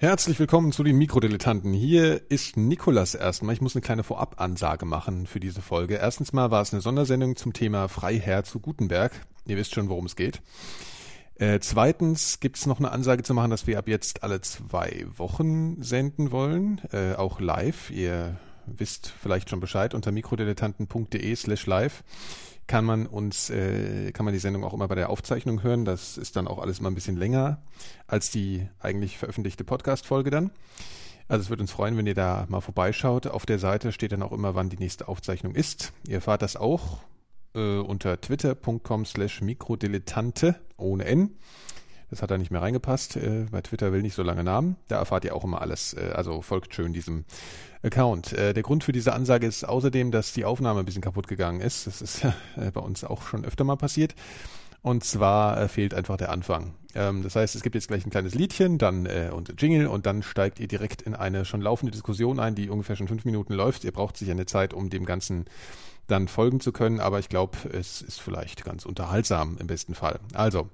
Herzlich 0.00 0.38
willkommen 0.38 0.70
zu 0.70 0.84
den 0.84 0.96
Mikrodilettanten. 0.96 1.72
Hier 1.72 2.30
ist 2.30 2.56
Nikolas 2.56 3.16
erstmal. 3.16 3.52
Ich 3.52 3.60
muss 3.60 3.74
eine 3.74 3.82
kleine 3.82 4.04
Vorabansage 4.04 4.86
machen 4.86 5.26
für 5.26 5.40
diese 5.40 5.60
Folge. 5.60 5.96
Erstens 5.96 6.32
mal 6.32 6.52
war 6.52 6.62
es 6.62 6.72
eine 6.72 6.80
Sondersendung 6.80 7.34
zum 7.34 7.52
Thema 7.52 7.88
Freiherr 7.88 8.44
zu 8.44 8.60
Gutenberg. 8.60 9.10
Ihr 9.48 9.56
wisst 9.56 9.74
schon, 9.74 9.88
worum 9.88 10.06
es 10.06 10.14
geht. 10.14 10.40
Äh, 11.34 11.58
zweitens 11.58 12.38
gibt 12.38 12.58
es 12.58 12.66
noch 12.66 12.78
eine 12.78 12.92
Ansage 12.92 13.24
zu 13.24 13.34
machen, 13.34 13.50
dass 13.50 13.66
wir 13.66 13.76
ab 13.76 13.88
jetzt 13.88 14.22
alle 14.22 14.40
zwei 14.40 15.04
Wochen 15.16 15.82
senden 15.82 16.30
wollen, 16.30 16.80
äh, 16.92 17.14
auch 17.16 17.40
live. 17.40 17.90
Ihr 17.90 18.38
wisst 18.66 19.12
vielleicht 19.20 19.50
schon 19.50 19.58
Bescheid 19.58 19.94
unter 19.94 20.12
mikrodilettanten.de 20.12 21.34
slash 21.34 21.66
live 21.66 22.04
kann 22.68 22.84
man 22.84 23.06
uns, 23.06 23.50
äh, 23.50 24.12
kann 24.12 24.24
man 24.24 24.34
die 24.34 24.38
Sendung 24.38 24.62
auch 24.62 24.74
immer 24.74 24.86
bei 24.86 24.94
der 24.94 25.10
Aufzeichnung 25.10 25.62
hören. 25.62 25.84
Das 25.84 26.16
ist 26.16 26.36
dann 26.36 26.46
auch 26.46 26.60
alles 26.60 26.80
mal 26.80 26.90
ein 26.90 26.94
bisschen 26.94 27.16
länger 27.16 27.62
als 28.06 28.30
die 28.30 28.68
eigentlich 28.78 29.18
veröffentlichte 29.18 29.64
Podcast-Folge 29.64 30.30
dann. 30.30 30.52
Also 31.28 31.42
es 31.42 31.50
würde 31.50 31.62
uns 31.62 31.72
freuen, 31.72 31.96
wenn 31.96 32.06
ihr 32.06 32.14
da 32.14 32.46
mal 32.48 32.60
vorbeischaut. 32.60 33.26
Auf 33.26 33.46
der 33.46 33.58
Seite 33.58 33.90
steht 33.90 34.12
dann 34.12 34.22
auch 34.22 34.32
immer, 34.32 34.54
wann 34.54 34.68
die 34.68 34.78
nächste 34.78 35.08
Aufzeichnung 35.08 35.54
ist. 35.54 35.92
Ihr 36.06 36.16
erfahrt 36.16 36.42
das 36.42 36.56
auch 36.56 36.98
äh, 37.54 37.78
unter 37.78 38.20
twitter.com 38.20 39.04
slash 39.04 39.40
mikrodilettante 39.40 40.56
ohne 40.76 41.06
N. 41.06 41.36
Das 42.10 42.22
hat 42.22 42.30
da 42.30 42.38
nicht 42.38 42.50
mehr 42.50 42.62
reingepasst. 42.62 43.16
Äh, 43.16 43.46
bei 43.50 43.60
Twitter 43.62 43.92
will 43.92 44.02
nicht 44.02 44.14
so 44.14 44.22
lange 44.22 44.44
Namen. 44.44 44.76
Da 44.88 44.96
erfahrt 44.96 45.24
ihr 45.24 45.34
auch 45.34 45.44
immer 45.44 45.60
alles. 45.60 45.94
Äh, 45.94 46.12
also 46.14 46.42
folgt 46.42 46.74
schön 46.74 46.92
diesem 46.92 47.24
Account. 47.82 48.32
Äh, 48.32 48.54
der 48.54 48.62
Grund 48.62 48.84
für 48.84 48.92
diese 48.92 49.12
Ansage 49.12 49.46
ist 49.46 49.64
außerdem, 49.64 50.10
dass 50.10 50.32
die 50.32 50.44
Aufnahme 50.44 50.80
ein 50.80 50.86
bisschen 50.86 51.02
kaputt 51.02 51.28
gegangen 51.28 51.60
ist. 51.60 51.86
Das 51.86 52.02
ist 52.02 52.24
äh, 52.56 52.70
bei 52.72 52.80
uns 52.80 53.04
auch 53.04 53.22
schon 53.22 53.44
öfter 53.44 53.64
mal 53.64 53.76
passiert. 53.76 54.14
Und 54.82 55.04
zwar 55.04 55.60
äh, 55.60 55.68
fehlt 55.68 55.92
einfach 55.92 56.16
der 56.16 56.30
Anfang. 56.30 56.74
Ähm, 56.94 57.22
das 57.22 57.36
heißt, 57.36 57.54
es 57.54 57.62
gibt 57.62 57.74
jetzt 57.74 57.88
gleich 57.88 58.06
ein 58.06 58.10
kleines 58.10 58.34
Liedchen, 58.34 58.78
dann 58.78 59.06
äh, 59.06 59.30
und 59.32 59.60
Jingle 59.60 59.88
und 59.88 60.06
dann 60.06 60.22
steigt 60.22 60.60
ihr 60.60 60.68
direkt 60.68 61.02
in 61.02 61.14
eine 61.14 61.44
schon 61.44 61.60
laufende 61.60 61.92
Diskussion 61.92 62.38
ein, 62.38 62.54
die 62.54 62.70
ungefähr 62.70 62.96
schon 62.96 63.08
fünf 63.08 63.24
Minuten 63.24 63.54
läuft. 63.54 63.84
Ihr 63.84 63.92
braucht 63.92 64.16
sicher 64.16 64.32
eine 64.32 64.46
Zeit, 64.46 64.72
um 64.72 64.88
dem 64.90 65.04
Ganzen 65.04 65.46
dann 66.06 66.28
folgen 66.28 66.60
zu 66.60 66.72
können, 66.72 67.00
aber 67.00 67.18
ich 67.18 67.28
glaube, 67.28 67.58
es 67.72 68.00
ist 68.00 68.20
vielleicht 68.20 68.64
ganz 68.64 68.86
unterhaltsam 68.86 69.58
im 69.58 69.66
besten 69.66 69.94
Fall. 69.94 70.20
Also, 70.32 70.70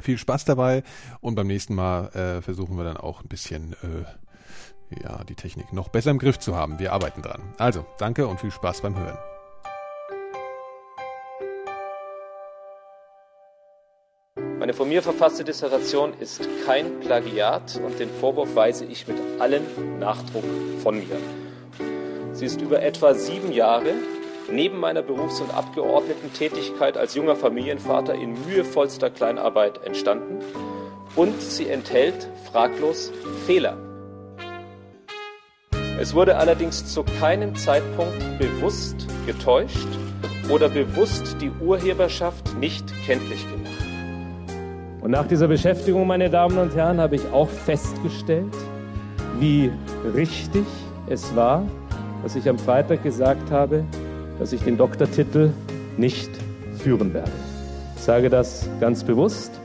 viel 0.00 0.18
Spaß 0.18 0.44
dabei 0.44 0.82
und 1.20 1.34
beim 1.34 1.46
nächsten 1.46 1.74
Mal 1.74 2.08
äh, 2.08 2.42
versuchen 2.42 2.76
wir 2.76 2.84
dann 2.84 2.96
auch 2.96 3.22
ein 3.22 3.28
bisschen 3.28 3.74
äh, 3.74 4.04
ja, 4.90 5.24
die 5.24 5.34
Technik 5.34 5.72
noch 5.72 5.88
besser 5.88 6.10
im 6.10 6.18
Griff 6.18 6.38
zu 6.38 6.56
haben. 6.56 6.78
Wir 6.78 6.92
arbeiten 6.92 7.22
dran. 7.22 7.42
Also, 7.58 7.84
danke 7.98 8.26
und 8.26 8.40
viel 8.40 8.50
Spaß 8.50 8.80
beim 8.82 8.96
Hören. 8.98 9.18
Meine 14.58 14.74
von 14.74 14.88
mir 14.88 15.02
verfasste 15.02 15.44
Dissertation 15.44 16.12
ist 16.18 16.46
kein 16.66 17.00
Plagiat 17.00 17.80
und 17.84 17.98
den 17.98 18.10
Vorwurf 18.10 18.54
weise 18.54 18.84
ich 18.84 19.06
mit 19.06 19.16
allem 19.38 19.62
Nachdruck 19.98 20.44
von 20.82 20.98
mir. 20.98 21.16
Sie 22.32 22.44
ist 22.44 22.60
über 22.60 22.82
etwa 22.82 23.14
sieben 23.14 23.52
Jahre 23.52 23.94
neben 24.50 24.78
meiner 24.78 25.02
Berufs- 25.02 25.40
und 25.40 25.54
Abgeordnetentätigkeit 25.54 26.96
als 26.96 27.14
junger 27.14 27.36
Familienvater 27.36 28.14
in 28.14 28.32
mühevollster 28.46 29.10
Kleinarbeit 29.10 29.84
entstanden 29.84 30.40
und 31.16 31.40
sie 31.40 31.68
enthält 31.68 32.28
fraglos 32.50 33.12
Fehler. 33.46 33.87
Es 36.00 36.14
wurde 36.14 36.36
allerdings 36.36 36.86
zu 36.86 37.02
keinem 37.02 37.56
Zeitpunkt 37.56 38.38
bewusst 38.38 38.94
getäuscht 39.26 39.88
oder 40.48 40.68
bewusst 40.68 41.36
die 41.40 41.50
Urheberschaft 41.60 42.56
nicht 42.58 42.86
kenntlich 43.04 43.44
gemacht. 43.50 43.84
Und 45.00 45.10
nach 45.10 45.26
dieser 45.26 45.48
Beschäftigung, 45.48 46.06
meine 46.06 46.30
Damen 46.30 46.56
und 46.56 46.72
Herren, 46.76 47.00
habe 47.00 47.16
ich 47.16 47.26
auch 47.32 47.48
festgestellt, 47.48 48.54
wie 49.40 49.72
richtig 50.14 50.66
es 51.08 51.34
war, 51.34 51.64
was 52.22 52.36
ich 52.36 52.48
am 52.48 52.60
Freitag 52.60 53.02
gesagt 53.02 53.50
habe, 53.50 53.84
dass 54.38 54.52
ich 54.52 54.60
den 54.62 54.76
Doktortitel 54.76 55.50
nicht 55.96 56.30
führen 56.78 57.12
werde. 57.12 57.32
Ich 57.96 58.02
sage 58.02 58.30
das 58.30 58.68
ganz 58.78 59.02
bewusst, 59.02 59.58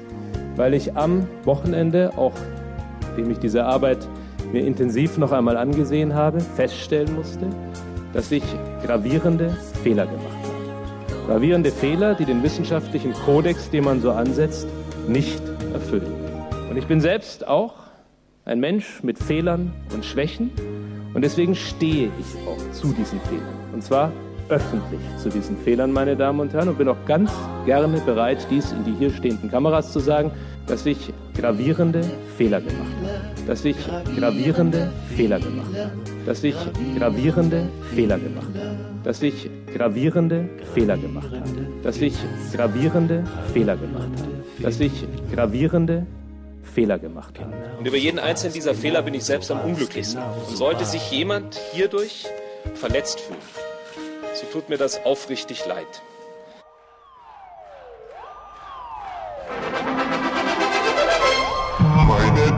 weil 0.56 0.74
ich 0.74 0.96
am 0.96 1.28
Wochenende, 1.44 2.12
auch 2.18 2.34
nachdem 3.02 3.29
ich 3.29 3.38
diese 3.38 3.66
Arbeit 3.66 4.00
mir 4.53 4.66
intensiv 4.66 5.18
noch 5.18 5.31
einmal 5.31 5.58
angesehen 5.58 6.14
habe, 6.14 6.40
feststellen 6.40 7.14
musste, 7.16 7.47
dass 8.14 8.31
ich 8.31 8.44
gravierende 8.86 9.50
Fehler 9.84 10.06
gemacht 10.06 10.25
habe. 10.25 11.28
Gravierende 11.28 11.72
Fehler, 11.72 12.16
die 12.16 12.25
den 12.25 12.44
wissenschaftlichen 12.44 13.14
Kodex, 13.14 13.69
den 13.69 13.84
man 13.86 14.02
so 14.02 14.12
ansetzt, 14.12 14.68
nicht 15.08 15.41
erfüllen. 15.74 16.14
Und 16.69 16.78
ich 16.78 16.86
bin 16.86 17.02
selbst 17.02 17.47
auch 17.47 17.75
ein 18.46 18.59
Mensch 18.59 19.03
mit 19.03 19.18
Fehlern 19.18 19.74
und 19.94 20.06
Schwächen 20.06 20.52
und 21.14 21.24
deswegen 21.24 21.56
stehe 21.56 22.12
ich 22.20 22.47
auch 22.47 22.72
zu 22.74 22.88
diesen 22.94 23.20
Fehlern. 23.22 23.56
Und 23.74 23.84
zwar 23.84 24.12
öffentlich 24.50 25.00
zu 25.18 25.30
diesen 25.30 25.58
Fehlern, 25.58 25.91
meine 25.91 26.16
Damen 26.16 26.40
und 26.40 26.53
Herren, 26.53 26.70
und 26.70 26.78
bin 26.78 26.88
auch 26.88 27.06
ganz 27.06 27.31
gerne 27.66 28.00
bereit, 28.02 28.46
dies 28.50 28.72
in 28.72 28.84
die 28.84 28.94
hier 28.94 29.12
stehenden 29.12 29.50
Kameras 29.50 29.91
zu 29.94 30.00
sagen, 30.00 30.31
dass 30.68 30.85
ich 30.85 31.14
gravierende 31.35 32.03
Fehler 32.38 32.59
gemacht 32.59 32.91
habe. 33.02 33.03
Dass 33.48 33.66
ich 33.66 33.76
gravierende 34.18 34.92
Fehler 35.16 35.40
gemacht 35.40 35.76
habe. 35.78 35.92
Dass 36.26 36.44
ich 36.44 36.56
gravierende 36.98 37.70
Fehler 37.94 38.18
gemacht 38.18 38.48
habe. 38.56 38.78
Dass 39.04 39.22
ich 39.22 39.50
gravierende 39.74 40.50
Fehler 40.74 40.98
gemacht 40.98 41.31
habe. 41.31 41.68
Dass 41.84 41.98
ich 41.98 42.14
gravierende 42.53 43.24
Fehler 43.53 43.76
gemacht 43.76 44.09
habe. 44.18 44.64
Dass 44.64 44.80
ich 44.80 44.92
gravierende 45.34 46.06
Fehler 46.74 46.98
gemacht 47.00 47.40
habe. 47.40 47.53
Und 47.80 47.88
über 47.88 47.98
jeden 47.98 48.20
einzelnen 48.20 48.53
dieser 48.53 48.74
Fehler 48.74 49.02
bin 49.02 49.14
ich 49.14 49.26
selbst 49.26 49.52
am 49.52 49.62
unglücklichsten. 49.62 50.22
Und 50.22 50.58
sollte 50.58 50.86
sich 50.86 51.12
jemand 51.12 51.56
hierdurch 51.74 52.26
verletzt 52.76 53.20
fühlen, 53.20 53.40
so 54.34 54.46
tut 54.52 54.70
mir 54.70 54.78
das 54.78 55.06
aufrichtig 55.06 55.66
leid. 55.68 56.02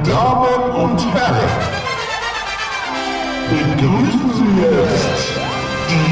Damen 0.08 0.72
und 0.72 1.14
Herren, 1.14 1.50
begrüßen 3.50 4.34
Sie 4.34 4.62
jetzt 4.62 5.30
die 5.90 6.08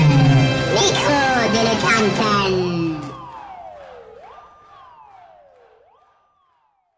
Mikrodilettanten. 0.74 2.98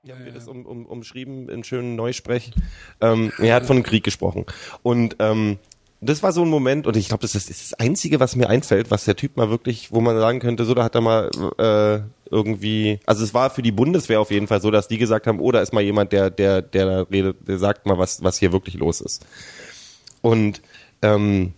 Ja, 0.03 0.15
wird 0.23 0.35
es 0.35 0.47
um, 0.47 0.65
um, 0.65 0.85
umschrieben 0.85 1.49
in 1.49 1.63
schönen 1.63 1.95
Neusprech. 1.95 2.51
Ähm, 3.01 3.31
er 3.39 3.55
hat 3.55 3.65
von 3.65 3.83
Krieg 3.83 4.03
gesprochen. 4.03 4.45
Und 4.83 5.15
ähm, 5.19 5.57
das 6.01 6.23
war 6.23 6.31
so 6.31 6.43
ein 6.43 6.49
Moment, 6.49 6.87
und 6.87 6.95
ich 6.95 7.07
glaube, 7.07 7.21
das 7.21 7.35
ist 7.35 7.49
das 7.49 7.73
Einzige, 7.73 8.19
was 8.19 8.35
mir 8.35 8.49
einfällt, 8.49 8.91
was 8.91 9.05
der 9.05 9.15
Typ 9.15 9.37
mal 9.37 9.49
wirklich, 9.49 9.91
wo 9.91 10.01
man 10.01 10.17
sagen 10.17 10.39
könnte, 10.39 10.65
so, 10.65 10.73
da 10.73 10.83
hat 10.83 10.95
er 10.95 11.01
mal 11.01 11.29
äh, 11.57 11.99
irgendwie, 12.29 12.99
also 13.05 13.23
es 13.23 13.33
war 13.33 13.49
für 13.49 13.61
die 13.61 13.71
Bundeswehr 13.71 14.19
auf 14.19 14.31
jeden 14.31 14.47
Fall 14.47 14.61
so, 14.61 14.71
dass 14.71 14.87
die 14.87 14.97
gesagt 14.97 15.27
haben, 15.27 15.39
oh, 15.39 15.51
da 15.51 15.61
ist 15.61 15.73
mal 15.73 15.83
jemand, 15.83 16.11
der, 16.11 16.29
der, 16.29 16.61
der 16.61 17.09
redet, 17.09 17.47
der 17.47 17.59
sagt 17.59 17.85
mal, 17.85 17.97
was, 17.97 18.23
was 18.23 18.37
hier 18.37 18.51
wirklich 18.51 18.75
los 18.75 19.01
ist. 19.01 19.25
Und 20.21 20.61
ähm, 21.01 21.53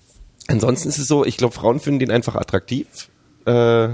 ansonsten 0.47 0.89
ist 0.89 0.97
es 0.97 1.07
so, 1.07 1.25
ich 1.25 1.37
glaube, 1.37 1.53
Frauen 1.53 1.79
finden 1.79 1.99
den 1.99 2.11
einfach 2.11 2.35
attraktiv. 2.35 3.09
Äh, 3.45 3.89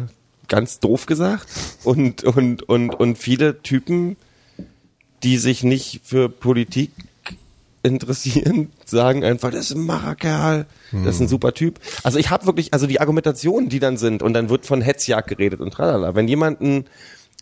ganz 0.48 0.80
doof 0.80 1.06
gesagt. 1.06 1.48
Und, 1.84 2.24
und, 2.24 2.64
und, 2.64 2.96
und 2.96 3.18
viele 3.18 3.62
Typen, 3.62 4.18
die 5.24 5.38
sich 5.38 5.64
nicht 5.64 6.02
für 6.04 6.30
Politik 6.30 6.92
interessieren, 7.84 8.72
sagen 8.86 9.24
einfach, 9.24 9.52
das 9.52 9.70
ist 9.70 9.76
ein 9.76 9.86
Macherkerl, 9.86 10.66
das 10.92 11.16
ist 11.16 11.22
ein 11.22 11.28
super 11.28 11.54
Typ. 11.54 11.80
Also 12.04 12.18
ich 12.18 12.30
habe 12.30 12.46
wirklich, 12.46 12.74
also 12.74 12.88
die 12.88 13.00
Argumentationen, 13.00 13.70
die 13.70 13.80
dann 13.80 13.98
sind, 13.98 14.24
und 14.24 14.34
dann 14.34 14.50
wird 14.50 14.66
von 14.66 14.82
Hetzjagd 14.82 15.28
geredet 15.28 15.60
und 15.60 15.72
tralala. 15.72 16.16
Wenn 16.16 16.28
jemanden, 16.28 16.86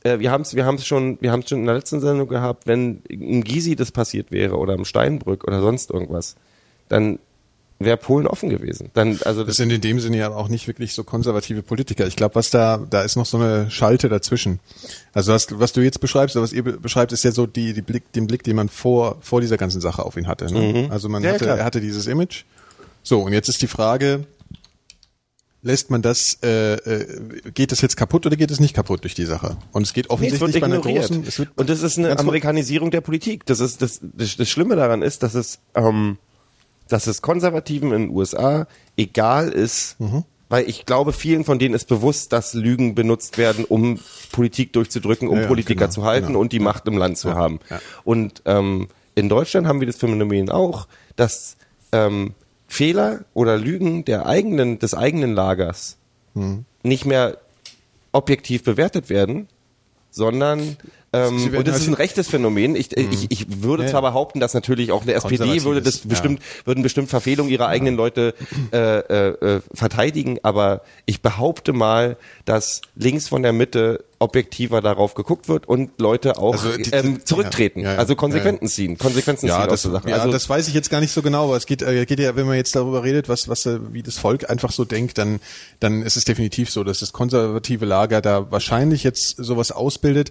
äh, 0.04 0.20
wir 0.20 0.32
haben 0.32 0.42
es 0.42 0.56
wir 0.56 0.66
haben's 0.66 0.86
schon, 0.86 1.18
wir 1.22 1.32
haben 1.32 1.42
es 1.42 1.50
schon 1.50 1.60
in 1.60 1.66
der 1.66 1.76
letzten 1.76 2.02
Sendung 2.02 2.28
gehabt, 2.28 2.68
wenn 2.68 3.02
im 3.08 3.44
Gysi 3.44 3.76
das 3.76 3.92
passiert 3.92 4.32
wäre 4.32 4.58
oder 4.58 4.74
im 4.74 4.86
Steinbrück 4.86 5.46
oder 5.46 5.62
sonst 5.62 5.92
irgendwas, 5.92 6.36
dann 6.90 7.20
wäre 7.86 7.98
Polen 7.98 8.28
offen 8.28 8.50
gewesen. 8.50 8.90
Dann, 8.94 9.20
also 9.26 9.44
Das 9.44 9.56
sind 9.58 9.72
in 9.72 9.82
dem 9.82 10.00
Sinne 10.00 10.18
ja 10.18 10.30
auch 10.30 10.48
nicht 10.48 10.68
wirklich 10.68 10.94
so 10.94 11.04
konservative 11.04 11.62
Politiker. 11.64 12.08
Ich 12.08 12.16
glaube, 12.16 12.36
was 12.36 12.50
da, 12.50 12.78
da 12.90 13.02
ist 13.02 13.16
noch 13.16 13.26
so 13.26 13.38
eine 13.38 13.70
Schalte 13.72 14.10
dazwischen. 14.10 14.60
Also 15.14 15.34
was, 15.34 15.48
was 15.60 15.74
du 15.74 15.82
jetzt 15.82 16.00
beschreibst, 16.00 16.36
oder 16.36 16.44
was 16.44 16.54
ihr 16.54 16.64
be- 16.64 16.78
beschreibt, 16.80 17.12
ist 17.12 17.24
ja 17.24 17.32
so 17.32 17.46
die, 17.48 17.74
die 17.74 17.82
Blick, 17.82 18.12
den 18.14 18.28
Blick, 18.28 18.44
den 18.44 18.56
man 18.56 18.70
vor, 18.70 19.18
vor 19.22 19.42
dieser 19.42 19.58
ganzen 19.58 19.82
Sache 19.82 20.04
auf 20.06 20.18
ihn 20.18 20.28
hatte. 20.28 20.46
Ne? 20.54 20.88
Also 20.90 21.10
man 21.10 21.22
Mhm. 21.22 21.28
Ja, 21.28 21.34
hatte, 21.34 21.48
er 21.48 21.66
hatte 21.66 21.82
dieses 21.82 22.08
Image. 22.08 22.44
So, 23.04 23.22
und 23.22 23.34
jetzt 23.34 23.50
ist 23.50 23.62
die 23.62 23.68
Frage, 23.68 24.26
lässt 25.64 25.92
man 25.92 26.02
das, 26.02 26.38
äh, 26.44 26.74
äh, 26.74 27.22
geht 27.54 27.72
das 27.72 27.82
jetzt 27.82 27.96
kaputt 27.96 28.26
oder 28.26 28.36
geht 28.36 28.50
es 28.50 28.60
nicht 28.60 28.74
kaputt 28.74 29.04
durch 29.04 29.14
die 29.14 29.26
Sache? 29.26 29.58
Und 29.72 29.84
es 29.84 29.94
geht 29.94 30.06
Nee, 30.06 30.08
es 30.08 30.14
offensichtlich 30.42 30.60
bei 30.60 30.66
einer 30.66 30.80
großen, 30.80 31.24
es 31.28 31.38
wird, 31.40 31.50
und 31.56 31.70
das 31.70 31.84
ist 31.84 32.00
eine. 32.00 32.18
Amerikanisierung 32.18 32.90
der 32.90 33.02
Politik. 33.02 33.46
Das 33.46 33.60
ist 33.60 33.82
das, 33.82 34.00
das, 34.02 34.38
das 34.38 34.50
Schlimme 34.50 34.76
daran 34.76 35.02
ist, 35.04 35.22
dass 35.24 35.36
es, 35.36 35.60
ähm, 35.76 36.18
dass 36.92 37.08
es 37.08 37.22
Konservativen 37.22 37.92
in 37.92 38.08
den 38.08 38.16
USA 38.16 38.68
egal 38.98 39.50
ist, 39.50 40.00
Mhm. 40.00 40.24
weil 40.50 40.70
ich 40.70 40.86
glaube, 40.86 41.14
vielen 41.14 41.44
von 41.46 41.60
denen 41.60 41.74
ist 41.76 41.88
bewusst, 41.88 42.34
dass 42.34 42.54
Lügen 42.54 42.94
benutzt 42.96 43.38
werden, 43.38 43.64
um 43.66 44.00
Politik 44.32 44.74
durchzudrücken, 44.74 45.28
um 45.30 45.40
Ja, 45.42 45.48
Politiker 45.48 45.86
genau, 45.86 45.92
zu 45.92 46.04
halten 46.04 46.28
genau. 46.28 46.40
und 46.40 46.52
die. 46.52 46.60
Macht 46.60 46.88
im 46.88 46.98
Land 46.98 47.18
zu 47.18 47.30
Ja, 47.30 47.36
haben. 47.36 47.60
ja. 47.70 47.80
Und 48.04 48.42
ähm, 48.46 48.88
in 49.16 49.30
Deutschland 49.30 49.68
haben 49.68 49.80
wir 49.80 49.88
das 49.88 49.98
Phänomen 49.98 50.50
auch, 50.50 50.88
dass 51.16 51.56
ähm, 51.92 52.34
Fehler 52.68 53.26
oder 53.34 53.58
Lügen 53.58 54.06
der 54.06 54.26
eigenen, 54.26 54.80
des 54.80 54.94
eigenen 54.94 55.34
Lagers 55.34 55.98
Hm. 56.34 56.64
nicht 56.84 57.06
mehr 57.06 57.38
objektiv 58.14 58.64
bewertet 58.64 59.10
werden, 59.10 59.48
sondern 60.12 60.78
ähm, 61.14 61.54
und 61.56 61.68
das 61.68 61.74
halt- 61.74 61.82
ist 61.84 61.88
ein 61.90 61.94
rechtes 61.94 62.28
Phänomen. 62.30 62.76
Ich, 62.76 62.96
äh, 62.98 63.02
ich, 63.12 63.28
ich 63.30 63.62
würde 63.64 63.84
Ja, 63.84 63.90
zwar 63.90 64.04
ja. 64.04 64.10
behaupten, 64.10 64.40
dass 64.40 64.54
natürlich 64.54 64.92
auch 64.92 65.02
eine 65.02 65.14
SPD 65.14 65.64
würde 65.64 65.82
das 65.82 66.04
ja. 66.04 66.10
bestimmt, 66.10 66.42
würden 66.66 66.84
bestimmt 66.84 67.10
Verfehlungen 67.10 67.52
ihrer 67.52 67.68
eigenen 67.68 67.96
Leute 67.96 68.34
äh, 68.72 68.78
äh, 68.78 69.28
äh, 69.58 69.62
verteidigen, 69.74 70.40
aber 70.44 70.82
ich 71.06 71.22
behaupte 71.22 71.74
mal, 71.74 72.18
dass 72.46 72.82
links 72.96 73.28
von 73.28 73.44
der 73.44 73.52
Mitte 73.54 74.04
objektiver 74.20 74.82
darauf 74.82 75.16
geguckt 75.16 75.50
wird 75.50 75.68
und 75.68 76.00
Leute 76.00 76.38
auch 76.38 76.54
Also 76.54 76.78
die- 76.78 76.92
ähm, 76.92 77.26
zurücktreten, 77.26 77.80
ja, 77.80 77.86
ja, 77.88 77.94
ja. 77.94 78.00
also 78.00 78.16
Konsequenzen 78.16 78.66
Ja, 78.66 78.70
ja. 78.70 78.74
ziehen, 78.76 78.98
Konsequenzen 79.00 79.48
Ja, 79.48 79.62
ziehen 79.62 79.70
das, 79.70 79.86
aus 79.88 80.02
der 80.04 80.12
ja 80.12 80.18
also, 80.18 80.32
das 80.32 80.48
weiß 80.48 80.68
ich 80.68 80.76
jetzt 80.76 80.92
gar 80.92 81.02
nicht 81.02 81.12
so 81.12 81.22
genau, 81.24 81.46
aber 81.46 81.58
es 81.58 81.66
geht, 81.66 81.82
äh, 81.82 82.06
geht 82.06 82.20
ja, 82.20 82.36
wenn 82.36 82.46
man 82.46 82.56
jetzt 82.56 82.76
darüber 82.76 83.04
redet, 83.04 83.28
was, 83.30 83.50
was, 83.50 83.66
äh, 83.66 83.80
wie 83.92 84.04
das 84.04 84.18
Volk 84.20 84.50
einfach 84.50 84.72
so 84.72 84.86
denkt, 84.86 85.18
dann, 85.18 85.40
dann 85.80 86.04
ist 86.04 86.18
es 86.18 86.24
definitiv 86.24 86.70
so, 86.70 86.84
dass 86.84 87.00
das 87.00 87.14
konservative 87.14 87.86
Lager 87.86 88.22
da 88.22 88.52
wahrscheinlich 88.52 89.04
jetzt 89.04 89.38
sowas 89.38 89.72
ausbildet. 89.72 90.30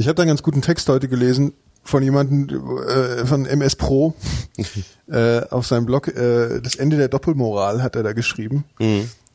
Ich 0.00 0.08
habe 0.08 0.14
da 0.14 0.22
einen 0.22 0.30
ganz 0.30 0.42
guten 0.42 0.62
Text 0.62 0.88
heute 0.88 1.08
gelesen 1.08 1.52
von 1.82 2.02
jemandem 2.02 2.48
äh, 2.88 3.26
von 3.26 3.44
MS 3.44 3.76
Pro 3.76 4.14
äh, 5.10 5.42
auf 5.50 5.66
seinem 5.66 5.84
Blog. 5.84 6.08
Äh, 6.08 6.62
das 6.62 6.76
Ende 6.76 6.96
der 6.96 7.08
Doppelmoral 7.08 7.82
hat 7.82 7.96
er 7.96 8.02
da 8.02 8.14
geschrieben. 8.14 8.64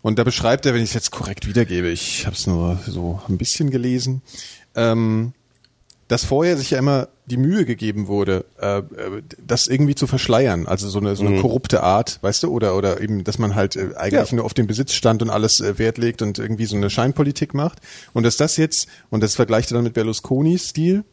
Und 0.01 0.17
da 0.17 0.23
beschreibt 0.23 0.65
er, 0.65 0.73
wenn 0.73 0.81
ich 0.81 0.89
es 0.89 0.95
jetzt 0.95 1.11
korrekt 1.11 1.47
wiedergebe, 1.47 1.89
ich 1.89 2.25
habe 2.25 2.35
es 2.35 2.47
nur 2.47 2.79
so 2.87 3.21
ein 3.29 3.37
bisschen 3.37 3.69
gelesen, 3.69 4.23
ähm, 4.73 5.33
dass 6.07 6.23
vorher 6.23 6.55
sich 6.57 6.69
ja 6.71 6.77
immer 6.79 7.07
die 7.25 7.37
Mühe 7.37 7.65
gegeben 7.65 8.07
wurde, 8.07 8.45
äh, 8.61 8.77
äh, 8.77 8.83
das 9.43 9.65
irgendwie 9.65 9.95
zu 9.95 10.05
verschleiern, 10.05 10.67
also 10.67 10.87
so 10.87 10.99
eine, 10.99 11.15
so 11.15 11.25
eine 11.25 11.41
korrupte 11.41 11.81
Art, 11.81 12.19
weißt 12.21 12.43
du, 12.43 12.51
oder 12.51 12.77
oder 12.77 13.01
eben, 13.01 13.23
dass 13.23 13.39
man 13.39 13.55
halt 13.55 13.75
äh, 13.75 13.89
eigentlich 13.95 14.29
Ja. 14.29 14.35
nur 14.35 14.45
auf 14.45 14.53
den 14.53 14.67
Besitzstand 14.67 15.23
und 15.23 15.31
alles 15.31 15.59
äh, 15.61 15.79
Wert 15.79 15.97
legt 15.97 16.21
und 16.21 16.37
irgendwie 16.37 16.65
so 16.65 16.75
eine 16.75 16.91
Scheinpolitik 16.91 17.55
macht. 17.55 17.79
Und 18.13 18.23
dass 18.23 18.37
das 18.37 18.57
jetzt 18.57 18.87
und 19.09 19.21
das 19.23 19.35
vergleicht 19.35 19.71
er 19.71 19.75
dann 19.75 19.83
mit 19.85 19.93
Berlusconis 19.93 20.69
Stil, 20.69 21.03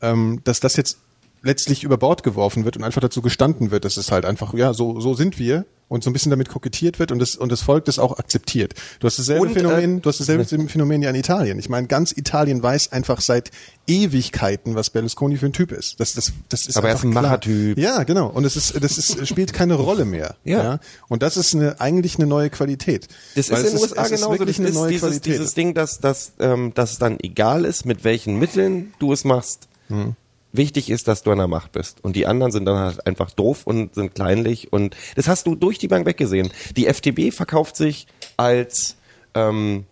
ähm, 0.00 0.40
dass 0.44 0.60
das 0.60 0.76
jetzt 0.76 0.98
letztlich 1.46 1.84
über 1.84 1.96
Bord 1.96 2.22
geworfen 2.22 2.64
wird 2.64 2.76
und 2.76 2.84
einfach 2.84 3.00
dazu 3.00 3.22
gestanden 3.22 3.70
wird, 3.70 3.84
dass 3.84 3.96
es 3.96 4.10
halt 4.12 4.24
einfach, 4.24 4.52
ja, 4.54 4.74
so, 4.74 5.00
so 5.00 5.14
sind 5.14 5.38
wir 5.38 5.64
und 5.88 6.02
so 6.02 6.10
ein 6.10 6.12
bisschen 6.12 6.30
damit 6.30 6.48
kokettiert 6.48 6.98
wird 6.98 7.12
und 7.12 7.20
das, 7.20 7.36
und 7.36 7.52
das 7.52 7.62
Volk 7.62 7.84
das 7.84 8.00
auch 8.00 8.18
akzeptiert. 8.18 8.74
Du 8.98 9.06
hast 9.06 9.20
dasselbe 9.20 9.42
Und, 9.42 9.50
äh, 9.50 9.54
Phänomen, 9.54 10.02
du 10.02 10.08
hast 10.08 10.18
dasselbe 10.18 10.44
Phänomen 10.44 11.00
ja 11.00 11.10
in 11.10 11.14
Italien. 11.14 11.60
Ich 11.60 11.68
meine, 11.68 11.86
ganz 11.86 12.10
Italien 12.10 12.60
weiß 12.60 12.90
einfach 12.90 13.20
seit 13.20 13.52
Ewigkeiten, 13.86 14.74
was 14.74 14.90
Berlusconi 14.90 15.36
für 15.36 15.46
ein 15.46 15.52
Typ 15.52 15.70
ist. 15.70 16.00
Das, 16.00 16.14
das, 16.14 16.32
das 16.48 16.66
ist 16.66 16.76
Aber 16.76 16.88
er 16.88 16.94
einfach 16.94 17.04
ist 17.04 17.10
ein. 17.10 17.14
Machertyp. 17.22 17.78
Ja, 17.78 18.02
genau. 18.02 18.26
Und 18.28 18.44
es 18.44 18.56
ist, 18.56 18.82
das 18.82 18.98
ist, 18.98 19.28
spielt 19.28 19.52
keine 19.52 19.74
Rolle 19.74 20.04
mehr. 20.04 20.34
Ja. 20.42 20.80
Und 21.08 21.22
das 21.22 21.36
ist 21.36 21.54
eine, 21.54 21.80
eigentlich 21.80 22.16
eine 22.18 22.26
neue 22.26 22.50
Qualität. 22.50 23.06
Das 23.36 23.50
Weil 23.50 23.58
ist 23.58 23.70
in 23.70 23.76
den 23.76 23.82
USA 23.82 24.02
es 24.02 24.10
ist 24.10 24.20
genauso. 24.22 24.38
wirklich 24.40 24.56
Das 24.56 24.66
eine 24.66 24.74
neue 24.74 24.88
dieses, 24.90 25.08
Qualität. 25.08 25.32
dieses 25.34 25.54
Ding, 25.54 25.74
dass, 25.74 26.00
dass, 26.00 26.32
ähm, 26.40 26.72
dass 26.74 26.92
es 26.92 26.98
dann 26.98 27.18
egal 27.20 27.64
ist, 27.64 27.86
mit 27.86 28.02
welchen 28.02 28.36
Mitteln 28.40 28.92
du 28.98 29.12
es 29.12 29.22
machst. 29.22 29.68
Hm. 29.88 30.16
Wichtig 30.56 30.90
ist, 30.90 31.08
dass 31.08 31.22
du 31.22 31.30
an 31.32 31.38
der 31.38 31.48
Macht 31.48 31.72
bist. 31.72 32.02
Und 32.02 32.16
die 32.16 32.26
anderen 32.26 32.52
sind 32.52 32.64
dann 32.64 32.78
halt 32.78 33.06
einfach 33.06 33.30
doof 33.30 33.66
und 33.66 33.94
sind 33.94 34.14
kleinlich. 34.14 34.72
Und 34.72 34.96
das 35.14 35.28
hast 35.28 35.46
du 35.46 35.54
durch 35.54 35.78
die 35.78 35.88
Bank 35.88 36.06
weggesehen. 36.06 36.50
Die 36.76 36.86
FDP 36.86 37.30
verkauft 37.30 37.76
sich 37.76 38.06
als 38.36 38.96
ähm, 39.34 39.84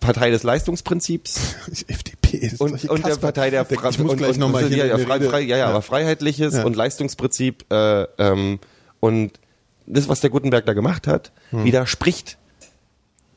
Partei 0.00 0.30
des 0.30 0.42
Leistungsprinzips 0.42 1.54
FDP 1.88 2.36
ist 2.38 2.60
und, 2.60 2.84
und 2.88 3.04
der 3.06 3.16
Partei 3.16 3.50
der 3.50 3.66
Ich 3.68 3.78
Fra- 3.78 3.86
muss 3.88 3.98
und, 3.98 4.16
gleich 4.18 4.38
und, 4.40 4.68
hier 4.68 4.86
ja, 4.86 4.98
frei, 4.98 5.20
frei, 5.20 5.40
ja, 5.40 5.56
ja, 5.56 5.66
aber 5.68 5.82
freiheitliches 5.82 6.54
Ja. 6.54 6.64
und 6.64 6.76
Leistungsprinzip 6.76 7.64
äh, 7.72 8.02
ähm, 8.18 8.60
und 9.00 9.40
das, 9.86 10.08
was 10.08 10.20
der 10.20 10.30
Gutenberg 10.30 10.66
da 10.66 10.72
gemacht 10.74 11.06
hat, 11.06 11.32
Hm. 11.50 11.64
widerspricht 11.64 12.36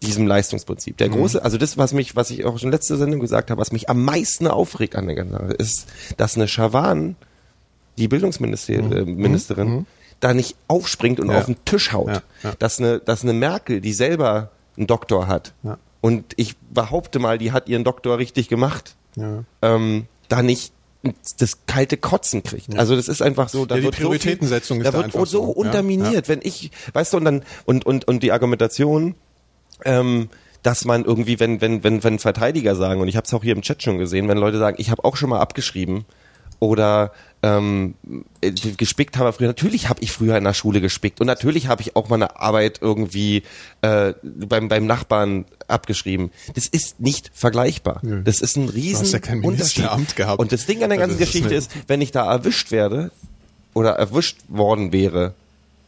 diesem 0.01 0.25
Leistungsprinzip. 0.27 0.98
Der 0.98 1.09
große, 1.09 1.44
also 1.44 1.57
das, 1.57 1.77
was 1.77 1.94
mich, 1.94 2.15
was 2.15 2.31
ich 2.31 2.44
auch 2.45 2.57
schon 2.57 2.71
letzte 2.71 2.98
Sendung 2.98 3.19
gesagt 3.19 3.51
habe, 3.51 3.62
was 3.62 3.71
mich 3.71 3.89
am 3.89 4.03
meisten 4.03 4.48
aufregt 4.48 4.95
an 4.95 5.06
der 5.06 5.15
ganzen 5.15 5.33
Sache, 5.33 5.53
ist, 5.53 5.88
dass 6.18 6.36
eine 6.36 6.48
Schawan, 6.48 7.15
die 7.98 8.07
Bildungsministerin, 8.07 8.92
äh, 8.92 9.06
Ministerin, 9.06 9.86
da 10.19 10.33
nicht 10.33 10.56
aufspringt 10.68 11.19
und. 11.19 11.30
Ja. 11.30 11.38
auf 11.39 11.45
den 11.45 11.63
Tisch 11.65 11.92
haut. 11.94 12.07
Ja, 12.09 12.21
ja. 12.44 12.53
Dass 12.59 12.80
eine, 12.80 13.00
dass 13.00 13.24
eine 13.24 13.33
Merkel, 13.33 13.81
die 13.81 13.94
selber 13.94 14.51
einen 14.77 14.88
Doktor 14.88 15.27
hat, 15.27 15.53
und 16.01 16.33
ich 16.36 16.56
behaupte 16.71 17.19
mal, 17.19 17.38
die 17.38 17.51
hat 17.51 17.69
ihren 17.69 17.83
Doktor 17.83 18.18
richtig 18.18 18.50
gemacht, 18.50 18.95
ähm, 19.62 20.06
da 20.30 20.42
nicht 20.42 20.74
das 21.39 21.65
kalte 21.65 21.98
Kotzen 21.98 22.44
kriegt. 22.44 22.77
Also 22.77 22.95
das 22.95 23.07
ist 23.07 23.21
einfach 23.21 23.50
so, 23.50 23.65
da 23.65 23.75
Ja, 23.75 23.81
die 23.81 23.86
wird 23.86 23.95
so 23.95 23.98
viel- 23.98 24.06
Prioritätensetzung 24.19 24.80
ist 24.80 24.86
da 24.86 24.92
da 24.92 24.98
wird 24.98 25.06
einfach 25.07 25.19
so, 25.21 25.25
so. 25.25 25.44
Unterminiert, 25.44 26.30
wenn 26.30 26.39
ich, 26.44 26.71
weißt 26.94 27.13
du, 27.13 27.18
und 27.18 27.25
dann 27.25 27.44
und 27.65 27.86
und 27.86 28.07
und 28.07 28.21
die 28.24 28.31
Argumentation, 28.31 29.15
ähm, 29.85 30.29
dass 30.63 30.85
man 30.85 31.05
irgendwie, 31.05 31.39
wenn 31.39 31.61
wenn 31.61 31.83
wenn 31.83 32.03
wenn 32.03 32.19
Verteidiger 32.19 32.75
sagen 32.75 33.01
und 33.01 33.07
ich 33.07 33.15
habe 33.15 33.25
es 33.25 33.33
auch 33.33 33.43
hier 33.43 33.55
im 33.55 33.61
Chat 33.61 33.81
schon 33.81 33.97
gesehen, 33.97 34.27
wenn 34.27 34.37
Leute 34.37 34.59
sagen, 34.59 34.77
ich 34.79 34.91
habe 34.91 35.03
auch 35.03 35.15
schon 35.15 35.29
mal 35.29 35.39
abgeschrieben 35.39 36.05
oder 36.59 37.11
ähm, 37.41 37.95
äh, 38.41 38.51
gespickt 38.51 39.17
haben 39.17 39.25
wir 39.25 39.33
früher. 39.33 39.47
Natürlich 39.47 39.89
habe 39.89 40.01
ich 40.03 40.11
früher 40.11 40.37
in 40.37 40.43
der 40.43 40.53
Schule 40.53 40.79
gespickt 40.79 41.19
und 41.19 41.25
natürlich 41.25 41.67
habe 41.67 41.81
ich 41.81 41.95
auch 41.95 42.09
mal 42.09 42.15
eine 42.15 42.39
Arbeit 42.39 42.77
irgendwie 42.81 43.41
äh, 43.81 44.13
beim 44.21 44.67
beim 44.67 44.85
Nachbarn 44.85 45.45
abgeschrieben. 45.67 46.29
Das 46.53 46.67
ist 46.67 46.99
nicht 46.99 47.31
vergleichbar. 47.33 47.99
Nö. 48.03 48.21
Das 48.23 48.41
ist 48.41 48.57
ein 48.57 48.69
riesen 48.69 49.01
hast 49.01 49.13
ja 49.13 49.19
kein. 49.19 49.39
Ministeramt 49.39 50.15
gehabt. 50.15 50.39
Und 50.39 50.51
das 50.51 50.67
Ding 50.67 50.83
an 50.83 50.91
der 50.91 50.99
Also 50.99 51.09
ganzen 51.09 51.23
ist 51.23 51.31
Geschichte 51.31 51.55
ist, 51.55 51.71
wenn 51.87 52.01
ich 52.01 52.11
da 52.11 52.31
erwischt 52.31 52.69
werde 52.69 53.11
oder 53.73 53.93
erwischt 53.93 54.37
worden 54.47 54.93
wäre, 54.93 55.33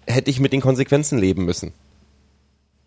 hätte 0.07 0.31
ich 0.31 0.39
mit 0.39 0.53
den 0.53 0.61
Konsequenzen 0.61 1.19
leben 1.19 1.45
müssen. 1.45 1.71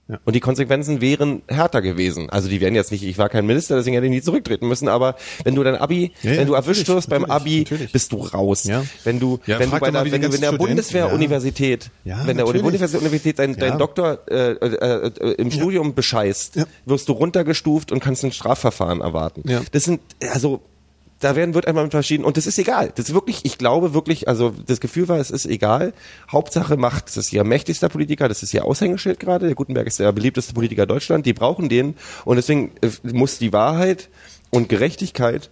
Ja. 0.08 0.20
Und 0.24 0.36
die 0.36 0.40
Konsequenzen 0.40 1.00
wären 1.00 1.42
härter 1.48 1.82
gewesen. 1.82 2.30
Also 2.30 2.48
die 2.48 2.60
wären 2.60 2.76
jetzt 2.76 2.92
nicht, 2.92 3.02
ich 3.02 3.18
war 3.18 3.28
kein 3.28 3.44
Minister, 3.44 3.76
deswegen 3.76 3.94
hätte 3.94 4.06
ich 4.06 4.12
nie 4.12 4.22
zurücktreten 4.22 4.68
müssen, 4.68 4.86
aber 4.86 5.16
wenn 5.42 5.56
du 5.56 5.64
dein 5.64 5.74
Abi, 5.74 6.12
Ja, 6.22 6.30
ja, 6.32 6.38
wenn 6.38 6.46
du 6.46 6.54
erwischt 6.54 6.86
wirst 6.88 7.10
beim 7.10 7.24
Abi, 7.24 7.60
natürlich. 7.60 7.90
bist 7.90 8.12
du 8.12 8.18
raus. 8.18 8.68
Wenn 9.02 9.18
du, 9.18 9.40
wenn 9.46 9.70
du 9.70 9.78
bei 9.80 9.90
der, 9.90 10.04
wenn 10.10 10.22
du 10.22 10.28
in 10.28 10.40
der 10.40 10.52
Bundeswehr-Universität, 10.52 11.90
wenn 12.04 12.36
der. 12.36 12.44
Bundeswehr-Universität 12.44 13.38
dein, 13.38 13.56
dein. 13.56 13.78
Doktor 13.78 14.20
äh, 14.30 14.52
äh, 14.52 15.08
äh, 15.08 15.32
im 15.32 15.50
Studium 15.50 15.94
bescheißt, 15.94 16.64
wirst 16.84 17.08
du 17.08 17.12
runtergestuft 17.12 17.90
und 17.90 18.00
kannst 18.00 18.24
ein 18.24 18.32
Strafverfahren 18.32 19.00
erwarten. 19.00 19.42
Das 19.72 19.84
sind, 19.84 20.00
also, 20.32 20.60
da 21.20 21.34
werden 21.34 21.54
wird 21.54 21.66
einmal 21.66 21.84
unterschieden 21.84 22.24
und 22.24 22.36
das 22.36 22.46
ist 22.46 22.58
egal. 22.58 22.92
Das 22.94 23.08
ist 23.08 23.14
wirklich, 23.14 23.40
ich 23.44 23.56
glaube 23.58 23.94
wirklich, 23.94 24.28
also 24.28 24.52
das 24.66 24.80
Gefühl 24.80 25.08
war, 25.08 25.18
es 25.18 25.30
ist 25.30 25.46
egal. 25.46 25.94
Hauptsache 26.30 26.76
Macht. 26.76 27.06
Das 27.08 27.16
ist 27.16 27.32
ihr 27.32 27.42
mächtigster 27.44 27.88
Politiker, 27.88 28.28
das 28.28 28.42
ist 28.42 28.52
ihr 28.52 28.64
Aushängeschild 28.64 29.18
gerade. 29.18 29.46
Der 29.46 29.54
Gutenberg 29.54 29.86
ist 29.86 29.98
der 29.98 30.12
beliebteste 30.12 30.52
Politiker 30.52 30.84
Deutschland. 30.86 31.24
Die 31.24 31.32
brauchen 31.32 31.68
den 31.68 31.94
und 32.24 32.36
deswegen 32.36 32.72
äh, 32.82 32.90
muss 33.02 33.38
die 33.38 33.52
Wahrheit 33.52 34.08
und 34.50 34.68
Gerechtigkeit 34.68 35.48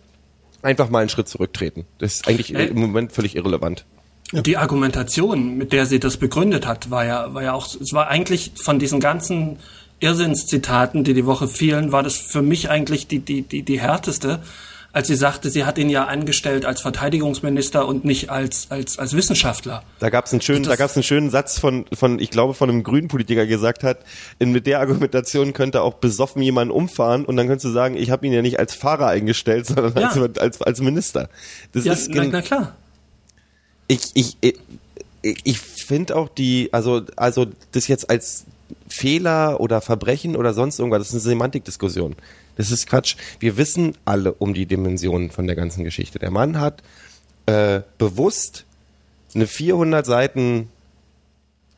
einfach 0.63 0.91
mal 0.91 1.01
einen 1.01 1.09
Schritt 1.09 1.29
zurücktreten. 1.29 1.87
Das 1.99 2.15
ist 2.15 2.29
eigentlich 2.29 2.55
Äh. 2.55 2.67
im 2.67 2.79
Moment 2.81 3.13
völlig 3.13 3.37
irrelevant. 3.37 3.85
Die 4.33 4.57
Argumentation, 4.57 5.57
mit 5.57 5.73
der 5.73 5.87
sie 5.87 6.01
das 6.01 6.17
begründet 6.17 6.67
hat, 6.67 6.91
war 6.91 7.05
ja, 7.05 7.35
war 7.35 7.43
ja 7.43 7.53
auch, 7.53 7.69
es 7.81 7.93
war 7.93 8.09
eigentlich 8.09 8.53
von 8.57 8.79
diesen 8.79 8.99
ganzen 8.99 9.59
Irrsinnszitaten, 10.01 11.05
die 11.05 11.15
die 11.15 11.27
Woche 11.27 11.49
fielen, 11.49 11.93
war 11.93 12.03
das 12.03 12.17
für 12.17 12.43
mich 12.43 12.69
eigentlich 12.71 13.07
die, 13.07 13.21
die, 13.21 13.43
die, 13.43 13.63
die 13.63 13.81
härteste, 13.81 14.43
als 14.95 15.09
sie 15.09 15.17
sagte, 15.17 15.51
sie 15.51 15.65
hat 15.65 15.77
ihn 15.77 15.91
ja 15.91 16.05
angestellt 16.05 16.65
als 16.65 16.81
Verteidigungsminister 16.81 17.87
und 17.87 18.05
nicht 18.05 18.31
als, 18.31 18.71
als, 18.71 18.97
als 18.99 19.15
Wissenschaftler. 19.15 19.83
Da 19.99 20.09
gab 20.09 20.27
es 20.27 20.33
einen 20.33 20.41
schönen, 20.41 20.63
da 20.63 20.77
gab's 20.77 20.95
einen 20.97 21.03
schönen 21.03 21.31
Satz 21.31 21.59
von, 21.59 21.85
von, 21.93 22.21
ich 22.21 22.31
glaube, 22.31 22.55
von 22.55 22.71
einem 22.71 22.85
grünen 22.85 23.09
Politiker 23.09 23.45
gesagt 23.47 23.83
hat, 23.83 23.99
in, 24.39 24.53
mit 24.53 24.69
der 24.69 24.79
Argumentation 24.79 25.53
könnte 25.53 25.83
auch 25.83 25.95
besoffen 25.95 26.41
jemanden 26.43 26.73
umfahren 26.73 27.25
und 27.25 27.37
dann 27.37 27.49
könntest 27.49 27.65
du 27.67 27.71
sagen, 27.71 27.97
ich 27.97 28.11
habe 28.11 28.25
ihn 28.25 28.33
ja 28.33 28.41
nicht 28.41 28.61
als 28.61 28.75
Fahrer 28.75 29.09
eingestellt, 29.09 29.67
sondern 29.67 29.95
Ja. 29.99 30.11
als, 30.11 30.39
als, 30.39 30.63
als 30.63 30.81
Minister. 30.81 31.29
Das 31.73 31.85
Ja, 31.85 31.93
ist 31.93 32.11
na, 32.15 32.25
na 32.25 32.41
klar. 32.41 32.77
ich, 33.89 34.13
ich, 34.15 34.37
ich, 34.41 34.55
ich 35.23 35.59
finde 35.59 36.15
auch 36.15 36.29
die, 36.29 36.69
also, 36.73 37.03
also 37.17 37.47
das 37.73 37.89
jetzt 37.89 38.09
als 38.11 38.45
Fehler 38.89 39.61
oder 39.61 39.81
Verbrechen 39.81 40.37
oder 40.37 40.55
sonst 40.55 40.79
irgendwas, 40.79 41.01
das 41.01 41.09
ist 41.09 41.15
eine 41.15 41.21
Semantikdiskussion. 41.33 42.15
Das 42.57 42.71
ist 42.71 42.87
Quatsch. 42.87 43.17
Wir 43.41 43.57
wissen 43.57 43.97
alle 44.05 44.33
um 44.33 44.55
die 44.55 44.67
Dimensionen 44.67 45.31
von 45.31 45.47
der 45.47 45.57
ganzen 45.57 45.85
Geschichte. 45.85 46.19
Der 46.19 46.31
Mann 46.31 46.61
hat 46.61 46.83
äh, 47.47 47.81
bewusst 47.99 48.65
eine 49.35 49.47
400 49.47 50.07
Seiten 50.07 50.71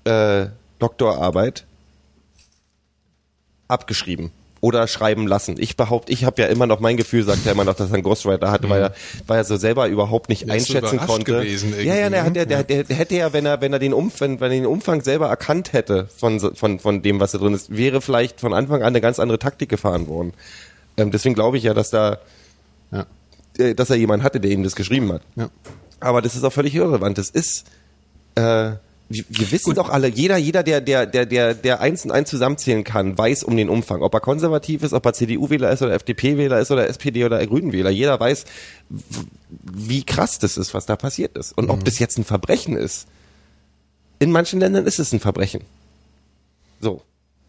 äh, 0.04 0.47
Doktorarbeit 0.78 1.64
abgeschrieben 3.68 4.30
oder 4.61 4.87
schreiben 4.89 5.27
lassen. 5.27 5.57
Ich 5.59 5.77
behaupte, 5.77 6.13
ich 6.13 6.25
habe 6.25 6.41
ja 6.41 6.49
immer 6.49 6.67
noch 6.67 6.81
mein 6.81 6.97
Gefühl, 6.97 7.23
sagt 7.25 7.45
er 7.47 7.53
immer 7.53 7.65
noch, 7.65 7.75
dass 7.75 7.91
er 7.91 7.95
einen 7.95 8.03
Ghostwriter 8.03 8.51
hatte, 8.51 8.69
weil 8.71 8.83
er, 8.83 8.95
weil 9.27 9.39
er 9.39 9.45
so 9.45 9.57
selber 9.57 9.87
überhaupt 9.89 10.29
nicht 10.29 10.47
so 10.47 10.53
einschätzen 10.53 10.99
konnte. 10.99 11.41
gewesen 11.41 11.75
ja, 11.79 11.95
ja, 11.95 12.09
irgendwie, 12.09 12.33
der, 12.33 12.47
der, 12.47 12.59
ne? 12.59 12.65
der, 12.65 12.85
der, 12.85 12.97
hätte 12.97 13.17
ja, 13.17 13.33
wenn 13.33 13.45
er, 13.47 13.61
wenn 13.61 13.73
er 13.73 13.79
den 13.79 13.93
Umf 13.93 14.21
wenn, 14.21 14.41
er 14.41 14.49
den 14.49 14.67
Umfang 14.67 15.03
selber 15.03 15.29
erkannt 15.29 15.73
hätte 15.73 16.09
von, 16.17 16.41
von, 16.41 16.79
von 16.79 17.03
dem, 17.03 17.21
was 17.21 17.33
da 17.33 17.39
drin 17.39 17.55
ist, 17.55 17.77
wäre 17.77 18.01
vielleicht 18.01 18.41
von 18.41 18.55
Anfang 18.55 18.81
an 18.83 18.89
eine 18.89 19.01
ganz 19.01 19.19
andere 19.19 19.39
Taktik 19.39 19.69
gefahren 19.69 20.09
worden. 20.09 20.33
Ähm, 20.97 21.11
deswegen 21.11 21.35
glaube 21.35 21.59
ich 21.59 21.63
ja, 21.65 21.75
dass 21.75 21.91
da, 21.91 22.19
Ja. 22.91 23.07
äh, 23.59 23.75
dass 23.75 23.91
er 23.91 23.97
jemanden 23.97 24.25
hatte, 24.25 24.41
der 24.41 24.51
ihm 24.51 24.63
das 24.63 24.75
geschrieben 24.75 25.13
hat. 25.13 25.23
Ja. 25.37 25.51
Aber 26.01 26.23
das 26.23 26.35
ist 26.35 26.45
auch 26.45 26.53
völlig 26.53 26.75
irrelevant. 26.75 27.19
Das 27.19 27.29
ist, 27.31 27.65
äh, 28.37 28.73
wir, 29.09 29.53
wissen 29.53 29.75
doch 29.75 29.89
alle, 29.89 30.09
jeder, 30.09 30.37
jeder, 30.37 30.65
der, 30.65 30.81
der, 30.81 31.07
der, 31.07 31.27
der, 31.27 31.55
der 31.55 31.81
eins 31.81 32.05
und 32.05 32.11
eins 32.11 32.29
zusammenzählen 32.29 32.83
kann, 32.83 33.17
weiß 33.17 33.45
um 33.45 33.57
den 33.57 33.69
Umfang. 33.69 34.03
Ob 34.03 34.13
er 34.15 34.21
konservativ 34.21 34.83
ist, 34.83 34.93
ob 34.93 35.07
er 35.07 35.13
CDU-Wähler 35.13 35.71
ist 35.71 35.83
oder 35.83 35.95
FDP-Wähler 35.95 36.61
ist 36.61 36.73
oder 36.73 36.89
SPD 36.89 37.25
oder 37.25 37.45
Grünen-Wähler. 37.47 37.91
Jeder 37.91 38.19
weiß, 38.19 38.45
wie 39.61 40.03
krass 40.03 40.41
das 40.41 40.57
ist, 40.57 40.75
was 40.75 40.87
da 40.87 40.97
passiert 40.97 41.37
ist. 41.37 41.57
Und 41.57 41.71
ob 41.71 41.85
das 41.85 41.99
jetzt 42.01 42.19
ein 42.19 42.25
Verbrechen 42.25 42.77
ist. 42.77 43.07
In 44.19 44.33
manchen 44.33 44.59
Ländern 44.59 44.87
ist 44.87 44.99
es 44.99 45.13
ein 45.13 45.21
Verbrechen. 45.21 45.63
So. 46.81 47.03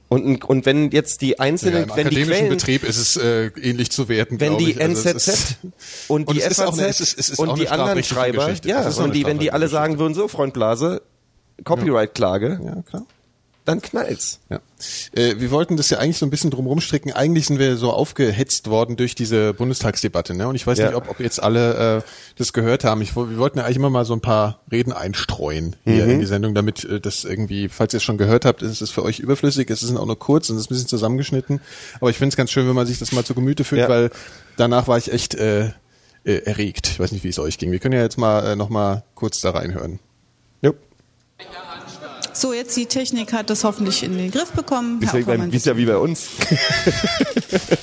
Und, 0.10 0.44
und 0.46 0.66
wenn 0.66 0.92
jetzt 0.92 1.22
die 1.22 1.32
Ja, 1.32 1.40
einzelnen, 1.40 1.84
Im 1.84 1.90
wenn 1.90 1.96
die 2.10 2.18
akademischen 2.18 2.32
Quellen, 2.32 2.50
Betrieb 2.50 2.84
ist 2.84 2.98
es 2.98 3.18
äh, 3.18 3.48
ähnlich 3.62 3.92
zu 3.92 4.08
werten, 4.08 4.40
wenn 4.40 4.58
die 4.58 4.72
ich. 4.72 4.82
Also 4.82 5.10
NZZ 5.10 5.28
ist- 5.28 5.58
und 6.08 6.32
die 6.32 6.40
FAZ 6.40 7.38
und 7.38 7.60
die 7.60 7.68
anderen 7.68 8.04
Schreiber, 8.04 8.54
ja, 8.64 8.88
und 8.88 9.14
die, 9.14 9.26
wenn 9.26 9.40
die 9.40 9.52
alle 9.52 9.68
sagen 9.68 10.00
würden, 10.00 10.14
so 10.14 10.30
Freundblase, 10.30 11.02
Copyright-Klage, 11.64 12.60
Ja, 12.64 12.82
klar. 12.84 13.06
dann 13.66 13.82
knallt's. 13.82 14.40
Ja. 14.50 14.60
Äh, 15.14 15.36
wir 15.40 15.52
wollten 15.52 15.76
das 15.76 15.90
ja 15.90 15.98
eigentlich 15.98 16.18
so 16.18 16.26
ein 16.26 16.30
bisschen 16.30 16.52
drum 16.52 16.68
rumstricken. 16.68 17.12
Eigentlich 17.12 17.48
sind 17.48 17.60
wir 17.60 17.76
so 17.78 17.92
aufgehetzt 17.92 18.70
worden 18.70 18.96
durch 18.96 19.14
diese 19.16 19.54
Bundestagsdebatte. 19.54 20.34
Ne? 20.36 20.48
Und 20.48 20.56
ich 20.56 20.66
weiß 20.66 20.78
Ja. 20.78 20.86
nicht, 20.88 20.96
ob, 20.96 21.10
ob 21.10 21.20
jetzt 21.20 21.42
alle 21.44 21.98
äh, 21.98 22.02
das 22.38 22.54
gehört 22.54 22.84
haben. 22.86 23.02
Ich, 23.02 23.16
wir 23.16 23.38
wollten 23.38 23.58
ja 23.58 23.66
eigentlich 23.66 23.78
immer 23.78 23.90
mal 23.90 24.06
so 24.06 24.14
ein 24.14 24.22
paar 24.22 24.62
Reden 24.72 24.94
einstreuen 24.94 25.76
hier 25.84 26.06
Mhm. 26.06 26.12
in 26.12 26.20
die 26.22 26.26
Sendung, 26.28 26.56
damit 26.56 26.86
äh, 26.86 27.02
das 27.02 27.26
irgendwie, 27.26 27.68
falls 27.68 27.94
ihr 27.94 27.98
es 27.98 28.04
schon 28.04 28.18
gehört 28.18 28.46
habt, 28.46 28.62
ist 28.62 28.82
es 28.82 28.90
für 28.92 29.04
euch 29.04 29.20
überflüssig. 29.20 29.70
Es 29.70 29.84
ist 29.84 29.94
auch 29.98 30.06
nur 30.06 30.18
kurz 30.20 30.50
und 30.50 30.56
es 30.56 30.62
ist 30.62 30.68
ein 30.68 30.76
bisschen 30.76 30.88
zusammengeschnitten. 30.88 31.60
Aber 32.00 32.10
ich 32.10 32.18
finde 32.18 32.30
es 32.30 32.38
ganz 32.38 32.52
schön, 32.52 32.68
wenn 32.68 32.76
man 32.76 32.88
sich 32.88 33.00
das 33.00 33.12
mal 33.12 33.26
zu 33.26 33.34
Gemüte 33.34 33.64
führt, 33.66 33.82
Ja. 33.82 33.90
weil 33.90 34.12
danach 34.56 34.88
war 34.88 34.98
ich 34.98 35.12
echt 35.12 35.36
äh, 35.36 35.72
äh, 36.24 36.38
erregt. 36.46 36.88
Ich 36.88 37.00
weiß 37.02 37.12
nicht, 37.12 37.24
wie 37.26 37.30
es 37.30 37.40
euch 37.40 37.58
ging. 37.58 37.72
Wir 37.72 37.80
können 37.80 37.96
ja 37.96 38.02
jetzt 38.02 38.18
mal 38.18 38.46
äh, 38.52 38.56
noch 38.56 38.70
mal 38.70 39.04
kurz 39.16 39.42
da 39.42 39.50
reinhören. 39.52 40.00
So, 42.34 42.54
jetzt 42.54 42.78
die 42.78 42.86
Technik 42.86 43.34
hat 43.34 43.50
das 43.50 43.64
hoffentlich 43.64 44.04
in 44.04 44.16
den 44.16 44.30
Griff 44.30 44.52
bekommen. 44.52 45.02
Ist 45.52 45.66
ja 45.66 45.76
wie 45.78 45.86
bei 45.86 45.98
uns. 45.98 46.28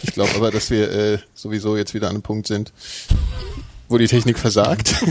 Ich 0.03 0.13
glaube 0.13 0.31
aber, 0.37 0.53
dass 0.53 0.71
wir 0.71 0.93
äh, 0.93 1.19
sowieso 1.35 1.77
jetzt 1.77 1.93
wieder 1.93 2.07
an 2.07 2.15
einem 2.15 2.23
Punkt 2.23 2.47
sind, 2.47 2.73
wo 3.89 3.99
die 3.99 4.07
Technik 4.07 4.39
versagt. 4.39 4.95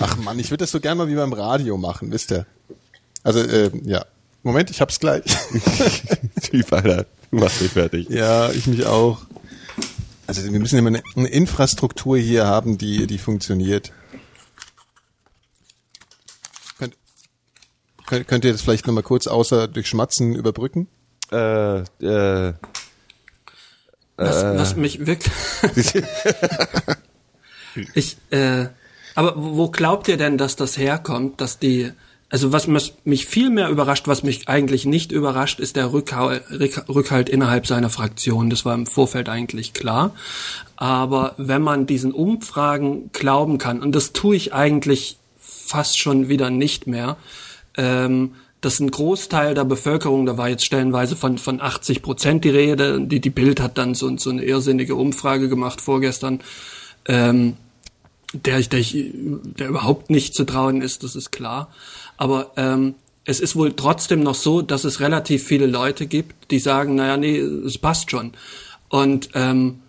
Ach 0.00 0.16
Mann, 0.16 0.36
ich 0.40 0.50
würde 0.50 0.64
das 0.64 0.72
so 0.72 0.80
gerne 0.80 0.96
mal 0.96 1.08
wie 1.08 1.14
beim 1.14 1.32
Radio 1.32 1.76
machen, 1.76 2.10
wisst 2.10 2.32
ihr? 2.32 2.44
Also, 3.22 3.38
äh, 3.38 3.70
ja. 3.84 4.04
Moment, 4.42 4.70
ich 4.70 4.80
hab's 4.80 4.98
gleich. 4.98 5.22
Typ, 6.42 6.72
Alter. 6.72 7.06
Du 7.30 7.38
machst 7.38 7.60
mich 7.60 7.70
fertig. 7.70 8.08
ja, 8.08 8.50
ich 8.50 8.66
mich 8.66 8.84
auch. 8.84 9.18
Also 10.26 10.42
wir 10.42 10.58
müssen 10.58 10.76
immer 10.76 10.88
eine, 10.88 11.02
eine 11.14 11.28
Infrastruktur 11.28 12.18
hier 12.18 12.46
haben, 12.46 12.78
die, 12.78 13.06
die 13.06 13.18
funktioniert. 13.18 13.92
Könnt, 18.08 18.28
könnt 18.28 18.44
ihr 18.44 18.52
das 18.52 18.62
vielleicht 18.62 18.86
nochmal 18.86 19.02
kurz 19.02 19.26
außer 19.26 19.68
durch 19.68 19.88
Schmatzen 19.88 20.34
überbrücken? 20.34 20.88
Äh, 21.30 21.80
äh, 21.80 22.54
Was, 24.16 24.42
was 24.42 24.76
mich 24.76 25.06
wirklich. 25.06 25.32
ich, 27.94 28.16
äh, 28.30 28.66
aber 29.14 29.34
wo 29.36 29.68
glaubt 29.68 30.08
ihr 30.08 30.16
denn, 30.16 30.38
dass 30.38 30.56
das 30.56 30.78
herkommt, 30.78 31.40
dass 31.40 31.58
die, 31.58 31.92
also 32.30 32.52
was 32.52 32.66
mich 33.04 33.26
viel 33.26 33.50
mehr 33.50 33.68
überrascht, 33.68 34.08
was 34.08 34.22
mich 34.22 34.48
eigentlich 34.48 34.86
nicht 34.86 35.12
überrascht, 35.12 35.60
ist 35.60 35.76
der 35.76 35.92
Rückhalt, 35.92 36.44
Rückhalt 36.88 37.28
innerhalb 37.28 37.66
seiner 37.66 37.90
Fraktion. 37.90 38.48
Das 38.48 38.64
war 38.64 38.74
im 38.74 38.86
Vorfeld 38.86 39.28
eigentlich 39.28 39.74
klar. 39.74 40.14
Aber 40.76 41.34
wenn 41.36 41.62
man 41.62 41.86
diesen 41.86 42.12
Umfragen 42.12 43.10
glauben 43.12 43.58
kann, 43.58 43.82
und 43.82 43.92
das 43.94 44.12
tue 44.12 44.36
ich 44.36 44.54
eigentlich 44.54 45.18
fast 45.38 45.98
schon 45.98 46.28
wieder 46.28 46.50
nicht 46.50 46.86
mehr, 46.86 47.18
ähm, 47.78 48.34
dass 48.60 48.80
ein 48.80 48.90
Großteil 48.90 49.54
der 49.54 49.64
Bevölkerung, 49.64 50.26
da 50.26 50.36
war 50.36 50.48
jetzt 50.48 50.64
stellenweise 50.64 51.14
von, 51.16 51.38
von 51.38 51.60
80 51.60 52.02
Prozent 52.02 52.44
die 52.44 52.50
Rede, 52.50 53.00
die, 53.00 53.20
die 53.20 53.30
Bild 53.30 53.60
hat 53.60 53.78
dann 53.78 53.94
so, 53.94 54.14
so 54.18 54.30
eine 54.30 54.44
irrsinnige 54.44 54.96
Umfrage 54.96 55.48
gemacht 55.48 55.80
vorgestern, 55.80 56.40
ähm, 57.06 57.54
der, 58.34 58.58
ich- 58.58 58.68
der, 58.68 58.80
ich, 58.80 58.96
der 59.14 59.68
überhaupt 59.68 60.10
nicht 60.10 60.34
zu 60.34 60.44
trauen 60.44 60.82
ist, 60.82 61.02
das 61.04 61.14
ist 61.16 61.30
klar. 61.30 61.72
Aber 62.16 62.50
ähm, 62.56 62.94
es 63.24 63.38
ist 63.40 63.54
wohl 63.54 63.72
trotzdem 63.74 64.20
noch 64.24 64.34
so, 64.34 64.60
dass 64.60 64.84
es 64.84 64.98
relativ 65.00 65.44
viele 65.44 65.66
Leute 65.66 66.06
gibt, 66.06 66.50
die 66.50 66.58
sagen, 66.58 66.96
naja, 66.96 67.16
nee, 67.16 67.38
es 67.38 67.78
passt 67.78 68.10
schon. 68.10 68.32
Und 68.88 69.28
ähm, 69.34 69.80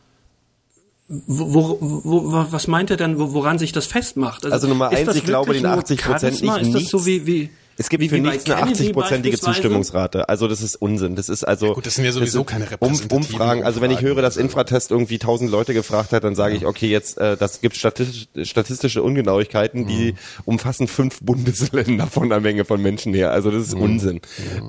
wo, 1.07 1.77
wo, 1.81 2.01
wo, 2.03 2.45
was 2.51 2.67
meint 2.67 2.91
er 2.91 2.97
denn, 2.97 3.17
wo- 3.17 3.33
woran 3.33 3.57
sich 3.57 3.71
das 3.71 3.87
festmacht? 3.87 4.45
Also 4.45 4.67
Nummer 4.67 4.91
ist 4.91 4.99
eins, 4.99 5.15
ich 5.17 5.23
glaube, 5.23 5.53
den 5.53 5.63
nur 5.63 5.71
80% 5.71 5.97
Charisma? 5.99 6.57
nicht 6.59 6.67
Ist 6.67 6.75
das 6.75 6.89
so 6.91 7.05
wie, 7.07 7.25
wie 7.25 7.49
es 7.79 7.87
gibt 7.87 8.03
wie, 8.03 8.09
für 8.09 8.17
wie 8.17 8.21
nichts 8.21 8.49
eine 8.49 8.61
Kennedy 8.61 8.89
80-prozentige 8.89 8.93
beispielsweise? 8.93 9.53
Zustimmungsrate. 9.53 10.27
Also 10.27 10.49
das 10.49 10.61
ist 10.61 10.75
Unsinn. 10.75 11.15
Das 11.15 11.29
ist 11.29 11.45
also. 11.45 11.73
gut, 11.73 11.85
das 11.85 11.95
sind 11.95 12.03
ja 12.03 12.11
sowieso 12.11 12.39
sind 12.39 12.47
keine 12.47 12.65
um, 12.65 12.71
repräsentativen 12.71 13.17
Umfragen. 13.17 13.63
Also 13.63 13.79
wenn 13.79 13.89
ich 13.91 14.01
höre, 14.01 14.21
dass 14.21 14.35
Infratest 14.35 14.91
irgendwie 14.91 15.15
1000 15.15 15.49
Leute 15.49 15.73
gefragt 15.73 16.11
hat, 16.11 16.25
dann 16.25 16.35
sage 16.35 16.55
ich, 16.55 16.65
okay, 16.65 16.87
jetzt, 16.87 17.17
äh, 17.17 17.37
das 17.37 17.61
gibt 17.61 17.77
statistisch, 17.77 18.27
statistische 18.49 19.01
Ungenauigkeiten, 19.01 19.87
die 19.87 20.15
umfassen 20.43 20.89
fünf 20.89 21.21
Bundesländer 21.21 22.07
von 22.07 22.27
der 22.27 22.41
Menge 22.41 22.65
von 22.65 22.81
Menschen 22.81 23.13
her. 23.13 23.31
Also 23.31 23.49
das 23.49 23.67
ist 23.67 23.73
Unsinn. 23.75 24.19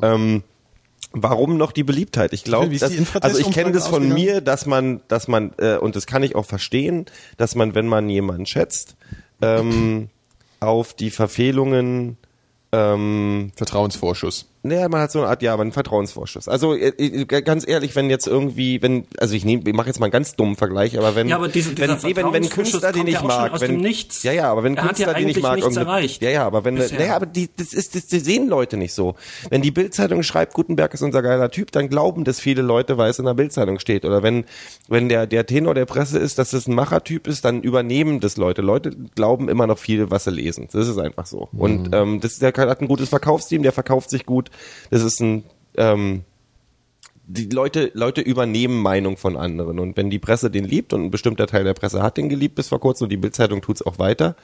Ähm, 0.02 0.44
Warum 1.12 1.56
noch 1.56 1.72
die 1.72 1.82
Beliebtheit? 1.82 2.32
Ich 2.32 2.44
glaube, 2.44 2.70
also 3.20 3.38
ich 3.38 3.50
kenne 3.50 3.72
das 3.72 3.88
von 3.88 4.08
mir, 4.08 4.40
dass 4.40 4.66
man, 4.66 5.00
dass 5.08 5.26
man 5.26 5.50
äh, 5.58 5.76
und 5.76 5.96
das 5.96 6.06
kann 6.06 6.22
ich 6.22 6.36
auch 6.36 6.46
verstehen, 6.46 7.06
dass 7.36 7.56
man, 7.56 7.74
wenn 7.74 7.88
man 7.88 8.08
jemanden 8.08 8.46
schätzt, 8.46 8.94
ähm, 9.42 10.08
auf 10.60 10.94
die 10.94 11.10
Verfehlungen 11.10 12.16
ähm, 12.72 13.52
Vertrauensvorschuss. 13.56 14.46
Naja, 14.62 14.88
man 14.88 15.00
hat 15.00 15.10
so 15.10 15.20
eine 15.20 15.28
Art, 15.28 15.42
ja, 15.42 15.52
aber 15.54 15.62
einen 15.62 15.72
Vertrauensvorschuss. 15.72 16.46
Also 16.48 16.74
äh, 16.74 16.88
äh, 16.98 17.24
ganz 17.24 17.66
ehrlich, 17.66 17.96
wenn 17.96 18.10
jetzt 18.10 18.26
irgendwie, 18.26 18.82
wenn, 18.82 19.06
also 19.18 19.34
ich 19.34 19.44
nehme, 19.44 19.62
ich 19.66 19.72
mache 19.74 19.86
jetzt 19.86 20.00
mal 20.00 20.06
einen 20.06 20.12
ganz 20.12 20.36
dummen 20.36 20.56
Vergleich, 20.56 20.98
aber 20.98 21.14
wenn, 21.14 21.28
Ja, 21.28 21.36
aber 21.36 21.48
diese- 21.48 21.76
wenn, 21.78 21.90
nee, 22.02 22.16
wenn, 22.16 22.32
wenn 22.32 22.48
Künstler, 22.48 22.92
den 22.92 23.06
ich 23.06 23.22
mag, 23.22 23.52
aus 23.52 23.60
wenn, 23.62 23.72
dem 23.72 23.80
Nichts. 23.80 24.22
ja, 24.22 24.32
ja, 24.32 24.50
aber 24.50 24.62
wenn 24.62 24.76
Er 24.76 24.84
hat 24.84 24.98
ja 24.98 25.06
Künstler, 25.06 25.20
den 25.20 25.28
ich 25.30 25.40
mag, 25.42 25.76
erreicht 25.76 26.22
ja, 26.22 26.30
ja, 26.30 26.46
aber 26.46 26.64
wenn, 26.64 26.74
bisher. 26.74 26.98
naja, 26.98 27.16
aber 27.16 27.26
die, 27.26 27.48
das 27.56 27.72
ist, 27.72 27.94
das, 27.94 28.06
das 28.08 28.22
sehen 28.24 28.48
Leute 28.48 28.76
nicht 28.76 28.92
so. 28.92 29.14
Wenn 29.48 29.62
die 29.62 29.70
Bildzeitung 29.70 30.22
schreibt, 30.22 30.52
Gutenberg 30.52 30.92
ist 30.92 31.02
unser 31.02 31.22
geiler 31.22 31.50
Typ, 31.50 31.72
dann 31.72 31.88
glauben 31.88 32.24
das 32.24 32.38
viele 32.40 32.62
Leute, 32.62 32.98
weil 32.98 33.10
es 33.10 33.18
in 33.18 33.24
der 33.24 33.34
Bildzeitung 33.34 33.78
steht. 33.78 34.04
Oder 34.04 34.22
wenn, 34.22 34.44
wenn 34.88 35.08
der, 35.08 35.26
der 35.26 35.46
Tenor 35.46 35.74
der 35.74 35.86
Presse 35.86 36.18
ist, 36.18 36.38
dass 36.38 36.52
es 36.52 36.66
ein 36.66 36.74
Machertyp 36.74 37.26
ist, 37.26 37.44
dann 37.44 37.62
übernehmen 37.62 38.20
das 38.20 38.36
Leute. 38.36 38.60
Leute 38.62 38.90
glauben 39.14 39.48
immer 39.48 39.66
noch 39.66 39.78
viel, 39.78 40.10
was 40.10 40.24
sie 40.24 40.30
lesen. 40.32 40.68
Das 40.72 40.86
ist 40.86 40.98
einfach 40.98 41.24
so. 41.26 41.48
Und 41.56 41.94
ähm, 41.94 42.20
das, 42.20 42.38
der 42.38 42.52
hat 42.54 42.80
ein 42.82 42.88
gutes 42.88 43.08
Verkaufsteam, 43.08 43.62
der 43.62 43.72
verkauft 43.72 44.10
sich 44.10 44.26
gut. 44.26 44.49
Das 44.90 45.02
ist 45.02 45.20
ein 45.20 45.44
ähm, 45.76 46.24
die 47.30 47.48
Leute, 47.48 47.92
Leute 47.94 48.20
übernehmen 48.20 48.82
Meinung 48.82 49.16
von 49.16 49.36
anderen. 49.36 49.78
Und 49.78 49.96
wenn 49.96 50.10
die 50.10 50.18
Presse 50.18 50.50
den 50.50 50.64
liebt 50.64 50.92
und 50.92 51.04
ein 51.04 51.10
bestimmter 51.10 51.46
Teil 51.46 51.62
der 51.62 51.74
Presse 51.74 52.02
hat 52.02 52.16
den 52.16 52.28
geliebt 52.28 52.56
bis 52.56 52.68
vor 52.68 52.80
kurzem 52.80 53.04
und 53.04 53.10
die 53.10 53.16
Bildzeitung 53.16 53.62
tut's 53.62 53.82
auch 53.82 53.98
weiter, 53.98 54.34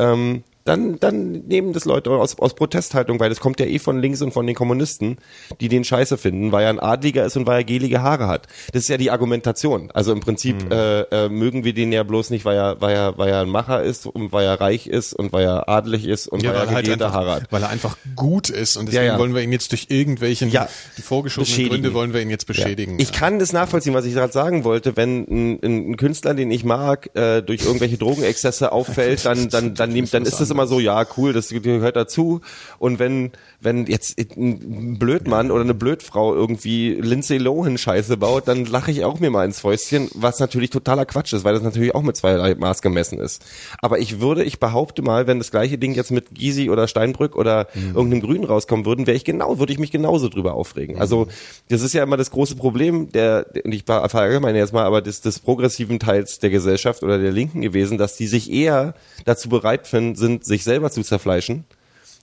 ähm, 0.00 0.42
dann, 0.64 0.98
dann 0.98 1.32
nehmen 1.46 1.72
das 1.74 1.84
Leute 1.84 2.10
aus, 2.10 2.38
aus 2.38 2.54
Protesthaltung, 2.54 3.20
weil 3.20 3.28
das 3.28 3.40
kommt 3.40 3.60
ja 3.60 3.66
eh 3.66 3.78
von 3.78 4.00
links 4.00 4.22
und 4.22 4.32
von 4.32 4.46
den 4.46 4.56
Kommunisten, 4.56 5.18
die 5.60 5.68
den 5.68 5.84
Scheiße 5.84 6.16
finden, 6.16 6.52
weil 6.52 6.64
er 6.64 6.70
ein 6.70 6.80
Adliger 6.80 7.24
ist 7.24 7.36
und 7.36 7.46
weil 7.46 7.60
er 7.60 7.64
gelige 7.64 8.02
Haare 8.02 8.28
hat. 8.28 8.46
Das 8.72 8.82
ist 8.82 8.88
ja 8.88 8.96
die 8.96 9.10
Argumentation. 9.10 9.90
Also 9.92 10.12
im 10.12 10.20
Prinzip 10.20 10.72
äh, 10.72 11.02
äh, 11.02 11.28
mögen 11.28 11.64
wir 11.64 11.74
den 11.74 11.92
ja 11.92 12.02
bloß 12.02 12.30
nicht, 12.30 12.46
weil 12.46 12.56
er, 12.56 12.80
weil 12.80 12.94
er, 12.94 13.18
weil 13.18 13.28
er 13.28 13.42
ein 13.42 13.50
Macher 13.50 13.82
ist 13.82 14.06
und 14.06 14.32
weil 14.32 14.46
er 14.46 14.58
reich 14.58 14.86
ist 14.86 15.12
und 15.12 15.32
weil 15.32 15.44
er 15.44 15.68
adelig 15.68 16.06
ist 16.06 16.28
und 16.28 16.42
weil 16.44 16.54
er 16.54 16.70
halt 16.70 16.88
einfach, 16.88 17.12
Haare 17.12 17.32
hat. 17.34 17.52
weil 17.52 17.62
er 17.62 17.68
einfach 17.68 17.98
gut 18.16 18.48
ist 18.48 18.78
und 18.78 18.86
deswegen 18.86 19.04
Ja, 19.04 19.12
ja. 19.12 19.18
wollen 19.18 19.34
wir 19.34 19.42
ihn 19.42 19.52
jetzt 19.52 19.70
durch 19.72 19.86
irgendwelchen 19.90 20.50
Ja, 20.50 20.68
vorgeschobenen 21.02 21.46
beschädigen. 21.46 21.70
Gründe 21.74 21.94
wollen 21.94 22.14
wir 22.14 22.22
ihn 22.22 22.30
jetzt 22.30 22.46
beschädigen. 22.46 22.98
Ich 22.98 23.12
kann 23.12 23.38
das 23.38 23.52
nachvollziehen, 23.52 23.92
was 23.92 24.06
ich 24.06 24.14
gerade 24.14 24.32
sagen 24.32 24.64
wollte. 24.64 24.96
Wenn 24.96 25.26
ein, 25.28 25.58
ein, 25.62 25.96
Künstler, 25.98 26.32
den 26.32 26.50
ich 26.50 26.64
mag, 26.64 27.10
äh, 27.14 27.42
durch 27.42 27.64
irgendwelche 27.66 27.98
Drogenexzesse 27.98 28.72
auffällt, 28.72 29.24
dann 29.26 29.50
dann 29.50 29.74
dann 29.74 29.92
nimmt, 29.92 30.14
dann 30.14 30.22
ist 30.24 30.40
das 30.40 30.53
immer 30.54 30.66
so, 30.66 30.80
ja 30.80 31.04
cool, 31.16 31.32
das 31.32 31.50
gehört 31.50 31.96
dazu. 31.96 32.40
Und 32.78 32.98
wenn 32.98 33.32
wenn 33.64 33.86
jetzt 33.86 34.18
ein 34.18 34.98
Blödmann 34.98 35.50
oder 35.50 35.62
eine 35.62 35.74
Blödfrau 35.74 36.34
irgendwie 36.34 36.94
Lindsay 36.94 37.38
Lohan 37.38 37.78
Scheiße 37.78 38.16
baut, 38.16 38.46
dann 38.46 38.66
lache 38.66 38.90
ich 38.90 39.04
auch 39.04 39.20
mir 39.20 39.30
mal 39.30 39.44
ins 39.44 39.60
Fäustchen, 39.60 40.08
was 40.14 40.38
natürlich 40.38 40.70
totaler 40.70 41.06
Quatsch 41.06 41.32
ist, 41.32 41.44
weil 41.44 41.54
das 41.54 41.62
natürlich 41.62 41.94
auch 41.94 42.02
mit 42.02 42.16
zweierlei 42.16 42.54
Maß 42.54 42.82
gemessen 42.82 43.18
ist. 43.18 43.44
Aber 43.80 43.98
ich 43.98 44.20
würde, 44.20 44.44
ich 44.44 44.60
behaupte 44.60 45.02
mal, 45.02 45.26
wenn 45.26 45.38
das 45.38 45.50
gleiche 45.50 45.78
Ding 45.78 45.94
jetzt 45.94 46.10
mit 46.10 46.34
Gysi 46.34 46.70
oder 46.70 46.86
Steinbrück 46.88 47.36
oder 47.36 47.68
irgendeinem 47.74 48.20
Grünen 48.20 48.44
rauskommen 48.44 48.86
würden, 48.86 49.06
wäre 49.06 49.16
ich 49.16 49.24
genau, 49.24 49.58
würde 49.58 49.72
ich 49.72 49.78
mich 49.78 49.90
genauso 49.90 50.28
drüber 50.28 50.54
aufregen. 50.54 50.98
Also 50.98 51.28
das 51.68 51.82
ist 51.82 51.94
ja 51.94 52.02
immer 52.02 52.16
das 52.16 52.30
große 52.30 52.56
Problem 52.56 53.10
der, 53.12 53.46
und 53.64 53.72
ich 53.72 53.84
verallgemeine 53.84 54.58
jetzt 54.58 54.72
mal, 54.72 54.84
aber 54.84 55.00
des, 55.00 55.22
des 55.22 55.38
progressiven 55.38 55.98
Teils 55.98 56.38
der 56.38 56.50
Gesellschaft 56.50 57.02
oder 57.02 57.18
der 57.18 57.32
Linken 57.32 57.62
gewesen, 57.62 57.98
dass 57.98 58.16
die 58.16 58.26
sich 58.26 58.52
eher 58.52 58.94
dazu 59.24 59.48
bereit 59.48 59.86
finden, 59.86 60.16
sind, 60.16 60.44
sich 60.44 60.64
selber 60.64 60.90
zu 60.90 61.02
zerfleischen 61.02 61.64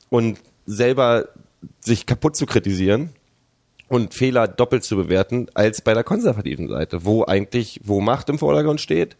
und 0.10 0.38
selber 0.72 1.30
sich 1.80 2.06
kaputt 2.06 2.36
zu 2.36 2.46
kritisieren 2.46 3.10
und 3.88 4.13
Fehler 4.13 4.48
doppelt 4.48 4.84
zu 4.84 4.96
bewerten, 4.96 5.48
als 5.54 5.82
bei 5.82 5.94
der 5.94 6.04
konservativen 6.04 6.68
Seite, 6.68 7.04
wo 7.06 7.25
eigentlich, 7.25 7.82
wo 7.84 8.01
Macht 8.01 8.30
im 8.30 8.40
Vordergrund 8.40 8.80
steht 8.80 9.18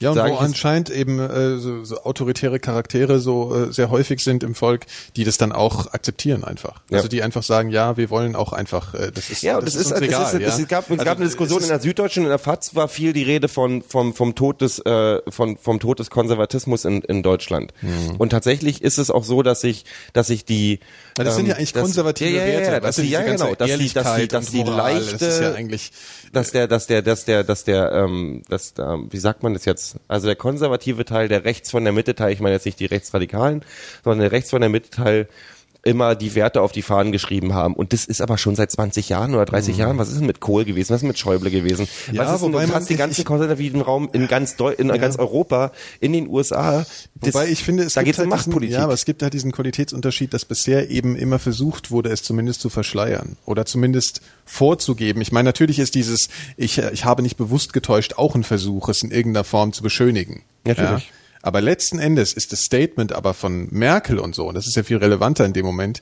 Ja, 0.00 0.12
und 0.12 0.18
wo 0.18 0.26
ich 0.26 0.38
anscheinend 0.40 0.90
eben 0.90 1.18
äh, 1.18 1.58
so, 1.58 1.82
so 1.84 2.02
autoritäre 2.04 2.60
Charaktere 2.60 3.18
so 3.18 3.54
äh, 3.68 3.72
sehr 3.72 3.90
häufig 3.90 4.22
sind 4.22 4.44
im 4.44 4.54
Volk, 4.54 4.86
die 5.16 5.24
das 5.24 5.38
dann 5.38 5.50
auch 5.50 5.92
akzeptieren 5.92 6.44
einfach. 6.44 6.82
Ja. 6.88 6.98
Also 6.98 7.08
die 7.08 7.20
einfach 7.22 7.42
sagen, 7.42 7.70
ja, 7.70 7.96
wir 7.96 8.08
wollen 8.08 8.36
auch 8.36 8.52
einfach, 8.52 8.94
äh, 8.94 9.10
das 9.12 9.28
ist 9.28 9.42
Ja, 9.42 9.58
und 9.58 9.66
das, 9.66 9.74
ist, 9.74 9.86
uns 9.86 9.94
das 9.94 10.02
egal. 10.02 10.34
ist, 10.34 10.40
ja? 10.40 10.62
es 10.62 10.68
gab, 10.68 10.84
es 10.84 10.90
Also, 10.92 11.04
gab 11.04 11.16
eine 11.16 11.26
Diskussion 11.26 11.58
in 11.58 11.62
ist- 11.64 11.70
der 11.70 11.80
Süddeutschen, 11.80 12.22
in 12.22 12.28
der 12.28 12.38
FAZ 12.38 12.76
war 12.76 12.86
viel 12.86 13.12
die 13.12 13.24
Rede 13.24 13.48
von, 13.48 13.82
vom, 13.82 14.14
vom 14.14 14.36
Tod 14.36 14.60
des, 14.60 14.78
äh, 14.78 15.20
von, 15.30 15.56
vom 15.58 15.80
Tod 15.80 15.98
des 15.98 16.10
Konservatismus 16.10 16.84
in, 16.84 17.02
in 17.02 17.24
Deutschland. 17.24 17.72
Mhm. 17.82 18.16
Und 18.18 18.30
tatsächlich 18.30 18.82
ist 18.82 18.98
es 18.98 19.10
auch 19.10 19.24
so, 19.24 19.42
dass 19.42 19.60
sich, 19.62 19.84
dass 20.12 20.28
sich 20.28 20.44
die, 20.44 20.78
Na, 21.16 21.24
das 21.24 21.34
sind 21.34 21.46
ähm, 21.46 21.50
ja 21.50 21.56
eigentlich 21.56 21.72
dass- 21.72 21.82
konservative 21.82 22.36
ja, 22.36 22.46
ja, 22.46 22.52
ja, 22.60 22.60
Werte. 22.70 22.86
dass 22.86 22.96
die, 22.96 23.08
ja, 23.10 23.22
genau, 23.22 23.54
dass 23.56 23.68
die, 23.76 23.88
dass 23.92 24.14
die, 24.16 24.28
dass 24.28 24.46
die 24.46 24.62
leichte, 24.62 25.16
das 25.18 25.22
ist 25.34 25.40
ja 25.40 25.54
eigentlich 25.54 25.90
dass 26.32 26.50
der, 26.52 26.68
dass 26.68 26.86
der, 26.86 27.02
dass 27.02 27.24
der, 27.24 27.42
dass 27.42 27.64
der, 27.64 27.90
ähm, 27.90 28.42
dass 28.48 28.74
der, 28.74 28.98
wie 29.10 29.18
sagt 29.18 29.42
man 29.42 29.54
das 29.54 29.64
jetzt? 29.64 29.87
Also 30.08 30.26
der 30.26 30.36
konservative 30.36 31.04
Teil, 31.04 31.28
der 31.28 31.44
rechts 31.44 31.70
von 31.70 31.84
der 31.84 31.92
Mitte 31.92 32.14
Teil, 32.14 32.32
ich 32.32 32.40
meine 32.40 32.54
jetzt 32.54 32.66
nicht 32.66 32.80
die 32.80 32.86
Rechtsradikalen, 32.86 33.62
sondern 34.04 34.20
der 34.20 34.32
rechts 34.32 34.50
von 34.50 34.60
der 34.60 34.70
Mitte 34.70 34.90
Teil 34.90 35.28
immer 35.84 36.14
die 36.14 36.34
Werte 36.34 36.60
auf 36.60 36.72
die 36.72 36.82
Fahnen 36.82 37.12
geschrieben 37.12 37.54
haben. 37.54 37.74
Und 37.74 37.92
das 37.92 38.04
ist 38.04 38.20
aber 38.20 38.36
schon 38.36 38.56
seit 38.56 38.70
20 38.70 39.08
Jahren 39.08 39.34
oder 39.34 39.44
30 39.44 39.76
Jahren. 39.76 39.98
Was 39.98 40.08
ist 40.08 40.18
denn 40.18 40.26
mit 40.26 40.40
Kohl 40.40 40.64
gewesen? 40.64 40.90
Was 40.90 40.96
ist 40.96 41.02
denn 41.02 41.08
mit 41.08 41.18
Schäuble 41.18 41.50
gewesen? 41.50 41.88
Mhm. 42.08 42.14
Ja, 42.14 42.26
Was 42.26 42.34
ist 42.36 42.44
denn, 42.44 42.52
du 42.52 42.74
hast 42.74 42.90
den 42.90 42.96
ganzen 42.96 43.24
konservativen 43.24 43.80
Raum 43.80 44.08
in 44.12 44.28
ganz, 44.28 44.56
Deu 44.56 44.72
in 44.72 44.88
ganz 44.88 45.16
Europa, 45.16 45.72
in 46.00 46.12
den 46.12 46.28
USA. 46.28 46.84
Das, 47.14 47.34
Wobei 47.34 47.48
ich 47.48 47.62
finde, 47.62 47.84
es 47.84 47.94
da 47.94 48.02
gibt 48.02 48.16
geht's 48.16 48.18
um 48.18 48.30
halt 48.30 48.40
diesen, 48.40 48.50
Machtpolitik. 48.50 48.76
ja, 48.76 48.84
aber 48.84 48.92
es 48.92 49.04
gibt 49.04 49.22
halt 49.22 49.32
diesen 49.32 49.52
Qualitätsunterschied, 49.52 50.34
dass 50.34 50.44
bisher 50.44 50.90
eben 50.90 51.16
immer 51.16 51.38
versucht 51.38 51.90
wurde, 51.90 52.10
es 52.10 52.22
zumindest 52.22 52.60
zu 52.60 52.70
verschleiern 52.70 53.36
oder 53.46 53.64
zumindest 53.64 54.20
vorzugeben. 54.44 55.20
Ich 55.22 55.32
meine, 55.32 55.48
natürlich 55.48 55.78
ist 55.78 55.94
dieses, 55.94 56.28
ich, 56.56 56.78
ich 56.78 57.04
habe 57.04 57.22
nicht 57.22 57.36
bewusst 57.36 57.72
getäuscht, 57.72 58.14
auch 58.16 58.34
ein 58.34 58.44
Versuch, 58.44 58.88
es 58.88 59.02
in 59.02 59.10
irgendeiner 59.10 59.44
Form 59.44 59.72
zu 59.72 59.82
beschönigen. 59.82 60.42
Natürlich. 60.64 60.90
Ja? 60.90 61.17
Aber 61.42 61.60
letzten 61.60 61.98
Endes 61.98 62.32
ist 62.32 62.52
das 62.52 62.62
Statement 62.62 63.12
aber 63.12 63.34
von 63.34 63.68
Merkel 63.70 64.18
und 64.18 64.34
so, 64.34 64.48
und 64.48 64.54
das 64.54 64.66
ist 64.66 64.76
ja 64.76 64.82
viel 64.82 64.98
relevanter 64.98 65.44
in 65.44 65.52
dem 65.52 65.66
Moment, 65.66 66.00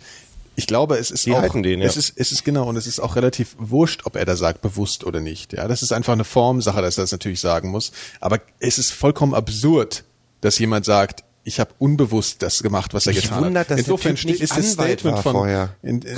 ich 0.59 0.67
glaube, 0.67 0.97
es 0.97 1.11
ist 1.11 1.27
Die 1.27 1.35
auch, 1.35 1.53
den, 1.53 1.81
ja. 1.81 1.87
es 1.87 1.99
ist, 1.99 2.15
es 2.17 2.33
ist 2.33 2.45
genau, 2.45 2.67
und 2.67 2.77
es 2.77 2.87
ist 2.87 2.99
auch 2.99 3.15
relativ 3.15 3.55
wurscht, 3.59 4.07
ob 4.07 4.17
er 4.17 4.25
da 4.25 4.37
sagt, 4.37 4.63
bewusst 4.63 5.05
oder 5.05 5.21
nicht. 5.21 5.53
Ja, 5.53 5.69
das 5.69 5.83
ist 5.83 5.93
einfach 5.93 6.15
eine 6.15 6.25
Formsache, 6.25 6.81
dass 6.81 6.97
er 6.97 7.05
das 7.05 7.13
natürlich 7.13 7.41
sagen 7.41 7.71
muss. 7.71 7.93
Aber 8.21 8.41
es 8.59 8.79
ist 8.79 8.93
vollkommen 8.93 9.35
absurd, 9.35 10.05
dass 10.41 10.59
jemand 10.59 10.87
sagt, 10.87 11.25
ich 11.45 11.61
habe 11.61 11.71
unbewusst 11.79 12.43
das 12.43 12.63
gemacht, 12.63 12.95
was 12.95 13.07
er 13.07 13.13
Mich 13.13 13.25
getan 13.25 13.45
wundert, 13.45 13.69
hat. 13.69 13.79
Insofern 13.79 14.17
ist 14.17 14.57
das 14.57 14.73
Statement 14.73 15.19
von 15.19 15.33
vorher. 15.33 15.77
In, 15.83 16.01
in, 16.01 16.17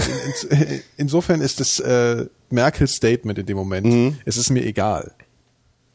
in, 0.51 0.81
insofern 0.97 1.41
ist 1.41 1.61
das 1.61 1.81
äh, 1.81 2.27
Merkels 2.49 2.93
Statement 2.93 3.39
in 3.39 3.47
dem 3.47 3.57
Moment. 3.57 4.17
Es 4.25 4.37
ist 4.37 4.51
mir 4.51 4.65
egal. 4.65 5.13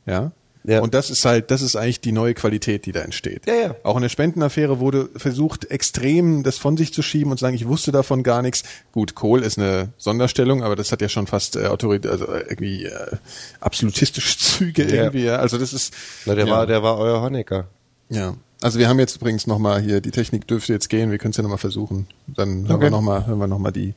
Ja. 0.05 0.33
Ja. 0.65 0.79
Und 0.81 0.93
das 0.93 1.09
ist 1.09 1.25
halt, 1.25 1.51
das 1.51 1.61
ist 1.61 1.75
eigentlich 1.75 1.99
die 1.99 2.13
neue 2.13 2.33
Qualität, 2.33 2.85
die 2.85 2.93
da 2.93 3.01
entsteht. 3.01 3.45
Ja, 3.47 3.53
ja. 3.53 3.75
Auch 3.83 3.97
in 3.97 4.01
der 4.01 4.09
Spendenaffäre 4.09 4.79
wurde 4.79 5.09
versucht, 5.15 5.65
extrem 5.71 6.43
das 6.43 6.57
von 6.57 6.77
sich 6.77 6.93
zu 6.93 7.01
schieben 7.01 7.31
und 7.31 7.37
zu 7.37 7.43
sagen, 7.45 7.55
ich 7.55 7.67
wusste 7.67 7.91
davon 7.91 8.23
gar 8.23 8.41
nichts. 8.41 8.63
Gut, 8.93 9.13
Kohl 9.13 9.41
ist 9.43 9.57
eine 9.59 9.89
Sonderstellung, 9.97 10.63
aber 10.63 10.77
das 10.77 10.91
hat 10.93 11.01
ja 11.01 11.09
schon 11.09 11.27
fast 11.27 11.57
äh, 11.57 11.65
Autorität, 11.67 12.09
also 12.09 12.27
äh, 12.27 12.45
irgendwie 12.47 12.85
äh, 12.85 13.17
absolutistische 13.59 14.37
Züge 14.39 14.83
Ja. 14.83 15.03
irgendwie. 15.03 15.23
Ja. 15.25 15.35
Also 15.37 15.57
das 15.57 15.73
ist. 15.73 15.93
Na, 16.25 16.35
der 16.35 16.45
ja. 16.47 16.51
war, 16.53 16.65
der 16.67 16.81
war 16.81 16.97
euer 16.97 17.21
Honecker. 17.21 17.67
Ja. 18.09 18.35
Also 18.61 18.79
wir 18.79 18.87
haben 18.87 18.99
jetzt 18.99 19.17
übrigens 19.17 19.45
nochmal 19.47 19.81
hier, 19.81 19.99
die 19.99 20.11
Technik 20.11 20.47
dürfte 20.47 20.71
jetzt 20.71 20.87
gehen, 20.87 21.11
wir 21.11 21.17
können 21.17 21.31
es 21.31 21.37
ja 21.37 21.43
nochmal 21.43 21.57
versuchen. 21.57 22.07
Dann 22.27 22.63
hören 22.69 22.71
Okay. 22.77 22.83
wir 22.83 22.89
nochmal, 22.91 23.27
hören 23.27 23.39
wir 23.39 23.47
noch 23.47 23.59
mal 23.59 23.71
die, 23.71 23.93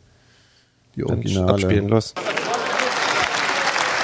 die 0.96 1.02
Dann 1.02 1.10
Originale. 1.10 1.52
abspielen, 1.52 1.86
los. 1.88 2.12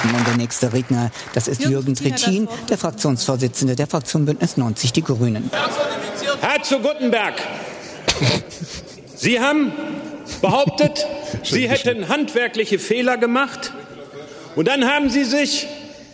Und 0.04 0.26
der 0.26 0.36
nächste 0.36 0.72
Redner, 0.72 1.10
das 1.34 1.48
ist 1.48 1.62
Jürgen 1.62 1.72
Jürgen 1.72 1.94
Trittin 1.94 2.48
der 2.68 2.78
Fraktionsvorsitzende 2.78 3.76
der 3.76 3.86
Fraktion 3.86 4.24
Bündnis 4.24 4.56
90 4.56 4.92
Die 4.92 5.02
Grünen. 5.02 5.50
Herr 6.40 6.62
zu 6.62 6.80
Guttenberg, 6.80 7.34
Sie 9.14 9.38
haben 9.38 9.72
behauptet, 10.40 11.06
Sie 11.44 11.68
hätten 11.68 12.08
handwerkliche 12.08 12.78
Fehler 12.78 13.16
gemacht. 13.16 13.72
Und 14.56 14.68
dann 14.68 14.84
haben 14.84 15.08
Sie 15.08 15.24
sich 15.24 15.66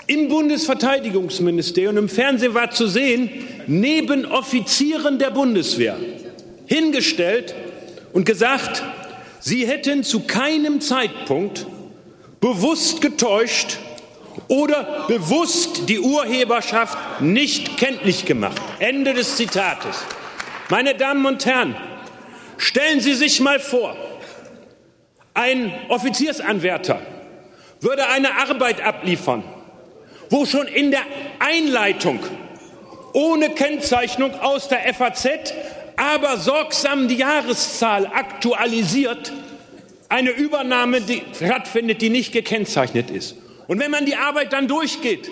im 0.07 0.29
Bundesverteidigungsministerium, 0.29 1.97
im 1.97 2.09
Fernsehen 2.09 2.55
war 2.55 2.71
zu 2.71 2.87
sehen, 2.87 3.31
neben 3.67 4.27
Offizieren 4.27 5.19
der 5.19 5.31
Bundeswehr 5.31 5.97
hingestellt 6.67 7.55
und 8.13 8.25
gesagt, 8.25 8.83
Sie 9.41 9.67
hätten 9.67 10.05
zu 10.05 10.21
keinem 10.21 10.81
Zeitpunkt 10.81 11.67
bewusst 12.41 13.01
getäuscht 13.01 13.79
oder 14.49 15.07
bewusst 15.09 15.89
die 15.89 16.01
Urheberschaft 16.01 17.21
nicht 17.21 17.77
kenntlich 17.77 18.25
gemacht. 18.25 18.61
Ende 18.79 19.15
des 19.15 19.37
Zitates. 19.37 20.05
Meine 20.69 20.95
Damen 20.95 21.27
und 21.27 21.45
Herren, 21.45 21.75
stellen 22.57 23.01
Sie 23.01 23.15
sich 23.15 23.41
mal 23.41 23.59
vor, 23.59 23.97
ein 25.35 25.73
Offiziersanwärter 25.89 27.01
würde 27.81 28.09
eine 28.09 28.35
Arbeit 28.37 28.81
abliefern, 28.81 29.45
wo 30.31 30.45
schon 30.47 30.67
in 30.67 30.91
der 30.91 31.03
Einleitung 31.39 32.21
ohne 33.13 33.51
Kennzeichnung 33.51 34.35
aus 34.41 34.69
der 34.69 34.93
FAZ, 34.95 35.55
aber 35.97 36.37
sorgsam 36.39 37.09
die 37.09 37.17
Jahreszahl 37.17 38.07
aktualisiert, 38.07 39.33
eine 40.09 40.31
Übernahme 40.31 41.01
die 41.01 41.23
stattfindet, 41.35 42.01
die 42.01 42.11
nicht 42.11 42.33
gekennzeichnet 42.33 43.11
ist. 43.11 43.37
Und 43.67 43.79
wenn 43.81 43.91
man 43.91 44.07
die 44.07 44.17
Arbeit 44.17 44.53
dann 44.53 44.67
durchgeht, 44.67 45.31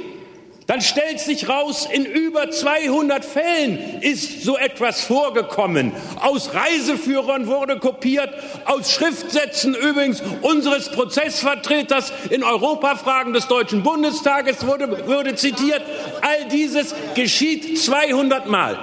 dann 0.67 0.81
stellt 0.81 1.21
sich 1.21 1.49
raus, 1.49 1.89
in 1.91 2.05
über 2.05 2.51
200 2.51 3.25
Fällen 3.25 4.01
ist 4.01 4.43
so 4.43 4.57
etwas 4.57 5.01
vorgekommen. 5.03 5.93
Aus 6.21 6.55
Reiseführern 6.55 7.47
wurde 7.47 7.79
kopiert, 7.79 8.31
aus 8.65 8.91
Schriftsätzen 8.91 9.75
übrigens 9.75 10.23
unseres 10.43 10.91
Prozessvertreters 10.91 12.13
in 12.31 12.43
Europafragen 12.43 13.33
des 13.33 13.47
Deutschen 13.47 13.85
Bundestages 13.85 14.67
wurde, 14.67 15.07
wurde 15.07 15.37
zitiert. 15.37 15.83
All 16.21 16.49
dieses 16.49 16.97
geschieht 17.15 17.79
200 17.79 18.49
Mal. 18.49 18.77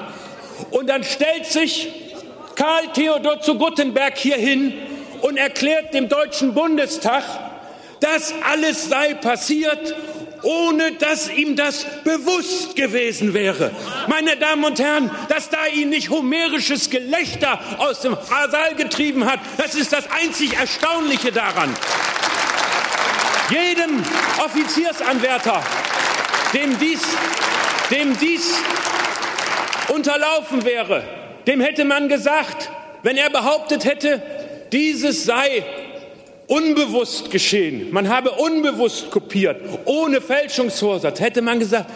Und 0.72 0.88
dann 0.88 1.04
stellt 1.04 1.48
sich 1.48 1.90
Karl 2.56 2.94
Theodor 2.94 3.42
zu 3.42 3.56
Guttenberg 3.56 4.18
hier 4.18 4.38
hin 4.38 4.74
und 5.24 5.38
erklärt 5.38 5.94
dem 5.94 6.10
Deutschen 6.10 6.54
Bundestag, 6.54 7.24
das 8.02 8.34
alles 8.52 8.90
sei 8.90 9.14
passiert, 9.14 9.96
ohne 10.42 10.92
dass 10.92 11.32
ihm 11.32 11.56
das 11.56 11.86
bewusst 12.04 12.76
gewesen 12.76 13.34
wäre. 13.34 13.72
Meine 14.08 14.36
Damen 14.36 14.66
und 14.66 14.80
Herren, 14.80 15.10
dass 15.30 15.50
da 15.50 15.66
ihn 15.68 15.90
nicht 15.90 16.10
homerisches 16.10 16.90
Gelächter 16.90 17.58
aus 17.78 18.02
dem 18.02 18.18
Saal 18.52 18.76
getrieben 18.76 19.26
hat, 19.26 19.40
das 19.56 19.76
ist 19.76 19.94
das 19.94 20.12
einzig 20.12 20.58
Erstaunliche 20.58 21.32
daran. 21.32 21.74
Jedem 23.50 24.04
Offiziersanwärter, 24.44 25.64
dem 26.54 26.78
dies, 26.80 27.02
dem 27.92 28.18
dies 28.18 28.56
unterlaufen 29.88 30.66
wäre, 30.66 31.06
dem 31.48 31.62
hätte 31.62 31.86
man 31.86 32.10
gesagt, 32.10 32.70
wenn 33.04 33.16
er 33.16 33.30
behauptet 33.30 33.86
hätte, 33.86 34.22
dieses 34.74 35.24
sei 35.24 35.64
unbewusst 36.48 37.32
geschehen, 37.32 37.92
man 37.92 38.10
habe 38.10 38.32
unbewusst 38.32 39.12
kopiert, 39.12 39.62
ohne 39.86 40.20
Fälschungsvorsatz, 40.20 41.20
hätte 41.20 41.42
man 41.42 41.60
gesagt, 41.60 41.90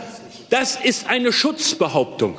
das 0.49 0.77
ist 0.81 1.09
eine 1.09 1.33
Schutzbehauptung. 1.33 2.37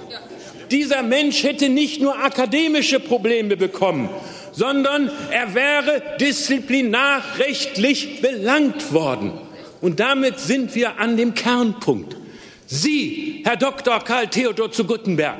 Dieser 0.70 1.02
Mensch 1.02 1.42
hätte 1.42 1.68
nicht 1.68 2.00
nur 2.00 2.18
akademische 2.18 3.00
Probleme 3.00 3.56
bekommen, 3.56 4.08
sondern 4.52 5.10
er 5.30 5.54
wäre 5.54 6.02
disziplinarrechtlich 6.20 8.22
belangt 8.22 8.92
worden. 8.92 9.32
Und 9.80 10.00
damit 10.00 10.40
sind 10.40 10.74
wir 10.74 10.98
an 10.98 11.16
dem 11.16 11.34
Kernpunkt. 11.34 12.16
Sie, 12.66 13.42
Herr 13.44 13.56
Dr. 13.56 14.00
Karl 14.00 14.28
Theodor 14.28 14.70
zu 14.70 14.84
Guttenberg, 14.84 15.38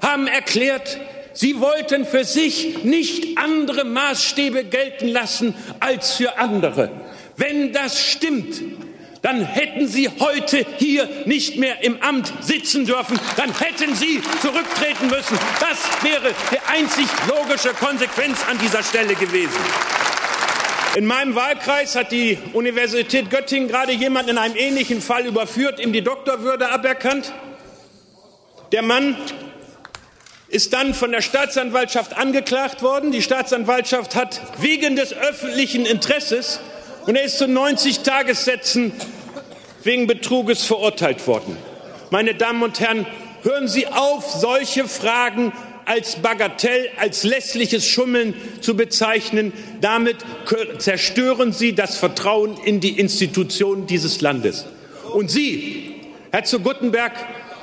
haben 0.00 0.26
erklärt, 0.26 0.98
Sie 1.40 1.58
wollten 1.58 2.04
für 2.04 2.22
sich 2.22 2.84
nicht 2.84 3.38
andere 3.38 3.84
Maßstäbe 3.84 4.64
gelten 4.64 5.08
lassen 5.08 5.54
als 5.80 6.12
für 6.12 6.36
andere. 6.36 6.90
Wenn 7.38 7.72
das 7.72 7.98
stimmt, 7.98 8.60
dann 9.22 9.42
hätten 9.46 9.88
Sie 9.88 10.10
heute 10.20 10.66
hier 10.76 11.08
nicht 11.24 11.56
mehr 11.56 11.82
im 11.82 12.02
Amt 12.02 12.30
sitzen 12.40 12.84
dürfen, 12.84 13.18
dann 13.38 13.58
hätten 13.58 13.94
Sie 13.94 14.20
zurücktreten 14.42 15.06
müssen. 15.06 15.38
Das 15.60 15.78
wäre 16.02 16.34
die 16.52 16.58
einzig 16.70 17.06
logische 17.26 17.70
Konsequenz 17.70 18.44
an 18.46 18.58
dieser 18.58 18.82
Stelle 18.82 19.14
gewesen. 19.14 19.60
In 20.94 21.06
meinem 21.06 21.34
Wahlkreis 21.34 21.96
hat 21.96 22.12
die 22.12 22.36
Universität 22.52 23.30
Göttingen 23.30 23.70
gerade 23.70 23.92
jemanden 23.92 24.32
in 24.32 24.38
einem 24.38 24.56
ähnlichen 24.56 25.00
Fall 25.00 25.24
überführt, 25.24 25.80
ihm 25.80 25.94
die 25.94 26.02
Doktorwürde 26.02 26.68
aberkannt. 26.68 27.32
Der 28.72 28.82
Mann 28.82 29.16
ist 30.50 30.72
dann 30.72 30.94
von 30.94 31.12
der 31.12 31.22
Staatsanwaltschaft 31.22 32.16
angeklagt 32.16 32.82
worden. 32.82 33.12
Die 33.12 33.22
Staatsanwaltschaft 33.22 34.14
hat 34.14 34.40
wegen 34.58 34.96
des 34.96 35.12
öffentlichen 35.12 35.86
Interesses 35.86 36.60
und 37.06 37.16
er 37.16 37.24
ist 37.24 37.38
zu 37.38 37.48
90 37.48 38.00
Tagessätzen 38.00 38.92
wegen 39.82 40.06
Betruges 40.06 40.64
verurteilt 40.64 41.26
worden. 41.26 41.56
Meine 42.10 42.34
Damen 42.34 42.62
und 42.62 42.80
Herren, 42.80 43.06
Hören 43.42 43.68
Sie 43.68 43.86
auf, 43.86 44.30
solche 44.30 44.86
Fragen 44.86 45.52
als 45.86 46.16
Bagatell, 46.16 46.90
als 46.98 47.24
lässliches 47.24 47.86
Schummeln 47.86 48.34
zu 48.60 48.76
bezeichnen. 48.76 49.52
Damit 49.80 50.18
zerstören 50.78 51.52
Sie 51.52 51.74
das 51.74 51.96
Vertrauen 51.96 52.58
in 52.64 52.80
die 52.80 52.98
Institutionen 52.98 53.86
dieses 53.86 54.20
Landes. 54.20 54.66
Und 55.14 55.30
Sie, 55.30 55.94
Herr 56.32 56.44
zu 56.44 56.60
Guttenberg, 56.60 57.12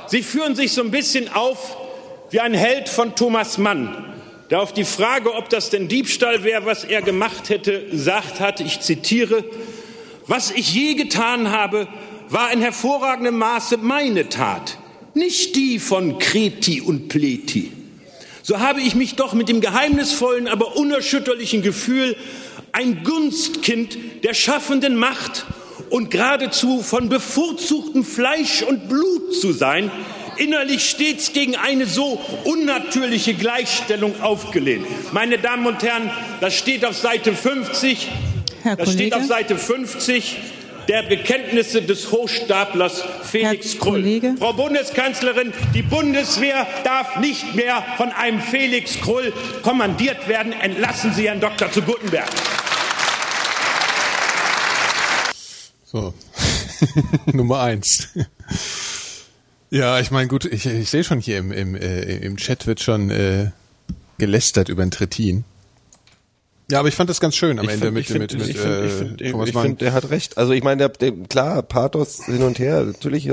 Sie 0.08 0.23
führen 0.23 0.56
sich 0.56 0.71
so 0.73 0.82
ein 0.82 0.89
bisschen 0.89 1.32
auf 1.32 1.78
wie 2.29 2.39
ein 2.39 2.53
Held 2.53 2.89
von 2.89 3.15
Thomas 3.15 3.57
Mann, 3.57 4.05
der 4.49 4.61
auf 4.61 4.73
die 4.73 4.83
Frage, 4.83 5.33
ob 5.33 5.49
das 5.49 5.69
denn 5.69 5.87
Diebstahl 5.87 6.43
wäre, 6.43 6.65
was 6.65 6.83
er 6.83 7.01
gemacht 7.01 7.49
hätte, 7.49 7.85
sagt 7.93 8.39
hat, 8.39 8.59
ich 8.59 8.81
zitiere, 8.81 9.43
was 10.25 10.51
ich 10.51 10.73
je 10.73 10.93
getan 10.95 11.51
habe, 11.51 11.87
war 12.29 12.51
in 12.51 12.61
hervorragendem 12.61 13.37
Maße 13.37 13.77
meine 13.77 14.29
Tat, 14.29 14.77
nicht 15.13 15.55
die 15.55 15.79
von 15.79 16.19
Kreti 16.19 16.81
und 16.81 17.07
Pleti. 17.07 17.71
So 18.43 18.59
habe 18.59 18.81
ich 18.81 18.95
mich 18.95 19.15
doch 19.15 19.33
mit 19.33 19.49
dem 19.49 19.61
geheimnisvollen, 19.61 20.47
aber 20.47 20.75
unerschütterlichen 20.75 21.61
Gefühl, 21.61 22.15
ein 22.71 23.03
Gunstkind 23.03 23.97
der 24.23 24.33
schaffenden 24.33 24.95
Macht 24.95 25.45
und 25.89 26.11
geradezu 26.11 26.81
von 26.81 27.09
bevorzugtem 27.09 28.03
Fleisch 28.03 28.61
und 28.61 28.89
Blut 28.89 29.35
zu 29.35 29.51
sein, 29.51 29.91
innerlich 30.38 30.89
stets 30.89 31.34
gegen 31.34 31.56
eine 31.56 31.86
so 31.86 32.19
unnatürliche 32.43 33.34
Gleichstellung 33.34 34.21
aufgelehnt. 34.21 34.86
Meine 35.13 35.38
Damen 35.38 35.65
und 35.65 35.84
Herren, 35.84 36.12
das 36.41 36.56
steht 36.56 36.86
auf 36.86 36.97
Seite 36.97 37.34
50. 37.34 38.10
Herr 38.63 38.76
das 38.76 38.93
steht 38.93 39.12
Kollege? 39.12 39.15
auf 39.17 39.26
Seite 39.26 39.58
50 39.58 40.38
der 40.88 41.04
Bekenntnisse 41.04 41.82
des 41.82 42.12
Hochstaplers 42.12 43.04
Felix 43.23 43.73
Herr 43.73 43.80
Krull. 43.80 43.91
Kollege? 44.02 44.36
Frau 44.39 44.54
Bundeskanzlerin, 44.54 45.54
die 45.73 45.82
Bundeswehr 45.82 46.65
darf 46.84 47.17
nicht 47.19 47.56
mehr 47.56 47.84
von 47.97 48.12
einem 48.12 48.39
Felix 48.39 49.00
Krull 49.02 49.34
kommandiert 49.63 50.28
werden. 50.28 50.54
Entlassen 50.54 51.13
Sie 51.13 51.28
Herrn 51.28 51.41
Dr. 51.41 51.71
zu 51.71 51.82
Guttenberg. 51.82 52.30
So. 55.86 56.13
Nummer 57.34 57.62
eins. 57.62 58.10
Ja, 59.69 59.99
ich 59.99 60.12
meine, 60.12 60.27
gut, 60.27 60.45
ich, 60.45 60.65
ich 60.65 60.89
sehe 60.89 61.03
schon 61.03 61.19
hier 61.19 61.38
im, 61.38 61.51
im, 61.51 61.75
äh, 61.75 62.17
im 62.17 62.38
Chat 62.38 62.67
wird 62.67 62.80
schon 62.82 63.10
äh, 63.10 63.51
gelästert 64.17 64.69
über 64.69 64.84
den 64.86 64.91
Trittin. 64.91 65.43
Ja, 66.69 66.80
aber 66.80 66.89
ich 66.89 66.95
fand 66.95 67.10
das 67.10 67.21
ganz 67.21 67.38
schön 67.38 67.60
am 67.60 67.65
Ich 67.65 67.71
Ende 67.71 67.86
find- 67.86 67.93
mit, 67.93 68.01
ich 68.03 68.08
find- 68.10 68.19
mit, 68.19 68.34
mit 68.34 68.49
ich 68.49 68.58
find- 68.58 68.86
ich 68.86 68.91
äh, 68.91 68.97
find- 68.97 69.32
Thomas 69.32 69.47
ich 69.49 69.56
finde, 69.58 69.75
der 69.77 69.93
hat 69.93 70.10
recht. 70.10 70.38
Also 70.38 70.51
ich 70.51 70.63
meine, 70.63 70.77
der, 70.80 70.89
der, 70.89 71.13
klar, 71.30 71.63
Pathos 71.63 72.25
hin 72.25 72.43
und 72.43 72.60
her, 72.60 72.84
natürlich. 72.84 73.23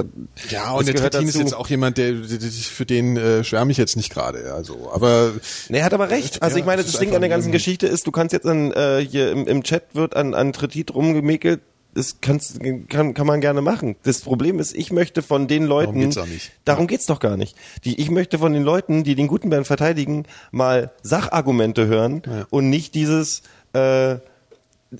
Ja, 0.50 0.70
und 0.72 0.86
der 0.86 0.94
Trittin 0.94 1.26
ist 1.26 1.36
jetzt 1.36 1.52
auch 1.52 1.68
jemand, 1.68 1.98
der, 1.98 2.14
für 2.22 2.86
den 2.86 3.16
äh, 3.16 3.42
schwärme 3.42 3.72
ich 3.72 3.76
jetzt 3.76 3.96
nicht 3.96 4.12
gerade. 4.12 4.54
Also, 4.54 4.88
aber 4.92 5.32
Nee, 5.68 5.78
er 5.78 5.84
hat 5.84 5.94
aber 5.94 6.10
recht. 6.10 6.42
Also 6.42 6.58
Ja, 6.58 6.60
ich 6.60 6.66
meine, 6.66 6.82
das 6.84 6.92
das 6.92 7.00
Ding 7.00 7.12
an 7.12 7.22
der 7.22 7.30
ganzen 7.30 7.50
Geschichte 7.50 7.88
ist, 7.88 8.06
du 8.06 8.12
kannst 8.12 8.32
jetzt 8.32 8.46
an 8.46 8.70
äh, 8.70 9.04
hier 9.04 9.32
im, 9.32 9.48
im 9.48 9.64
Chat 9.64 9.82
wird 9.94 10.14
an 10.14 10.34
an 10.34 10.52
Tritit 10.52 10.94
rumgemäkelt. 10.94 11.60
Das 11.94 12.16
kannst, 12.20 12.58
kann, 12.88 13.14
kann 13.14 13.26
man 13.26 13.40
gerne 13.40 13.60
machen. 13.62 13.94
Das 14.02 14.20
Problem 14.20 14.58
ist, 14.58 14.74
ich 14.74 14.90
möchte 14.92 15.22
von 15.22 15.46
den 15.46 15.64
Leuten, 15.64 16.00
geht's 16.00 16.18
auch 16.18 16.26
nicht. 16.26 16.50
darum 16.64 16.86
geht's 16.88 17.06
doch 17.06 17.20
gar 17.20 17.36
nicht. 17.36 17.56
Die, 17.84 18.00
ich 18.00 18.10
möchte 18.10 18.38
von 18.38 18.52
den 18.52 18.64
Leuten, 18.64 19.04
die 19.04 19.14
den 19.14 19.28
Gutenberg 19.28 19.66
verteidigen, 19.66 20.24
mal 20.50 20.90
Sachargumente 21.02 21.86
hören 21.86 22.22
Ja. 22.26 22.46
und 22.50 22.68
nicht 22.68 22.94
dieses, 22.96 23.42
äh, 23.74 24.16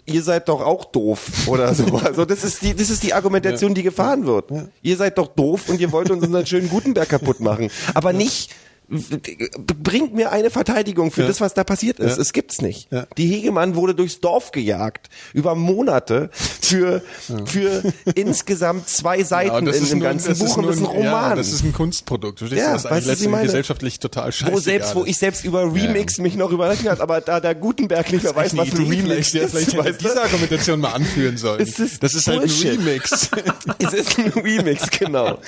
ihr 0.07 0.23
seid 0.23 0.49
doch 0.49 0.61
auch 0.61 0.85
doof 0.85 1.47
oder 1.49 1.75
so. 1.75 1.85
Also 2.05 2.25
das 2.25 2.45
ist 2.45 2.63
die, 2.63 2.75
das 2.75 2.91
ist 2.91 3.03
die 3.03 3.13
Argumentation, 3.13 3.75
die 3.75 3.83
gefahren 3.83 4.27
wird. 4.27 4.51
Ihr 4.83 4.97
seid 4.97 5.19
doch 5.19 5.29
doof 5.29 5.69
und 5.69 5.81
ihr 5.81 5.91
wollt 5.93 6.11
uns 6.11 6.25
unseren 6.25 6.47
schönen 6.47 6.69
Gutenberg 6.69 7.09
kaputt 7.09 7.41
machen. 7.41 7.71
Aber 7.95 8.13
nicht, 8.13 8.55
bringt 8.89 10.15
mir 10.15 10.31
eine 10.33 10.51
Verteidigung 10.51 11.11
für 11.11 11.23
Ja. 11.23 11.29
das, 11.29 11.41
was 11.41 11.55
da 11.55 11.65
passiert 11.65 11.99
ist. 12.01 12.17
Ja. 12.17 12.23
Es 12.23 12.33
gibt's 12.33 12.61
nicht. 12.61 12.91
Ja. 12.93 13.07
Die 13.17 13.27
Hegemann 13.27 13.75
wurde 13.75 13.95
durchs 13.95 14.21
Dorf 14.21 14.53
gejagt. 14.53 15.09
Über 15.33 15.55
Monate 15.55 16.31
für, 16.33 17.03
für 17.47 17.83
insgesamt 18.15 18.89
zwei 18.89 19.23
Seiten 19.23 19.55
und 19.57 19.67
in 19.69 19.75
ist 19.75 19.91
dem 19.93 20.01
ganzen 20.01 20.33
ist 20.33 20.39
Buch 20.41 20.57
und 20.59 20.63
nur 20.65 20.71
das 20.73 20.81
ist 20.81 20.87
ein 20.87 20.97
ein- 20.97 21.07
Roman. 21.07 21.37
das 21.37 21.49
ist 21.53 21.65
ein 21.65 21.73
Kunstprodukt. 21.73 22.39
Verstehst 22.41 22.61
Ja, 22.61 22.77
du, 22.77 22.83
das 22.89 23.07
ist 23.07 23.25
du, 23.25 23.29
eigentlich 23.31 23.43
gesellschaftlich 23.47 23.99
total 24.01 24.33
scheiße. 24.33 24.53
wo 24.53 24.59
selbst, 24.59 24.95
wo 24.95 25.05
ich 25.05 25.17
selbst 25.19 25.45
über 25.45 25.73
Remix 25.75 26.19
mich 26.19 26.37
noch 26.37 26.51
überrechnet 26.51 26.93
hat, 26.93 27.01
aber 27.01 27.21
da 27.21 27.41
der 27.41 27.55
Gutenberg 27.55 28.13
nicht 28.13 28.23
mehr 28.25 28.37
weiß, 28.37 28.57
was 28.57 28.71
ein 28.73 28.77
Remix 28.87 29.35
ist, 29.35 29.51
vielleicht 29.53 29.77
weißt 29.77 30.01
du? 30.03 30.09
diese 30.09 30.23
Argumentation 30.23 30.81
mal 30.81 30.93
anführen 30.93 31.37
sollen. 31.37 31.61
Ist 31.61 32.03
das 32.03 32.15
ist 32.15 32.27
halt 32.27 32.41
ein 32.43 32.49
Bullshit. 32.49 32.79
Remix. 32.79 33.31
es 33.79 33.93
ist 33.95 34.19
ein 34.19 34.29
Remix, 34.33 34.91
genau. 34.91 35.39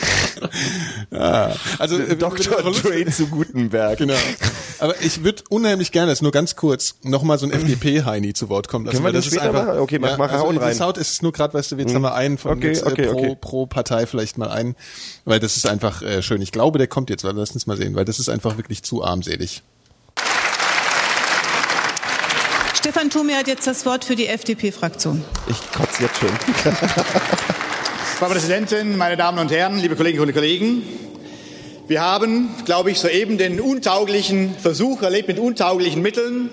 ja. 1.10 1.54
Also 1.78 1.98
Dr. 1.98 2.62
Dre 2.72 3.06
zu 3.06 3.25
Gutenberg. 3.30 3.98
Genau. 3.98 4.14
Aber 4.78 5.00
ich 5.02 5.24
würde 5.24 5.42
unheimlich 5.48 5.92
gerne, 5.92 6.10
jetzt 6.10 6.22
nur 6.22 6.32
ganz 6.32 6.56
kurz, 6.56 6.96
nochmal 7.02 7.38
so 7.38 7.46
ein 7.46 7.52
FDP-Heini 7.52 8.34
zu 8.34 8.48
Wort 8.48 8.68
kommen 8.68 8.84
lassen. 8.84 8.96
Können 8.96 9.06
wir 9.06 9.12
das 9.12 9.24
das 9.26 9.34
ist 9.34 9.38
einfach, 9.40 9.66
machen? 9.66 9.78
Okay, 9.80 9.98
mach- 9.98 10.18
mach, 10.18 10.32
also 10.32 10.46
rein. 10.46 10.74
Sound 10.74 10.98
ist 10.98 11.22
nur 11.22 11.32
gerade, 11.32 11.54
weißt 11.54 11.72
du, 11.72 11.76
jetzt 11.76 11.94
haben 11.94 12.02
wir 12.02 12.14
einen 12.14 12.38
von 12.38 12.52
Okay, 12.58 12.68
jetzt, 12.68 12.82
äh, 12.82 12.90
okay, 12.90 13.06
pro, 13.06 13.18
okay. 13.18 13.36
pro 13.40 13.66
Partei 13.66 14.06
vielleicht 14.06 14.38
mal 14.38 14.48
einen, 14.50 14.74
weil 15.24 15.40
das 15.40 15.56
ist 15.56 15.66
einfach 15.66 16.02
äh, 16.02 16.22
schön. 16.22 16.42
Ich 16.42 16.52
glaube, 16.52 16.78
der 16.78 16.86
kommt 16.88 17.10
jetzt, 17.10 17.24
weil 17.24 17.34
lass 17.34 17.52
uns 17.52 17.66
mal 17.66 17.76
sehen, 17.76 17.94
weil 17.94 18.04
das 18.04 18.18
ist 18.18 18.28
einfach 18.28 18.56
wirklich 18.56 18.82
zu 18.82 19.02
armselig. 19.04 19.62
Stefan 22.74 23.10
Thome 23.10 23.34
hat 23.34 23.48
jetzt 23.48 23.66
das 23.66 23.84
Wort 23.84 24.04
für 24.04 24.14
die 24.14 24.28
FDP-Fraktion. 24.28 25.24
Ich 25.48 25.56
kotze 25.72 26.04
jetzt 26.04 26.18
schon. 26.18 26.28
Frau 28.18 28.26
Präsidentin, 28.26 28.96
meine 28.96 29.16
Damen 29.16 29.38
und 29.38 29.50
Herren, 29.50 29.78
liebe 29.78 29.96
Kolleginnen 29.96 30.24
und 30.26 30.32
Kollegen! 30.32 30.82
Wir 31.88 32.00
haben, 32.00 32.52
glaube 32.64 32.90
ich, 32.90 32.98
soeben 32.98 33.38
den 33.38 33.60
untauglichen 33.60 34.56
Versuch 34.58 35.02
erlebt, 35.02 35.28
mit 35.28 35.38
untauglichen 35.38 36.02
Mitteln 36.02 36.50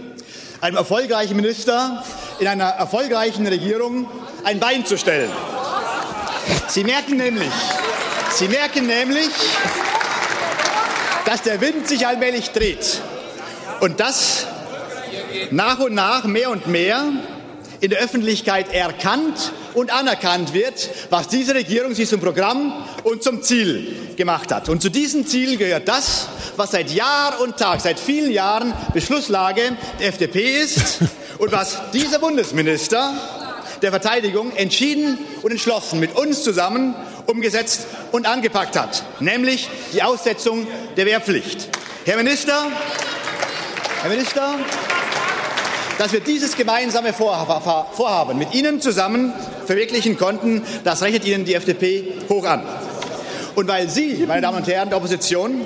einem 0.62 0.78
erfolgreichen 0.78 1.36
Minister 1.36 2.04
in 2.40 2.48
einer 2.48 2.66
erfolgreichen 2.66 3.48
Regierung 3.48 4.08
ein 4.44 4.60
Bein 4.60 4.86
zu 4.86 4.96
stellen. 4.96 5.32
Sie 6.68 6.84
merken 6.84 7.18
nämlich, 7.18 7.50
Sie 8.36 8.48
merken 8.48 8.86
nämlich, 8.86 9.30
dass 11.26 11.42
der 11.42 11.60
Wind 11.62 11.88
sich 11.88 12.06
allmählich 12.06 12.52
dreht 12.52 13.02
und 13.80 14.00
dass 14.00 14.46
nach 15.50 15.80
und 15.80 15.96
nach 15.96 16.26
mehr 16.26 16.52
und 16.52 16.68
mehr 16.68 17.12
in 17.84 17.90
der 17.90 18.00
Öffentlichkeit 18.00 18.74
erkannt 18.74 19.52
und 19.74 19.92
anerkannt 19.92 20.54
wird, 20.54 20.90
was 21.10 21.28
diese 21.28 21.54
Regierung 21.54 21.94
sich 21.94 22.08
zum 22.08 22.22
Programm 22.22 22.72
und 23.04 23.22
zum 23.24 23.44
Ziel 23.44 23.94
gemacht 24.16 24.54
hat. 24.54 24.70
Und 24.70 24.82
zu 24.82 24.88
diesem 24.88 25.28
Ziel 25.28 25.58
gehört 25.58 25.90
das, 25.90 26.30
was 26.56 26.72
seit 26.72 26.92
Jahr 26.92 27.42
und 27.42 27.58
Tag, 27.58 27.82
seit 27.82 28.00
vielen 28.00 28.32
Jahren 28.32 28.74
Beschlusslage 28.94 29.76
der 30.00 30.08
FDP 30.08 30.62
ist 30.62 31.00
und 31.40 31.52
was 31.52 31.78
dieser 31.92 32.20
Bundesminister 32.20 33.16
der 33.82 33.92
Verteidigung 33.92 34.56
entschieden 34.56 35.18
und 35.42 35.52
entschlossen 35.52 36.00
mit 36.00 36.16
uns 36.16 36.42
zusammen 36.42 36.96
umgesetzt 37.26 37.88
und 38.14 38.26
angepackt 38.26 38.80
hat, 38.80 39.04
nämlich 39.20 39.70
die 39.92 40.04
Aussetzung 40.04 40.68
der 40.96 41.06
Wehrpflicht. 41.06 41.68
Herr 42.06 42.16
Minister, 42.16 42.66
Herr 44.04 44.10
Minister, 44.10 44.56
dass 45.98 46.12
wir 46.12 46.20
dieses 46.20 46.56
gemeinsame 46.56 47.14
Vorha- 47.14 47.86
Vorhaben 47.94 48.38
mit 48.38 48.54
Ihnen 48.54 48.82
zusammen 48.82 49.34
verwirklichen 49.66 50.18
konnten, 50.18 50.64
das 50.84 51.02
rechnet 51.02 51.26
Ihnen 51.26 51.46
die 51.46 51.54
FDP 51.54 52.14
hoch 52.30 52.46
an. 52.46 52.64
Und 53.56 53.68
weil 53.68 53.90
Sie, 53.90 54.26
meine 54.28 54.42
Damen 54.42 54.58
und 54.58 54.68
Herren 54.68 54.90
der 54.90 54.98
Opposition, 54.98 55.62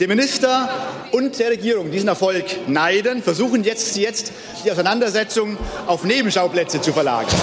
dem 0.00 0.08
Minister 0.08 0.68
und 1.12 1.38
der 1.38 1.50
Regierung 1.50 1.90
diesen 1.90 2.08
Erfolg 2.08 2.44
neiden, 2.68 3.22
versuchen 3.22 3.64
jetzt, 3.64 3.94
Sie 3.94 4.02
jetzt 4.02 4.32
die 4.64 4.72
Auseinandersetzung 4.72 5.56
auf 5.86 6.04
Nebenschauplätze 6.04 6.80
zu 6.80 6.92
verlagern. 6.92 7.34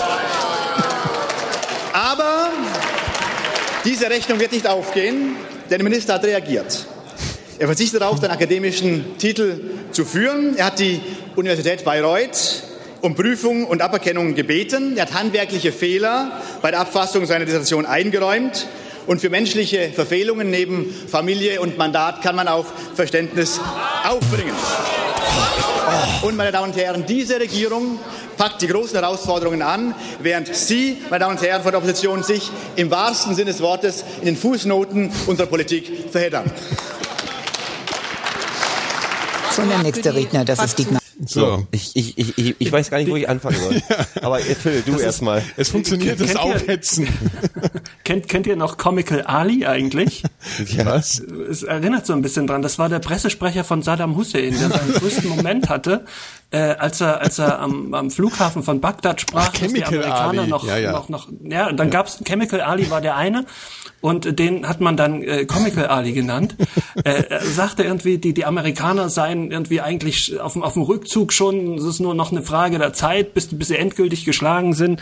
Aber 1.94 2.50
diese 3.86 4.10
Rechnung 4.10 4.40
wird 4.40 4.52
nicht 4.52 4.68
aufgehen, 4.68 5.36
denn 5.70 5.80
der 5.80 5.84
Minister 5.84 6.14
hat 6.16 6.24
reagiert. 6.24 6.86
Er 7.62 7.68
verzichtet 7.68 8.02
darauf, 8.02 8.20
den 8.20 8.32
akademischen 8.32 9.20
Titel 9.20 9.60
zu 9.92 10.04
führen. 10.04 10.58
Er 10.58 10.66
hat 10.66 10.80
die 10.80 11.00
Universität 11.36 11.86
Bayreuth 11.86 12.64
um 13.02 13.14
Prüfung 13.14 13.68
und 13.68 13.84
Aberkennung 13.84 14.34
gebeten. 14.34 14.98
Er 14.98 15.04
hat 15.04 15.14
handwerkliche 15.14 15.72
Fehler 15.72 16.42
bei 16.64 16.72
der 16.72 16.80
Abfassung 16.80 17.28
seiner 17.28 17.46
Dissertation 17.46 17.86
eingeräumt. 17.86 18.66
Und 19.06 19.22
für 19.22 19.30
menschliche 19.30 19.92
Verfehlungen 19.94 20.50
neben 20.50 20.92
Familie 21.08 21.62
und 21.62 21.78
Mandat 21.78 22.24
kann 22.24 22.36
man 22.36 22.48
auch 22.48 22.66
Verständnis 22.96 23.62
aufbringen. 24.06 24.56
Und 26.24 26.36
meine 26.36 26.52
Damen 26.52 26.72
und 26.72 26.78
Herren, 26.78 27.06
diese 27.06 27.40
Regierung 27.40 28.00
packt 28.38 28.64
die 28.64 28.68
großen 28.70 29.00
Herausforderungen 29.00 29.62
an, 29.62 29.94
während 30.20 30.48
Sie, 30.56 30.98
meine 31.12 31.20
Damen 31.20 31.38
und 31.38 31.44
Herren 31.44 31.62
von 31.62 31.72
der 31.72 31.78
Opposition, 31.78 32.24
sich 32.24 32.50
im 32.76 32.90
wahrsten 32.90 33.36
Sinne 33.36 33.52
des 33.52 33.62
Wortes 33.62 34.04
in 34.22 34.26
den 34.26 34.36
Fußnoten 34.36 35.12
unserer 35.28 35.46
Politik 35.46 36.10
verheddern. 36.12 36.52
So, 39.56 39.64
der 39.64 39.80
nächste 39.80 40.14
Redner, 40.14 40.46
das 40.46 40.64
ist 40.64 40.80
Dietmar. 40.80 41.02
So. 41.24 41.68
Ich, 41.70 41.92
ich, 41.96 42.18
ich, 42.18 42.38
ich, 42.38 42.56
ich 42.58 42.72
weiß 42.72 42.90
gar 42.90 42.98
nicht, 42.98 43.12
wo 43.12 43.16
ich 43.16 43.30
anfangen 43.30 43.58
soll. 43.60 43.82
Aber 44.24 44.40
äh, 44.40 44.56
Phil, 44.56 44.82
du 44.84 44.98
erstmal. 44.98 45.44
Es 45.56 45.70
funktioniert 45.70 46.20
das 46.20 46.28
Kennt 46.34 46.40
ihr- 46.40 46.44
Aufhetzen. 46.56 47.08
Kennt, 48.04 48.28
kennt 48.28 48.48
ihr 48.48 48.56
noch 48.56 48.78
Comical 48.78 49.22
Ali 49.22 49.66
eigentlich? 49.68 50.24
Was? 50.84 51.20
Es 51.20 51.62
erinnert 51.62 52.08
so 52.08 52.14
ein 52.14 52.24
bisschen 52.24 52.48
dran. 52.48 52.64
Das 52.64 52.80
war 52.80 52.90
der 52.90 52.98
Pressesprecher 53.00 53.64
von 53.64 53.84
Saddam 53.84 54.16
Hussein, 54.16 54.58
der 54.60 54.70
seinen 54.70 54.94
größten 54.94 55.30
Moment 55.30 55.70
hatte, 55.70 56.06
äh, 56.50 56.58
als 56.58 57.00
er, 57.02 57.22
als 57.22 57.38
er 57.38 57.60
am, 57.60 57.94
am 57.94 58.10
Flughafen 58.10 58.64
von 58.64 58.82
Bagdad 58.82 59.22
sprach, 59.22 59.52
Ach, 59.54 59.60
dass 59.60 59.74
die 59.74 59.84
Amerikaner 59.86 60.42
Ali. 60.42 60.50
noch, 60.50 60.66
Ja, 60.66 60.78
ja. 60.78 60.92
noch, 60.92 61.08
noch, 61.10 61.28
ja, 61.44 61.68
und 61.68 61.78
dann 61.78 61.92
gab's 61.92 62.20
Chemical 62.26 62.62
Ali 62.62 62.90
war 62.90 63.02
der 63.02 63.16
eine 63.16 63.46
und 64.02 64.40
den 64.40 64.68
hat 64.68 64.82
man 64.82 64.98
dann 64.98 65.22
äh, 65.22 65.46
Comical 65.46 65.88
Ali 65.88 66.12
genannt. 66.12 66.56
äh, 67.04 67.24
er 67.30 67.42
sagte 67.42 67.84
irgendwie, 67.84 68.18
die, 68.18 68.34
die 68.34 68.46
Amerikaner 68.46 69.10
seien 69.10 69.52
irgendwie 69.52 69.80
eigentlich 69.80 70.40
auf 70.40 70.54
dem, 70.54 70.64
auf 70.64 70.74
dem 70.74 70.82
Rückzug 70.82 71.32
schon, 71.32 71.78
es 71.78 71.86
ist 71.86 72.00
nur 72.00 72.16
noch 72.16 72.32
eine 72.32 72.42
Frage 72.42 72.80
der 72.80 72.94
Zeit, 72.94 73.34
bis, 73.34 73.48
bis 73.48 73.68
sie 73.68 73.78
endgültig 73.78 74.26
geschlagen 74.26 74.74
sind 74.74 75.02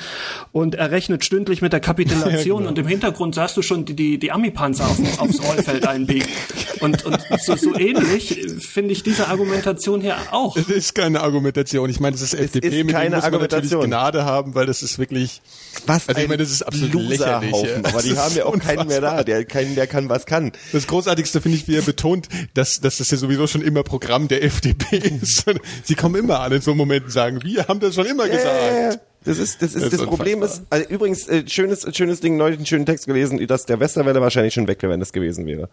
und 0.52 0.76
er 0.76 0.92
rechnet 0.92 1.24
stündlich 1.24 1.62
mit 1.62 1.72
der 1.72 1.80
Kapitulation 1.80 2.58
genau. 2.60 2.70
und 2.70 2.78
im 2.78 2.88
Hintergrund 2.88 3.36
sahst 3.36 3.56
du 3.56 3.62
schon 3.62 3.86
die, 3.86 3.96
die, 3.96 4.20
die 4.20 4.32
Ami-Panzer 4.32 4.86
auf, 4.86 5.00
aufs 5.20 5.42
Rollfeld 5.44 5.88
einbiegen. 5.88 6.28
Und, 6.82 7.06
und 7.06 7.20
so, 7.42 7.58
so 7.58 7.78
ähnlich 7.78 8.42
äh, 8.42 8.48
finde 8.48 8.94
ich 8.94 9.04
diese 9.04 9.28
Argumentation 9.28 10.00
hier 10.00 10.16
auch. 10.32 10.56
Das 10.56 10.70
ist 10.70 10.96
keine 10.96 11.20
Argumentation. 11.20 11.90
Ich 11.90 12.00
meine, 12.00 12.14
das 12.14 12.22
ist 12.22 12.34
FDP, 12.34 12.68
ist 12.68 12.86
mit 12.86 12.96
keine 12.96 13.18
muss 13.18 13.24
man 13.24 13.34
natürlich 13.34 13.74
Argumentation. 13.74 13.86
Gnade 13.88 14.24
haben, 14.24 14.56
weil 14.56 14.66
das 14.66 14.82
ist 14.82 14.98
wirklich, 14.98 15.42
Was 15.86 16.08
also 16.08 16.20
ich 16.20 16.24
ein 16.24 16.30
meine, 16.30 16.44
das 16.44 16.52
ist 16.52 16.62
absolut 16.62 17.10
lächerlich. 17.10 17.52
Ja. 17.52 17.78
Aber 17.84 18.02
die 18.02 18.18
haben 18.18 18.34
ja 18.34 18.46
auch 18.46 18.58
keinen 18.58 18.89
mehr 18.90 19.02
da, 19.02 19.24
der, 19.24 19.46
keinen, 19.46 19.76
der 19.76 19.88
kann, 19.88 20.10
was 20.10 20.26
kann. 20.26 20.52
Das 20.72 20.88
Großartigste 20.88 21.42
finde 21.42 21.58
ich, 21.58 21.68
wie 21.68 21.76
er 21.76 21.82
betont, 21.82 22.28
dass, 22.54 22.82
dass 22.82 22.98
das 22.98 23.10
ja 23.12 23.18
sowieso 23.18 23.48
schon 23.48 23.62
immer 23.62 23.84
Programm 23.84 24.28
der 24.28 24.44
FDP 24.44 24.98
ist. 25.22 25.46
Sie 25.84 25.96
kommen 25.96 26.16
immer 26.16 26.42
an 26.42 26.52
in 26.52 26.62
so 26.62 26.76
Momenten 26.76 27.06
und 27.06 27.12
sagen, 27.12 27.44
wir 27.44 27.68
haben 27.68 27.80
das 27.80 27.96
schon 27.96 28.06
immer 28.06 28.26
ja. 28.26 28.36
gesagt. 28.36 29.00
Das 29.26 29.38
ist, 29.38 29.62
das 29.62 29.76
ist, 29.76 29.84
Das 29.84 29.92
das, 29.92 30.02
ist 30.02 30.08
Problem 30.08 30.42
ist, 30.44 30.64
also 30.70 30.88
übrigens, 30.90 31.28
äh, 31.28 31.44
schönes, 31.48 31.86
schönes 31.96 32.22
Ding, 32.22 32.38
neulich 32.38 32.58
einen 32.58 32.66
schönen 32.66 32.86
Text 32.86 33.06
gelesen, 33.06 33.46
dass 33.48 33.66
der 33.66 33.80
Westerwelle 33.80 34.22
wahrscheinlich 34.22 34.54
schon 34.54 34.68
weg 34.68 34.82
wäre, 34.82 34.94
wenn 34.94 35.00
das 35.00 35.12
gewesen 35.12 35.46
wäre. 35.46 35.70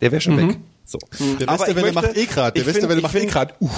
Der 0.00 0.12
wäre 0.12 0.20
schon 0.20 0.36
weg. 0.36 0.58
So. 0.90 0.98
Der 1.38 1.48
Aber 1.48 1.68
ich 1.68 1.76
Westerwelle 1.76 1.92
macht 1.92 2.16
eh 2.16 2.26
gerade, 2.26 2.60
der 2.60 2.66
Westerwelle 2.66 3.00
macht 3.00 3.14
eh 3.14 3.26
gerade, 3.26 3.54
uh, 3.60 3.68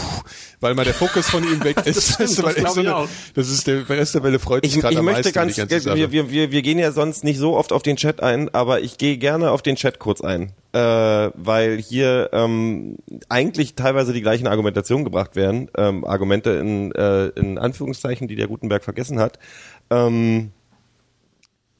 weil 0.60 0.74
mal 0.74 0.86
der 0.86 0.94
Fokus 0.94 1.28
von 1.28 1.44
ihm 1.44 1.62
weg 1.62 1.76
ist. 1.84 2.14
stimmt, 2.14 2.38
das 2.38 2.38
echt 2.38 2.56
glaub 2.56 2.72
so 2.72 2.80
eine, 2.80 3.08
das 3.34 3.50
ist 3.50 3.66
der 3.66 3.86
Westerwelle 3.86 4.38
freut 4.38 4.64
sich 4.64 4.76
Ich, 4.76 4.80
gerade 4.80 4.96
am 4.96 5.04
möchte 5.04 5.24
meisten 5.24 5.34
ganz, 5.34 5.54
die 5.54 5.60
ganze 5.60 5.94
wir, 5.94 6.10
wir, 6.10 6.30
wir, 6.30 6.50
wir 6.52 6.62
gehen 6.62 6.78
ja 6.78 6.90
sonst 6.90 7.22
nicht 7.22 7.38
so 7.38 7.54
oft 7.54 7.70
auf 7.70 7.82
den 7.82 7.96
Chat 7.96 8.22
ein, 8.22 8.48
aber 8.54 8.80
ich 8.80 8.96
gehe 8.96 9.18
gerne 9.18 9.50
auf 9.50 9.60
den 9.60 9.76
Chat 9.76 9.98
kurz 9.98 10.22
ein, 10.22 10.52
äh, 10.72 10.78
weil 10.78 11.76
hier 11.76 12.30
ähm, 12.32 12.96
eigentlich 13.28 13.74
teilweise 13.74 14.14
die 14.14 14.22
gleichen 14.22 14.46
Argumentationen 14.46 15.04
gebracht 15.04 15.36
werden, 15.36 15.70
ähm, 15.76 16.06
Argumente 16.06 16.52
in, 16.52 16.92
äh, 16.92 17.26
in 17.26 17.58
Anführungszeichen, 17.58 18.26
die 18.26 18.36
der 18.36 18.46
Gutenberg 18.46 18.84
vergessen 18.84 19.18
hat. 19.18 19.38
Ähm, 19.90 20.52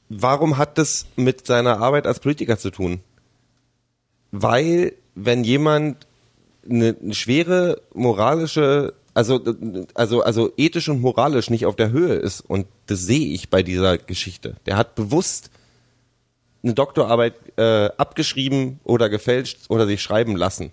warum 0.09 0.59
hat 0.59 0.77
das 0.77 1.07
mit 1.15 1.47
seiner 1.47 1.79
Arbeit 1.79 2.05
als 2.05 2.19
Politiker 2.19 2.59
zu 2.59 2.69
tun? 2.69 3.01
Weil, 4.35 4.93
wenn 5.13 5.43
jemand 5.43 6.07
eine, 6.67 6.95
schwere 7.11 7.81
moralische, 7.93 8.95
also, 9.13 9.39
also, 9.93 10.23
also 10.23 10.51
ethisch 10.57 10.89
und 10.89 11.01
moralisch 11.01 11.51
nicht 11.51 11.67
auf 11.67 11.75
der 11.75 11.91
Höhe 11.91 12.15
ist, 12.15 12.41
und 12.41 12.65
das 12.87 13.01
sehe 13.01 13.27
ich 13.27 13.51
bei 13.51 13.61
dieser 13.61 13.99
Geschichte. 13.99 14.55
Der 14.65 14.75
hat 14.75 14.95
bewusst 14.95 15.51
eine 16.63 16.73
Doktorarbeit 16.73 17.35
äh, 17.57 17.91
abgeschrieben 17.95 18.79
oder 18.83 19.07
gefälscht 19.09 19.59
oder 19.69 19.85
sich 19.85 20.01
schreiben 20.01 20.35
lassen. 20.35 20.71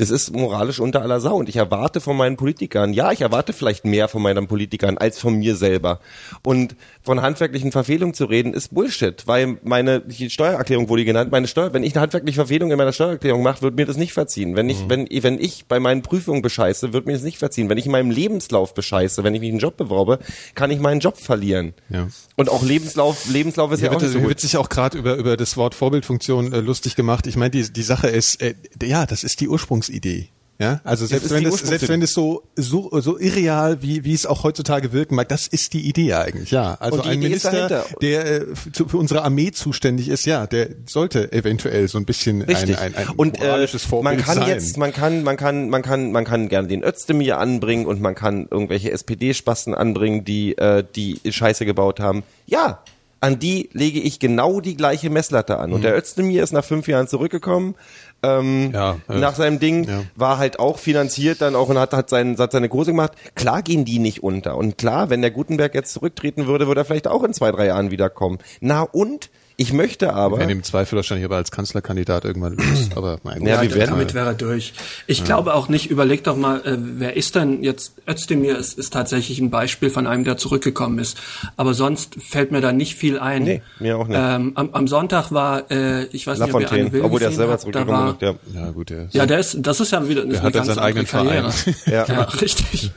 Das 0.00 0.08
ist 0.08 0.34
moralisch 0.34 0.80
unter 0.80 1.02
aller 1.02 1.20
Sau. 1.20 1.36
Und 1.36 1.50
ich 1.50 1.56
erwarte 1.56 2.00
von 2.00 2.16
meinen 2.16 2.38
Politikern, 2.38 2.94
ja, 2.94 3.12
ich 3.12 3.20
erwarte 3.20 3.52
vielleicht 3.52 3.84
mehr 3.84 4.08
von 4.08 4.22
meinen 4.22 4.46
Politikern 4.46 4.96
als 4.96 5.18
von 5.18 5.34
mir 5.34 5.56
selber. 5.56 6.00
Und 6.42 6.74
von 7.02 7.20
handwerklichen 7.20 7.70
Verfehlungen 7.70 8.14
zu 8.14 8.24
reden, 8.24 8.54
ist 8.54 8.72
Bullshit, 8.72 9.26
weil 9.26 9.58
meine 9.62 10.02
Steuererklärung 10.10 10.88
wurde 10.88 11.04
genannt. 11.04 11.30
Meine 11.30 11.48
Steuer, 11.48 11.74
wenn 11.74 11.82
ich 11.82 11.94
eine 11.94 12.00
handwerkliche 12.00 12.36
Verfehlung 12.36 12.70
in 12.70 12.78
meiner 12.78 12.94
Steuererklärung 12.94 13.42
mache, 13.42 13.60
wird 13.60 13.76
mir 13.76 13.84
das 13.84 13.98
nicht 13.98 14.14
verziehen. 14.14 14.56
Wenn 14.56 14.70
ich, 14.70 14.88
wenn, 14.88 15.06
wenn 15.10 15.38
ich 15.38 15.66
bei 15.66 15.78
meinen 15.78 16.00
Prüfungen 16.00 16.40
bescheiße, 16.40 16.94
wird 16.94 17.04
mir 17.04 17.12
das 17.12 17.22
nicht 17.22 17.36
verziehen. 17.36 17.68
Wenn 17.68 17.76
ich 17.76 17.84
in 17.84 17.92
meinem 17.92 18.10
Lebenslauf 18.10 18.72
bescheiße, 18.72 19.22
wenn 19.22 19.34
ich 19.34 19.40
mich 19.40 19.50
einen 19.50 19.58
Job 19.58 19.76
bewerbe, 19.76 20.18
kann 20.54 20.70
ich 20.70 20.80
meinen 20.80 21.00
Job 21.00 21.18
verlieren. 21.18 21.74
Ja. 21.90 22.08
Und 22.36 22.48
auch 22.48 22.62
Lebenslauf, 22.62 23.28
Lebenslauf 23.28 23.70
ist 23.72 23.80
ja, 23.80 23.90
Hier 23.90 23.98
auch 23.98 24.00
nicht 24.00 24.12
so 24.12 24.22
wird 24.22 24.40
sich 24.40 24.56
auch 24.56 24.70
gerade 24.70 24.96
über, 24.96 25.16
über 25.16 25.36
das 25.36 25.58
Wort 25.58 25.74
Vorbildfunktion 25.74 26.54
äh, 26.54 26.60
lustig 26.60 26.96
gemacht. 26.96 27.26
Ich 27.26 27.36
meine, 27.36 27.50
die, 27.50 27.70
die 27.70 27.82
Sache 27.82 28.08
ist, 28.08 28.40
äh, 28.40 28.54
ja, 28.82 29.04
das 29.04 29.24
ist 29.24 29.40
die 29.42 29.48
Ursprungsidee. 29.90 30.28
Ja, 30.58 30.82
also 30.84 31.06
selbst 31.06 31.30
wenn 31.30 31.46
es 31.46 31.60
selbst 31.60 31.88
wenn 31.88 32.02
es 32.02 32.12
so 32.12 32.42
so 32.54 32.90
so 33.00 33.18
irreal 33.18 33.80
wie 33.80 34.04
wie 34.04 34.12
es 34.12 34.26
auch 34.26 34.44
heutzutage 34.44 34.92
wirken 34.92 35.14
mag, 35.14 35.26
das 35.26 35.46
ist 35.46 35.72
die 35.72 35.88
Idee 35.88 36.12
eigentlich. 36.12 36.50
Ja, 36.50 36.74
also 36.74 37.00
ein 37.00 37.22
Idee 37.22 37.34
ist 37.34 37.44
Minister, 37.50 37.86
der 38.02 38.26
äh, 38.26 38.46
für, 38.54 38.86
für 38.86 38.98
unsere 38.98 39.22
Armee 39.22 39.52
zuständig 39.52 40.10
ist, 40.10 40.26
ja, 40.26 40.46
der 40.46 40.68
sollte 40.84 41.32
eventuell 41.32 41.88
so 41.88 41.96
ein 41.96 42.04
bisschen 42.04 42.42
ein, 42.42 42.48
Richtig. 42.50 42.78
ein, 42.78 42.94
ein 42.94 43.08
und 43.16 43.40
moralisches 43.40 43.84
äh, 43.84 43.88
Vorbild 43.88 44.18
man 44.18 44.22
kann 44.26 44.36
sein. 44.36 44.48
jetzt, 44.48 44.76
man 44.76 44.92
kann, 44.92 45.22
man 45.22 45.38
kann, 45.38 45.70
man 45.70 45.80
kann, 45.80 46.12
man 46.12 46.26
kann 46.26 46.50
gerne 46.50 46.68
den 46.68 46.84
Özdemir 46.84 47.38
anbringen 47.38 47.86
und 47.86 48.02
man 48.02 48.14
kann 48.14 48.46
irgendwelche 48.50 48.90
SPD-Spasten 48.90 49.74
anbringen, 49.74 50.26
die 50.26 50.58
äh, 50.58 50.84
die 50.94 51.20
Scheiße 51.26 51.64
gebaut 51.64 52.00
haben. 52.00 52.22
Ja, 52.44 52.82
an 53.20 53.38
die 53.38 53.68
lege 53.72 54.00
ich 54.00 54.18
genau 54.18 54.60
die 54.60 54.76
gleiche 54.76 55.10
Messlatte 55.10 55.58
an. 55.58 55.70
Mhm. 55.70 55.76
Und 55.76 55.82
der 55.82 55.96
Özdemir 55.96 56.42
ist 56.42 56.52
nach 56.52 56.64
fünf 56.64 56.88
Jahren 56.88 57.06
zurückgekommen. 57.06 57.74
Ähm, 58.22 58.70
Ja, 58.72 58.98
äh, 59.08 59.18
nach 59.18 59.34
seinem 59.34 59.58
Ding 59.60 59.84
ja. 59.84 60.02
war 60.14 60.38
halt 60.38 60.58
auch 60.58 60.78
finanziert 60.78 61.40
dann 61.40 61.54
auch 61.56 61.68
und 61.68 61.78
hat, 61.78 61.92
hat, 61.92 62.10
seinen, 62.10 62.36
hat 62.38 62.52
seine 62.52 62.68
Kurse 62.68 62.90
gemacht. 62.90 63.12
Klar 63.34 63.62
gehen 63.62 63.84
die 63.84 63.98
nicht 63.98 64.22
unter. 64.22 64.56
Und 64.56 64.78
klar, 64.78 65.10
wenn 65.10 65.22
der 65.22 65.30
Gutenberg 65.30 65.74
jetzt 65.74 65.92
zurücktreten 65.92 66.46
würde, 66.46 66.66
würde 66.66 66.82
er 66.82 66.84
vielleicht 66.84 67.08
auch 67.08 67.24
in 67.24 67.32
zwei, 67.32 67.50
drei 67.50 67.66
Jahren 67.66 67.90
wiederkommen. 67.90 68.38
Na 68.60 68.82
und? 68.82 69.30
Ich 69.62 69.74
möchte 69.74 70.14
aber. 70.14 70.38
wenn 70.38 70.48
im 70.48 70.62
Zweifel 70.62 70.96
wahrscheinlich 70.96 71.26
aber 71.26 71.36
als 71.36 71.50
Kanzlerkandidat 71.50 72.24
irgendwann 72.24 72.56
löst. 72.56 72.92
Aber 72.96 73.18
mein 73.24 73.44
Ja, 73.44 73.56
Gott. 73.60 73.68
wir 73.68 73.74
werden- 73.76 73.90
damit 73.90 74.14
wäre 74.14 74.28
er 74.28 74.34
durch. 74.34 74.72
Ich 75.06 75.22
glaube 75.22 75.52
auch 75.52 75.68
nicht, 75.68 75.90
überleg 75.90 76.24
doch 76.24 76.34
mal, 76.34 76.60
äh, 76.64 76.76
wer 76.78 77.14
ist 77.14 77.34
denn 77.34 77.62
jetzt, 77.62 77.92
Özdemir 78.08 78.56
ist, 78.56 78.78
ist 78.78 78.94
tatsächlich 78.94 79.38
ein 79.38 79.50
Beispiel 79.50 79.90
von 79.90 80.06
einem, 80.06 80.24
der 80.24 80.38
zurückgekommen 80.38 80.98
ist. 80.98 81.18
Aber 81.58 81.74
sonst 81.74 82.14
fällt 82.22 82.52
mir 82.52 82.62
da 82.62 82.72
nicht 82.72 82.94
viel 82.94 83.18
ein. 83.18 83.42
Nee, 83.42 83.62
mir 83.80 83.98
auch 83.98 84.08
nicht. 84.08 84.18
Ähm, 84.18 84.52
am, 84.54 84.70
am 84.72 84.88
Sonntag 84.88 85.30
war, 85.30 85.70
äh, 85.70 86.04
ich 86.06 86.26
weiß 86.26 86.38
nicht, 86.38 86.54
ob 86.54 86.60
ihr 86.60 86.60
Lafontaine, 86.62 86.80
eine 86.84 86.92
Will 86.92 87.02
obwohl 87.02 87.20
der 87.20 87.32
selber 87.32 87.58
zurückgekommen 87.58 88.14
ist. 88.14 88.22
Ja. 88.22 88.34
ja 88.54 88.70
gut, 88.70 88.88
der 88.88 89.08
Ja, 89.12 89.26
der 89.26 89.40
ist, 89.40 89.58
das 89.60 89.78
ist 89.80 89.92
ja 89.92 90.08
wieder 90.08 90.22
eine 90.22 90.40
hat 90.42 90.54
ganz 90.54 90.68
seinen 90.68 90.78
eigenen 90.78 91.06
Karriere. 91.06 91.52
Verein. 91.52 91.76
Ja. 91.86 92.06
ja. 92.06 92.22
richtig. 92.22 92.92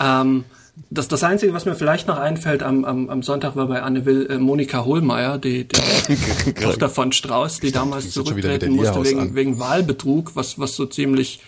ähm, 0.00 0.44
das, 0.88 1.08
das 1.08 1.22
Einzige, 1.22 1.52
was 1.52 1.66
mir 1.66 1.74
vielleicht 1.74 2.08
noch 2.08 2.18
einfällt, 2.18 2.62
am, 2.62 2.84
am, 2.84 3.10
am 3.10 3.22
Sonntag 3.22 3.56
war 3.56 3.66
bei 3.66 3.82
Anne 3.82 4.06
Will 4.06 4.26
äh, 4.30 4.38
Monika 4.38 4.84
Hohlmeier, 4.84 5.38
die, 5.38 5.66
die 5.66 6.52
Tochter 6.60 6.88
von 6.88 7.12
Strauß, 7.12 7.60
die 7.60 7.72
damals 7.72 8.10
zurücktreten 8.10 8.72
musste 8.72 9.04
wegen, 9.04 9.20
an. 9.20 9.34
wegen 9.34 9.58
Wahlbetrug, 9.58 10.36
was, 10.36 10.58
was 10.58 10.76
so 10.76 10.86
ziemlich 10.86 11.40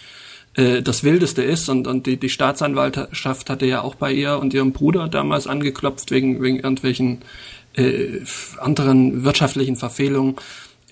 äh, 0.55 0.83
das 0.83 1.05
Wildeste 1.05 1.43
ist. 1.43 1.69
Und, 1.69 1.87
und 1.87 2.07
die, 2.07 2.19
die 2.19 2.29
Staatsanwaltschaft 2.29 3.49
hatte 3.49 3.67
ja 3.67 3.83
auch 3.83 3.95
bei 3.95 4.13
ihr 4.13 4.39
und 4.39 4.53
ihrem 4.55 4.73
Bruder 4.73 5.09
damals 5.09 5.47
angeklopft 5.47 6.11
wegen, 6.11 6.43
wegen 6.43 6.57
irgendwelchen 6.57 7.23
äh, 7.75 8.21
anderen 8.59 9.25
wirtschaftlichen 9.25 9.77
Verfehlungen. 9.77 10.37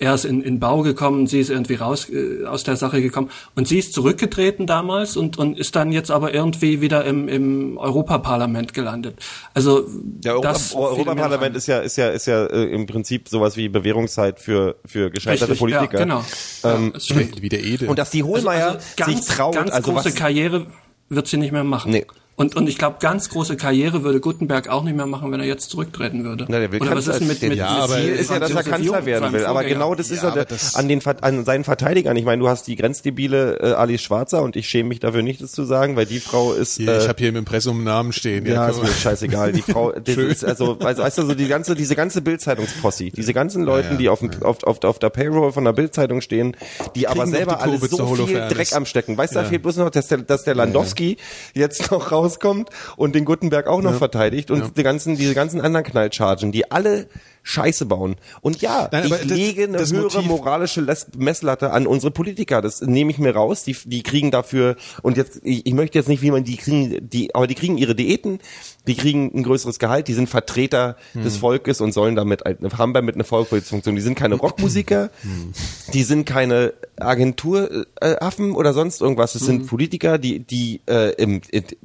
Er 0.01 0.15
ist 0.15 0.25
in, 0.25 0.41
in 0.41 0.59
Bau 0.59 0.81
gekommen, 0.81 1.27
sie 1.27 1.39
ist 1.39 1.51
irgendwie 1.51 1.75
raus 1.75 2.09
äh, 2.09 2.43
aus 2.45 2.63
der 2.63 2.75
Sache 2.75 3.03
gekommen 3.03 3.29
und 3.55 3.67
sie 3.67 3.77
ist 3.77 3.93
zurückgetreten 3.93 4.65
damals 4.65 5.15
und, 5.15 5.37
und 5.37 5.59
ist 5.59 5.75
dann 5.75 5.91
jetzt 5.91 6.09
aber 6.09 6.33
irgendwie 6.33 6.81
wieder 6.81 7.05
im, 7.05 7.27
im 7.27 7.77
Europaparlament 7.77 8.73
gelandet. 8.73 9.19
Also 9.53 9.85
Ja, 10.23 10.31
Europa, 10.31 10.47
das 10.47 10.73
Europaparlament 10.73 11.55
ist 11.55 11.67
ja 11.67 11.79
ist 11.79 11.97
ja 11.97 12.09
ist 12.09 12.25
ja 12.25 12.47
äh, 12.47 12.63
im 12.63 12.87
Prinzip 12.87 13.29
sowas 13.29 13.57
wie 13.57 13.69
Bewährungszeit 13.69 14.39
für 14.39 14.77
für 14.87 15.11
gescheiterte 15.11 15.51
Richtig, 15.51 15.59
Politiker. 15.59 15.99
Ja, 15.99 16.03
genau. 16.03 16.25
Ähm, 16.63 16.93
ja, 16.97 17.15
wie 17.39 17.49
der 17.49 17.63
Ede. 17.63 17.85
Und 17.85 17.99
dass 17.99 18.09
die 18.09 18.23
Hohlmeier 18.23 18.79
ganz, 18.97 19.27
sich 19.27 19.35
traut, 19.35 19.53
ganz 19.53 19.69
also 19.69 19.91
große 19.91 20.05
was, 20.05 20.15
Karriere 20.15 20.65
wird 21.09 21.27
sie 21.27 21.37
nicht 21.37 21.51
mehr 21.51 21.63
machen. 21.63 21.91
Nee. 21.91 22.07
Und, 22.41 22.55
und 22.55 22.67
ich 22.67 22.77
glaube, 22.79 22.97
ganz 22.99 23.29
große 23.29 23.55
Karriere 23.55 24.03
würde 24.03 24.19
Gutenberg 24.19 24.67
auch 24.67 24.83
nicht 24.83 24.95
mehr 24.95 25.05
machen, 25.05 25.31
wenn 25.31 25.39
er 25.39 25.45
jetzt 25.45 25.69
zurücktreten 25.69 26.23
würde. 26.23 26.45
Na, 26.49 26.57
der 26.59 26.71
will 26.71 26.81
Oder 26.81 26.95
was 26.95 27.07
ist 27.07 27.19
denn 27.19 27.27
mit, 27.27 27.39
mit, 27.43 27.53
Ja, 27.55 27.71
mit 27.73 27.83
aber 27.83 27.95
Ziel 27.97 28.09
ist 28.09 28.31
ja, 28.31 28.39
dass 28.39 28.49
er 28.49 28.63
Kanzler 28.63 28.79
Jung, 28.97 29.05
werden 29.05 29.31
will. 29.31 29.45
Aber 29.45 29.63
genau 29.63 29.93
das 29.93 30.09
ist 30.09 30.23
Ja, 30.23 30.35
ja, 30.35 30.43
das- 30.45 30.73
an 30.75 30.87
den 30.87 31.01
an 31.21 31.45
seinen 31.45 31.63
Verteidigern. 31.63 32.15
Ich 32.17 32.25
meine, 32.25 32.41
du 32.41 32.49
hast 32.49 32.65
die 32.65 32.75
grenzdebile 32.75 33.59
äh, 33.59 33.71
Alice 33.73 34.01
Schwarzer 34.01 34.41
und 34.41 34.55
ich 34.55 34.67
schäme 34.67 34.89
mich 34.89 34.99
dafür 34.99 35.21
nicht, 35.21 35.41
das 35.41 35.51
zu 35.51 35.65
sagen, 35.65 35.95
weil 35.95 36.07
die 36.07 36.19
Frau 36.19 36.53
ist. 36.53 36.77
hier, 36.77 36.91
äh, 36.91 36.97
ich 36.97 37.07
habe 37.07 37.19
hier 37.19 37.29
im 37.29 37.35
Impressum 37.35 37.75
einen 37.77 37.83
Namen 37.85 38.11
stehen. 38.11 38.45
ja, 38.47 38.65
kann 38.65 38.71
ist 38.71 38.81
mir 38.81 38.87
scheißegal. 38.89 39.51
Die 39.51 39.61
Frau, 39.61 39.91
das 40.03 40.15
Schön. 40.15 40.29
ist 40.31 40.43
also, 40.43 40.77
also, 40.79 41.03
weißt 41.03 41.17
du, 41.19 41.25
so 41.27 41.35
die 41.35 41.47
ganze, 41.47 41.75
diese 41.75 41.95
ganze 41.95 42.21
Bildzeitungsposse, 42.23 43.05
diese 43.11 43.33
ganzen 43.35 43.63
Leuten, 43.63 43.91
ja, 43.91 43.97
die 43.97 44.09
auf, 44.09 44.19
dem, 44.19 44.31
auf, 44.41 44.63
auf, 44.63 44.83
auf 44.83 44.97
der 44.99 45.09
Payroll 45.11 45.51
von 45.51 45.63
der 45.63 45.73
Bildzeitung 45.73 46.21
stehen, 46.21 46.57
die 46.95 47.07
aber 47.07 47.27
selber 47.27 47.61
alles 47.61 47.81
so 47.81 48.15
viel. 48.25 48.47
Dreck 48.49 48.73
am 48.73 48.85
Stecken. 48.87 49.15
Weißt 49.15 49.33
du, 49.33 49.37
da 49.37 49.43
Ja. 49.43 49.49
fehlt 49.49 49.61
bloß 49.61 49.77
noch, 49.77 49.91
dass 49.91 50.07
der, 50.07 50.19
dass 50.19 50.43
der 50.43 50.55
Landowski 50.55 51.17
jetzt 51.53 51.91
noch 51.91 52.11
rauskommt 52.31 52.69
und 52.95 53.15
den 53.15 53.25
Gutenberg 53.25 53.67
auch 53.67 53.81
noch 53.81 53.95
verteidigt 53.95 54.51
und 54.51 54.77
die 54.77 54.83
ganzen, 54.83 55.15
diese 55.15 55.33
ganzen 55.33 55.61
anderen 55.61 55.85
Knallchargen, 55.85 56.51
die 56.51 56.71
alle 56.71 57.07
Scheiße 57.43 57.85
bauen. 57.85 58.15
Und 58.41 58.61
ja, 58.61 58.87
Nein, 58.91 59.05
ich 59.05 59.23
lege 59.25 59.63
eine 59.63 59.79
höhere 59.79 60.03
Motiv- 60.03 60.25
moralische 60.25 60.85
Messlatte 61.17 61.71
an 61.71 61.87
unsere 61.87 62.11
Politiker. 62.11 62.61
Das 62.61 62.81
nehme 62.81 63.09
ich 63.11 63.17
mir 63.17 63.33
raus. 63.35 63.63
Die, 63.63 63.75
die 63.85 64.03
kriegen 64.03 64.29
dafür, 64.31 64.75
und 65.01 65.17
jetzt, 65.17 65.39
ich, 65.43 65.65
ich 65.65 65.73
möchte 65.73 65.97
jetzt 65.97 66.07
nicht, 66.07 66.21
wie 66.21 66.31
man 66.31 66.43
die 66.43 66.57
kriegen, 66.57 67.09
die, 67.09 67.33
aber 67.33 67.47
die 67.47 67.55
kriegen 67.55 67.77
ihre 67.77 67.95
Diäten, 67.95 68.39
die 68.87 68.95
kriegen 68.95 69.31
ein 69.33 69.43
größeres 69.43 69.79
Gehalt, 69.79 70.07
die 70.07 70.13
sind 70.13 70.29
Vertreter 70.29 70.97
Hm. 71.13 71.23
des 71.23 71.37
Volkes 71.37 71.81
und 71.81 71.91
sollen 71.93 72.15
damit, 72.15 72.43
haben 72.77 72.93
damit 72.93 73.15
eine 73.15 73.23
Volksfunktion. 73.23 73.95
Die 73.95 74.01
sind 74.01 74.15
keine 74.15 74.35
Rockmusiker, 74.41 75.09
Hm. 75.21 75.53
die 75.93 76.03
sind 76.03 76.25
keine 76.25 76.73
Agenturaffen 76.99 78.51
oder 78.53 78.73
sonst 78.73 79.01
irgendwas. 79.01 79.35
Es 79.35 79.41
Hm. 79.41 79.47
sind 79.47 79.67
Politiker, 79.67 80.17
die, 80.17 80.39
die 80.39 80.81
äh, 80.87 81.13
im, 81.15 81.41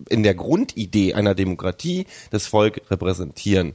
in 0.09 0.23
der 0.23 0.35
Grundidee 0.35 1.14
einer 1.14 1.35
Demokratie 1.35 2.07
das 2.31 2.47
Volk 2.47 2.81
repräsentieren. 2.90 3.75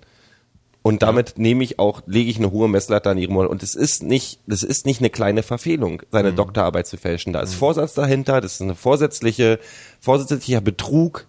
Und 0.83 1.03
damit 1.03 1.37
nehme 1.37 1.63
ich 1.63 1.77
auch, 1.77 2.01
lege 2.07 2.29
ich 2.31 2.37
eine 2.37 2.51
hohe 2.51 2.67
Messlatte 2.67 3.09
an 3.09 3.17
ihrem 3.17 3.33
Mund. 3.33 3.49
Und 3.49 3.61
es 3.61 3.75
ist 3.75 4.01
nicht, 4.01 4.39
das 4.47 4.63
ist 4.63 4.85
nicht 4.85 4.99
eine 4.99 5.11
kleine 5.11 5.43
Verfehlung, 5.43 6.01
seine 6.11 6.29
Doktorarbeit 6.33 6.87
zu 6.87 6.97
fälschen. 6.97 7.33
Da 7.33 7.41
ist 7.41 7.53
Vorsatz 7.53 7.93
dahinter, 7.93 8.41
das 8.41 8.55
ist 8.55 8.61
eine 8.61 8.75
vorsätzliche, 8.75 9.59
vorsätzlicher 9.99 10.61
Betrug 10.61 11.27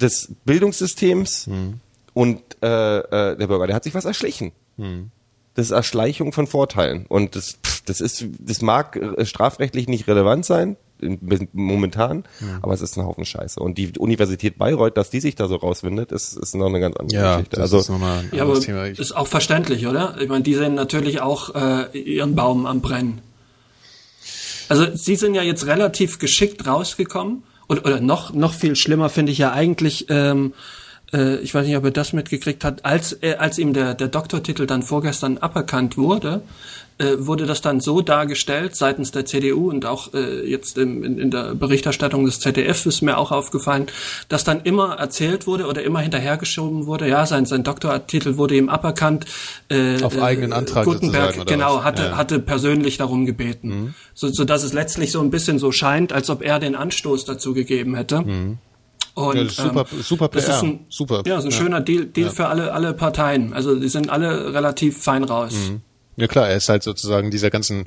des 0.00 0.32
Bildungssystems 0.44 1.48
und 2.14 2.42
äh, 2.62 2.98
äh, 2.98 3.36
der 3.36 3.46
Bürger, 3.46 3.66
der 3.66 3.76
hat 3.76 3.84
sich 3.84 3.94
was 3.94 4.04
erschlichen. 4.04 4.52
Das 5.54 5.66
ist 5.66 5.72
Erschleichung 5.72 6.32
von 6.32 6.46
Vorteilen. 6.46 7.06
Und 7.06 7.34
das, 7.36 7.58
pff, 7.64 7.82
das 7.84 8.00
ist, 8.00 8.24
das 8.38 8.62
mag 8.62 8.96
äh, 8.96 9.26
strafrechtlich 9.26 9.88
nicht 9.88 10.06
relevant 10.06 10.44
sein, 10.44 10.76
momentan, 11.52 12.24
aber 12.62 12.72
es 12.74 12.80
ist 12.80 12.96
ein 12.96 13.04
Haufen 13.04 13.24
Scheiße. 13.24 13.60
Und 13.60 13.78
die 13.78 13.92
Universität 13.98 14.58
Bayreuth, 14.58 14.96
dass 14.96 15.10
die 15.10 15.20
sich 15.20 15.34
da 15.34 15.48
so 15.48 15.56
rauswindet, 15.56 16.12
ist, 16.12 16.36
ist 16.36 16.54
noch 16.54 16.66
eine 16.66 16.80
ganz 16.80 16.96
andere 16.96 17.16
Ja, 17.18 17.36
Geschichte. 17.36 17.56
das 17.56 17.62
Also, 17.62 17.78
ist 17.78 17.88
nochmal 17.90 18.18
ein 18.20 18.30
Ja, 18.32 18.42
aber 18.44 18.58
Thema. 18.60 18.86
Ist 18.86 19.14
auch 19.16 19.26
verständlich, 19.26 19.86
oder? 19.86 20.16
Ich 20.20 20.28
meine, 20.28 20.42
die 20.42 20.54
sehen 20.54 20.74
natürlich 20.74 21.20
auch 21.20 21.54
äh, 21.54 21.98
ihren 21.98 22.34
Baum 22.34 22.66
am 22.66 22.80
Brennen. 22.80 23.20
Also 24.68 24.86
sie 24.94 25.16
sind 25.16 25.34
ja 25.34 25.42
jetzt 25.42 25.66
relativ 25.66 26.18
geschickt 26.18 26.66
rausgekommen 26.66 27.42
oder, 27.68 27.84
oder 27.84 28.00
noch 28.00 28.32
noch 28.32 28.54
viel 28.54 28.76
schlimmer 28.76 29.08
finde 29.08 29.32
ich 29.32 29.38
ja 29.38 29.52
eigentlich. 29.52 30.06
Ähm, 30.08 30.54
äh, 31.12 31.36
ich 31.40 31.54
weiß 31.54 31.66
nicht, 31.66 31.76
ob 31.76 31.84
er 31.84 31.90
das 31.90 32.12
mitgekriegt 32.14 32.64
hat, 32.64 32.84
als 32.84 33.12
äh, 33.22 33.34
als 33.38 33.58
ihm 33.58 33.74
der 33.74 33.94
der 33.94 34.08
Doktortitel 34.08 34.66
dann 34.66 34.82
vorgestern 34.82 35.36
aberkannt 35.38 35.98
wurde, 35.98 36.42
äh, 37.02 37.26
wurde 37.26 37.46
das 37.46 37.60
dann 37.60 37.80
so 37.80 38.00
dargestellt 38.00 38.76
seitens 38.76 39.10
der 39.10 39.26
CDU 39.26 39.68
und 39.70 39.84
auch 39.86 40.14
äh, 40.14 40.48
jetzt 40.48 40.78
im, 40.78 41.02
in, 41.04 41.18
in 41.18 41.30
der 41.30 41.54
Berichterstattung 41.54 42.24
des 42.24 42.40
ZDF 42.40 42.86
ist 42.86 43.02
mir 43.02 43.18
auch 43.18 43.32
aufgefallen, 43.32 43.86
dass 44.28 44.44
dann 44.44 44.60
immer 44.62 44.94
erzählt 44.94 45.46
wurde 45.46 45.66
oder 45.66 45.82
immer 45.82 46.00
hinterhergeschoben 46.00 46.86
wurde, 46.86 47.08
ja, 47.08 47.26
sein, 47.26 47.44
sein 47.46 47.64
Doktortitel 47.64 48.36
wurde 48.36 48.56
ihm 48.56 48.68
aberkannt. 48.68 49.24
Äh, 49.68 50.02
Auf 50.02 50.20
eigenen 50.22 50.52
Antrag 50.52 50.84
Gutenberg, 50.84 51.34
oder 51.36 51.44
genau, 51.44 51.76
was? 51.78 51.84
hatte, 51.84 52.02
Ja. 52.04 52.08
Mhm. 52.12 52.16
hatte 52.16 52.38
persönlich 52.38 52.96
darum 52.98 53.26
gebeten. 53.26 53.94
So, 54.14 54.28
so 54.28 54.44
dass 54.44 54.62
es 54.62 54.72
letztlich 54.72 55.12
so 55.12 55.20
ein 55.20 55.30
bisschen 55.30 55.58
so 55.58 55.72
scheint, 55.72 56.12
als 56.12 56.30
ob 56.30 56.42
er 56.42 56.58
den 56.58 56.74
Anstoß 56.76 57.24
dazu 57.24 57.52
gegeben 57.54 57.94
hätte. 57.96 58.18
Und, 58.18 58.26
Mhm. 58.26 58.58
Ja, 59.16 59.34
das 59.34 59.52
ist 59.52 59.56
super- 59.56 59.86
ähm, 59.92 60.02
super 60.02 60.28
das 60.28 60.44
PR. 60.46 60.54
ist 60.56 60.62
ein, 60.62 60.86
Super. 60.88 61.22
Ja, 61.26 61.36
ist 61.38 61.44
ein 61.44 61.50
Ja. 61.50 61.56
schöner 61.56 61.80
Deal, 61.80 62.06
Deal 62.06 62.28
Ja. 62.28 62.32
für 62.32 62.46
alle, 62.46 62.72
alle 62.72 62.94
Parteien. 62.94 63.52
Also 63.52 63.74
die 63.74 63.88
sind 63.88 64.08
alle 64.08 64.54
relativ 64.54 65.02
fein 65.02 65.24
raus. 65.24 65.54
Ja 66.16 66.26
klar, 66.26 66.48
er 66.48 66.56
ist 66.56 66.68
halt 66.68 66.82
sozusagen 66.82 67.30
dieser 67.30 67.50
ganzen 67.50 67.86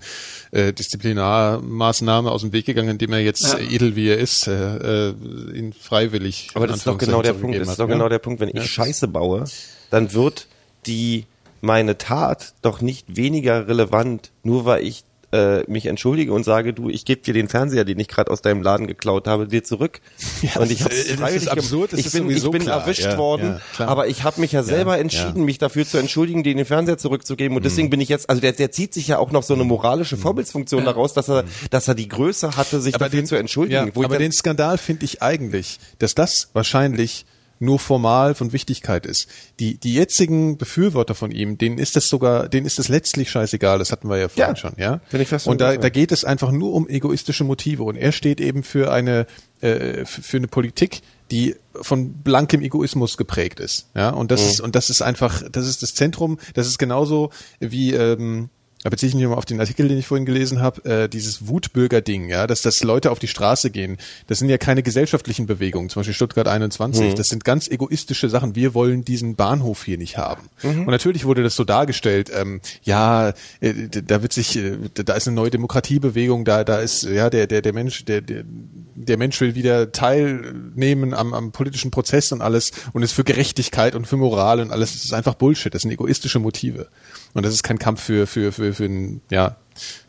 äh, 0.51 0.73
Disziplinarmaßnahme 0.73 2.31
aus 2.31 2.41
dem 2.41 2.53
Weg 2.53 2.65
gegangen, 2.65 2.89
indem 2.89 3.13
er 3.13 3.19
jetzt 3.19 3.53
Ja. 3.53 3.59
äh, 3.59 3.75
edel 3.75 3.95
wie 3.95 4.09
er 4.09 4.17
ist, 4.17 4.47
äh, 4.47 5.09
äh, 5.09 5.13
ihn 5.53 5.73
freiwillig. 5.73 6.49
Aber 6.53 6.67
das 6.67 6.77
ist 6.77 6.87
doch 6.87 6.97
genau 6.97 7.21
der 7.21 7.33
Punkt. 7.33 7.59
Das 7.59 7.67
ist 7.69 7.79
doch 7.79 7.87
genau 7.87 8.09
der 8.09 8.19
Punkt. 8.19 8.39
Wenn 8.39 8.49
Ja, 8.49 8.61
ich 8.61 8.71
Scheiße 8.71 9.07
baue, 9.07 9.45
dann 9.89 10.13
wird 10.13 10.47
die 10.85 11.25
meine 11.61 11.97
Tat 11.97 12.53
doch 12.61 12.81
nicht 12.81 13.15
weniger 13.15 13.67
relevant, 13.67 14.31
nur 14.43 14.65
weil 14.65 14.83
ich 14.85 15.03
äh, 15.35 15.63
mich 15.67 15.85
entschuldige 15.85 16.31
und 16.31 16.43
sage, 16.43 16.73
du, 16.73 16.89
ich 16.89 17.03
gebe 17.03 17.21
dir 17.21 17.33
den 17.33 17.49
Fernseher, 17.49 17.83
den 17.83 17.99
ich 17.99 18.07
gerade 18.07 18.31
aus 18.31 18.41
deinem 18.41 18.61
Laden 18.61 18.87
geklaut 18.87 19.27
habe, 19.27 19.47
dir 19.47 19.63
zurück. 19.63 19.99
Ja, 20.41 20.61
und 20.61 20.71
ich 20.71 20.83
habe 20.83 20.93
ist 20.93 21.11
freiwillig 21.11 21.51
absurd, 21.51 21.93
ich 21.93 22.11
bin, 22.11 22.29
ich 22.29 22.43
bin 22.43 22.61
klar. 22.61 22.81
erwischt 22.81 23.03
Ja, 23.03 23.17
worden, 23.17 23.59
ja, 23.79 23.87
aber 23.87 24.07
ich 24.07 24.23
habe 24.23 24.39
mich 24.41 24.51
ja 24.51 24.61
selber 24.63 24.99
entschieden, 24.99 25.43
mich 25.43 25.57
dafür 25.57 25.87
zu 25.87 25.97
entschuldigen, 25.97 26.43
dir 26.43 26.53
den 26.53 26.65
Fernseher 26.65 26.97
zurückzugeben. 26.97 27.57
Und 27.57 27.65
deswegen 27.65 27.89
bin 27.89 27.99
ich 27.99 28.09
jetzt, 28.09 28.29
also 28.29 28.41
der, 28.41 28.51
der 28.51 28.71
zieht 28.71 28.93
sich 28.93 29.07
ja 29.07 29.17
auch 29.17 29.31
noch 29.31 29.41
so 29.41 29.55
eine 29.55 29.63
moralische 29.63 30.17
Vorbildsfunktion 30.17 30.85
daraus, 30.85 31.13
dass 31.13 31.29
er, 31.29 31.45
dass 31.71 31.87
er 31.87 31.95
die 31.95 32.07
Größe 32.07 32.57
hatte, 32.57 32.79
sich 32.79 32.93
dafür 32.93 33.25
zu 33.25 33.35
entschuldigen. 33.35 33.91
Ja, 33.95 34.03
aber 34.03 34.17
den 34.17 34.31
Skandal 34.31 34.77
finde 34.77 35.05
ich 35.05 35.23
eigentlich, 35.23 35.79
dass 35.97 36.13
das 36.13 36.49
wahrscheinlich 36.53 37.25
nur 37.59 37.79
formal 37.79 38.35
von 38.35 38.53
Wichtigkeit 38.53 39.05
ist. 39.05 39.27
Die, 39.59 39.77
die 39.77 39.93
jetzigen 39.93 40.57
Befürworter 40.57 41.15
von 41.15 41.31
ihm, 41.31 41.57
denen 41.57 41.77
ist 41.77 41.95
das 41.95 42.07
sogar, 42.07 42.49
denen 42.49 42.65
ist 42.65 42.79
das 42.79 42.89
letztlich 42.89 43.29
scheißegal, 43.31 43.79
das 43.79 43.91
hatten 43.91 44.09
wir 44.09 44.17
ja 44.17 44.27
vorhin 44.29 44.53
Ja, 44.53 44.55
schon, 44.55 44.73
ja. 44.77 45.01
ich 45.11 45.27
fest 45.27 45.47
und 45.47 45.61
da, 45.61 45.75
da 45.77 45.89
geht 45.89 46.11
es 46.11 46.25
einfach 46.25 46.51
nur 46.51 46.73
um 46.73 46.87
egoistische 46.89 47.43
Motive 47.43 47.83
und 47.83 47.95
er 47.95 48.11
steht 48.11 48.41
eben 48.41 48.63
für 48.63 48.91
eine, 48.91 49.25
äh, 49.61 50.05
für 50.05 50.37
eine 50.37 50.47
Politik, 50.47 51.01
die 51.31 51.55
von 51.81 52.13
blankem 52.13 52.61
Egoismus 52.61 53.17
geprägt 53.17 53.59
ist, 53.59 53.87
ja. 53.95 54.09
Und 54.09 54.31
das 54.31 54.43
Mhm. 54.43 54.49
ist, 54.49 54.59
und 54.61 54.75
das 54.75 54.89
ist 54.89 55.01
einfach, 55.01 55.41
das 55.51 55.67
ist 55.67 55.81
das 55.81 55.93
Zentrum, 55.95 56.37
das 56.53 56.67
ist 56.67 56.77
genauso 56.77 57.31
wie, 57.59 57.93
ähm, 57.93 58.49
da 58.85 58.91
beziehe 58.91 59.09
ich 59.09 59.15
mich 59.15 59.25
mal 59.25 59.33
auf 59.33 59.45
den 59.45 59.59
Artikel, 59.59 59.87
den 59.87 59.97
ich 59.97 60.05
vorhin 60.05 60.27
gelesen 60.27 60.61
habe, 60.61 60.85
äh, 60.85 61.09
dieses 61.09 61.47
Wutbürger-Ding, 61.47 62.29
ja, 62.29 62.45
dass 62.45 62.61
das 62.61 62.83
Leute 62.83 63.09
auf 63.09 63.17
die 63.17 63.27
Straße 63.27 63.71
gehen. 63.71 63.97
Das 64.27 64.37
sind 64.37 64.47
ja 64.47 64.59
keine 64.59 64.83
gesellschaftlichen 64.83 65.47
Bewegungen, 65.47 65.89
zum 65.89 66.01
Beispiel 66.01 66.13
Stuttgart 66.13 66.47
21. 66.47 67.13
Mhm. 67.13 67.15
Das 67.15 67.25
sind 67.25 67.43
ganz 67.43 67.67
egoistische 67.67 68.29
Sachen. 68.29 68.53
Wir 68.53 68.75
wollen 68.75 69.03
diesen 69.03 69.35
Bahnhof 69.35 69.83
hier 69.83 69.97
nicht 69.97 70.19
haben. 70.19 70.49
Mhm. 70.61 70.81
Und 70.81 70.91
natürlich 70.91 71.25
wurde 71.25 71.41
das 71.41 71.55
so 71.55 71.63
dargestellt, 71.63 72.31
ähm, 72.31 72.61
ja, 72.83 73.33
äh, 73.59 73.73
da 73.89 74.21
wird 74.21 74.33
sich, 74.33 74.55
äh, 74.55 74.77
da 74.93 75.15
ist 75.15 75.27
eine 75.27 75.35
neue 75.35 75.49
Demokratiebewegung, 75.49 76.45
da, 76.45 76.63
da 76.63 76.77
ist, 76.77 77.01
ja, 77.05 77.31
der, 77.31 77.47
der, 77.47 77.63
der 77.63 77.73
Mensch, 77.73 78.05
der, 78.05 78.21
der, 78.21 78.43
der 78.45 79.17
Mensch 79.17 79.41
will 79.41 79.55
wieder 79.55 79.93
teilnehmen 79.93 81.15
am, 81.15 81.33
am 81.33 81.51
politischen 81.51 81.89
Prozess 81.89 82.31
und 82.31 82.43
alles 82.43 82.71
und 82.93 83.01
ist 83.01 83.13
für 83.13 83.23
Gerechtigkeit 83.23 83.95
und 83.95 84.05
für 84.05 84.17
Moral 84.17 84.59
und 84.59 84.71
alles. 84.71 84.93
Das 84.93 85.05
ist 85.05 85.13
einfach 85.13 85.33
Bullshit. 85.33 85.73
Das 85.73 85.81
sind 85.81 85.89
egoistische 85.91 86.37
Motive. 86.37 86.87
Und 87.33 87.45
das 87.45 87.53
ist 87.53 87.63
kein 87.63 87.77
Kampf 87.77 88.01
für, 88.01 88.27
für, 88.27 88.53
für, 88.53 88.73
für 88.75 88.85
ein, 88.85 89.21
ja, 89.29 89.55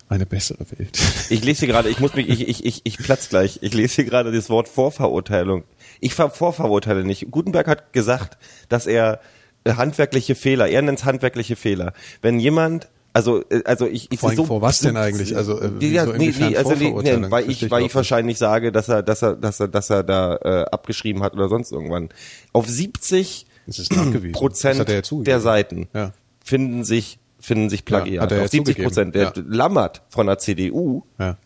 eine 0.09 0.26
bessere 0.26 0.66
Welt. 0.79 0.98
Ich 1.31 1.44
lese 1.44 1.61
hier 1.61 1.68
gerade, 1.68 1.88
ich 1.88 1.98
muss 1.98 2.14
mich, 2.14 2.29
ich, 2.29 2.46
ich, 2.48 2.64
ich, 2.64 2.81
ich 2.85 2.98
platz 2.98 3.29
gleich. 3.29 3.59
Ich 3.62 3.74
lese 3.74 3.96
hier 3.96 4.05
gerade 4.05 4.31
das 4.31 4.48
Wort 4.50 4.68
Vorverurteilung. 4.68 5.64
Ich 6.00 6.14
ver 6.14 6.31
vorverurteile 6.31 7.05
nicht. 7.05 7.31
Gutenberg 7.31 7.66
hat 7.66 7.92
gesagt, 7.92 8.38
dass 8.68 8.87
er 8.87 9.20
äh, 9.64 9.72
handwerkliche 9.72 10.35
Fehler, 10.35 10.68
er 10.68 10.83
nennt 10.83 10.98
es 11.00 11.05
handwerkliche 11.05 11.57
Fehler. 11.57 11.92
Wenn 12.22 12.38
jemand 12.38 12.88
also 13.16 13.42
äh, 13.48 13.62
also 13.64 13.87
ich, 13.87 14.12
ich 14.12 14.20
Vor 14.20 14.35
so, 14.35 14.44
vor 14.44 14.61
was 14.61 14.81
denn 14.81 14.96
eigentlich? 14.98 15.35
Also, 15.35 15.59
äh, 15.59 15.70
ja, 15.81 16.07
wieso 16.07 16.12
nee, 16.18 16.35
nee, 16.38 16.57
also 16.57 16.74
nee, 16.74 16.90
nee, 16.90 17.31
weil 17.31 17.50
ich 17.50 17.70
weil 17.70 17.85
ich 17.87 17.94
wahrscheinlich 17.94 18.37
sage, 18.37 18.72
dass 18.72 18.88
er 18.90 19.02
dass 19.02 19.22
er 19.22 19.37
dass 19.37 19.59
er 19.59 19.68
dass 19.68 19.88
er 19.88 20.02
da 20.05 20.37
äh, 20.37 20.64
abgeschrieben 20.70 21.22
hat 21.22 21.33
oder 21.33 21.48
sonst 21.48 21.72
irgendwann. 21.72 22.11
Auf 22.52 22.68
70 22.68 23.46
Das 23.66 23.79
ist 23.79 23.96
nachgewiesen. 23.96 24.33
Das 24.33 24.38
Prozent 24.38 24.88
er 24.88 25.02
der 25.02 25.40
Seiten 25.40 25.88
Ja. 25.94 26.12
finden 26.44 26.85
sich 26.85 27.18
finden 27.40 27.68
sich 27.70 27.85
Plagiat. 27.85 28.22
hat 28.22 28.31
er 28.33 28.38
ja 28.38 28.44
Auf 28.44 28.51
70 28.51 28.66
zugegeben. 28.75 28.88
Prozent. 28.88 29.14
Der 29.14 29.22
Ja. 29.25 29.33
Lammert 29.46 30.03
von 30.09 30.27
der 30.27 30.38
CDU 30.38 31.03
Ja. 31.18 31.37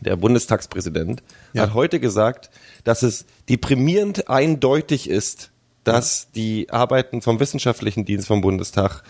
der 0.00 0.16
Bundestagspräsident, 0.16 1.22
hat 1.56 1.74
heute 1.74 2.00
gesagt, 2.00 2.50
dass 2.84 3.02
es 3.02 3.26
deprimierend 3.48 4.28
eindeutig 4.30 5.10
ist, 5.10 5.50
dass 5.84 6.30
die 6.32 6.70
Arbeiten 6.70 7.20
vom 7.22 7.40
Wissenschaftlichen 7.40 8.04
Dienst 8.04 8.26
vom 8.26 8.40
Bundestag 8.40 9.02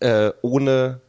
äh, 0.00 0.30
ohne 0.42 1.00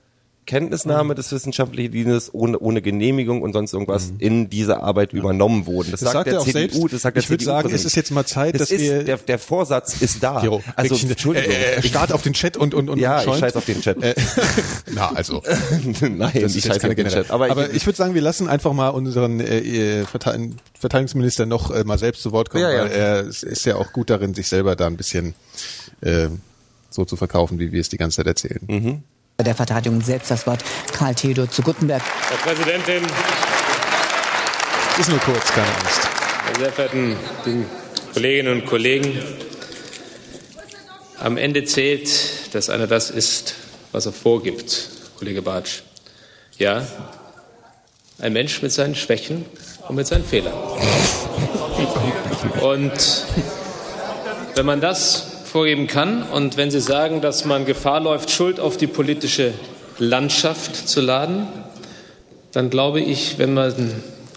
Kenntnisnahme 0.48 1.14
des 1.14 1.32
wissenschaftlichen 1.32 1.92
Dienstes, 1.92 2.34
ohne, 2.34 2.58
ohne 2.58 2.82
Genehmigung 2.82 3.44
und 3.44 3.54
sonst 3.54 3.74
irgendwas 3.74 4.12
in 4.18 4.50
diese 4.50 4.82
Arbeit 4.82 5.14
übernommen 5.14 5.68
wurden. 5.68 5.92
Das, 5.92 6.00
Das 6.00 6.14
sagt 6.14 6.26
der 6.26 6.34
er 6.36 6.40
auch 6.42 6.46
CDU, 6.46 6.58
selbst. 6.80 6.94
das 6.94 7.02
sagt 7.04 7.16
der 7.18 7.24
Ich 7.24 7.30
würde 7.30 7.44
sagen, 7.44 7.70
es 7.72 7.86
ist 7.86 7.96
jetzt 7.96 8.10
mal 8.12 8.26
Zeit, 8.26 8.56
das 8.56 8.62
dass 8.62 8.72
ist, 8.72 8.82
wir- 8.82 9.04
der, 9.04 9.18
der 9.18 9.38
Vorsatz 9.38 10.02
ist 10.02 10.24
da. 10.24 10.42
Gero, 10.42 10.64
also, 10.76 10.96
wirklich, 10.96 11.12
Entschuldigung. 11.12 11.52
äh, 11.52 11.76
äh, 11.76 11.80
Ich- 11.82 11.88
Start 11.92 12.12
auf 12.12 12.24
den 12.24 12.34
Chat 12.34 12.58
und 12.58 12.74
und 12.74 12.90
und 12.90 12.98
ja, 12.98 13.20
ich 13.20 13.26
schäumt. 13.26 13.40
scheiß 13.42 13.56
auf 13.56 13.66
den 13.66 13.82
Chat. 13.82 14.02
Äh, 14.02 14.16
na, 14.96 15.12
also. 15.14 15.44
Nein, 16.02 16.32
Das 16.42 16.56
ich 16.56 16.64
scheiß 16.64 16.84
auf 16.84 16.96
den. 16.96 17.08
Chat. 17.08 17.30
Aber, 17.30 17.52
Aber, 17.52 17.70
ich, 17.70 17.76
ich, 17.76 17.86
würde 17.86 17.98
sagen, 17.98 18.14
wir 18.16 18.22
lassen 18.22 18.48
einfach 18.48 18.74
mal 18.74 18.90
unseren 18.90 19.40
äh, 19.40 19.60
äh, 20.02 20.06
Verteil- 20.06 20.52
Verteidigungsminister 20.80 21.46
noch 21.46 21.72
äh, 21.72 21.84
mal 21.84 21.98
selbst 22.00 22.24
zu 22.24 22.32
Wort 22.32 22.50
kommen, 22.50 22.64
Ja, 22.64 22.72
ja. 22.72 22.84
weil 22.84 22.92
er 22.92 23.20
ist- 23.26 23.44
ist 23.44 23.66
ja 23.66 23.76
auch 23.76 23.92
gut 23.92 24.10
darin, 24.10 24.34
sich 24.34 24.48
selber 24.48 24.76
da 24.78 24.88
ein 24.88 24.96
bisschen 24.98 25.34
äh, 26.02 26.30
so 26.90 27.04
zu 27.06 27.16
verkaufen, 27.18 27.60
wie 27.60 27.72
wir 27.74 27.82
es 27.82 27.90
die 27.90 27.98
ganze 27.98 28.18
Zeit 28.18 28.28
erzählen. 28.28 28.62
Mhm. 28.68 29.04
Der 29.40 29.54
Verteidigung 29.54 30.02
selbst 30.02 30.32
das 30.32 30.48
Wort 30.48 30.64
Karl 30.94 31.14
Theodor 31.14 31.48
zu 31.50 31.62
Guttenberg. 31.62 32.02
Frau 32.02 32.50
Präsidentin, 32.50 33.04
Ist 35.00 35.10
nur 35.10 35.20
kurz, 35.20 35.46
keine 35.54 35.68
Angst. 35.68 36.08
meine 36.46 36.58
sehr 36.60 36.72
verehrten 36.74 37.16
Kolleginnen 38.14 38.54
und 38.62 38.66
Kollegen, 38.66 39.20
am 41.20 41.38
Ende 41.38 41.64
zählt, 41.66 42.10
dass 42.56 42.72
einer 42.72 42.88
das 42.88 43.12
ist, 43.12 43.54
was 43.92 44.08
er 44.08 44.12
vorgibt, 44.12 44.90
Kollege 45.20 45.44
Bartsch. 45.44 45.82
Ja, 46.58 46.88
ein 48.20 48.34
Mensch 48.34 48.64
mit 48.64 48.72
seinen 48.72 48.96
Schwächen 48.96 49.46
und 49.88 49.96
mit 49.96 50.08
seinen 50.08 50.26
Fehlern. 50.26 50.54
Und 52.62 53.24
wenn 54.56 54.66
man 54.66 54.82
das 54.82 55.28
vorgeben 55.58 55.88
kann. 55.88 56.22
Und 56.22 56.56
wenn 56.56 56.70
Sie 56.70 56.80
sagen, 56.80 57.20
dass 57.20 57.44
man 57.44 57.66
Gefahr 57.66 58.00
läuft, 58.00 58.30
Schuld 58.30 58.60
auf 58.60 58.78
die 58.78 58.86
politische 58.86 59.56
Landschaft 59.98 60.88
zu 60.88 61.02
laden, 61.02 61.48
dann 62.52 62.70
glaube 62.70 63.02
ich, 63.02 63.40
wenn 63.40 63.56
man 63.56 63.74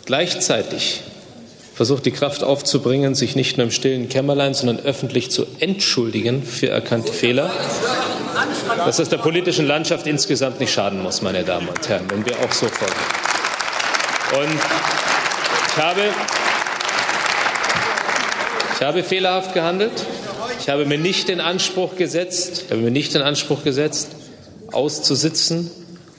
gleichzeitig 0.06 1.02
versucht, 1.74 2.06
die 2.06 2.10
Kraft 2.10 2.42
aufzubringen, 2.42 3.14
sich 3.14 3.36
nicht 3.36 3.58
nur 3.58 3.66
im 3.66 3.70
stillen 3.70 4.08
Kämmerlein, 4.08 4.54
sondern 4.54 4.80
öffentlich 4.80 5.30
zu 5.30 5.44
entschuldigen 5.58 6.42
für 6.42 6.68
erkannte 6.68 7.12
Fehler, 7.12 7.50
dass 8.78 8.96
das 8.96 9.10
der 9.10 9.18
politischen 9.18 9.66
Landschaft 9.66 10.06
insgesamt 10.06 10.58
nicht 10.58 10.72
schaden 10.72 11.02
muss, 11.02 11.20
meine 11.20 11.44
Damen 11.44 11.68
und 11.68 11.86
Herren, 11.86 12.06
wenn 12.08 12.24
wir 12.24 12.32
auch 12.38 12.52
so 12.52 12.66
vorgehen. 12.66 12.96
Und 14.38 14.58
ich 15.68 15.76
habe, 15.76 16.00
ich 18.74 18.82
habe 18.82 19.04
fehlerhaft 19.04 19.52
gehandelt. 19.52 19.92
Ich 20.60 20.68
habe 20.68 20.84
mir 20.84 20.98
nicht 20.98 21.28
den 21.28 21.40
Anspruch 21.40 21.96
gesetzt, 21.96 22.66
habe 22.70 22.82
mir 22.82 22.90
nicht 22.90 23.14
den 23.14 23.22
Anspruch 23.22 23.64
gesetzt, 23.64 24.10
auszusitzen 24.70 25.70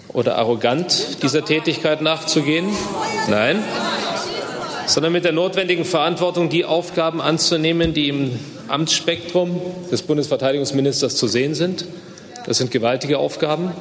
oder 0.10 0.38
arrogant 0.38 1.22
dieser 1.22 1.46
Tätigkeit 1.46 2.02
nachzugehen. 2.02 2.68
Nein, 3.30 3.64
sondern 4.88 5.14
mit 5.14 5.26
der 5.26 5.32
notwendigen 5.32 5.86
Verantwortung, 5.86 6.50
die 6.50 6.66
Aufgaben 6.66 7.22
anzunehmen, 7.22 7.94
die 7.94 8.10
im 8.10 8.40
Amtsspektrum 8.68 9.62
des 9.92 10.02
Bundesverteidigungsministers 10.02 11.16
zu 11.16 11.28
sehen 11.28 11.54
sind. 11.54 11.86
Das 12.48 12.58
sind 12.58 12.72
gewaltige 12.72 13.20
Aufgaben, 13.20 13.72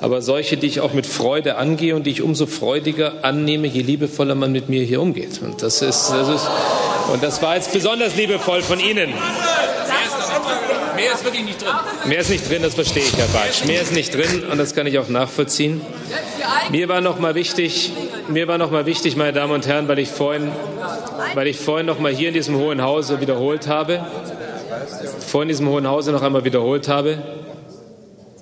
aber 0.00 0.22
solche, 0.22 0.56
die 0.56 0.68
ich 0.68 0.80
auch 0.80 0.92
mit 0.92 1.06
Freude 1.06 1.56
angehe 1.56 1.96
und 1.96 2.06
die 2.06 2.10
ich 2.10 2.22
umso 2.22 2.46
freudiger 2.46 3.24
annehme, 3.24 3.66
je 3.66 3.82
liebevoller 3.82 4.36
man 4.36 4.52
mit 4.52 4.68
mir 4.68 4.84
hier 4.84 5.00
umgeht. 5.02 5.40
Und 5.42 5.62
das 5.62 5.82
ist, 5.82 6.10
das 6.10 6.28
ist 6.28 6.48
und 7.12 7.24
das 7.24 7.42
war 7.42 7.56
jetzt 7.56 7.72
besonders 7.72 8.14
liebevoll 8.14 8.62
von 8.62 8.78
Ihnen. 8.78 9.12
Mehr 11.00 11.14
ist 11.14 11.24
wirklich 11.24 11.44
nicht 11.44 11.62
drin. 11.62 11.70
Mehr 12.04 12.18
ist 12.18 12.30
nicht 12.30 12.50
drin, 12.50 12.62
das 12.62 12.74
verstehe 12.74 13.02
ich, 13.02 13.16
Herr 13.16 13.26
Bartsch. 13.28 13.64
Mehr 13.64 13.80
ist 13.80 13.92
nicht 13.92 14.14
drin 14.14 14.44
und 14.50 14.58
das 14.58 14.74
kann 14.74 14.86
ich 14.86 14.98
auch 14.98 15.08
nachvollziehen. 15.08 15.80
Mir 16.70 16.88
war 16.90 17.00
noch 17.00 17.18
mal 17.18 17.34
wichtig, 17.34 17.92
mir 18.28 18.46
war 18.48 18.58
noch 18.58 18.70
mal 18.70 18.84
wichtig, 18.84 19.16
meine 19.16 19.32
Damen 19.32 19.52
und 19.52 19.66
Herren, 19.66 19.88
weil 19.88 19.98
ich 19.98 20.10
vorhin, 20.10 20.52
weil 21.34 21.46
ich 21.46 21.58
vorhin 21.58 21.86
noch 21.86 21.98
mal 22.00 22.12
hier 22.12 22.28
in 22.28 22.34
diesem 22.34 22.56
Hohen 22.56 22.82
Hause 22.82 23.20
wiederholt 23.22 23.66
habe, 23.66 24.04
vorhin 25.26 25.48
in 25.48 25.54
diesem 25.54 25.68
Hohen 25.68 25.88
Hause 25.88 26.12
noch 26.12 26.22
einmal 26.22 26.44
wiederholt 26.44 26.88
habe, 26.88 27.22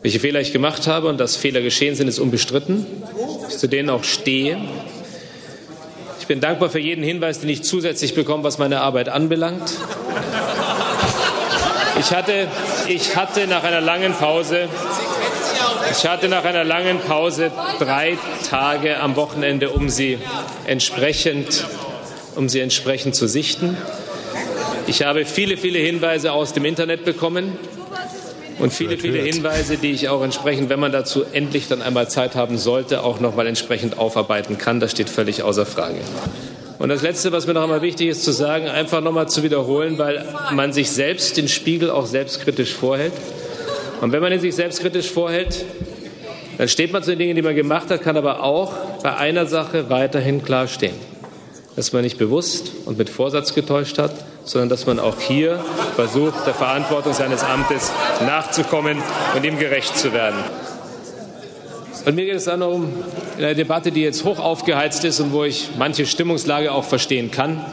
welche 0.02 0.18
Fehler 0.18 0.40
ich 0.40 0.52
gemacht 0.52 0.88
habe 0.88 1.06
und 1.08 1.18
dass 1.18 1.36
Fehler 1.36 1.60
geschehen 1.60 1.94
sind, 1.94 2.08
ist 2.08 2.18
unbestritten. 2.18 2.86
Ich 3.48 3.58
zu 3.58 3.68
denen 3.68 3.88
auch 3.88 4.02
stehe. 4.02 4.58
Ich 6.20 6.26
bin 6.26 6.40
dankbar 6.40 6.70
für 6.70 6.80
jeden 6.80 7.04
Hinweis, 7.04 7.38
den 7.38 7.50
ich 7.50 7.62
zusätzlich 7.62 8.14
bekomme, 8.14 8.42
was 8.42 8.58
meine 8.58 8.80
Arbeit 8.80 9.08
anbelangt. 9.08 9.72
Ich 11.98 12.12
hatte, 12.12 12.46
ich 12.86 13.16
hatte 13.16 13.46
nach 13.46 13.64
einer 13.64 13.80
langen 13.80 14.12
Pause, 14.12 14.68
ich 15.90 16.06
hatte 16.06 16.28
nach 16.28 16.44
einer 16.44 16.64
langen 16.64 17.00
Pause 17.00 17.50
drei 17.78 18.16
Tage 18.48 19.00
am 19.00 19.16
Wochenende, 19.16 19.70
um 19.70 19.88
sie 19.88 20.18
entsprechend, 20.66 21.66
um 22.36 22.48
sie 22.48 22.60
entsprechend 22.60 23.14
zu 23.14 23.26
sichten. 23.26 23.76
Ich 24.86 25.02
habe 25.02 25.24
viele, 25.24 25.56
viele 25.56 25.78
Hinweise 25.80 26.32
aus 26.32 26.52
dem 26.52 26.64
Internet 26.64 27.04
bekommen 27.04 27.58
und 28.58 28.72
viele, 28.72 28.96
viele 28.96 29.18
Hinweise, 29.18 29.76
die 29.76 29.90
ich 29.90 30.08
auch 30.08 30.22
entsprechend, 30.22 30.68
wenn 30.68 30.80
man 30.80 30.92
dazu 30.92 31.24
endlich 31.32 31.68
dann 31.68 31.82
einmal 31.82 32.08
Zeit 32.08 32.36
haben 32.36 32.58
sollte, 32.58 33.02
auch 33.02 33.20
noch 33.20 33.34
mal 33.34 33.46
entsprechend 33.46 33.98
aufarbeiten 33.98 34.56
kann. 34.56 34.80
Das 34.80 34.92
steht 34.92 35.10
völlig 35.10 35.42
außer 35.42 35.66
Frage. 35.66 35.98
Und 36.78 36.90
das 36.90 37.02
Letzte, 37.02 37.32
was 37.32 37.46
mir 37.46 37.54
noch 37.54 37.64
einmal 37.64 37.82
wichtig 37.82 38.08
ist 38.08 38.22
zu 38.22 38.30
sagen, 38.30 38.68
einfach 38.68 39.00
noch 39.00 39.10
mal 39.10 39.26
zu 39.26 39.42
wiederholen, 39.42 39.98
weil 39.98 40.24
man 40.52 40.72
sich 40.72 40.90
selbst 40.90 41.36
den 41.36 41.48
Spiegel 41.48 41.90
auch 41.90 42.06
selbstkritisch 42.06 42.72
vorhält. 42.72 43.12
Und 44.00 44.12
wenn 44.12 44.22
man 44.22 44.32
ihn 44.32 44.38
sich 44.38 44.54
selbstkritisch 44.54 45.10
vorhält, 45.10 45.64
dann 46.56 46.68
steht 46.68 46.92
man 46.92 47.02
zu 47.02 47.10
den 47.10 47.18
Dingen, 47.18 47.36
die 47.36 47.42
man 47.42 47.56
gemacht 47.56 47.90
hat, 47.90 48.02
kann 48.02 48.16
aber 48.16 48.44
auch 48.44 48.72
bei 49.02 49.16
einer 49.16 49.46
Sache 49.46 49.90
weiterhin 49.90 50.44
klar 50.44 50.68
stehen. 50.68 50.94
Dass 51.74 51.92
man 51.92 52.02
nicht 52.02 52.18
bewusst 52.18 52.72
und 52.84 52.96
mit 52.96 53.10
Vorsatz 53.10 53.54
getäuscht 53.54 53.98
hat, 53.98 54.12
sondern 54.44 54.68
dass 54.68 54.86
man 54.86 55.00
auch 55.00 55.20
hier 55.20 55.60
versucht, 55.96 56.46
der 56.46 56.54
Verantwortung 56.54 57.12
seines 57.12 57.42
Amtes 57.42 57.92
nachzukommen 58.20 58.98
und 59.34 59.44
ihm 59.44 59.58
gerecht 59.58 59.96
zu 59.96 60.12
werden. 60.12 60.38
Und 62.04 62.14
mir 62.14 62.24
geht 62.24 62.36
es 62.36 62.44
dann 62.44 62.62
um 62.62 62.92
in 63.36 63.44
einer 63.44 63.54
Debatte, 63.54 63.92
die 63.92 64.02
jetzt 64.02 64.24
hoch 64.24 64.38
aufgeheizt 64.38 65.04
ist 65.04 65.20
und 65.20 65.32
wo 65.32 65.44
ich 65.44 65.70
manche 65.78 66.06
Stimmungslage 66.06 66.72
auch 66.72 66.84
verstehen 66.84 67.30
kann, 67.30 67.64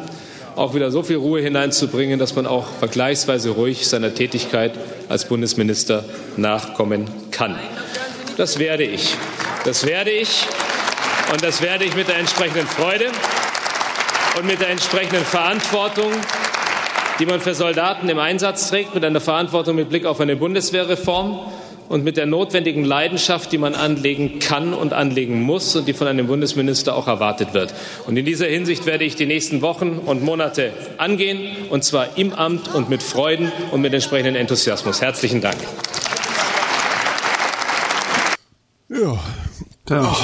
auch 0.56 0.74
wieder 0.74 0.92
so 0.92 1.04
viel 1.04 1.18
Ruhe 1.18 1.42
hineinzubringen, 1.42 2.20
dass 2.20 2.36
man 2.36 2.46
auch 2.48 2.66
vergleichsweise 2.80 3.52
ruhig 3.52 3.88
seiner 3.88 4.14
Tätigkeit 4.14 4.74
als 5.10 5.26
Bundesminister 5.26 6.06
nachkommen 6.38 7.10
kann. 7.32 7.58
Das 8.38 8.60
werde 8.60 8.84
ich. 8.84 9.16
Das 9.64 9.86
werde 9.86 10.12
ich. 10.12 10.46
Und 11.32 11.44
das 11.44 11.62
werde 11.62 11.86
ich 11.86 11.96
mit 11.96 12.08
der 12.08 12.18
entsprechenden 12.18 12.68
Freude 12.68 13.06
und 14.38 14.46
mit 14.46 14.62
der 14.62 14.70
entsprechenden 14.70 15.24
Verantwortung, 15.24 16.12
die 17.20 17.26
man 17.26 17.42
für 17.42 17.56
Soldaten 17.56 18.10
im 18.10 18.20
Einsatz 18.20 18.70
trägt, 18.70 18.94
mit 18.94 19.04
einer 19.04 19.22
Verantwortung 19.22 19.76
mit 19.76 19.90
Blick 19.90 20.06
auf 20.06 20.20
eine 20.20 20.36
Bundeswehrreform 20.36 21.40
und 21.90 22.04
mit 22.04 22.18
der 22.18 22.26
notwendigen 22.26 22.84
Leidenschaft, 22.84 23.52
die 23.52 23.58
man 23.58 23.76
anlegen 23.76 24.40
kann 24.40 24.74
und 24.74 24.94
anlegen 24.94 25.42
muss 25.42 25.76
und 25.76 25.88
die 25.88 25.94
von 25.94 26.08
einem 26.08 26.28
Bundesminister 26.28 26.96
auch 26.96 27.08
erwartet 27.08 27.54
wird. 27.54 27.74
Und 28.08 28.18
in 28.18 28.26
dieser 28.26 28.48
Hinsicht 28.48 28.86
werde 28.86 29.04
ich 29.04 29.16
die 29.16 29.26
nächsten 29.26 29.62
Wochen 29.62 30.00
und 30.06 30.24
Monate 30.24 30.74
angehen, 30.98 31.40
und 31.70 31.84
zwar 31.84 32.18
im 32.18 32.34
Amt 32.34 32.74
und 32.74 32.90
mit 32.90 33.04
Freuden 33.04 33.52
und 33.72 33.82
mit 33.82 33.94
entsprechendem 33.94 34.36
Enthusiasmus. 34.36 35.02
Herzlichen 35.02 35.42
Dank. 35.42 35.58
Ja. 38.90 39.20
Da, 39.86 40.02
Oh, 40.02 40.16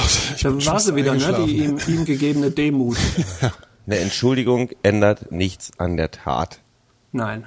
da 0.42 0.66
war 0.66 0.80
sie 0.80 0.96
wieder, 0.96 1.14
ne? 1.14 1.44
die 1.46 1.58
ihm, 1.58 1.78
ihm 1.86 2.04
gegebene 2.04 2.50
Demut. 2.50 2.96
Eine 3.86 3.98
Entschuldigung 3.98 4.70
ändert 4.82 5.30
nichts 5.30 5.70
an 5.78 5.96
der 5.96 6.10
Tat. 6.10 6.60
Nein. 7.12 7.46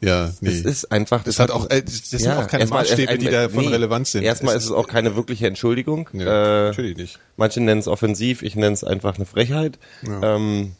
Ja, 0.00 0.30
nee. 0.40 0.50
Es 0.50 0.60
ist 0.60 0.92
einfach. 0.92 1.24
Das 1.24 1.38
hat 1.40 1.50
auch, 1.50 1.70
äh, 1.70 1.82
das 1.82 2.10
das 2.10 2.20
sind 2.20 2.30
auch 2.32 2.46
keine 2.48 2.62
erstmal- 2.64 2.82
Maßstäbe, 2.82 3.12
erst- 3.12 3.22
die 3.22 3.30
davon 3.30 3.64
nee, 3.64 3.70
relevant 3.70 4.06
sind. 4.06 4.24
Erstmal 4.24 4.54
Es 4.56 4.64
ist 4.64 4.70
es 4.70 4.76
auch 4.76 4.88
keine 4.88 5.16
wirkliche 5.16 5.46
Entschuldigung. 5.46 6.08
Nee, 6.12 6.22
äh, 6.24 6.26
natürlich 6.26 6.96
nicht. 6.98 7.18
Manche 7.36 7.60
nennen 7.62 7.80
es 7.80 7.88
offensiv, 7.88 8.42
ich 8.42 8.56
nenne 8.56 8.74
es 8.74 8.84
einfach 8.84 9.16
eine 9.16 9.24
Frechheit. 9.24 9.78
Ähm, 10.22 10.72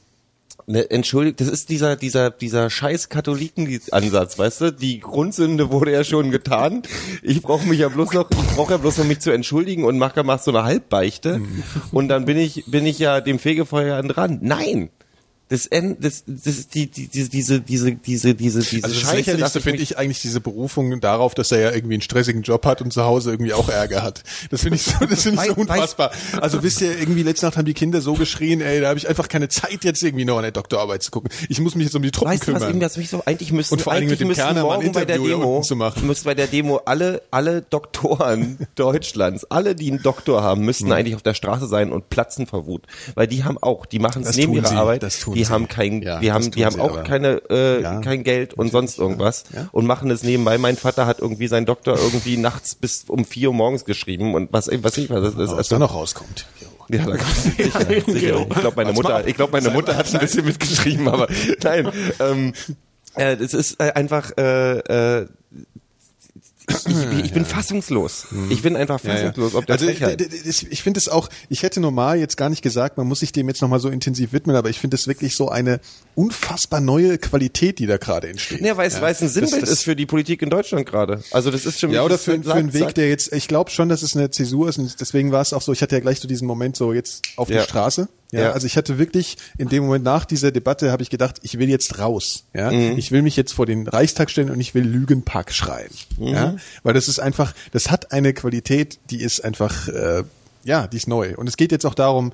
ne, 0.66 0.90
entschuldigt, 0.90 1.40
das 1.40 1.48
ist 1.48 1.70
dieser, 1.70 1.96
dieser, 1.96 2.30
dieser 2.30 2.68
scheiß 2.68 3.08
Katholiken-Ansatz, 3.08 4.38
weißt 4.38 4.60
du? 4.60 4.72
Die 4.72 5.00
Grundsünde 5.00 5.70
wurde 5.70 5.92
ja 5.92 6.04
schon 6.04 6.30
getan. 6.30 6.82
Ich 7.22 7.40
brauche 7.40 7.66
mich 7.66 7.78
ja 7.78 7.88
bloß 7.88 8.12
noch, 8.12 8.30
ich 8.30 8.54
brauche 8.54 8.72
ja 8.72 8.76
bloß 8.76 8.98
noch 8.98 9.06
mich 9.06 9.20
zu 9.20 9.30
entschuldigen 9.30 9.84
und 9.84 9.96
mache 9.96 10.22
mach 10.24 10.42
so 10.42 10.50
eine 10.50 10.64
Halbbeichte. 10.64 11.38
Mhm. 11.38 11.62
Und 11.90 12.08
dann 12.08 12.26
bin 12.26 12.36
ich, 12.36 12.64
bin 12.66 12.84
ich 12.84 12.98
ja 12.98 13.20
dem 13.22 13.38
Fegefeuer 13.38 14.02
dran. 14.02 14.40
Nein! 14.42 14.90
Das, 15.48 15.66
End, 15.66 16.04
das, 16.04 16.24
das 16.26 16.66
die, 16.68 16.88
die, 16.88 17.06
diese, 17.06 17.28
diese, 17.30 17.60
diese, 17.60 17.94
diese, 17.94 18.34
diese, 18.34 18.58
Also 18.84 19.00
das. 19.00 19.12
Lächerlichste 19.12 19.60
finde 19.60 19.80
ich 19.80 19.96
eigentlich 19.96 20.20
diese 20.20 20.40
Berufung 20.40 21.00
darauf, 21.00 21.34
dass 21.34 21.52
er 21.52 21.60
ja 21.60 21.70
irgendwie 21.72 21.94
einen 21.94 22.02
stressigen 22.02 22.42
Job 22.42 22.66
hat 22.66 22.82
und 22.82 22.92
zu 22.92 23.04
Hause 23.04 23.30
irgendwie 23.30 23.52
auch 23.52 23.68
Ärger 23.68 24.02
hat. 24.02 24.24
Das 24.50 24.62
finde 24.62 24.76
ich 24.76 24.82
so, 24.82 24.92
das 25.06 25.22
finde 25.22 25.40
ich 25.40 25.48
so 25.48 25.54
unfassbar. 25.54 26.10
Also 26.40 26.64
wisst 26.64 26.80
ihr, 26.80 26.98
irgendwie 26.98 27.22
letzte 27.22 27.46
Nacht 27.46 27.56
haben 27.56 27.64
die 27.64 27.74
Kinder 27.74 28.00
so 28.00 28.14
geschrien, 28.14 28.60
ey, 28.60 28.80
da 28.80 28.88
habe 28.88 28.98
ich 28.98 29.08
einfach 29.08 29.28
keine 29.28 29.48
Zeit 29.48 29.84
jetzt 29.84 30.02
irgendwie 30.02 30.24
noch 30.24 30.36
an 30.36 30.42
der 30.42 30.50
Doktorarbeit 30.50 31.04
zu 31.04 31.12
gucken. 31.12 31.30
Ich 31.48 31.60
muss 31.60 31.76
mich 31.76 31.84
jetzt 31.84 31.94
um 31.94 32.02
die 32.02 32.10
Truppen 32.10 32.32
Weißt 32.32 32.48
du, 32.48 32.52
was 32.52 32.58
kümmern. 32.58 32.70
eben 32.70 32.80
das 32.80 32.96
mich 32.96 33.08
so, 33.08 33.22
eigentlich 33.24 33.52
müssten, 33.52 33.74
Und 33.74 33.82
vor 33.82 33.92
eigentlich 33.92 34.18
mit 34.18 34.38
dem 34.38 34.46
ein 34.46 34.60
morgen 34.60 34.90
bei 34.90 35.04
der 35.04 35.18
Demo, 35.18 35.60
zu 35.60 35.76
machen. 35.76 36.06
müssten 36.06 36.24
bei 36.24 36.34
der 36.34 36.48
Demo 36.48 36.78
alle, 36.84 37.22
alle 37.30 37.62
Doktoren 37.62 38.58
Deutschlands, 38.74 39.44
alle, 39.44 39.76
die 39.76 39.92
einen 39.92 40.02
Doktor 40.02 40.42
haben, 40.42 40.64
müssten 40.64 40.90
eigentlich 40.90 41.14
auf 41.14 41.22
der 41.22 41.34
Straße 41.34 41.68
sein 41.68 41.92
und 41.92 42.10
platzen 42.10 42.48
vor 42.48 42.66
Wut. 42.66 42.82
Weil 43.14 43.28
die 43.28 43.44
haben 43.44 43.58
auch, 43.58 43.86
die 43.86 44.00
machen 44.00 44.22
es 44.24 44.36
neben 44.36 44.54
ihrer 44.54 44.66
sie, 44.66 44.74
Arbeit, 44.74 45.02
das 45.04 45.20
tun 45.20 45.35
die 45.36 45.44
sie. 45.44 45.52
haben 45.52 45.68
kein, 45.68 46.02
Ja, 46.02 46.20
die 46.20 46.32
haben, 46.32 46.50
die 46.50 46.64
haben 46.64 46.74
sie 46.74 46.80
auch 46.80 46.90
aber. 46.92 47.02
keine, 47.04 47.42
äh, 47.50 47.82
Ja, 47.82 48.00
kein 48.00 48.24
Geld 48.24 48.54
und 48.54 48.70
sonst 48.72 48.98
irgendwas 48.98 49.44
Ja. 49.54 49.68
und 49.72 49.86
machen 49.86 50.10
es 50.10 50.22
nebenbei. 50.22 50.58
Mein 50.58 50.76
Vater 50.76 51.06
hat 51.06 51.20
irgendwie 51.20 51.48
seinen 51.48 51.66
Doktor 51.66 51.96
irgendwie 51.98 52.36
nachts 52.36 52.74
bis 52.74 53.04
um 53.08 53.24
vier 53.24 53.48
Uhr 53.48 53.54
morgens 53.54 53.84
geschrieben 53.84 54.34
und 54.34 54.52
was, 54.52 54.68
was 54.82 54.96
ich 54.98 55.10
was, 55.10 55.22
das 55.22 55.34
ist, 55.34 55.56
was 55.56 55.68
da 55.68 55.78
noch 55.78 55.94
rauskommt. 55.94 56.46
ja, 56.88 57.04
da 57.04 57.16
sicher, 57.16 57.80
sicher. 58.06 58.46
Ich 58.48 58.60
glaube, 58.60 58.76
meine 58.76 58.92
Mutter, 58.92 59.26
ich 59.26 59.34
glaube, 59.36 59.52
meine 59.52 59.70
Mutter 59.70 59.96
hat 59.96 60.12
ein 60.14 60.20
bisschen 60.20 60.44
mitgeschrieben, 60.44 61.08
aber 61.08 61.28
nein. 61.62 61.90
Ähm, 62.20 62.52
äh, 63.14 63.36
das 63.36 63.54
ist 63.54 63.80
äh, 63.80 63.92
einfach. 63.92 64.30
Äh, 64.38 65.20
äh, 65.20 65.26
ich, 66.68 67.24
ich 67.26 67.32
bin 67.32 67.44
fassungslos. 67.44 68.26
Ich 68.50 68.62
bin 68.62 68.76
einfach 68.76 69.02
Ja, 69.04 69.10
ja. 69.10 69.16
fassungslos. 69.16 69.54
Ob 69.54 69.66
der 69.66 69.74
also 69.74 69.86
das- 69.86 70.62
ich 70.62 70.82
finde 70.82 70.98
es 70.98 71.08
auch, 71.08 71.28
ich 71.48 71.62
hätte 71.62 71.80
normal 71.80 72.18
jetzt 72.18 72.36
gar 72.36 72.48
nicht 72.50 72.62
gesagt, 72.62 72.96
man 72.98 73.06
muss 73.06 73.20
sich 73.20 73.32
dem 73.32 73.48
jetzt 73.48 73.62
nochmal 73.62 73.80
so 73.80 73.88
intensiv 73.88 74.32
widmen, 74.32 74.56
aber 74.56 74.68
ich 74.70 74.78
finde 74.80 74.96
es 74.96 75.06
wirklich 75.06 75.36
so 75.36 75.48
eine 75.48 75.80
unfassbar 76.14 76.80
neue 76.80 77.18
Qualität, 77.18 77.78
die 77.78 77.86
da 77.86 77.98
gerade 77.98 78.28
entsteht. 78.28 78.60
Ja, 78.62 78.76
weil 78.76 78.88
es, 78.88 79.00
weil 79.00 79.12
es 79.12 79.22
ein 79.22 79.28
Sinnbild 79.28 79.52
Das- 79.54 79.60
das- 79.60 79.70
ist 79.70 79.82
für 79.84 79.94
die 79.96 80.06
Politik 80.06 80.42
in 80.42 80.50
Deutschland 80.50 80.86
gerade. 80.86 81.22
Also 81.30 81.50
das 81.50 81.66
ist 81.66 81.78
schon 81.80 81.90
Ja, 81.92 82.02
oder 82.02 82.14
das 82.14 82.24
für, 82.24 82.42
für 82.42 82.54
einen 82.54 82.70
sagt- 82.70 82.74
Weg, 82.88 82.94
der 82.94 83.08
jetzt, 83.08 83.32
ich 83.32 83.48
glaube 83.48 83.70
schon, 83.70 83.88
dass 83.88 84.02
es 84.02 84.16
eine 84.16 84.30
Zäsur 84.30 84.68
ist 84.68 84.78
und 84.78 85.00
deswegen 85.00 85.32
war 85.32 85.42
es 85.42 85.52
auch 85.52 85.62
so, 85.62 85.72
ich 85.72 85.82
hatte 85.82 85.94
ja 85.94 86.00
gleich 86.00 86.20
so 86.20 86.28
diesen 86.28 86.46
Moment 86.46 86.76
so 86.76 86.92
jetzt 86.92 87.22
auf 87.36 87.48
Ja. 87.48 87.58
die 87.62 87.64
Straße. 87.68 88.08
Ja, 88.32 88.40
Ja. 88.40 88.52
also 88.52 88.66
ich 88.66 88.76
hatte 88.76 88.98
wirklich 88.98 89.36
in 89.56 89.68
dem 89.68 89.84
Moment 89.84 90.04
nach 90.04 90.24
dieser 90.24 90.50
Debatte 90.50 90.90
habe 90.90 91.02
ich 91.02 91.10
gedacht, 91.10 91.36
ich 91.42 91.58
will 91.58 91.68
jetzt 91.68 91.98
raus. 91.98 92.44
Ja, 92.54 92.70
Mhm. 92.72 92.98
ich 92.98 93.12
will 93.12 93.22
mich 93.22 93.36
jetzt 93.36 93.52
vor 93.52 93.66
den 93.66 93.86
Reichstag 93.86 94.30
stellen 94.30 94.50
und 94.50 94.60
ich 94.60 94.74
will 94.74 94.84
Lügenpack 94.84 95.52
schreien. 95.52 95.90
Mhm. 96.18 96.26
Ja, 96.28 96.56
weil 96.82 96.94
das 96.94 97.08
ist 97.08 97.18
einfach, 97.20 97.54
das 97.72 97.90
hat 97.90 98.12
eine 98.12 98.32
Qualität, 98.34 98.98
die 99.10 99.20
ist 99.22 99.44
einfach, 99.44 99.88
äh, 99.88 100.24
ja, 100.64 100.86
die 100.88 100.96
ist 100.96 101.06
neu. 101.08 101.34
Und 101.36 101.48
es 101.48 101.56
geht 101.56 101.70
jetzt 101.72 101.86
auch 101.86 101.94
darum, 101.94 102.32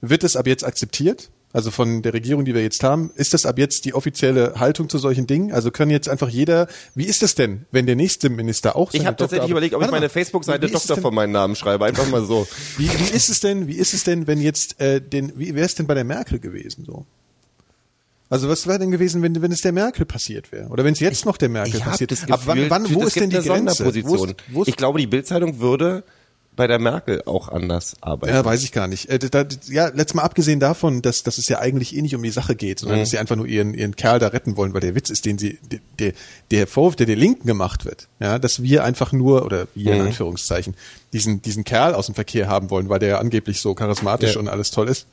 wird 0.00 0.24
es 0.24 0.34
ab 0.36 0.46
jetzt 0.48 0.64
akzeptiert? 0.64 1.30
Also 1.52 1.70
von 1.70 2.00
der 2.00 2.14
Regierung, 2.14 2.46
die 2.46 2.54
wir 2.54 2.62
jetzt 2.62 2.82
haben, 2.82 3.10
ist 3.14 3.34
das 3.34 3.44
ab 3.44 3.58
jetzt 3.58 3.84
die 3.84 3.92
offizielle 3.92 4.54
Haltung 4.58 4.88
zu 4.88 4.96
solchen 4.96 5.26
Dingen? 5.26 5.52
Also 5.52 5.70
können 5.70 5.90
jetzt 5.90 6.08
einfach 6.08 6.30
jeder, 6.30 6.66
wie 6.94 7.04
ist 7.04 7.22
es 7.22 7.34
denn, 7.34 7.66
wenn 7.70 7.84
der 7.84 7.96
nächste 7.96 8.30
Minister 8.30 8.74
auch 8.74 8.88
Ich 8.92 8.98
seine 8.98 9.08
habe 9.08 9.16
tatsächlich 9.18 9.50
überlegt, 9.50 9.74
ob 9.74 9.82
ich 9.82 9.90
meine 9.90 10.08
Facebook-Seite 10.08 10.68
Doktor 10.68 10.96
von 10.96 11.14
meinem 11.14 11.32
Namen 11.32 11.54
schreibe. 11.54 11.84
Einfach 11.84 12.08
mal 12.08 12.24
so. 12.24 12.46
wie, 12.78 12.88
wie 12.88 13.14
ist 13.14 13.28
es 13.28 13.40
denn, 13.40 13.66
wie 13.66 13.76
ist 13.76 13.92
es 13.92 14.04
denn, 14.04 14.26
wenn 14.26 14.40
jetzt 14.40 14.80
äh, 14.80 15.02
den, 15.02 15.38
wie 15.38 15.54
wäre 15.54 15.66
es 15.66 15.74
denn 15.74 15.86
bei 15.86 15.94
der 15.94 16.04
Merkel 16.04 16.38
gewesen 16.38 16.84
so? 16.86 17.04
Also 18.30 18.48
was 18.48 18.66
wäre 18.66 18.78
denn 18.78 18.90
gewesen, 18.90 19.20
wenn, 19.20 19.42
wenn 19.42 19.52
es 19.52 19.60
der 19.60 19.72
Merkel 19.72 20.06
passiert 20.06 20.52
wäre? 20.52 20.68
Oder 20.68 20.84
wenn 20.84 20.94
es 20.94 21.00
jetzt 21.00 21.26
noch 21.26 21.36
der 21.36 21.50
Merkel 21.50 21.74
Ich 21.74 21.84
passiert? 21.84 22.12
das 22.12 22.22
Ab 22.30 22.40
wann, 22.46 22.56
Gefühl, 22.56 22.70
wann, 22.70 22.94
wo 22.94 23.02
ist 23.02 23.16
denn 23.16 23.28
die 23.28 23.36
Grenze? 23.36 23.84
Wo 23.84 23.90
Sonderposition. 23.90 24.28
ist, 24.30 24.36
wo 24.48 24.62
ist, 24.62 24.68
ich 24.68 24.76
glaube, 24.76 24.98
die 24.98 25.06
Bildzeitung 25.06 25.60
würde 25.60 26.02
bei 26.54 26.66
der 26.66 26.78
Merkel 26.78 27.22
auch 27.24 27.48
anders 27.48 27.94
arbeiten. 28.02 28.34
ja, 28.34 28.44
weiß 28.44 28.62
ich 28.62 28.72
gar 28.72 28.86
nicht. 28.86 29.08
Äh, 29.08 29.18
da, 29.18 29.44
ja, 29.70 29.86
letztes 29.88 30.14
Mal 30.14 30.22
abgesehen 30.22 30.60
davon, 30.60 31.00
dass, 31.00 31.22
dass 31.22 31.38
es 31.38 31.48
ja 31.48 31.58
eigentlich 31.60 31.96
eh 31.96 32.02
nicht 32.02 32.14
um 32.14 32.22
die 32.22 32.30
Sache 32.30 32.54
geht, 32.54 32.78
sondern 32.80 32.98
Mhm. 32.98 33.02
dass 33.02 33.10
sie 33.10 33.18
einfach 33.18 33.36
nur 33.36 33.46
ihren, 33.46 33.72
ihren 33.72 33.96
Kerl 33.96 34.18
da 34.18 34.28
retten 34.28 34.56
wollen, 34.58 34.74
weil 34.74 34.82
der 34.82 34.94
Witz 34.94 35.08
ist, 35.08 35.24
den 35.24 35.38
sie, 35.38 35.58
der, 35.70 35.80
der, 35.98 36.12
der 36.50 36.66
Vorwurf, 36.66 36.96
der 36.96 37.06
der 37.06 37.16
Linken 37.16 37.46
gemacht 37.46 37.84
wird, 37.86 38.08
ja, 38.20 38.38
dass 38.38 38.62
wir 38.62 38.84
einfach 38.84 39.12
nur, 39.12 39.44
oder 39.46 39.66
wir 39.74 39.92
in 39.94 40.00
Mhm. 40.00 40.06
Anführungszeichen, 40.08 40.74
diesen, 41.14 41.40
diesen 41.40 41.64
Kerl 41.64 41.94
aus 41.94 42.06
dem 42.06 42.14
Verkehr 42.14 42.48
haben 42.48 42.68
wollen, 42.70 42.88
weil 42.90 42.98
der 42.98 43.08
ja 43.08 43.18
angeblich 43.18 43.60
so 43.60 43.74
charismatisch 43.74 44.34
Ja. 44.34 44.40
und 44.40 44.48
alles 44.48 44.70
toll 44.70 44.88
ist. 44.88 45.06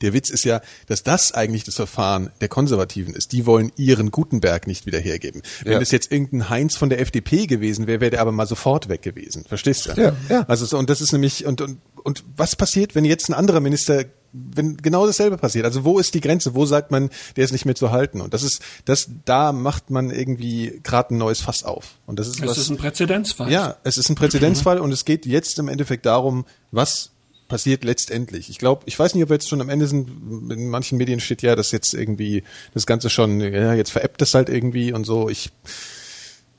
Der 0.00 0.12
Witz 0.12 0.30
ist 0.30 0.44
ja, 0.44 0.60
dass 0.86 1.02
das 1.02 1.32
eigentlich 1.32 1.64
das 1.64 1.74
Verfahren 1.76 2.30
der 2.40 2.48
Konservativen 2.48 3.14
ist. 3.14 3.32
Die 3.32 3.46
wollen 3.46 3.72
ihren 3.76 4.10
Gutenberg 4.10 4.66
nicht 4.66 4.86
wieder 4.86 4.98
hergeben. 4.98 5.42
Wenn 5.64 5.72
Ja. 5.74 5.80
es 5.80 5.90
jetzt 5.90 6.10
irgendein 6.12 6.48
Heinz 6.50 6.76
von 6.76 6.88
der 6.88 7.00
FDP 7.00 7.46
gewesen 7.46 7.86
wäre, 7.86 8.00
wäre 8.00 8.10
der 8.10 8.20
aber 8.20 8.32
mal 8.32 8.46
sofort 8.46 8.88
weg 8.88 9.02
gewesen. 9.02 9.44
Verstehst 9.48 9.86
du? 9.86 10.00
Ja, 10.00 10.12
ja. 10.28 10.44
Also 10.48 10.66
so, 10.66 10.78
und 10.78 10.88
das 10.90 11.00
ist 11.00 11.12
nämlich 11.12 11.46
und, 11.46 11.60
und 11.60 11.78
und 12.04 12.24
was 12.36 12.54
passiert, 12.56 12.94
wenn 12.94 13.04
jetzt 13.04 13.28
ein 13.28 13.34
anderer 13.34 13.60
Minister 13.60 14.04
wenn 14.32 14.76
genau 14.76 15.06
dasselbe 15.06 15.38
passiert. 15.38 15.64
Also 15.64 15.84
wo 15.84 15.98
ist 15.98 16.12
die 16.14 16.20
Grenze? 16.20 16.54
Wo 16.54 16.66
sagt 16.66 16.90
man, 16.90 17.08
der 17.36 17.44
ist 17.44 17.52
nicht 17.52 17.64
mehr 17.64 17.74
zu 17.74 17.90
halten? 17.90 18.20
Und 18.20 18.34
das 18.34 18.42
ist 18.42 18.60
das 18.84 19.08
da 19.24 19.52
macht 19.52 19.88
man 19.90 20.10
irgendwie 20.10 20.80
gerade 20.84 21.14
ein 21.14 21.18
neues 21.18 21.40
Fass 21.40 21.64
auf. 21.64 21.94
Und 22.06 22.18
das 22.18 22.28
ist 22.28 22.40
Das 22.40 22.50
was 22.50 22.58
ist 22.58 22.68
ein 22.70 22.76
Präzedenzfall. 22.76 23.50
ja, 23.50 23.76
es 23.84 23.96
ist 23.96 24.08
ein 24.10 24.14
Präzedenzfall 24.16 24.78
und 24.80 24.92
es 24.92 25.04
geht 25.06 25.24
jetzt 25.26 25.58
im 25.58 25.68
Endeffekt 25.68 26.04
darum, 26.06 26.44
was 26.70 27.10
passiert 27.48 27.82
letztendlich. 27.84 28.50
Ich 28.50 28.58
glaube, 28.58 28.82
ich 28.86 28.98
weiß 28.98 29.14
nicht, 29.14 29.24
ob 29.24 29.30
wir 29.30 29.34
jetzt 29.36 29.48
schon 29.48 29.60
am 29.60 29.68
Ende 29.70 29.86
sind. 29.86 30.08
In 30.52 30.68
manchen 30.68 30.98
Medien 30.98 31.18
steht 31.20 31.42
ja, 31.42 31.56
dass 31.56 31.72
jetzt 31.72 31.94
irgendwie 31.94 32.44
das 32.74 32.86
Ganze 32.86 33.10
schon, 33.10 33.40
ja, 33.40 33.74
jetzt 33.74 33.90
veräppt 33.90 34.22
es 34.22 34.34
halt 34.34 34.48
irgendwie 34.48 34.92
und 34.92 35.04
so. 35.04 35.28
Ich, 35.28 35.50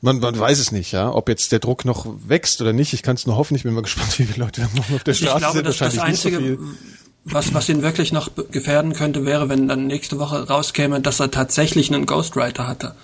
man, 0.01 0.19
man 0.19 0.37
weiß 0.37 0.59
es 0.59 0.71
nicht, 0.71 0.91
ja, 0.91 1.13
ob 1.13 1.29
jetzt 1.29 1.51
der 1.51 1.59
Druck 1.59 1.85
noch 1.85 2.05
wächst 2.27 2.61
oder 2.61 2.73
nicht. 2.73 2.93
Ich 2.93 3.03
kann 3.03 3.15
es 3.15 3.25
nur 3.27 3.37
hoffen. 3.37 3.55
Ich 3.55 3.63
bin 3.63 3.73
mal 3.73 3.81
gespannt, 3.83 4.17
wie 4.19 4.25
viele 4.25 4.43
Leute 4.45 4.67
morgen 4.75 4.95
auf 4.95 5.03
der 5.03 5.13
Also 5.13 5.23
ich 5.23 5.29
Straße 5.29 5.39
glaube, 5.39 5.55
sind. 5.57 5.67
das 5.67 5.79
Wahrscheinlich 5.81 6.11
nicht 6.11 6.21
so 6.21 6.27
Einzige, 6.29 6.43
viel. 6.43 6.59
was, 7.25 7.53
was 7.53 7.69
ihn 7.69 7.81
wirklich 7.83 8.11
noch 8.11 8.29
gefährden 8.51 8.93
könnte, 8.93 9.25
wäre, 9.25 9.47
wenn 9.49 9.67
dann 9.67 9.87
nächste 9.87 10.19
Woche 10.19 10.47
rauskäme, 10.47 11.01
dass 11.01 11.19
er 11.19 11.31
tatsächlich 11.31 11.93
einen 11.93 12.05
Ghostwriter 12.05 12.67
hatte. 12.67 12.95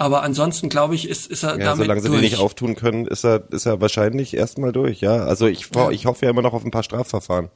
Aber 0.00 0.22
ansonsten, 0.22 0.68
glaube 0.68 0.94
ich, 0.94 1.08
ist, 1.08 1.26
ist 1.26 1.42
er 1.42 1.58
Ja, 1.58 1.64
damit 1.66 1.78
solange 1.84 2.00
sie 2.00 2.08
durch. 2.08 2.20
den 2.20 2.24
nicht 2.30 2.38
auftun 2.38 2.76
können, 2.76 3.06
ist 3.06 3.24
er, 3.24 3.42
ist 3.50 3.66
er 3.66 3.80
wahrscheinlich 3.80 4.34
erstmal 4.34 4.70
durch, 4.72 5.00
ja. 5.00 5.16
Also 5.16 5.46
ich, 5.46 5.68
Ja. 5.74 5.90
ich 5.90 6.06
hoffe 6.06 6.24
ja 6.24 6.30
immer 6.30 6.42
noch 6.42 6.52
auf 6.54 6.64
ein 6.64 6.70
paar 6.70 6.84
Strafverfahren. 6.84 7.48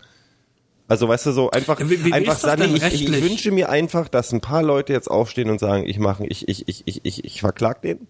Also 0.88 1.08
weißt 1.08 1.26
du 1.26 1.32
so 1.32 1.50
einfach 1.50 1.78
wie- 1.80 2.04
wie 2.04 2.12
einfach 2.12 2.32
ist 2.34 2.42
das 2.44 2.50
Sani, 2.50 2.62
denn 2.64 2.70
ich, 2.76 2.82
ich 2.82 3.08
rechtlich? 3.08 3.22
wünsche 3.22 3.50
mir 3.52 3.70
einfach, 3.70 4.08
dass 4.08 4.32
ein 4.32 4.40
paar 4.40 4.62
Leute 4.62 4.92
jetzt 4.92 5.08
aufstehen 5.10 5.48
und 5.48 5.60
sagen, 5.60 5.84
ich 5.86 5.98
mache 5.98 6.26
ich 6.26 6.48
ich 6.48 6.68
ich 6.68 6.82
ich 6.86 7.00
ich, 7.04 7.24
ich 7.24 7.40
verklag 7.40 7.80
den 7.82 8.06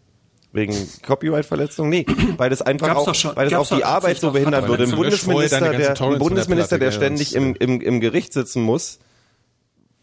wegen 0.52 0.74
Copyright-Verletzung. 1.06 1.88
Nee, 1.90 2.06
weil 2.38 2.48
das 2.50 2.62
einfach 2.62 2.88
Gab's 2.88 3.06
auch 3.08 3.14
schon- 3.14 3.36
weil 3.36 3.50
das 3.50 3.70
auch 3.70 3.76
die 3.76 3.84
Arbeit 3.84 4.18
so 4.18 4.32
behindern 4.32 4.66
würde. 4.66 4.84
Ein 4.84 4.90
Bundesminister, 4.96 5.60
der 5.72 6.00
ein 6.00 6.18
Bundesminister, 6.18 6.78
der 6.78 6.90
ständig 6.90 7.34
im, 7.36 7.54
im 7.56 7.80
im 7.82 8.00
Gericht 8.00 8.32
sitzen 8.32 8.62
muss, 8.62 8.98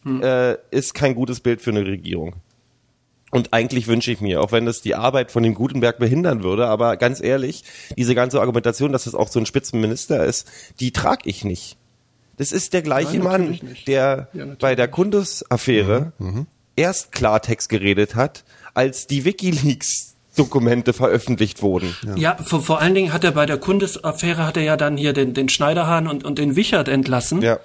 äh, 0.05 0.55
ist 0.71 0.93
kein 0.93 1.15
gutes 1.15 1.39
Bild 1.39 1.61
für 1.61 1.71
eine 1.71 1.85
Regierung. 1.85 2.35
Und 3.31 3.53
eigentlich 3.53 3.87
wünsche 3.87 4.11
ich 4.11 4.21
mir, 4.21 4.41
auch 4.41 4.51
wenn 4.51 4.65
das 4.65 4.81
die 4.81 4.95
Arbeit 4.95 5.31
von 5.31 5.43
dem 5.43 5.53
Gutenberg 5.53 5.99
behindern 5.99 6.43
würde, 6.43 6.67
aber 6.67 6.97
ganz 6.97 7.21
ehrlich, 7.21 7.63
diese 7.95 8.15
ganze 8.15 8.39
Argumentation, 8.39 8.91
dass 8.91 9.05
es 9.05 9.13
auch 9.15 9.27
so 9.27 9.39
ein 9.39 9.45
Spitzenminister 9.45 10.25
ist, 10.25 10.47
die 10.79 10.91
trage 10.91 11.21
ich 11.25 11.43
nicht. 11.43 11.77
Das 12.37 12.51
ist 12.51 12.73
der 12.73 12.81
gleiche 12.81 13.19
Nein, 13.19 13.23
Mann, 13.23 13.59
der 13.85 14.29
Ja, 14.33 14.45
bei 14.57 14.75
der 14.75 14.87
Kundes-Affäre 14.87 16.13
erst 16.75 17.11
Klartext 17.11 17.69
geredet 17.69 18.15
hat, 18.15 18.45
als 18.73 19.07
die 19.07 19.25
WikiLeaks 19.25 20.15
Dokumente 20.37 20.93
veröffentlicht 20.93 21.61
wurden. 21.61 21.95
Ja, 22.15 22.37
vor, 22.37 22.61
vor 22.61 22.79
allen 22.79 22.93
Dingen 22.93 23.11
hat 23.11 23.25
er 23.25 23.31
bei 23.31 23.45
der 23.45 23.57
Kundesaffäre 23.57 24.45
hat 24.45 24.55
er 24.55 24.63
ja 24.63 24.77
dann 24.77 24.95
hier 24.95 25.11
den, 25.11 25.33
den 25.33 25.49
Schneiderhahn 25.49 26.07
und, 26.07 26.23
und 26.23 26.39
den 26.39 26.55
Wichert 26.55 26.87
entlassen. 26.87 27.41
Ja. 27.41 27.59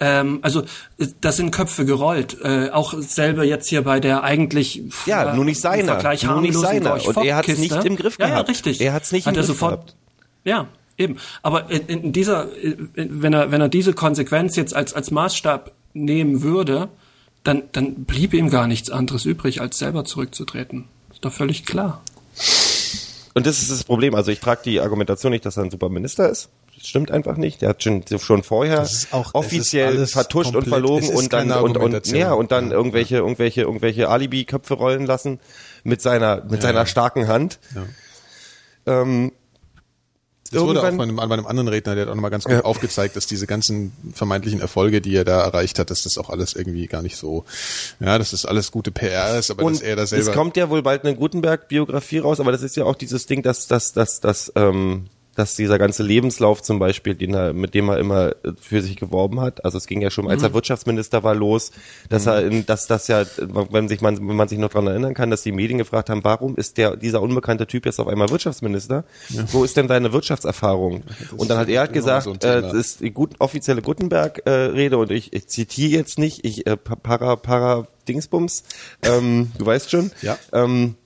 Ähm, 0.00 0.38
also 0.42 0.62
äh, 0.98 1.06
da 1.20 1.32
sind 1.32 1.50
Köpfe 1.50 1.84
gerollt. 1.84 2.36
Äh, 2.42 2.70
auch 2.70 2.94
selber 2.98 3.44
jetzt 3.44 3.68
hier 3.68 3.82
bei 3.82 4.00
der 4.00 4.22
eigentlich 4.22 4.82
Ja, 5.06 5.32
äh, 5.32 5.36
nur 5.36 5.44
nicht 5.44 5.58
im 5.58 5.62
seiner. 5.62 5.92
Vergleich 5.94 6.22
Nur 6.22 6.40
nicht 6.40 6.54
seiner. 6.54 6.94
Und 6.94 7.16
er 7.24 7.36
hat's 7.36 7.48
Fock-Kiste. 7.48 7.76
nicht 7.76 7.84
im 7.84 7.96
Griff 7.96 8.18
ja, 8.18 8.26
gehabt. 8.26 8.48
Ja, 8.48 8.52
richtig. 8.52 8.80
Er 8.80 8.92
hat's 8.92 9.12
nicht 9.12 9.26
hat 9.26 9.34
im 9.34 9.38
er 9.40 9.42
Griff 9.42 9.46
sofort, 9.46 9.72
gehabt. 9.72 9.96
Ja, 10.44 10.68
eben. 10.96 11.16
Aber 11.42 11.70
in, 11.70 11.86
in 11.86 12.12
dieser, 12.12 12.46
äh, 12.62 12.76
wenn 12.94 13.32
er 13.32 13.50
wenn 13.50 13.60
er 13.60 13.68
diese 13.68 13.92
Konsequenz 13.92 14.56
jetzt 14.56 14.74
als 14.74 14.94
als 14.94 15.10
Maßstab 15.10 15.72
nehmen 15.94 16.42
würde, 16.42 16.88
dann 17.42 17.64
dann 17.72 18.04
blieb 18.04 18.34
ihm 18.34 18.50
gar 18.50 18.66
nichts 18.68 18.90
anderes 18.90 19.24
übrig, 19.24 19.60
als 19.60 19.78
selber 19.78 20.04
zurückzutreten. 20.04 20.84
Ist 21.12 21.24
doch 21.24 21.32
völlig 21.32 21.66
klar. 21.66 22.02
Und 23.34 23.46
das 23.46 23.60
ist 23.60 23.70
das 23.70 23.84
Problem. 23.84 24.14
Also 24.14 24.30
ich 24.30 24.40
trage 24.40 24.62
die 24.64 24.80
Argumentation 24.80 25.32
nicht, 25.32 25.44
dass 25.44 25.56
er 25.56 25.64
ein 25.64 25.70
super 25.70 25.88
Minister 25.88 26.28
ist. 26.28 26.48
Das 26.78 26.86
stimmt 26.86 27.10
einfach 27.10 27.36
nicht. 27.36 27.60
Der 27.62 27.70
hat 27.70 27.82
schon, 27.82 28.04
schon 28.18 28.42
vorher 28.42 28.80
auch- 28.80 28.84
es 28.84 29.08
offiziell 29.34 30.06
vertuscht 30.06 30.54
und 30.54 30.66
verlogen 30.68 31.04
es 31.08 31.10
und 31.10 31.32
dann 31.32 31.50
und, 31.52 31.76
und 31.76 32.06
ja 32.08 32.32
und 32.32 32.52
dann 32.52 32.70
irgendwelche 32.70 33.16
irgendwelche 33.16 33.62
irgendwelche 33.62 34.08
Alibi-Köpfe 34.08 34.74
rollen 34.74 35.04
lassen 35.06 35.40
mit 35.84 36.00
seiner 36.02 36.44
mit 36.44 36.62
seiner 36.62 36.86
starken 36.86 37.26
Hand. 37.28 37.58
Ähm, 38.86 39.32
Das 40.50 40.62
wurde 40.62 40.78
auch 40.80 40.84
bei 40.84 41.02
einem, 41.02 41.16
bei 41.16 41.22
einem 41.24 41.46
anderen 41.46 41.68
Redner, 41.68 41.94
der 41.94 42.04
hat 42.06 42.10
auch 42.10 42.14
nochmal 42.14 42.30
ganz 42.30 42.44
gut 42.44 42.54
Ja. 42.54 42.60
aufgezeigt, 42.62 43.16
dass 43.16 43.26
diese 43.26 43.46
ganzen 43.46 43.92
vermeintlichen 44.14 44.60
Erfolge, 44.60 45.00
die 45.02 45.14
er 45.14 45.24
da 45.24 45.42
erreicht 45.42 45.78
hat, 45.78 45.90
dass 45.90 46.02
das 46.04 46.16
auch 46.16 46.30
alles 46.30 46.54
irgendwie 46.54 46.86
gar 46.86 47.02
nicht 47.02 47.16
so, 47.16 47.44
ja, 48.00 48.16
dass 48.16 48.30
das 48.30 48.46
alles 48.46 48.70
gute 48.72 48.90
PR 48.90 49.38
ist, 49.38 49.50
aber 49.50 49.62
dass 49.70 49.80
Und 49.80 49.82
er 49.86 49.96
da 49.96 50.04
es 50.04 50.10
selber. 50.10 50.32
kommt 50.32 50.56
ja 50.56 50.70
wohl 50.70 50.82
bald 50.82 51.04
eine 51.04 51.14
Gutenberg-Biografie 51.16 52.18
raus, 52.20 52.40
aber 52.40 52.50
das 52.52 52.62
ist 52.62 52.76
ja 52.76 52.84
auch 52.84 52.94
dieses 52.94 53.26
Ding, 53.26 53.42
dass, 53.42 53.66
dass, 53.66 53.92
dass, 53.92 54.20
dass, 54.20 54.50
ähm, 54.56 55.08
dass 55.38 55.54
dieser 55.54 55.78
ganze 55.78 56.02
Lebenslauf 56.02 56.62
zum 56.62 56.78
Beispiel, 56.80 57.14
den 57.14 57.32
er, 57.32 57.52
mit 57.52 57.74
dem 57.74 57.88
er 57.88 57.98
immer 57.98 58.30
äh, 58.44 58.52
für 58.60 58.82
sich 58.82 58.96
geworben 58.96 59.40
hat, 59.40 59.64
also 59.64 59.78
es 59.78 59.86
ging 59.86 60.00
ja 60.02 60.10
schon, 60.10 60.28
als 60.28 60.42
er 60.42 60.52
Wirtschaftsminister 60.52 61.22
war, 61.22 61.34
los, 61.34 61.70
dass 62.08 62.26
er, 62.26 62.44
in, 62.44 62.66
dass 62.66 62.86
das 62.88 63.06
ja, 63.06 63.24
wenn 63.70 63.88
sich 63.88 64.00
man, 64.00 64.16
wenn 64.28 64.34
man 64.36 64.48
sich 64.48 64.58
noch 64.58 64.70
dran 64.70 64.86
erinnern 64.88 65.14
kann, 65.14 65.30
dass 65.30 65.42
die 65.42 65.52
Medien 65.52 65.78
gefragt 65.78 66.10
haben, 66.10 66.24
warum 66.24 66.56
ist 66.56 66.76
der, 66.76 66.96
dieser 66.96 67.22
unbekannte 67.22 67.66
Typ 67.66 67.86
jetzt 67.86 68.00
auf 68.00 68.08
einmal 68.08 68.28
Wirtschaftsminister? 68.30 69.04
Wo 69.52 69.62
ist 69.62 69.76
denn 69.76 69.86
seine 69.86 70.12
Wirtschaftserfahrung? 70.12 71.04
Und 71.36 71.48
dann 71.50 71.58
hat 71.58 71.68
er 71.68 71.80
halt 71.80 71.90
immer 71.90 71.94
gesagt, 72.00 72.24
so 72.24 72.32
äh, 72.32 72.60
das 72.62 72.74
ist 72.74 73.00
die 73.00 73.10
gut, 73.12 73.36
offizielle 73.38 73.80
Gutenberg-Rede 73.80 74.98
und 74.98 75.10
ich, 75.12 75.32
ich 75.32 75.46
zitiere 75.46 75.92
jetzt 75.92 76.18
nicht, 76.18 76.44
ich 76.44 76.66
äh, 76.66 76.76
pa- 76.76 76.96
para, 76.96 77.36
para 77.36 77.86
Dingsbums, 78.08 78.64
ähm, 79.02 79.52
du 79.56 79.66
weißt 79.66 79.90
schon. 79.90 80.10
Ja. 80.22 80.36
Ähm, 80.52 80.96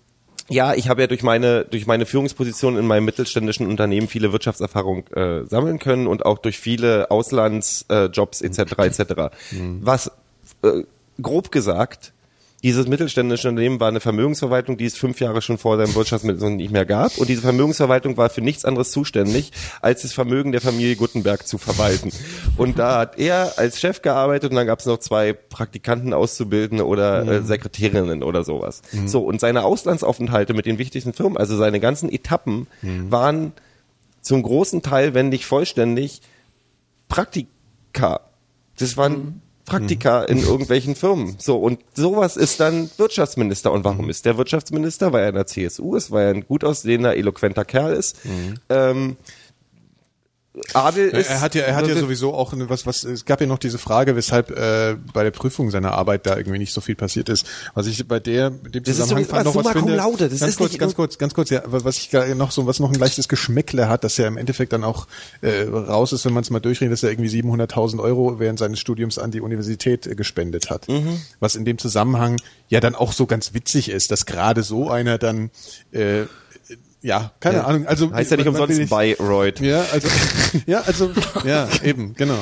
ja, 0.49 0.75
ich 0.75 0.89
habe 0.89 1.03
ja 1.03 1.07
durch 1.07 1.23
meine 1.23 1.65
durch 1.65 1.87
meine 1.87 2.07
Führungsposition 2.07 2.77
in 2.77 2.87
meinem 2.87 3.05
mittelständischen 3.05 3.67
Unternehmen 3.67 4.09
viele 4.09 4.33
Wirtschaftserfahrung 4.33 5.07
äh, 5.09 5.45
sammeln 5.47 5.79
können 5.79 6.07
und 6.07 6.27
auch 6.27 6.39
durch 6.39 6.59
viele 6.59 7.11
Auslandsjobs 7.11 8.41
äh, 8.41 8.47
etc. 8.47 8.61
etc. 8.79 9.35
Was 9.81 10.11
äh, 10.63 10.83
grob 11.21 11.53
gesagt 11.53 12.13
dieses 12.63 12.87
mittelständische 12.87 13.49
Unternehmen 13.49 13.81
war 13.81 13.89
eine 13.89 14.01
Vermögensverwaltung, 14.01 14.77
die 14.77 14.85
es 14.85 14.97
fünf 14.97 15.21
Jahre 15.21 15.43
schon 15.43 15.59
vor 15.59 15.77
seinem 15.77 15.95
Wirtschaftsminister 15.95 16.49
nicht 16.49 16.71
mehr 16.71 16.87
gab. 16.87 17.19
Und 17.19 17.29
diese 17.29 17.43
Vermögensverwaltung 17.43 18.17
war 18.17 18.31
für 18.31 18.41
nichts 18.41 18.65
anderes 18.65 18.93
zuständig, 18.93 19.51
als 19.81 20.03
das 20.03 20.13
Vermögen 20.13 20.53
der 20.53 20.61
Familie 20.61 20.95
Guttenberg 20.95 21.47
zu 21.47 21.59
verwalten. 21.59 22.11
Und 22.57 22.79
da 22.79 23.01
hat 23.01 23.19
er 23.19 23.55
als 23.59 23.81
Chef 23.81 24.03
gearbeitet 24.03 24.51
und 24.51 24.57
dann 24.57 24.67
gab 24.67 24.79
es 24.79 24.87
noch 24.87 24.99
zwei 24.99 25.33
Praktikanten 25.33 26.15
Auszubildende 26.15 26.87
oder 26.87 27.27
äh, 27.27 27.43
Sekretärinnen 27.43 28.23
oder 28.23 28.45
sowas. 28.45 28.83
So, 29.07 29.23
und 29.25 29.41
seine 29.41 29.65
Auslandsaufenthalte 29.65 30.55
mit 30.55 30.67
den 30.67 30.79
wichtigsten 30.79 31.13
Firmen, 31.13 31.37
also 31.37 31.57
seine 31.57 31.81
ganzen 31.81 32.11
Etappen, 32.11 32.69
waren 32.83 33.53
zum 34.21 34.43
großen 34.43 34.83
Teil, 34.83 35.15
wenn 35.15 35.29
nicht 35.31 35.47
vollständig, 35.47 36.23
Praktika. 37.09 38.21
Das 38.79 38.97
waren 38.97 39.43
Praktika 39.65 40.25
in 40.25 40.39
irgendwelchen 40.39 40.97
Firmen. 40.97 41.37
So, 41.39 41.59
und 41.59 41.81
sowas 41.95 42.37
ist 42.37 42.61
dann 42.61 42.91
Wirtschaftsminister. 42.97 43.71
Und 43.71 43.85
warum 43.85 44.11
ist 44.11 44.25
der 44.27 44.37
Wirtschaftsminister? 44.37 45.13
Weil 45.13 45.23
er 45.23 45.29
in 45.29 45.35
der 45.37 45.47
CSU 45.47 45.95
ist, 45.95 46.11
weil 46.11 46.27
er 46.27 46.35
ein 46.35 46.47
gut 46.47 46.65
aussehender, 46.65 47.17
eloquenter 47.17 47.65
Kerl 47.65 47.95
ist. 47.95 48.19
Ähm, 48.69 49.17
Adel 50.75 51.09
ist. 51.09 51.31
Er 51.31 51.41
hat 51.41 51.55
ja, 51.55 51.63
er 51.63 51.75
hat 51.77 51.87
ja 51.87 51.97
sowieso 51.97 52.35
auch 52.35 52.53
eine- 52.53 52.69
was, 52.69 52.85
was, 52.87 53.05
es 53.05 53.25
gab 53.25 53.41
ja 53.41 53.47
noch 53.47 53.59
diese 53.59 53.79
Frage, 53.79 54.17
weshalb 54.17 54.51
äh, 54.51 54.97
bei 55.15 55.25
der 55.25 55.31
Prüfung 55.31 55.71
seiner 55.71 55.93
Arbeit 55.93 56.27
da 56.27 56.37
irgendwie 56.37 56.59
nicht 56.59 56.75
so 56.75 56.83
viel 56.83 56.95
passiert 56.95 57.31
ist. 57.31 57.47
Was 57.73 57.87
ich 57.87 58.07
bei 58.07 58.21
der, 58.21 58.51
dem 58.51 58.85
Das 58.85 58.97
Zusammenhang 58.97 59.25
fand, 59.25 59.45
noch 59.47 59.55
was 59.55 59.63
Summa 59.65 59.73
cum 59.73 59.83
finde. 59.85 59.97
laude, 59.97 60.29
das 60.29 60.41
ganz 60.41 60.51
ist 60.53 60.57
kurz, 60.59 60.77
ganz 60.77 60.95
kurz, 60.95 61.17
ganz 61.19 61.33
kurz, 61.33 61.49
ja, 61.49 61.63
was 61.67 61.97
ich 61.97 62.11
noch 62.35 62.51
so, 62.51 62.67
was 62.67 62.81
noch 62.81 62.93
ein 62.93 62.99
leichtes 62.99 63.29
Geschmäckle 63.29 63.89
hat, 63.89 64.05
dass 64.05 64.19
er 64.19 64.29
im 64.29 64.37
Endeffekt 64.37 64.75
dann 64.75 64.85
auch 64.85 65.07
äh, 65.41 65.63
raus 65.63 66.13
ist, 66.13 66.27
wenn 66.27 66.35
man 66.35 66.43
es 66.43 66.51
mal 66.51 66.61
durchrechnet, 66.61 66.93
dass 66.93 67.03
er 67.03 67.11
irgendwie 67.11 67.31
700.000 67.31 67.99
Euro 68.01 68.39
während 68.39 68.59
seines 68.59 68.79
Studiums 68.79 69.19
an 69.19 69.31
die 69.31 69.41
Universität 69.41 70.07
äh, 70.07 70.15
gespendet 70.15 70.69
hat. 70.69 70.87
Mhm. 70.89 71.19
Was 71.41 71.57
in 71.57 71.65
dem 71.65 71.79
Zusammenhang 71.79 72.37
ja 72.69 72.81
dann 72.81 72.95
auch 72.95 73.13
so 73.15 73.25
ganz 73.25 73.55
witzig 73.55 73.89
ist, 73.89 74.11
dass 74.11 74.27
gerade 74.27 74.63
so 74.63 74.91
einer 74.91 75.17
dann 75.17 75.51
äh, 75.93 76.25
ja, 77.03 77.33
keine 77.41 77.59
Ja. 77.59 77.65
Ahnung. 77.65 77.87
Also 77.87 78.13
Heißt 78.13 78.31
ja 78.31 78.37
nicht 78.37 78.47
umsonst 78.49 78.89
Bayreuth. 78.89 79.61
Ja, 79.61 79.85
also 79.93 80.09
ja, 80.67 80.81
also 80.87 81.11
ja, 81.45 81.69
eben, 81.83 82.15
genau. 82.15 82.39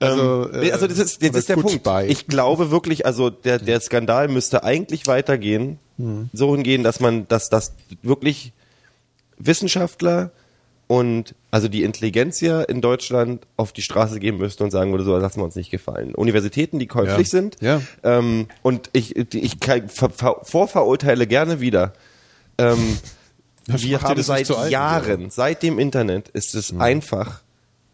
Also, 0.00 0.50
Ähm, 0.52 0.60
nee, 0.60 0.72
also 0.72 0.86
das 0.86 0.98
ist, 0.98 1.22
das 1.22 1.30
oder 1.30 1.38
ist 1.38 1.48
der 1.48 1.54
Punkt. 1.56 1.82
bei. 1.82 2.08
Ich 2.08 2.26
glaube 2.26 2.70
wirklich, 2.70 3.06
also 3.06 3.30
der, 3.30 3.58
der 3.58 3.80
Skandal 3.80 4.28
müsste 4.28 4.64
eigentlich 4.64 5.06
weitergehen, 5.06 5.78
Mhm. 5.96 6.28
so 6.32 6.52
hingehen, 6.56 6.82
dass 6.82 6.98
man, 6.98 7.28
dass 7.28 7.48
das 7.50 7.72
wirklich 8.02 8.52
Wissenschaftler 9.38 10.30
und 10.86 11.34
also 11.50 11.68
die 11.68 11.82
Intelligenzia 11.82 12.62
in 12.62 12.80
Deutschland 12.80 13.46
auf 13.56 13.72
die 13.72 13.82
Straße 13.82 14.20
gehen 14.20 14.36
müssten 14.36 14.64
und 14.64 14.70
sagen 14.70 14.90
würde, 14.90 15.04
so 15.04 15.12
das 15.12 15.22
lassen 15.22 15.40
wir 15.40 15.44
uns 15.44 15.54
nicht 15.56 15.70
gefallen. 15.70 16.14
Universitäten, 16.14 16.78
die 16.78 16.86
käuflich 16.86 17.28
Ja. 17.28 17.30
sind. 17.30 17.56
Ja. 17.60 17.80
Ähm, 18.02 18.48
und 18.62 18.90
ich, 18.92 19.16
ich 19.16 19.60
kann- 19.60 19.88
ver, 19.88 20.10
ver, 20.10 20.40
vorverurteile 20.42 21.26
gerne 21.26 21.60
wieder. 21.60 21.92
Ähm, 22.58 22.98
Das 23.66 23.82
wir 23.82 24.00
haben 24.02 24.22
seit 24.22 24.48
Jahren, 24.70 25.30
seit 25.30 25.62
dem 25.62 25.78
Internet, 25.78 26.28
ist 26.30 26.54
es 26.54 26.72
Mhm. 26.72 26.80
einfach, 26.80 27.40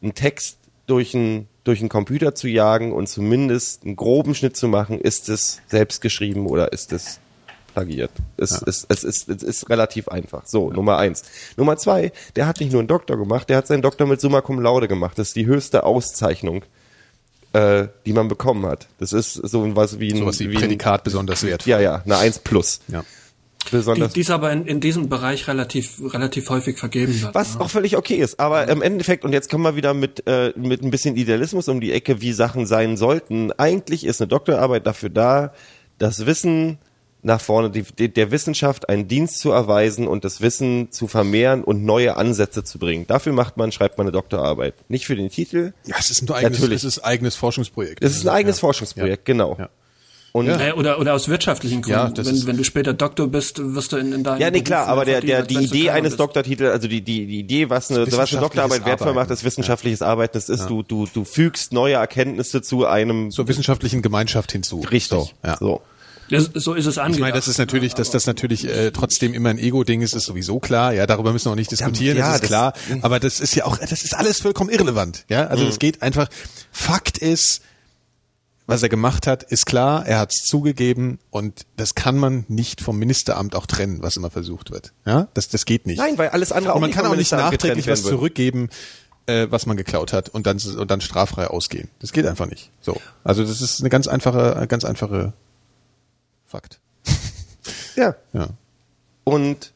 einen 0.03 0.15
Text 0.15 0.59
durch 0.87 1.15
einen 1.15 1.47
durch 1.63 1.81
einen 1.81 1.91
Computer 1.91 2.35
zu 2.35 2.49
jagen 2.49 2.91
und 2.93 3.07
zumindest 3.07 3.85
einen 3.85 3.95
groben 3.95 4.35
Schnitt 4.35 4.57
zu 4.57 4.67
machen, 4.67 4.99
ist 4.99 5.29
es 5.29 5.61
selbst 5.69 6.01
geschrieben 6.01 6.47
oder 6.47 6.73
ist 6.73 6.91
es 6.93 7.21
plagiert. 7.75 8.11
Es, 8.39 8.51
ist, 8.63 8.87
es, 8.89 9.05
ist, 9.05 9.29
es 9.29 9.43
ist 9.43 9.69
relativ 9.69 10.09
einfach. 10.09 10.47
So, 10.47 10.71
Nummer 10.71 10.97
eins. 10.97 11.23
Nummer 11.59 11.77
zwei, 11.77 12.13
der 12.35 12.47
hat 12.47 12.61
nicht 12.61 12.73
nur 12.73 12.81
einen 12.81 12.89
Doktor 12.89 13.19
gemacht, 13.19 13.51
der 13.51 13.59
hat 13.59 13.67
seinen 13.67 13.83
Doktor 13.83 14.07
mit 14.07 14.21
Summa 14.23 14.41
Cum 14.41 14.59
Laude 14.59 14.89
gemacht. 14.89 15.19
Das 15.19 15.29
ist 15.29 15.37
die 15.37 15.45
höchste 15.47 15.85
Auszeichnung, 15.85 16.65
äh, 17.53 17.89
die 18.07 18.15
man 18.15 18.29
bekommen 18.29 18.65
hat. 18.67 18.89
Das 18.99 19.13
ist 19.13 19.35
so 19.35 19.77
was 19.77 20.01
wie 20.01 20.13
ein, 20.13 20.19
Sowas 20.19 20.41
wie 20.41 20.51
wie 20.51 20.57
ein 20.57 20.61
Prädikat 20.63 21.05
besonders 21.05 21.43
wertvoll. 21.45 21.71
Ja, 21.73 21.79
ja, 21.79 22.03
eine 22.05 22.17
1 22.17 22.39
plus. 22.41 22.81
Ja. 22.89 23.05
Die, 23.71 23.77
Besonders 23.77 24.13
die 24.13 24.21
ist 24.21 24.31
aber 24.31 24.53
in, 24.53 24.67
in 24.67 24.81
diesem 24.81 25.09
Bereich 25.09 25.47
relativ, 25.49 26.01
relativ 26.13 26.49
häufig 26.51 26.79
vergeben 26.79 27.21
wird. 27.21 27.35
Was 27.35 27.55
ne? 27.55 27.61
auch 27.61 27.71
völlig 27.71 27.97
okay 27.97 28.17
ist. 28.17 28.41
Aber 28.41 28.69
im 28.69 28.83
Endeffekt, 28.83 29.25
und 29.25 29.33
jetzt 29.33 29.51
kommen 29.51 29.65
wir 29.65 29.77
wieder 29.77 29.95
mit, 29.95 30.27
äh, 30.27 30.53
mit 30.57 30.83
ein 30.83 30.91
bisschen 30.91 31.17
Idealismus 31.17 31.69
um 31.69 31.81
die 31.81 31.93
Ecke, 31.93 32.21
wie 32.21 32.33
Sachen 32.33 32.67
sein 32.67 32.97
sollten. 32.97 33.53
Eigentlich 33.53 34.05
ist 34.05 34.21
eine 34.21 34.29
Doktorarbeit 34.29 34.87
dafür 34.87 35.11
da, 35.11 35.53
das 35.99 36.27
Wissen 36.27 36.79
nach 37.23 37.41
vorne, 37.41 37.71
die, 37.71 37.83
die, 37.83 38.13
der 38.13 38.31
Wissenschaft 38.31 38.89
einen 38.89 39.07
Dienst 39.07 39.41
zu 39.41 39.51
erweisen 39.51 40.09
und 40.09 40.25
das 40.25 40.41
Wissen 40.41 40.91
zu 40.91 41.07
vermehren 41.07 41.63
und 41.63 41.85
neue 41.85 42.17
Ansätze 42.17 42.65
zu 42.65 42.79
bringen. 42.79 43.07
Dafür 43.07 43.33
macht 43.33 43.57
man, 43.57 43.73
schreibt 43.73 43.99
man 43.99 44.07
eine 44.07 44.13
Doktorarbeit. 44.13 44.75
Nicht 44.89 45.07
für 45.07 45.17
den 45.17 45.29
Titel. 45.29 45.75
Ja, 45.85 45.97
es 45.99 46.11
ist 46.11 46.23
ein 46.23 46.31
eigenes, 46.31 46.61
Natürlich. 46.61 46.79
es 46.79 46.85
ist 46.85 46.99
ein 47.01 47.05
eigenes 47.05 47.37
Forschungsprojekt. 47.37 48.03
Es 48.03 48.17
ist 48.17 48.27
ein 48.27 48.35
eigenes 48.35 48.57
Ja. 48.57 48.61
Forschungsprojekt, 48.61 49.25
genau. 49.25 49.57
Ja. 49.59 49.69
Und 50.33 50.49
Äh, 50.49 50.73
Oder, 50.77 51.01
oder 51.01 51.15
aus 51.15 51.29
wirtschaftlichen 51.29 51.83
Ja, 51.87 52.03
Gründen. 52.05 52.15
das 52.15 52.27
wenn, 52.29 52.47
wenn 52.47 52.57
du 52.57 52.65
später 52.65 52.93
Doktor 52.95 53.27
bist, 53.27 53.59
wirst 53.75 53.91
du 53.93 53.97
in, 53.97 54.13
in 54.13 54.23
deinem 54.23 54.41
Ja, 54.41 54.51
nee, 54.51 54.61
klar, 54.63 54.87
aber 54.87 55.05
der, 55.05 55.21
der, 55.21 55.43
die 55.43 55.57
Idee 55.65 55.91
eines 55.91 56.11
bist. 56.13 56.21
Doktortitels, 56.21 56.71
also 56.73 56.87
die, 56.89 57.01
die, 57.01 57.27
die 57.27 57.41
Idee, 57.41 57.69
was 57.69 57.91
eine, 57.91 58.07
was 58.13 58.33
eine 58.33 58.41
Doktorarbeit 58.41 58.85
wertvoll 58.87 59.09
Arbeiten. 59.09 59.29
macht, 59.29 59.31
ist 59.31 59.43
wissenschaftliches 59.45 60.03
Arbeiten. 60.03 60.33
Das 60.35 60.49
ist, 60.49 60.67
du, 60.69 60.83
du, 60.85 61.07
du 61.13 61.25
fügst 61.25 61.73
neue 61.73 61.95
Erkenntnisse 61.95 62.63
zu 62.63 62.87
einem, 62.87 63.31
Zur 63.33 63.49
wissenschaftlichen 63.49 64.03
Gemeinschaft 64.03 64.53
hinzu. 64.53 64.81
richtig. 64.81 65.09
So, 65.11 65.31
ja. 65.45 65.57
so. 65.59 65.81
Das, 66.31 66.49
so 66.55 66.75
ist 66.75 66.87
es 66.87 66.97
angedacht. 66.97 67.17
Ich 67.17 67.21
meine, 67.23 67.33
das 67.35 67.49
ist 67.49 67.59
natürlich, 67.59 67.95
dass 67.95 68.11
das 68.13 68.29
natürlich 68.29 68.65
äh, 68.65 68.93
trotzdem 68.93 69.35
immer 69.35 69.49
ein 69.49 69.59
Ego-Ding 69.59 70.01
ist, 70.01 70.15
ist 70.15 70.27
sowieso 70.27 70.61
klar. 70.61 70.93
Ja, 70.95 71.09
darüber 71.09 71.33
müssen 71.33 71.47
wir 71.47 71.51
auch 71.51 71.57
nicht 71.57 71.73
diskutieren, 71.73 72.17
Ja, 72.17 72.27
das 72.27 72.35
ist 72.37 72.43
das- 72.43 72.49
klar. 72.49 72.73
Aber 73.03 73.19
das 73.19 73.41
ist 73.41 73.57
ja 73.57 73.65
auch, 73.65 73.77
das 73.79 74.05
ist 74.05 74.15
alles 74.17 74.41
vollkommen 74.41 74.71
irrelevant. 74.71 75.25
Ja, 75.29 75.49
also 75.49 75.67
es 75.67 75.81
geht 75.81 76.03
einfach. 76.03 76.29
Fakt 76.71 77.19
ist, 77.19 77.63
was 78.71 78.83
er 78.83 78.89
gemacht 78.89 79.27
hat, 79.27 79.43
ist 79.43 79.67
klar. 79.67 80.07
Er 80.07 80.19
hat 80.19 80.33
es 80.33 80.47
zugegeben 80.47 81.19
und 81.31 81.67
das 81.77 81.95
kann 81.95 82.17
man 82.17 82.45
nicht 82.49 82.81
vom 82.81 82.99
Ministeramt 82.99 83.55
auch 83.55 83.67
trennen, 83.67 84.03
was 84.03 84.17
immer 84.17 84.31
versucht 84.31 84.71
wird. 84.71 84.93
Ja, 85.05 85.29
das, 85.35 85.49
das 85.49 85.65
geht 85.65 85.87
nicht. 85.87 85.99
Nein, 85.99 86.17
weil 86.17 86.31
alles 86.31 86.53
andere 86.53 86.73
auch 86.73 86.77
und 86.77 86.83
man 86.83 86.91
kann 86.91 87.07
auch 87.07 87.17
nicht 87.17 87.33
nachträglich 87.33 87.87
was 87.87 88.03
zurückgeben, 88.03 88.71
äh, 89.27 89.49
was 89.51 89.67
man 89.67 89.77
geklaut 89.77 90.13
hat 90.13 90.29
und 90.29 90.47
dann 90.47 90.59
und 90.59 90.91
dann 90.91 91.01
straffrei 91.01 91.49
ausgehen. 91.49 91.89
Das 91.99 92.13
geht 92.13 92.27
einfach 92.27 92.47
nicht. 92.47 92.71
So, 92.81 93.01
also 93.25 93.45
das 93.45 93.61
ist 93.61 93.81
eine 93.81 93.91
ganz 93.91 94.09
einfache, 94.09 94.67
ganz 94.69 94.85
einfache 94.85 95.33
Fakt. 96.47 96.81
Ja. 97.97 98.15
Ja. 98.33 98.49
Und 99.25 99.73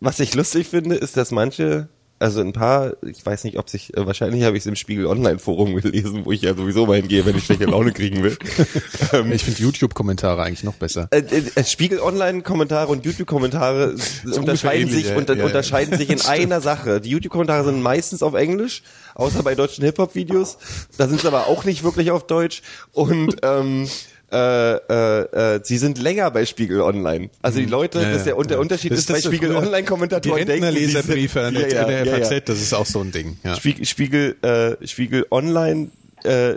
was 0.00 0.18
ich 0.20 0.34
lustig 0.34 0.68
finde, 0.68 0.96
ist, 0.96 1.16
dass 1.16 1.30
manche, 1.30 1.88
also 2.20 2.40
ein 2.40 2.52
paar, 2.52 2.92
ich 3.02 3.24
weiß 3.24 3.44
nicht, 3.44 3.58
ob 3.58 3.70
sich, 3.70 3.96
äh, 3.96 4.06
wahrscheinlich 4.06 4.44
habe 4.44 4.56
ich 4.56 4.62
es 4.62 4.66
im 4.66 4.76
Spiegel 4.76 5.06
Online 5.06 5.38
Forum 5.38 5.74
gelesen, 5.76 6.26
wo 6.26 6.32
ich 6.32 6.42
ja 6.42 6.54
sowieso 6.54 6.86
mal 6.86 6.96
hingehe, 6.98 7.24
wenn 7.24 7.36
ich 7.36 7.44
schlechte 7.44 7.64
Laune 7.64 7.92
kriegen 7.92 8.22
will. 8.22 8.36
ähm, 9.12 9.32
Ich 9.32 9.42
finde 9.42 9.60
YouTube-Kommentare 9.60 10.42
eigentlich 10.42 10.62
noch 10.62 10.74
besser. 10.74 11.08
äh, 11.12 11.18
äh, 11.18 11.64
Spiegel 11.64 11.98
Online 12.00 12.42
Kommentare 12.42 12.88
und 12.88 13.06
YouTube 13.06 13.26
Kommentare 13.26 13.96
unterscheiden 14.36 14.88
ähnlich, 14.88 15.04
sich 15.06 15.12
ja, 15.12 15.16
und 15.16 15.28
ja, 15.30 15.34
ja. 15.34 15.46
unterscheiden 15.46 15.96
sich 15.96 16.10
in 16.10 16.20
einer 16.26 16.60
Sache. 16.60 17.00
Die 17.00 17.08
YouTube 17.08 17.32
Kommentare 17.32 17.64
sind 17.64 17.80
meistens 17.80 18.22
auf 18.22 18.34
Englisch, 18.34 18.82
außer 19.14 19.42
bei 19.42 19.54
deutschen 19.54 19.84
Hip 19.84 19.98
Hop 19.98 20.14
Videos. 20.14 20.58
Da 20.98 21.08
sind 21.08 21.22
sie 21.22 21.26
aber 21.26 21.46
auch 21.46 21.64
nicht 21.64 21.84
wirklich 21.84 22.10
auf 22.10 22.26
Deutsch 22.26 22.60
und 22.92 23.36
ähm, 23.42 23.88
äh, 24.32 24.74
äh, 24.74 25.54
äh, 25.56 25.60
sie 25.62 25.78
sind 25.78 25.98
länger 25.98 26.30
bei 26.30 26.44
Spiegel 26.46 26.80
Online. 26.80 27.30
Also 27.42 27.58
die 27.58 27.66
Leute, 27.66 27.98
Mhm. 27.98 28.04
Ja, 28.04 28.10
das 28.10 28.18
ja, 28.20 28.24
der, 28.26 28.36
und 28.38 28.50
der 28.50 28.56
ja. 28.58 28.60
Unterschied 28.62 28.92
Das 28.92 29.00
ist, 29.00 29.08
bei 29.08 29.14
das 29.14 29.24
Spiegel 29.24 29.54
Online 29.56 29.78
Die 29.82 29.84
Kommentatoren 29.88 30.46
denken, 30.46 30.72
sie 30.72 30.86
sind- 30.86 30.96
Rentnerleserbriefe 31.10 31.40
an 31.42 31.54
der, 31.54 31.72
Ja, 31.72 31.84
der. 31.84 32.24
FAZ, 32.24 32.42
das 32.44 32.60
ist 32.60 32.72
auch 32.72 32.86
so 32.86 33.00
ein 33.00 33.12
Ding. 33.12 33.36
Spiegel, 33.56 33.84
Spiegel, 33.86 34.36
äh, 34.42 34.86
Spiegel 34.86 35.26
Online 35.30 35.90
äh, 36.22 36.54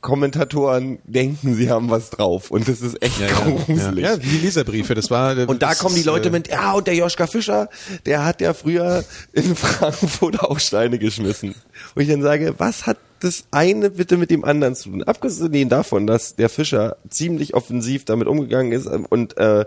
Kommentatoren 0.00 0.98
denken, 1.04 1.54
sie 1.56 1.70
haben 1.70 1.90
was 1.90 2.10
drauf 2.10 2.50
und 2.50 2.68
das 2.68 2.80
ist 2.80 3.02
echt 3.02 3.18
Ja, 3.20 3.26
ja, 3.26 3.32
ja. 3.32 3.44
gruselig. 3.66 4.04
ja, 4.04 4.16
wie 4.22 4.26
die 4.28 4.38
Leserbriefe, 4.44 4.94
das 4.94 5.10
war. 5.10 5.36
Und 5.48 5.62
da 5.62 5.70
das 5.70 5.78
kommen 5.78 5.94
die 5.96 6.02
Leute 6.02 6.28
äh, 6.28 6.32
mit, 6.32 6.48
ja, 6.48 6.72
und 6.72 6.86
der 6.86 6.94
Joschka 6.94 7.26
Fischer, 7.26 7.68
der 8.06 8.24
hat 8.24 8.40
ja 8.40 8.54
früher 8.54 9.04
in 9.32 9.54
Frankfurt 9.56 10.40
auch 10.40 10.58
Steine 10.58 10.98
geschmissen. 10.98 11.54
Wo 11.94 12.00
ich 12.00 12.08
dann 12.08 12.22
sage, 12.22 12.54
was 12.58 12.86
hat 12.86 12.98
das 13.24 13.44
eine 13.50 13.90
bitte 13.90 14.16
mit 14.16 14.30
dem 14.30 14.44
anderen 14.44 14.74
zu 14.74 14.90
tun? 14.90 15.02
Abgesehen 15.02 15.68
davon, 15.68 16.06
dass 16.06 16.36
der 16.36 16.48
Fischer 16.48 16.96
ziemlich 17.08 17.54
offensiv 17.54 18.04
damit 18.04 18.28
umgegangen 18.28 18.72
ist 18.72 18.86
ähm, 18.86 19.06
und 19.08 19.36
äh, 19.38 19.60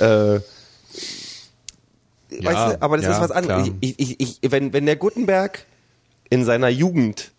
äh, 0.00 0.40
Ja, 2.30 2.44
weißt 2.44 2.76
du, 2.76 2.82
aber 2.82 2.96
das 2.96 3.06
ja, 3.06 3.12
ist 3.12 3.20
was 3.20 3.30
anderes. 3.30 3.70
Ich, 3.80 3.98
ich, 3.98 4.20
ich, 4.42 4.50
wenn, 4.52 4.72
wenn 4.72 4.86
der 4.86 4.96
Gutenberg 4.96 5.64
in 6.30 6.44
seiner 6.44 6.68
Jugend 6.68 7.32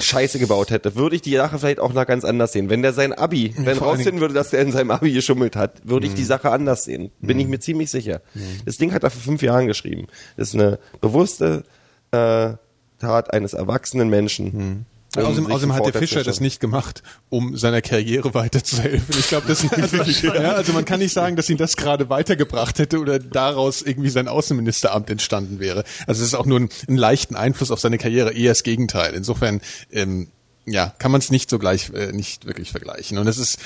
Scheiße 0.00 0.38
gebaut 0.38 0.70
hätte, 0.70 0.94
würde 0.96 1.16
ich 1.16 1.22
die 1.22 1.34
Sache 1.36 1.58
vielleicht 1.58 1.78
auch 1.78 1.92
noch 1.92 2.06
ganz 2.06 2.24
anders 2.24 2.52
sehen. 2.52 2.70
Wenn 2.70 2.80
der 2.80 2.94
sein 2.94 3.12
Abi, 3.12 3.54
wenn 3.58 3.76
vor 3.76 3.88
rausfinden 3.88 4.20
würde, 4.20 4.32
dass 4.32 4.48
der 4.50 4.62
in 4.62 4.72
seinem 4.72 4.90
Abi 4.90 5.12
geschummelt 5.12 5.56
hat, 5.56 5.86
würde 5.86 6.06
ich 6.06 6.14
die 6.14 6.24
Sache 6.24 6.50
anders 6.50 6.84
sehen. 6.84 7.10
Bin 7.20 7.36
Mhm. 7.36 7.40
ich 7.42 7.48
mir 7.48 7.58
ziemlich 7.60 7.90
sicher. 7.90 8.22
Das 8.64 8.78
Ding 8.78 8.92
hat 8.94 9.04
er 9.04 9.10
vor 9.10 9.20
fünf 9.20 9.42
Jahren 9.42 9.66
geschrieben. 9.66 10.06
Das 10.38 10.48
ist 10.48 10.54
eine 10.54 10.78
bewusste 11.02 11.64
äh, 12.12 12.54
Tat 13.00 13.32
eines 13.32 13.52
erwachsenen 13.54 14.08
Menschen. 14.08 14.86
um 15.16 15.24
außerdem 15.24 15.46
außerdem 15.46 15.74
hat 15.74 15.86
der 15.86 15.94
Fischer 15.94 16.22
das 16.22 16.40
nicht 16.40 16.60
gemacht, 16.60 17.02
um 17.28 17.56
seiner 17.56 17.82
Karriere 17.82 18.32
weiterzuhelfen. 18.34 19.16
Ich 19.18 19.28
glaube, 19.28 19.48
das 19.48 19.64
also, 19.72 19.96
ja, 20.28 20.52
also 20.52 20.72
man 20.72 20.84
kann 20.84 21.00
nicht 21.00 21.12
sagen, 21.12 21.34
dass 21.36 21.50
ihn 21.50 21.56
das 21.56 21.76
gerade 21.76 22.08
weitergebracht 22.10 22.78
hätte 22.78 23.00
oder 23.00 23.18
daraus 23.18 23.82
irgendwie 23.82 24.10
sein 24.10 24.28
Außenministeramt 24.28 25.10
entstanden 25.10 25.58
wäre. 25.58 25.84
Also 26.06 26.22
es 26.22 26.28
ist 26.28 26.34
auch 26.34 26.46
nur 26.46 26.60
ein, 26.60 26.68
einen 26.86 26.98
leichten 26.98 27.34
Einfluss 27.34 27.70
auf 27.70 27.80
seine 27.80 27.98
Karriere, 27.98 28.32
eher 28.32 28.52
das 28.52 28.62
Gegenteil. 28.62 29.14
Insofern, 29.14 29.60
ähm, 29.90 30.28
ja, 30.66 30.94
kann 30.98 31.10
man 31.10 31.20
es 31.20 31.30
nicht 31.30 31.50
so 31.50 31.58
gleich, 31.58 31.90
äh, 31.92 32.12
nicht 32.12 32.46
wirklich 32.46 32.70
vergleichen. 32.70 33.18
Und 33.18 33.26
es 33.26 33.38
ist, 33.38 33.58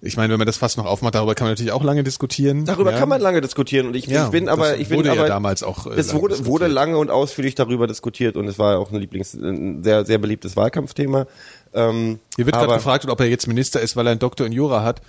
ich 0.00 0.16
meine, 0.16 0.32
wenn 0.32 0.38
man 0.38 0.46
das 0.46 0.56
fast 0.56 0.76
noch 0.76 0.84
aufmacht, 0.84 1.14
darüber 1.14 1.34
kann 1.34 1.46
man 1.46 1.52
natürlich 1.52 1.72
auch 1.72 1.82
lange 1.82 2.04
diskutieren. 2.04 2.64
Darüber 2.64 2.92
ja. 2.92 2.98
kann 2.98 3.08
man 3.08 3.20
lange 3.20 3.40
diskutieren 3.40 3.86
und 3.86 3.96
ich, 3.96 4.06
Ja, 4.06 4.26
ich 4.26 4.30
bin 4.30 4.48
aber 4.48 4.76
ich 4.76 4.88
bin 4.88 4.98
wurde 4.98 5.08
ja 5.08 5.14
aber 5.14 5.26
damals 5.26 5.62
auch, 5.62 5.86
äh, 5.86 5.94
es 5.94 6.08
lange 6.08 6.20
wurde, 6.20 6.46
wurde 6.46 6.66
lange 6.66 6.98
und 6.98 7.10
ausführlich 7.10 7.54
darüber 7.54 7.86
diskutiert 7.86 8.36
und 8.36 8.46
es 8.46 8.58
war 8.58 8.78
auch 8.78 8.90
ein 8.92 8.98
Lieblings 8.98 9.34
ein 9.34 9.82
sehr 9.82 10.04
sehr 10.04 10.18
beliebtes 10.18 10.56
Wahlkampfthema. 10.56 11.26
Ähm, 11.72 12.20
Hier 12.36 12.46
wird 12.46 12.56
gerade 12.56 12.74
gefragt, 12.74 13.06
ob 13.06 13.20
er 13.20 13.26
jetzt 13.26 13.46
Minister 13.46 13.80
ist, 13.80 13.96
weil 13.96 14.06
er 14.06 14.10
einen 14.12 14.20
Doktor 14.20 14.46
in 14.46 14.52
Jura 14.52 14.82
hat. 14.82 15.00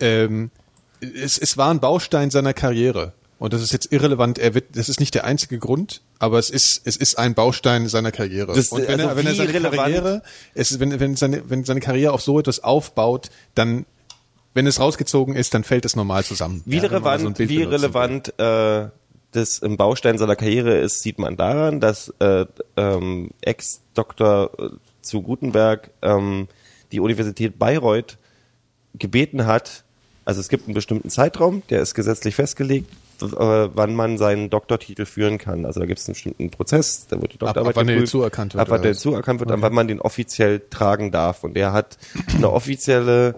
Ähm, 0.00 0.50
es, 1.00 1.38
es 1.38 1.56
war 1.56 1.70
ein 1.70 1.80
Baustein 1.80 2.30
seiner 2.30 2.54
Karriere. 2.54 3.12
Und 3.42 3.52
das 3.52 3.60
ist 3.60 3.72
jetzt 3.72 3.90
irrelevant. 3.90 4.38
Er 4.38 4.54
wird, 4.54 4.76
das 4.76 4.88
ist 4.88 5.00
nicht 5.00 5.14
der 5.16 5.24
einzige 5.24 5.58
Grund, 5.58 6.00
aber 6.20 6.38
es 6.38 6.48
ist, 6.48 6.82
es 6.84 6.94
ist 6.94 7.18
ein 7.18 7.34
Baustein 7.34 7.88
seiner 7.88 8.12
Karriere. 8.12 8.52
Das- 8.54 8.68
und 8.68 8.86
wenn 8.86 9.00
also 9.00 9.08
er, 9.08 9.16
wenn 9.16 9.26
er 9.26 9.34
seine 9.34 9.52
relevant- 9.52 9.76
Karriere, 9.76 10.22
es, 10.54 10.78
wenn, 10.78 11.00
wenn 11.00 11.16
seine, 11.16 11.50
wenn 11.50 11.64
seine 11.64 11.80
Karriere 11.80 12.12
auf 12.12 12.22
so 12.22 12.38
etwas 12.38 12.62
aufbaut, 12.62 13.30
dann, 13.56 13.84
wenn 14.54 14.66
es 14.66 14.78
rausgezogen 14.80 15.34
ist, 15.34 15.54
dann 15.54 15.64
fällt 15.64 15.84
es 15.84 15.96
normal 15.96 16.24
zusammen. 16.24 16.62
Wie 16.66 16.76
Ja, 16.76 16.82
relevant, 16.84 17.38
so 17.38 17.48
wie 17.48 17.62
relevant 17.62 18.38
äh, 18.38 18.88
das 19.32 19.58
im 19.58 19.76
Baustein 19.76 20.18
seiner 20.18 20.36
Karriere 20.36 20.76
ist, 20.78 21.02
sieht 21.02 21.18
man 21.18 21.36
daran, 21.36 21.80
dass 21.80 22.12
äh, 22.18 22.44
ähm, 22.76 23.30
Ex-Doktor 23.40 24.50
äh, 24.58 24.68
zu 25.00 25.22
Gutenberg 25.22 25.90
ähm, 26.02 26.48
die 26.92 27.00
Universität 27.00 27.58
Bayreuth 27.58 28.18
gebeten 28.98 29.46
hat, 29.46 29.84
also 30.24 30.40
es 30.40 30.48
gibt 30.48 30.66
einen 30.66 30.74
bestimmten 30.74 31.10
Zeitraum, 31.10 31.62
der 31.70 31.80
ist 31.80 31.94
gesetzlich 31.94 32.34
festgelegt, 32.34 32.90
äh, 33.22 33.26
wann 33.28 33.94
man 33.94 34.18
seinen 34.18 34.50
Doktortitel 34.50 35.04
führen 35.06 35.38
kann. 35.38 35.64
Also 35.64 35.80
da 35.80 35.86
gibt 35.86 35.98
es 35.98 36.06
einen 36.06 36.14
bestimmten 36.14 36.50
Prozess, 36.50 37.06
da 37.08 37.20
wird 37.20 37.32
die 37.32 37.36
Ab, 37.36 37.54
Doktorarbeit 37.54 37.76
ab 37.78 37.84
der 37.86 37.94
geprüft, 37.94 38.12
zuerkannt 38.12 38.54
wird. 38.54 38.60
ab 38.60 38.70
wann 38.70 38.82
der 38.82 38.94
zuerkannt 38.94 39.40
wird, 39.40 39.50
ab 39.50 39.56
Okay. 39.58 39.62
wann 39.62 39.74
man 39.74 39.88
den 39.88 40.00
offiziell 40.00 40.60
tragen 40.70 41.10
darf. 41.10 41.42
Und 41.42 41.56
er 41.56 41.72
hat 41.72 41.98
eine 42.36 42.50
offizielle 42.52 43.34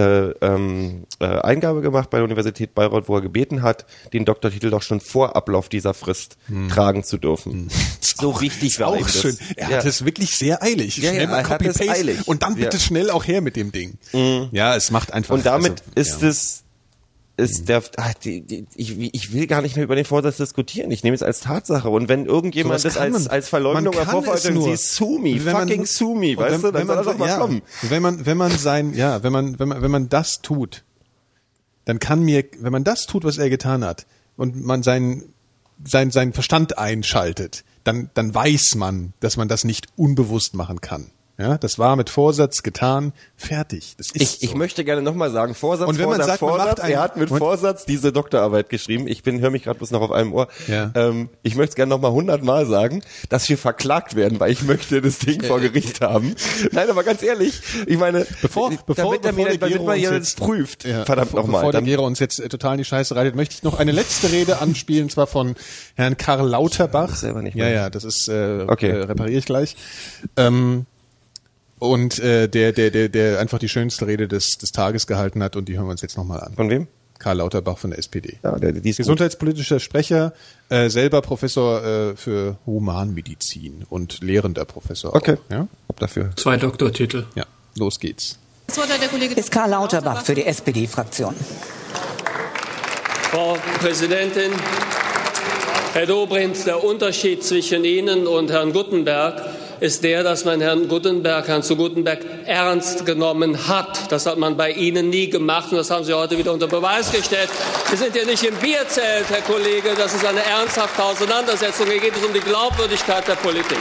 äh, 0.00 0.30
ähm, 0.46 1.04
äh, 1.20 1.26
Eingabe 1.26 1.80
gemacht 1.80 2.10
bei 2.10 2.18
der 2.18 2.24
Universität 2.24 2.74
Bayreuth, 2.74 3.08
wo 3.08 3.16
er 3.16 3.20
gebeten 3.22 3.62
hat, 3.62 3.84
den 4.12 4.24
Doktortitel 4.24 4.70
doch 4.70 4.82
schon 4.82 5.00
vor 5.00 5.36
Ablauf 5.36 5.68
dieser 5.68 5.94
Frist 5.94 6.36
tragen 6.70 7.04
zu 7.04 7.18
dürfen. 7.18 7.68
So 8.00 8.40
wichtig 8.40 8.78
war 8.80 8.88
ihm 8.92 8.98
Hm. 8.98 9.02
Auch 9.04 9.06
das. 9.06 9.20
schön. 9.20 9.38
Er 9.56 9.70
Ja. 9.70 9.76
hat 9.78 9.84
es 9.86 10.04
wirklich 10.04 10.36
sehr 10.36 10.62
eilig. 10.62 10.96
Ja, 10.98 11.10
schnell 11.10 11.22
ja, 11.22 11.28
mal 11.28 11.38
er 11.40 11.48
hat 11.48 11.62
es 11.62 11.68
Copy-Paste 11.78 11.92
eilig. 12.00 12.28
und 12.28 12.42
dann 12.42 12.54
bitte 12.54 12.76
Ja. 12.76 12.82
schnell 12.82 13.10
auch 13.10 13.26
her 13.26 13.40
mit 13.40 13.56
dem 13.56 13.72
Ding. 13.72 13.98
Ja, 14.52 14.74
es 14.76 14.90
macht 14.90 15.12
einfach. 15.12 15.34
Und 15.34 15.46
damit 15.46 15.82
also, 15.96 16.00
ist 16.16 16.22
ja. 16.22 16.28
es 16.28 16.62
ist 17.40 17.68
der, 17.68 17.82
ah, 17.96 18.12
die, 18.22 18.42
die, 18.42 18.66
ich, 18.76 18.98
ich 19.14 19.32
will 19.32 19.46
gar 19.48 19.62
nicht 19.62 19.74
mehr 19.74 19.84
über 19.84 19.96
den 19.96 20.04
Vorsatz 20.04 20.36
diskutieren. 20.36 20.90
Ich 20.92 21.02
nehme 21.02 21.14
es 21.16 21.22
als 21.22 21.40
Tatsache. 21.40 21.88
Und 21.88 22.08
wenn 22.08 22.26
irgendjemand 22.26 22.80
Sowas 22.80 22.94
das 22.94 23.02
als, 23.02 23.12
man- 23.12 23.26
als 23.26 23.48
Verleumdung 23.48 23.84
man 23.86 23.92
kann 23.94 24.04
hervorverurteilt, 24.04 24.36
es 24.38 24.42
dann 24.44 24.54
nur. 24.54 24.76
sie 24.76 24.94
sue 24.94 25.18
me, 25.18 25.44
Wenn 25.44 25.52
man- 25.52 25.68
fucking 25.68 25.80
und 25.80 25.88
weißt 25.88 26.52
wenn, 26.52 26.60
du, 26.62 26.72
dann 26.72 26.74
wenn 26.74 26.86
soll 26.86 26.96
man, 26.96 27.04
doch 27.04 27.18
mal 27.18 27.28
ja, 27.28 27.38
kommen. 27.38 27.62
Wenn 27.82 28.02
man, 28.02 28.26
wenn 28.26 28.36
man 28.36 28.50
sein, 28.56 28.94
ja, 28.94 29.22
wenn 29.22 29.32
man, 29.32 29.58
wenn 29.58 29.68
man, 29.68 29.82
wenn 29.82 29.90
man 29.90 30.08
das 30.08 30.42
tut, 30.42 30.84
dann 31.86 31.98
kann 31.98 32.22
mir, 32.22 32.44
wenn 32.60 32.72
man 32.72 32.84
das 32.84 33.06
tut, 33.06 33.24
was 33.24 33.38
er 33.38 33.50
getan 33.50 33.84
hat, 33.84 34.06
und 34.36 34.64
man 34.64 34.82
seinen, 34.82 35.32
sein, 35.84 36.10
seinen 36.10 36.32
Verstand 36.32 36.78
einschaltet, 36.78 37.64
dann, 37.84 38.10
dann 38.14 38.34
weiß 38.34 38.74
man, 38.76 39.12
dass 39.20 39.36
man 39.36 39.48
das 39.48 39.64
nicht 39.64 39.88
unbewusst 39.96 40.54
machen 40.54 40.80
kann. 40.80 41.10
Ja, 41.40 41.56
das 41.56 41.78
war 41.78 41.96
mit 41.96 42.10
Vorsatz 42.10 42.62
getan, 42.62 43.12
fertig. 43.34 43.94
Das 43.96 44.08
ist 44.08 44.16
Ich, 44.20 44.42
ich 44.42 44.50
so. 44.50 44.56
möchte 44.56 44.84
gerne 44.84 45.00
nochmal 45.00 45.30
sagen, 45.30 45.54
Vorsatz, 45.54 45.88
Und 45.88 45.96
wenn 45.98 46.04
man 46.04 46.16
Vorsatz, 46.16 46.26
sagt, 46.26 46.42
man 46.42 46.50
Vorsatz, 46.50 46.68
macht 46.68 46.80
einen- 46.80 46.92
er 46.92 47.00
hat 47.00 47.16
mit 47.16 47.28
Vorsatz 47.30 47.86
diese 47.86 48.12
Doktorarbeit 48.12 48.68
geschrieben. 48.68 49.08
Ich 49.08 49.22
bin, 49.22 49.40
höre 49.40 49.48
mich 49.50 49.62
gerade 49.64 49.78
bloß 49.78 49.90
noch 49.90 50.02
auf 50.02 50.12
einem 50.12 50.34
Ohr. 50.34 50.48
Ja. 50.68 50.90
Ähm, 50.94 51.30
ich 51.42 51.54
möchte 51.56 51.70
es 51.70 51.74
gerne 51.76 51.88
nochmal 51.90 52.10
hundertmal 52.12 52.66
sagen, 52.66 53.02
dass 53.30 53.48
wir 53.48 53.56
verklagt 53.56 54.16
werden, 54.16 54.38
weil 54.38 54.52
ich 54.52 54.62
möchte 54.62 55.00
das 55.00 55.18
Ding 55.18 55.42
vor 55.42 55.60
Gericht 55.60 56.02
haben. 56.02 56.34
Nein, 56.72 56.90
aber 56.90 57.04
ganz 57.04 57.22
ehrlich, 57.22 57.60
ich 57.86 57.96
meine, 57.96 58.26
Bevor, 58.42 58.70
bevor, 58.86 59.16
damit, 59.18 59.24
er 59.24 59.32
bevor 59.32 59.44
der 59.48 59.58
damit 59.58 59.72
Gero 59.74 59.84
man 59.86 59.96
uns 59.98 60.10
jetzt- 60.10 60.36
prüft, 60.38 60.84
Ja, 60.84 61.04
verdammt 61.06 61.28
bevor, 61.30 61.40
nochmal. 61.40 61.60
Bevor 61.62 61.72
der 61.72 61.82
Gero 61.82 62.06
uns 62.06 62.18
jetzt 62.18 62.38
äh, 62.38 62.48
total 62.50 62.72
in 62.74 62.78
die 62.78 62.84
Scheiße 62.84 63.16
reitet, 63.16 63.34
möchte 63.34 63.54
ich 63.54 63.62
noch 63.62 63.78
eine 63.78 63.92
letzte 63.92 64.30
Rede 64.30 64.58
anspielen, 64.60 65.04
und 65.04 65.10
zwar 65.10 65.26
von 65.26 65.54
Herrn 65.94 66.18
Karl 66.18 66.46
Lauterbach. 66.46 67.14
Selber 67.14 67.40
nicht 67.40 67.56
ja, 67.56 67.64
mehr. 67.64 67.72
ja, 67.74 67.90
das 67.90 68.04
ist, 68.04 68.28
äh, 68.28 68.66
Okay. 68.68 68.90
äh, 68.90 68.96
repariere 69.04 69.38
ich 69.38 69.46
gleich. 69.46 69.76
Ähm, 70.36 70.84
und 71.80 72.18
äh, 72.20 72.48
der, 72.48 72.72
der, 72.72 72.90
der, 72.90 73.08
der 73.08 73.40
einfach 73.40 73.58
die 73.58 73.68
schönste 73.68 74.06
Rede 74.06 74.28
des, 74.28 74.58
des 74.58 74.70
Tages 74.70 75.06
gehalten 75.06 75.42
hat 75.42 75.56
und 75.56 75.68
die 75.68 75.76
hören 75.76 75.86
wir 75.86 75.92
uns 75.92 76.02
jetzt 76.02 76.16
nochmal 76.16 76.40
an. 76.40 76.54
Von 76.54 76.70
wem? 76.70 76.86
Karl 77.18 77.38
Lauterbach 77.38 77.78
von 77.78 77.90
der 77.90 77.98
SPD. 77.98 78.38
Ja, 78.42 78.58
der, 78.58 78.72
die 78.72 78.90
ist 78.90 78.96
gut. 78.96 79.04
Gesundheitspolitischer 79.04 79.80
Sprecher, 79.80 80.32
äh, 80.68 80.88
selber 80.88 81.20
Professor 81.22 81.84
äh, 81.84 82.16
für 82.16 82.58
Humanmedizin 82.66 83.84
und 83.88 84.22
lehrender 84.22 84.64
Professor. 84.64 85.14
Okay. 85.14 85.36
Auch, 85.48 85.52
ja? 85.52 85.68
Ab 85.88 86.00
dafür. 86.00 86.30
Zwei 86.36 86.56
Doktortitel. 86.56 87.24
ja, 87.34 87.44
los 87.76 87.98
geht's. 87.98 88.38
Das 88.66 88.78
Wort 88.78 88.92
hat 88.92 89.02
der 89.02 89.08
Kollege 89.08 89.34
Ist 89.34 89.50
Karl 89.50 89.70
Lauterbach 89.70 90.22
für 90.22 90.34
die 90.34 90.44
SPD-Fraktion. 90.44 91.34
Frau 93.30 93.56
Präsidentin, 93.80 94.52
Herr 95.92 96.06
Dobrindt, 96.06 96.66
der 96.66 96.82
Unterschied 96.84 97.42
zwischen 97.42 97.84
Ihnen 97.84 98.26
und 98.26 98.50
Herrn 98.50 98.72
Guttenberg 98.72 99.59
ist 99.80 100.04
der, 100.04 100.22
dass 100.22 100.44
man 100.44 100.60
Herrn 100.60 100.88
Guttenberg, 100.88 101.48
Herrn 101.48 101.62
zu 101.62 101.74
Guttenberg 101.74 102.20
ernst 102.44 103.06
genommen 103.06 103.66
hat. 103.66 104.12
Das 104.12 104.26
hat 104.26 104.38
man 104.38 104.56
bei 104.56 104.72
Ihnen 104.72 105.08
nie 105.08 105.28
gemacht 105.28 105.70
und 105.70 105.78
das 105.78 105.90
haben 105.90 106.04
Sie 106.04 106.12
heute 106.12 106.36
wieder 106.36 106.52
unter 106.52 106.68
Beweis 106.68 107.10
gestellt. 107.10 107.48
Wir 107.88 107.98
sind 107.98 108.14
ja 108.14 108.24
nicht 108.24 108.44
im 108.44 108.54
Bierzelt, 108.56 109.26
Herr 109.28 109.42
Kollege, 109.42 109.90
das 109.96 110.14
ist 110.14 110.24
eine 110.24 110.44
ernsthafte 110.44 111.02
Auseinandersetzung. 111.02 111.86
Hier 111.86 112.00
geht 112.00 112.16
es 112.16 112.22
um 112.22 112.32
die 112.32 112.40
Glaubwürdigkeit 112.40 113.26
der 113.26 113.36
Politik. 113.36 113.78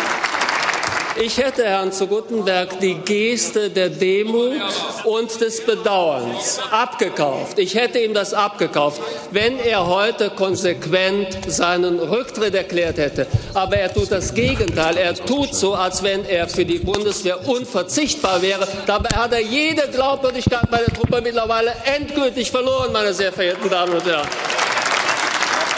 Ich 1.22 1.38
hätte 1.38 1.66
Herrn 1.66 1.92
zu 1.92 2.08
Guttenberg 2.08 2.80
die 2.80 2.94
Geste 2.94 3.70
der 3.70 3.90
Demut 3.90 4.62
und 5.04 5.42
des 5.42 5.66
Bedauerns 5.66 6.60
abgekauft. 6.72 7.60
Ich 7.60 7.76
hätte 7.76 8.00
ihm 8.00 8.14
das 8.14 8.34
abgekauft, 8.34 9.02
wenn 9.32 9.60
er 9.60 9.86
heute 9.86 10.30
konsequent 10.30 11.28
seinen 11.46 12.00
Rücktritt 12.00 12.56
erklärt 12.56 13.00
hätte. 13.00 13.28
Aber 13.54 13.76
er 13.76 13.94
tut 13.94 14.10
das 14.14 14.34
Gegenteil. 14.34 14.96
Er 14.96 15.14
tut 15.14 15.54
so, 15.54 15.74
als 15.74 16.02
wenn 16.04 16.24
er 16.24 16.48
für 16.48 16.64
die 16.64 16.80
Bundeswehr 16.80 17.46
unverzichtbar 17.46 18.42
wäre. 18.42 18.66
Dabei 18.86 19.10
hat 19.10 19.34
er 19.34 19.42
jede 19.42 19.90
Glaubwürdigkeit 19.90 20.72
bei 20.72 20.78
der 20.78 20.94
Truppe 20.94 21.20
mittlerweile 21.22 21.74
endgültig 21.98 22.50
verloren, 22.50 22.94
meine 22.94 23.14
sehr 23.14 23.34
verehrten 23.34 23.70
Damen 23.70 23.94
und 23.94 24.06
Herren. 24.06 24.28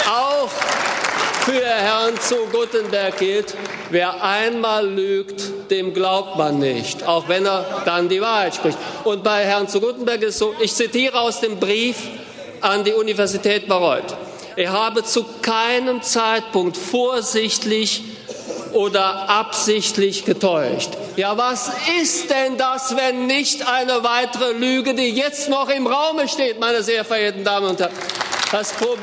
Auch 0.08 0.50
für 1.42 1.66
Herrn 1.66 2.20
zu 2.20 2.36
Guttenberg 2.52 3.18
gilt, 3.18 3.56
wer 3.90 4.24
einmal 4.24 4.88
lügt, 4.88 5.72
dem 5.72 5.94
glaubt 5.94 6.38
man 6.38 6.60
nicht, 6.60 7.04
auch 7.08 7.28
wenn 7.28 7.46
er 7.46 7.84
dann 7.86 8.10
die 8.10 8.22
Wahrheit 8.22 8.56
spricht. 8.56 8.78
Und 9.04 9.24
bei 9.24 9.44
Herrn 9.44 9.68
zu 9.68 9.82
Guttenberg 9.82 10.22
ist 10.22 10.38
so, 10.38 10.54
ich 10.60 10.74
zitiere 10.74 11.20
aus 11.20 11.40
dem 11.40 11.60
Brief 11.60 11.98
an 12.62 12.84
die 12.84 12.94
Universität 12.94 13.68
Bayreuth. 13.68 14.16
Er 14.56 14.72
habe 14.72 15.04
zu 15.04 15.26
keinem 15.42 16.02
Zeitpunkt 16.04 16.78
vorsichtig 16.78 18.04
oder 18.74 19.30
absichtlich 19.30 20.26
getäuscht. 20.26 20.92
Ja, 21.16 21.38
was 21.38 21.72
ist 22.02 22.30
denn 22.30 22.58
das, 22.58 22.96
wenn 22.96 23.26
nicht 23.26 23.68
eine 23.68 24.04
weitere 24.04 24.54
Lüge, 24.54 24.94
die 24.94 25.10
jetzt 25.10 25.50
noch 25.50 25.70
im 25.70 25.88
Raume 25.88 26.28
steht, 26.28 26.60
meine 26.60 26.84
sehr 26.84 27.04
verehrten 27.04 27.44
Damen 27.44 27.70
und 27.70 27.80
Herren? 27.80 27.92
Das 28.52 28.74
Problem 28.74 29.00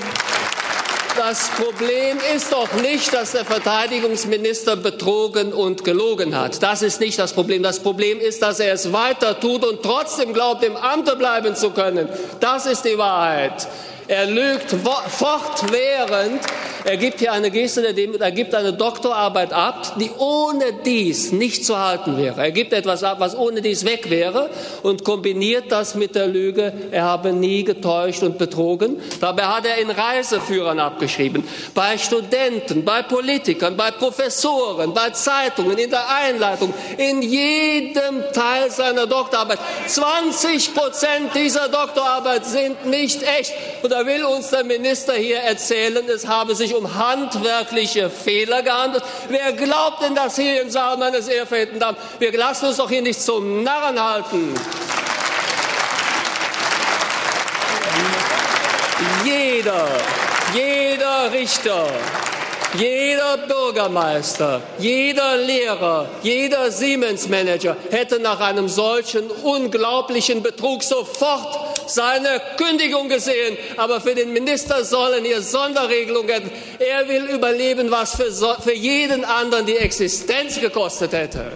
das 1.18 1.50
Problem 1.50 2.18
ist 2.34 2.52
doch 2.52 2.72
nicht, 2.74 3.12
dass 3.12 3.32
der 3.32 3.44
Verteidigungsminister 3.44 4.76
betrogen 4.76 5.52
und 5.52 5.84
gelogen 5.84 6.38
hat. 6.38 6.62
Das 6.62 6.82
ist 6.82 7.00
nicht 7.00 7.18
das 7.18 7.32
Problem. 7.32 7.62
Das 7.62 7.80
Problem 7.80 8.20
ist, 8.20 8.40
dass 8.40 8.60
er 8.60 8.72
es 8.72 8.92
weiter 8.92 9.38
tut 9.38 9.64
und 9.64 9.82
trotzdem 9.82 10.32
glaubt, 10.32 10.62
im 10.62 10.76
Amte 10.76 11.16
bleiben 11.16 11.56
zu 11.56 11.70
können. 11.70 12.08
Das 12.38 12.66
ist 12.66 12.82
die 12.82 12.96
Wahrheit. 12.96 13.66
Er 14.08 14.26
lügt 14.26 14.74
fortwährend. 15.08 16.40
Er 16.84 16.96
gibt 16.96 17.18
hier 17.18 17.32
eine 17.32 17.50
Geste 17.50 17.82
der 17.82 17.92
Demut. 17.92 18.22
Er 18.22 18.30
gibt 18.30 18.54
eine 18.54 18.72
Doktorarbeit 18.72 19.52
ab, 19.52 19.98
die 20.00 20.10
ohne 20.16 20.72
dies 20.86 21.32
nicht 21.32 21.66
zu 21.66 21.78
halten 21.78 22.16
wäre. 22.16 22.40
Er 22.40 22.50
gibt 22.50 22.72
etwas 22.72 23.04
ab, 23.04 23.20
was 23.20 23.36
ohne 23.36 23.60
dies 23.60 23.84
weg 23.84 24.08
wäre 24.08 24.48
und 24.82 25.04
kombiniert 25.04 25.70
das 25.70 25.94
mit 25.94 26.14
der 26.14 26.26
Lüge, 26.26 26.72
er 26.90 27.04
habe 27.04 27.32
nie 27.32 27.64
getäuscht 27.64 28.22
und 28.22 28.38
betrogen. 28.38 29.00
Dabei 29.20 29.42
hat 29.42 29.66
er 29.66 29.76
in 29.78 29.90
Reiseführern 29.90 30.78
abgeschrieben, 30.78 31.46
bei 31.74 31.98
Studenten, 31.98 32.84
bei 32.84 33.02
Politikern, 33.02 33.76
bei 33.76 33.90
Professoren, 33.90 34.94
bei 34.94 35.10
Zeitungen, 35.10 35.76
in 35.76 35.90
der 35.90 36.08
Einleitung, 36.08 36.72
in 36.96 37.20
jedem 37.20 38.22
Teil 38.32 38.70
seiner 38.70 39.06
Doktorarbeit. 39.06 39.58
20 39.86 40.74
Prozent 40.74 41.34
dieser 41.34 41.68
Doktorarbeit 41.68 42.46
sind 42.46 42.86
nicht 42.86 43.22
echt. 43.22 43.52
Und 43.82 43.92
will 44.06 44.24
uns 44.24 44.50
der 44.50 44.64
Minister 44.64 45.14
hier 45.14 45.38
erzählen, 45.38 46.08
es 46.08 46.26
habe 46.26 46.54
sich 46.54 46.74
um 46.74 46.94
handwerkliche 46.94 48.10
Fehler 48.10 48.62
gehandelt. 48.62 49.02
Wer 49.28 49.52
glaubt 49.52 50.02
denn 50.02 50.14
das 50.14 50.36
hier 50.36 50.62
im 50.62 50.70
Saal, 50.70 50.96
meine 50.96 51.22
sehr 51.22 51.46
verehrten 51.46 51.80
Damen? 51.80 51.96
Wir 52.18 52.36
lassen 52.36 52.66
uns 52.66 52.76
doch 52.76 52.88
hier 52.88 53.02
nicht 53.02 53.20
zum 53.20 53.62
Narren 53.62 54.02
halten. 54.02 54.54
Jeder, 59.24 59.88
jeder 60.54 61.32
Richter, 61.32 61.86
jeder 62.74 63.38
Bürgermeister, 63.38 64.60
jeder 64.78 65.36
Lehrer, 65.38 66.08
jeder 66.22 66.70
Siemens-Manager 66.70 67.76
hätte 67.90 68.20
nach 68.20 68.40
einem 68.40 68.68
solchen 68.68 69.30
unglaublichen 69.30 70.42
Betrug 70.42 70.82
sofort 70.82 71.90
seine 71.90 72.40
Kündigung 72.56 73.08
gesehen. 73.08 73.56
Aber 73.76 74.00
für 74.00 74.14
den 74.14 74.32
Minister 74.32 74.84
sollen 74.84 75.24
hier 75.24 75.42
Sonderregelungen. 75.42 76.50
Er 76.78 77.08
will 77.08 77.24
überleben, 77.26 77.90
was 77.90 78.16
für, 78.16 78.30
so 78.30 78.54
für 78.62 78.74
jeden 78.74 79.24
anderen 79.24 79.66
die 79.66 79.76
Existenz 79.76 80.60
gekostet 80.60 81.12
hätte. 81.12 81.52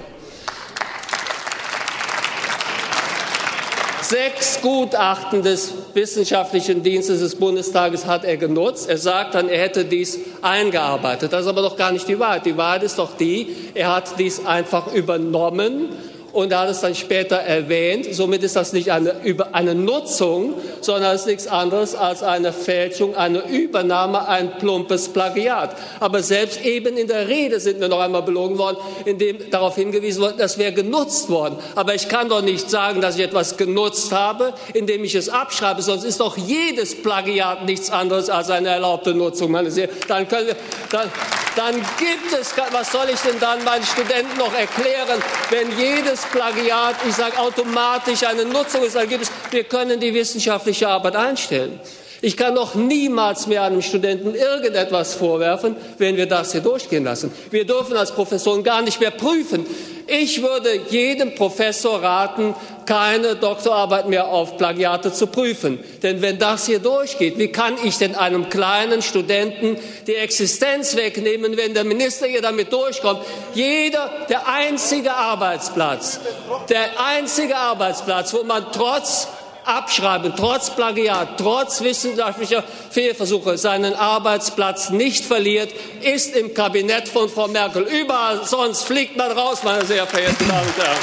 Sechs 4.13 4.61
Gutachten 4.61 5.43
des 5.43 5.73
Wissenschaftlichen 5.95 6.83
Dienstes 6.83 7.21
des 7.21 7.35
Bundestages 7.35 8.05
hat 8.05 8.25
er 8.25 8.37
genutzt. 8.37 8.87
Er 8.91 8.99
sagt 8.99 9.35
dann, 9.35 9.49
er 9.49 9.59
hätte 9.59 9.87
dies 9.87 10.19
eingearbeitet. 10.43 11.33
Das 11.33 11.41
ist 11.41 11.47
aber 11.47 11.63
doch 11.63 11.79
gar 11.79 11.93
nicht 11.93 12.07
die 12.07 12.19
Wahrheit. 12.19 12.45
Die 12.45 12.59
Wahrheit 12.59 12.83
ist 12.83 12.99
doch 12.99 13.17
die, 13.17 13.57
er 13.73 13.97
hat 13.97 14.19
dies 14.19 14.45
einfach 14.45 14.93
übernommen 14.93 15.89
und 16.33 16.53
er 16.53 16.61
hat 16.61 16.71
es 16.71 16.81
dann 16.81 16.95
später 16.95 17.37
erwähnt. 17.37 18.07
Somit 18.13 18.43
ist 18.43 18.57
das 18.57 18.73
nicht 18.73 18.91
eine, 18.91 19.15
eine 19.53 19.75
Nutzung, 19.75 20.55
sondern 20.81 21.15
es 21.15 21.23
ist 21.23 21.27
nichts 21.27 21.47
anderes 21.47 21.95
als 21.95 22.23
eine 22.23 22.53
Fälschung, 22.53 23.15
eine 23.17 23.47
Übernahme, 23.49 24.27
ein 24.29 24.59
plumpes 24.59 25.09
Plagiat. 25.09 25.77
Aber 26.01 26.23
selbst 26.23 26.65
eben 26.65 26.97
in 26.97 27.07
der 27.07 27.29
Rede 27.29 27.61
sind 27.61 27.81
wir 27.81 27.89
noch 27.89 28.01
einmal 28.01 28.23
belogen 28.23 28.59
worden, 28.59 28.79
indem 29.05 29.51
darauf 29.51 29.75
hingewiesen 29.75 30.23
wurde, 30.23 30.35
das 30.39 30.59
wäre 30.59 30.73
genutzt 30.73 31.29
worden. 31.29 31.57
Aber 31.75 31.95
ich 31.95 32.09
kann 32.09 32.29
doch 32.29 32.43
nicht 32.43 32.71
sagen, 32.71 33.01
dass 33.01 33.17
ich 33.17 33.23
etwas 33.23 33.57
genutzt 33.57 34.13
habe, 34.13 34.55
indem 34.73 35.05
ich 35.05 35.15
es 35.15 35.29
abschreibe, 35.29 35.83
sonst 35.83 36.05
ist 36.05 36.21
doch 36.21 36.37
jedes 36.37 37.01
Plagiat 37.03 37.67
nichts 37.67 37.91
anderes 37.91 38.31
als 38.31 38.51
eine 38.51 38.69
erlaubte 38.69 39.15
Nutzung. 39.15 39.51
Meine 39.51 39.71
sehr, 39.71 39.89
dann 40.09 40.27
können 40.29 40.49
wir, 40.49 40.57
dann, 40.91 41.11
dann 41.57 41.75
gibt 41.99 42.33
es, 42.41 42.55
was 42.71 42.91
soll 42.91 43.09
ich 43.13 43.21
denn 43.21 43.39
dann 43.39 43.63
meinen 43.65 43.85
Studenten 43.85 44.39
noch 44.39 44.55
erklären, 44.55 45.21
wenn 45.51 45.79
jedes 45.79 46.22
Plagiat, 46.27 46.97
ich 47.09 47.15
sage 47.15 47.39
automatisch 47.39 48.23
eine 48.25 48.45
Nutzung 48.45 48.83
ist, 48.83 48.97
es, 49.23 49.31
wir 49.51 49.65
können 49.65 49.99
die 49.99 50.13
wissenschaftliche 50.13 50.89
Arbeit 50.89 51.17
einstellen. 51.17 51.81
Ich 52.25 52.37
kann 52.37 52.55
noch 52.55 52.77
niemals 52.77 53.49
mehr 53.49 53.65
einem 53.65 53.83
Studenten 53.83 54.37
irgendetwas 54.37 55.15
vorwerfen, 55.15 55.75
wenn 55.99 56.17
wir 56.17 56.27
das 56.27 56.53
hier 56.53 56.61
durchgehen 56.61 57.03
lassen. 57.03 57.33
Wir 57.51 57.67
dürfen 57.67 57.97
als 57.97 58.13
Professoren 58.13 58.63
gar 58.63 58.81
nicht 58.81 59.01
mehr 59.01 59.11
prüfen. 59.11 59.67
Ich 60.07 60.41
würde 60.41 60.69
jedem 60.89 61.35
Professor 61.35 62.01
raten, 62.01 62.55
keine 62.87 63.35
Doktorarbeit 63.35 64.09
mehr 64.09 64.29
auf 64.29 64.57
Plagiate 64.57 65.13
zu 65.13 65.27
prüfen. 65.27 65.81
Denn 66.05 66.23
wenn 66.23 66.39
das 66.39 66.67
hier 66.67 66.79
durchgeht, 66.79 67.39
wie 67.39 67.49
kann 67.49 67.75
ich 67.83 67.99
denn 67.99 68.15
einem 68.15 68.49
kleinen 68.49 69.03
Studenten 69.03 69.77
die 70.07 70.15
Existenz 70.15 70.95
wegnehmen, 70.95 71.57
wenn 71.57 71.75
der 71.75 71.85
Minister 71.85 72.27
hier 72.27 72.43
damit 72.43 72.73
durchkommt? 72.73 73.23
Jeder, 73.55 74.09
der 74.29 74.47
einzige 74.47 75.13
Arbeitsplatz, 75.13 76.21
der 76.69 76.85
einzige 77.05 77.57
Arbeitsplatz, 77.57 78.33
wo 78.33 78.45
man 78.45 78.67
trotz 78.71 79.27
Abschreiben, 79.65 80.35
trotz 80.37 80.71
Plagiat, 80.71 81.39
trotz 81.39 81.81
wissenschaftlicher 81.81 82.65
Fehlversuche 82.91 83.59
seinen 83.59 83.95
Arbeitsplatz 83.95 84.91
nicht 84.91 85.25
verliert, 85.25 85.73
ist 86.03 86.35
im 86.37 86.55
Kabinett 86.55 87.09
von 87.09 87.29
Frau 87.29 87.49
Merkel. 87.49 87.83
Überall 87.83 88.45
sonst 88.45 88.85
fliegt 88.85 89.17
man 89.17 89.33
raus, 89.33 89.63
meine 89.63 89.85
sehr 89.85 90.07
verehrten 90.07 90.49
Damen 90.49 90.67
und 90.67 90.85
Herren. 90.85 90.99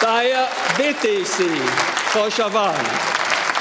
Daher 0.00 0.48
bitte 0.76 1.08
ich 1.08 1.28
Sie, 1.28 1.60
Frau 2.10 2.28
Schawan, 2.30 2.74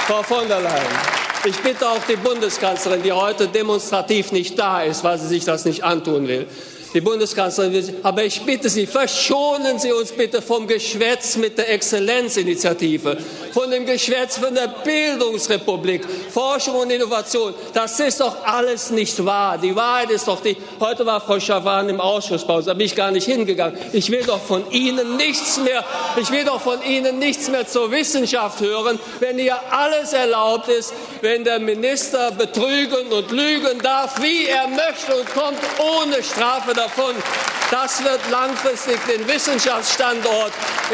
Frau 0.07 0.23
von 0.23 0.47
der 0.47 0.59
Leyen, 0.59 1.21
ich 1.43 1.57
bitte 1.57 1.89
auch 1.89 2.03
die 2.07 2.17
Bundeskanzlerin, 2.17 3.01
die 3.01 3.11
heute 3.11 3.47
demonstrativ 3.47 4.31
nicht 4.31 4.59
da 4.59 4.83
ist, 4.83 5.03
weil 5.03 5.17
sie 5.17 5.27
sich 5.27 5.43
das 5.43 5.65
nicht 5.65 5.83
antun 5.83 6.27
will, 6.27 6.47
die 6.93 7.01
Bundeskanzlerin 7.01 7.97
aber 8.03 8.23
ich 8.23 8.41
bitte 8.41 8.69
Sie, 8.69 8.85
verschonen 8.85 9.79
Sie 9.79 9.91
uns 9.91 10.11
bitte 10.11 10.41
vom 10.41 10.67
Geschwätz 10.67 11.37
mit 11.37 11.57
der 11.57 11.71
Exzellenzinitiative, 11.71 13.17
von 13.53 13.71
dem 13.71 13.85
Geschwätz 13.85 14.37
von 14.37 14.53
der 14.53 14.67
Bildungsrepublik, 14.67 16.05
Forschung 16.31 16.75
und 16.75 16.91
Innovation. 16.91 17.53
Das 17.73 17.99
ist 17.99 18.19
doch 18.19 18.45
alles 18.45 18.91
nicht 18.91 19.23
wahr. 19.25 19.57
Die 19.57 19.75
Wahrheit 19.75 20.11
ist 20.11 20.27
doch 20.27 20.41
die, 20.41 20.57
heute 20.79 21.05
war 21.05 21.21
Frau 21.21 21.39
Schawan 21.39 21.89
im 21.89 21.99
Ausschusspause, 21.99 22.67
da 22.67 22.73
bin 22.73 22.85
ich 22.85 22.95
gar 22.95 23.11
nicht 23.11 23.25
hingegangen. 23.25 23.77
Ich 23.93 24.09
will 24.11 24.23
doch 24.23 24.41
von 24.41 24.69
Ihnen 24.71 25.17
nichts 25.17 25.59
mehr, 25.59 25.83
ich 26.17 26.29
will 26.31 26.43
doch 26.43 26.61
von 26.61 26.81
Ihnen 26.83 27.19
nichts 27.19 27.49
mehr 27.49 27.67
zur 27.67 27.91
Wissenschaft 27.91 28.59
hören, 28.61 28.99
wenn 29.19 29.37
hier 29.37 29.57
alles 29.71 30.13
erlaubt 30.13 30.67
ist, 30.67 30.93
wenn 31.21 31.43
der 31.43 31.59
Minister 31.59 32.31
betrügen 32.31 33.07
und 33.11 33.31
lügen 33.31 33.79
darf, 33.81 34.21
wie 34.21 34.47
er 34.47 34.67
möchte 34.67 35.15
und 35.15 35.33
kommt 35.33 35.59
ohne 35.79 36.23
Strafe 36.23 36.73
davon. 36.81 37.15
Das 37.69 38.03
wird 38.03 38.19
langfristig 38.29 38.99
den 39.07 39.25
Wissenschaftsstandort 39.27 40.51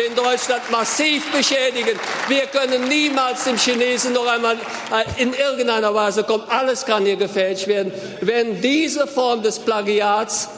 in 0.08 0.14
Deutschland 0.16 0.70
massiv 0.70 1.32
beschädigen. 1.32 2.00
Wir 2.28 2.46
können 2.48 2.88
niemals 2.88 3.46
dem 3.46 3.58
Chinesen 3.58 4.14
noch 4.14 4.28
einmal 4.28 4.56
äh, 4.56 5.22
in 5.22 5.34
irgendeiner 5.34 5.94
Weise 5.94 6.24
kommen. 6.24 6.44
Alles 6.50 6.86
kann 6.86 7.06
hier 7.06 7.16
gefälscht 7.16 7.68
werden. 7.68 7.92
Wenn 8.22 8.62
diese 8.62 9.08
Form 9.08 9.42
des 9.42 9.58
Plagiats 9.58 10.50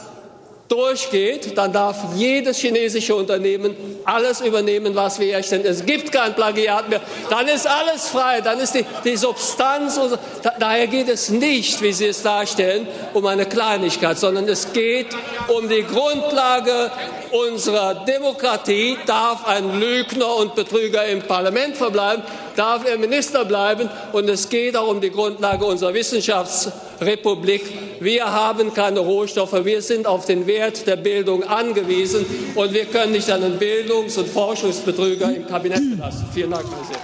durchgeht, 0.70 1.58
dann 1.58 1.72
darf 1.72 1.96
jedes 2.14 2.58
chinesische 2.58 3.14
Unternehmen 3.16 3.76
alles 4.04 4.40
übernehmen, 4.40 4.94
was 4.94 5.18
wir 5.18 5.26
herstellen. 5.26 5.64
Es 5.66 5.84
gibt 5.84 6.12
kein 6.12 6.34
Plagiat 6.34 6.88
mehr. 6.88 7.00
Dann 7.28 7.48
ist 7.48 7.66
alles 7.66 8.08
frei. 8.08 8.40
Dann 8.40 8.60
ist 8.60 8.74
die, 8.74 8.84
die 9.04 9.16
Substanz. 9.16 9.98
Und, 9.98 10.16
da, 10.42 10.52
daher 10.58 10.86
geht 10.86 11.08
es 11.08 11.28
nicht, 11.28 11.82
wie 11.82 11.92
Sie 11.92 12.06
es 12.06 12.22
darstellen, 12.22 12.86
um 13.14 13.26
eine 13.26 13.46
Kleinigkeit, 13.46 14.18
sondern 14.18 14.48
es 14.48 14.72
geht 14.72 15.08
um 15.48 15.68
die 15.68 15.82
Grundlage 15.82 16.92
unserer 17.32 18.04
Demokratie. 18.06 18.96
Darf 19.06 19.46
ein 19.46 19.80
Lügner 19.80 20.36
und 20.36 20.54
Betrüger 20.54 21.04
im 21.06 21.22
Parlament 21.22 21.76
verbleiben? 21.76 22.22
Darf 22.60 22.84
er 22.84 22.98
Minister 22.98 23.46
bleiben? 23.46 23.88
Und 24.12 24.28
es 24.28 24.50
geht 24.50 24.76
auch 24.76 24.88
um 24.88 25.00
die 25.00 25.08
Grundlage 25.10 25.64
unserer 25.64 25.94
Wissenschaftsrepublik. 25.94 27.62
Wir 28.00 28.30
haben 28.30 28.74
keine 28.74 28.98
Rohstoffe. 29.00 29.64
Wir 29.64 29.80
sind 29.80 30.06
auf 30.06 30.26
den 30.26 30.46
Wert 30.46 30.86
der 30.86 30.96
Bildung 30.96 31.42
angewiesen. 31.42 32.26
Und 32.54 32.74
wir 32.74 32.84
können 32.84 33.12
nicht 33.12 33.30
einen 33.30 33.58
Bildungs- 33.58 34.18
und 34.18 34.28
Forschungsbetrüger 34.28 35.34
im 35.34 35.46
Kabinett 35.46 35.96
belassen. 35.96 36.26
Vielen 36.34 36.50
Dank, 36.50 36.66
meine 36.70 36.84
sehr 36.84 36.98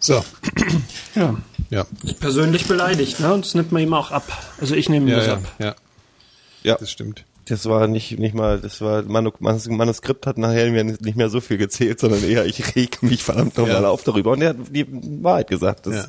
So. 0.00 0.24
Ja. 1.14 1.36
Ja. 1.70 1.86
Persönlich 2.18 2.66
beleidigt, 2.66 3.20
ne? 3.20 3.32
Und 3.32 3.44
das 3.44 3.54
nimmt 3.54 3.70
man 3.70 3.82
ihm 3.82 3.94
auch 3.94 4.10
ab. 4.10 4.24
Also 4.60 4.74
ich 4.74 4.88
nehme 4.88 5.08
Ja, 5.12 5.16
das 5.18 5.26
ja, 5.28 5.32
ab. 5.34 5.42
ja. 5.60 5.74
Ja. 6.64 6.76
Das 6.76 6.90
stimmt. 6.90 7.24
Das 7.46 7.66
war 7.66 7.86
nicht, 7.88 8.18
nicht 8.18 8.34
mal, 8.34 8.58
das 8.58 8.80
war, 8.80 9.02
Manu, 9.02 9.30
Manuskript 9.38 10.26
hat 10.26 10.38
nachher 10.38 10.70
nicht 10.70 11.16
mehr 11.16 11.28
so 11.28 11.40
viel 11.42 11.58
gezählt, 11.58 12.00
sondern 12.00 12.24
eher, 12.24 12.46
ich 12.46 12.74
reg 12.74 13.02
mich 13.02 13.22
verdammt 13.22 13.58
nochmal 13.58 13.82
Ja. 13.82 13.88
auf 13.90 14.02
darüber. 14.02 14.32
Und 14.32 14.40
er 14.42 14.50
hat 14.50 14.56
die 14.70 14.86
Wahrheit 15.22 15.48
gesagt. 15.50 15.86
Ja. 15.86 16.06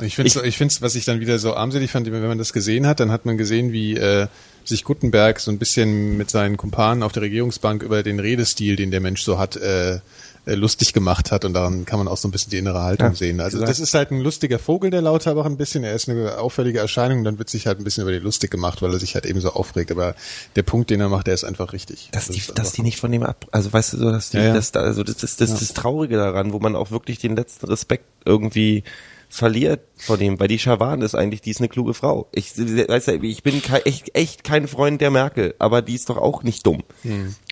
Ich 0.00 0.16
finde, 0.16 0.46
ich 0.46 0.56
finde, 0.56 0.74
was 0.80 0.94
ich 0.94 1.04
dann 1.04 1.20
wieder 1.20 1.38
so 1.38 1.54
armselig 1.54 1.90
fand, 1.90 2.10
wenn 2.10 2.22
man 2.26 2.38
das 2.38 2.52
gesehen 2.54 2.86
hat, 2.86 2.98
dann 3.00 3.10
hat 3.12 3.26
man 3.26 3.36
gesehen, 3.36 3.72
wie 3.72 3.94
äh, 3.96 4.26
sich 4.64 4.84
Gutenberg 4.84 5.38
so 5.40 5.50
ein 5.50 5.58
bisschen 5.58 6.16
mit 6.16 6.30
seinen 6.30 6.56
Kumpanen 6.56 7.02
auf 7.02 7.12
der 7.12 7.22
Regierungsbank 7.22 7.82
über 7.82 8.02
den 8.02 8.18
Redestil, 8.20 8.76
den 8.76 8.90
der 8.90 9.00
Mensch 9.00 9.22
so 9.22 9.38
hat, 9.38 9.56
äh, 9.56 9.98
lustig 10.46 10.92
gemacht 10.92 11.30
hat 11.30 11.44
und 11.44 11.52
daran 11.52 11.84
kann 11.84 11.98
man 11.98 12.08
auch 12.08 12.16
so 12.16 12.26
ein 12.26 12.30
bisschen 12.30 12.50
die 12.50 12.58
innere 12.58 12.82
Haltung 12.82 13.08
Ja, 13.08 13.14
sehen. 13.14 13.40
Also 13.40 13.60
das 13.60 13.78
ist 13.78 13.94
halt 13.94 14.10
ein 14.10 14.20
lustiger 14.20 14.58
Vogel, 14.58 14.90
der 14.90 15.02
Lauterbach 15.02 15.44
ein 15.44 15.56
bisschen, 15.56 15.84
er 15.84 15.94
ist 15.94 16.08
eine 16.08 16.38
auffällige 16.38 16.78
Erscheinung, 16.78 17.24
dann 17.24 17.38
wird 17.38 17.50
sich 17.50 17.66
halt 17.66 17.78
ein 17.78 17.84
bisschen 17.84 18.02
über 18.02 18.12
den 18.12 18.22
lustig 18.22 18.50
gemacht, 18.50 18.82
weil 18.82 18.92
er 18.92 18.98
sich 18.98 19.14
halt 19.14 19.26
eben 19.26 19.40
so 19.40 19.52
aufregt, 19.52 19.90
aber 19.90 20.14
der 20.56 20.62
Punkt, 20.62 20.90
den 20.90 21.00
er 21.00 21.08
macht, 21.08 21.26
der 21.26 21.34
ist 21.34 21.44
einfach 21.44 21.72
richtig. 21.72 22.08
dass 22.12 22.26
Das 22.26 22.36
die, 22.36 22.42
dass 22.54 22.72
die 22.72 22.82
nicht 22.82 22.98
von 22.98 23.12
dem 23.12 23.22
ab, 23.22 23.46
also 23.52 23.72
weißt 23.72 23.92
du 23.92 23.98
so, 23.98 24.10
dass 24.10 24.30
die, 24.30 24.38
Ja, 24.38 24.44
ja. 24.44 24.54
das 24.54 24.72
da, 24.72 24.80
also 24.80 25.02
das 25.04 25.22
ist 25.22 25.40
das, 25.40 25.50
das, 25.50 25.60
das 25.60 25.74
Traurige 25.74 26.16
daran, 26.16 26.52
wo 26.52 26.58
man 26.58 26.74
auch 26.74 26.90
wirklich 26.90 27.18
den 27.18 27.36
letzten 27.36 27.66
Respekt 27.66 28.06
irgendwie 28.24 28.82
verliert 29.30 29.80
vor 29.96 30.18
dem, 30.18 30.38
weil 30.40 30.48
die 30.48 30.58
Schawan 30.58 31.00
ist 31.02 31.14
eigentlich, 31.14 31.40
die 31.40 31.50
ist 31.50 31.60
eine 31.60 31.68
kluge 31.68 31.94
Frau. 31.94 32.28
Ich, 32.32 32.58
weißt 32.58 33.08
du, 33.08 33.22
ich 33.22 33.42
bin 33.42 33.62
kei- 33.62 33.80
echt, 33.84 34.14
echt 34.14 34.44
kein 34.44 34.66
Freund 34.68 35.00
der 35.00 35.10
Merkel, 35.10 35.54
aber 35.58 35.80
die 35.82 35.94
ist 35.94 36.10
doch 36.10 36.16
auch 36.18 36.42
nicht 36.42 36.66
dumm. 36.66 36.82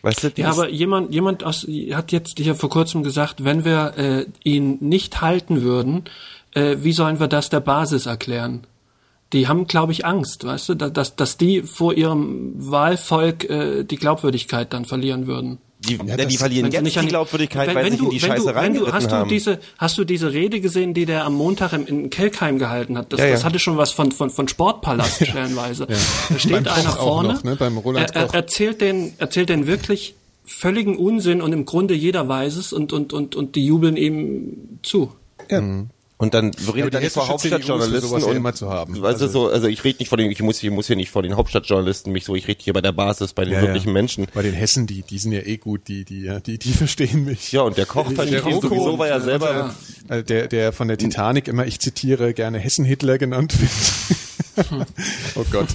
Weißt 0.02 0.24
du, 0.24 0.30
die 0.30 0.40
Ja, 0.42 0.50
aber 0.50 0.68
jemand, 0.68 1.14
jemand 1.14 1.44
aus, 1.44 1.66
hat 1.92 2.12
jetzt 2.12 2.38
hier 2.38 2.54
vor 2.56 2.68
kurzem 2.68 3.02
gesagt, 3.04 3.44
wenn 3.44 3.64
wir 3.64 3.94
äh, 3.96 4.26
ihn 4.42 4.76
nicht 4.80 5.20
halten 5.20 5.62
würden, 5.62 6.04
äh, 6.52 6.76
wie 6.80 6.92
sollen 6.92 7.20
wir 7.20 7.28
das 7.28 7.48
der 7.48 7.60
Basis 7.60 8.06
erklären? 8.06 8.66
Die 9.32 9.46
haben, 9.46 9.66
glaube 9.66 9.92
ich, 9.92 10.04
Angst, 10.04 10.44
weißt 10.44 10.70
du, 10.70 10.74
da- 10.74 10.90
dass, 10.90 11.14
dass 11.14 11.36
die 11.36 11.62
vor 11.62 11.94
ihrem 11.94 12.54
Wahlvolk 12.56 13.48
äh, 13.48 13.84
die 13.84 13.96
Glaubwürdigkeit 13.96 14.72
dann 14.72 14.84
verlieren 14.84 15.26
würden. 15.26 15.58
Die, 15.80 15.94
Ja, 15.96 16.04
ja, 16.04 16.16
das- 16.16 16.26
die 16.28 16.36
verlieren 16.36 16.70
jetzt 16.72 16.82
nicht 16.82 16.98
an 16.98 17.04
die 17.04 17.10
Glaubwürdigkeit, 17.10 17.68
wenn, 17.68 17.74
weil 17.76 17.84
wenn 17.84 17.92
sie 17.92 17.98
du, 17.98 18.04
in 18.06 18.10
die 18.10 18.22
wenn 18.22 18.30
Scheiße 18.30 18.54
reingeritten 18.54 18.92
hast 18.94 19.06
du 19.12 19.16
haben. 19.16 19.28
diese, 19.28 19.58
hast 19.78 19.96
du 19.98 20.04
diese 20.04 20.32
Rede 20.32 20.60
gesehen, 20.60 20.92
die 20.94 21.06
der 21.06 21.24
am 21.24 21.34
Montag 21.34 21.72
im, 21.72 21.86
in 21.86 22.10
Kelkheim 22.10 22.58
gehalten 22.58 22.98
hat? 22.98 23.12
Das, 23.12 23.20
Ja, 23.20 23.26
ja. 23.26 23.32
das 23.32 23.44
hatte 23.44 23.58
schon 23.58 23.76
was 23.76 23.92
von, 23.92 24.10
von, 24.10 24.30
von 24.30 24.48
Sportpalast 24.48 25.24
stellenweise. 25.26 25.86
Da 25.86 25.94
Beim 26.30 26.38
steht 26.38 26.64
Koch 26.64 26.76
einer 26.76 26.90
auch 26.90 27.02
vorne, 27.02 27.34
noch, 27.34 27.44
ne? 27.44 27.56
Beim 27.56 27.78
Roland 27.78 28.10
er, 28.10 28.16
er 28.22 28.26
Koch. 28.26 28.34
erzählt 28.34 28.80
den, 28.80 29.12
erzählt 29.18 29.48
den 29.50 29.66
wirklich 29.66 30.14
völligen 30.44 30.96
Unsinn 30.96 31.40
und 31.42 31.52
im 31.52 31.64
Grunde 31.64 31.94
jeder 31.94 32.26
weiß 32.26 32.56
es 32.56 32.72
und, 32.72 32.92
und, 32.92 33.12
und, 33.12 33.36
und 33.36 33.54
die 33.54 33.64
jubeln 33.66 33.96
ihm 33.96 34.78
zu. 34.82 35.12
Ja. 35.50 35.62
Und 36.20 36.34
dann 36.34 36.50
redet 36.74 36.94
er 36.94 37.00
nicht 37.00 37.12
vor 37.12 37.28
Hauptstadtjournalisten 37.28 38.18
ja 38.20 38.26
und 38.26 38.36
immer 38.36 38.52
zu 38.52 38.68
haben. 38.68 38.94
Du, 38.94 39.04
Also- 39.04 39.28
so, 39.28 39.48
also 39.48 39.68
ich 39.68 39.84
rede 39.84 39.98
nicht 40.00 40.08
vor 40.08 40.18
den, 40.18 40.30
ich 40.32 40.42
muss, 40.42 40.60
ich 40.60 40.70
muss 40.70 40.88
hier 40.88 40.96
nicht 40.96 41.10
vor 41.10 41.22
den 41.22 41.36
Hauptstadtjournalisten 41.36 42.12
mich 42.12 42.24
so, 42.24 42.34
ich 42.34 42.48
rede 42.48 42.60
hier 42.60 42.72
bei 42.72 42.80
der 42.80 42.90
Basis, 42.90 43.32
bei 43.32 43.44
den 43.44 43.54
Ja, 43.54 43.62
wirklichen 43.62 43.88
ja. 43.88 43.92
Menschen. 43.92 44.26
Bei 44.34 44.42
den 44.42 44.52
Hessen, 44.52 44.88
die, 44.88 45.02
die 45.02 45.18
sind 45.18 45.30
ja 45.30 45.40
eh 45.42 45.58
gut, 45.58 45.86
die, 45.86 46.04
die, 46.04 46.22
ja, 46.22 46.40
die, 46.40 46.58
die 46.58 46.72
verstehen 46.72 47.24
mich. 47.24 47.52
Ja, 47.52 47.62
und 47.62 47.76
der 47.76 47.86
Koch 47.86 48.10
versteht 48.10 48.44
Rocco 48.44 48.68
sowieso, 48.68 48.98
weil 48.98 49.10
er 49.10 49.16
und, 49.16 49.22
selber, 49.22 49.74
äh, 50.08 50.24
der, 50.24 50.48
der 50.48 50.72
von 50.72 50.88
der 50.88 50.98
Titanic 50.98 51.46
immer, 51.46 51.66
ich 51.66 51.78
zitiere, 51.78 52.34
gerne 52.34 52.58
Hessen-Hitler 52.58 53.18
genannt 53.18 53.58
wird. 53.60 53.70
oh 55.34 55.44
Gott. 55.50 55.68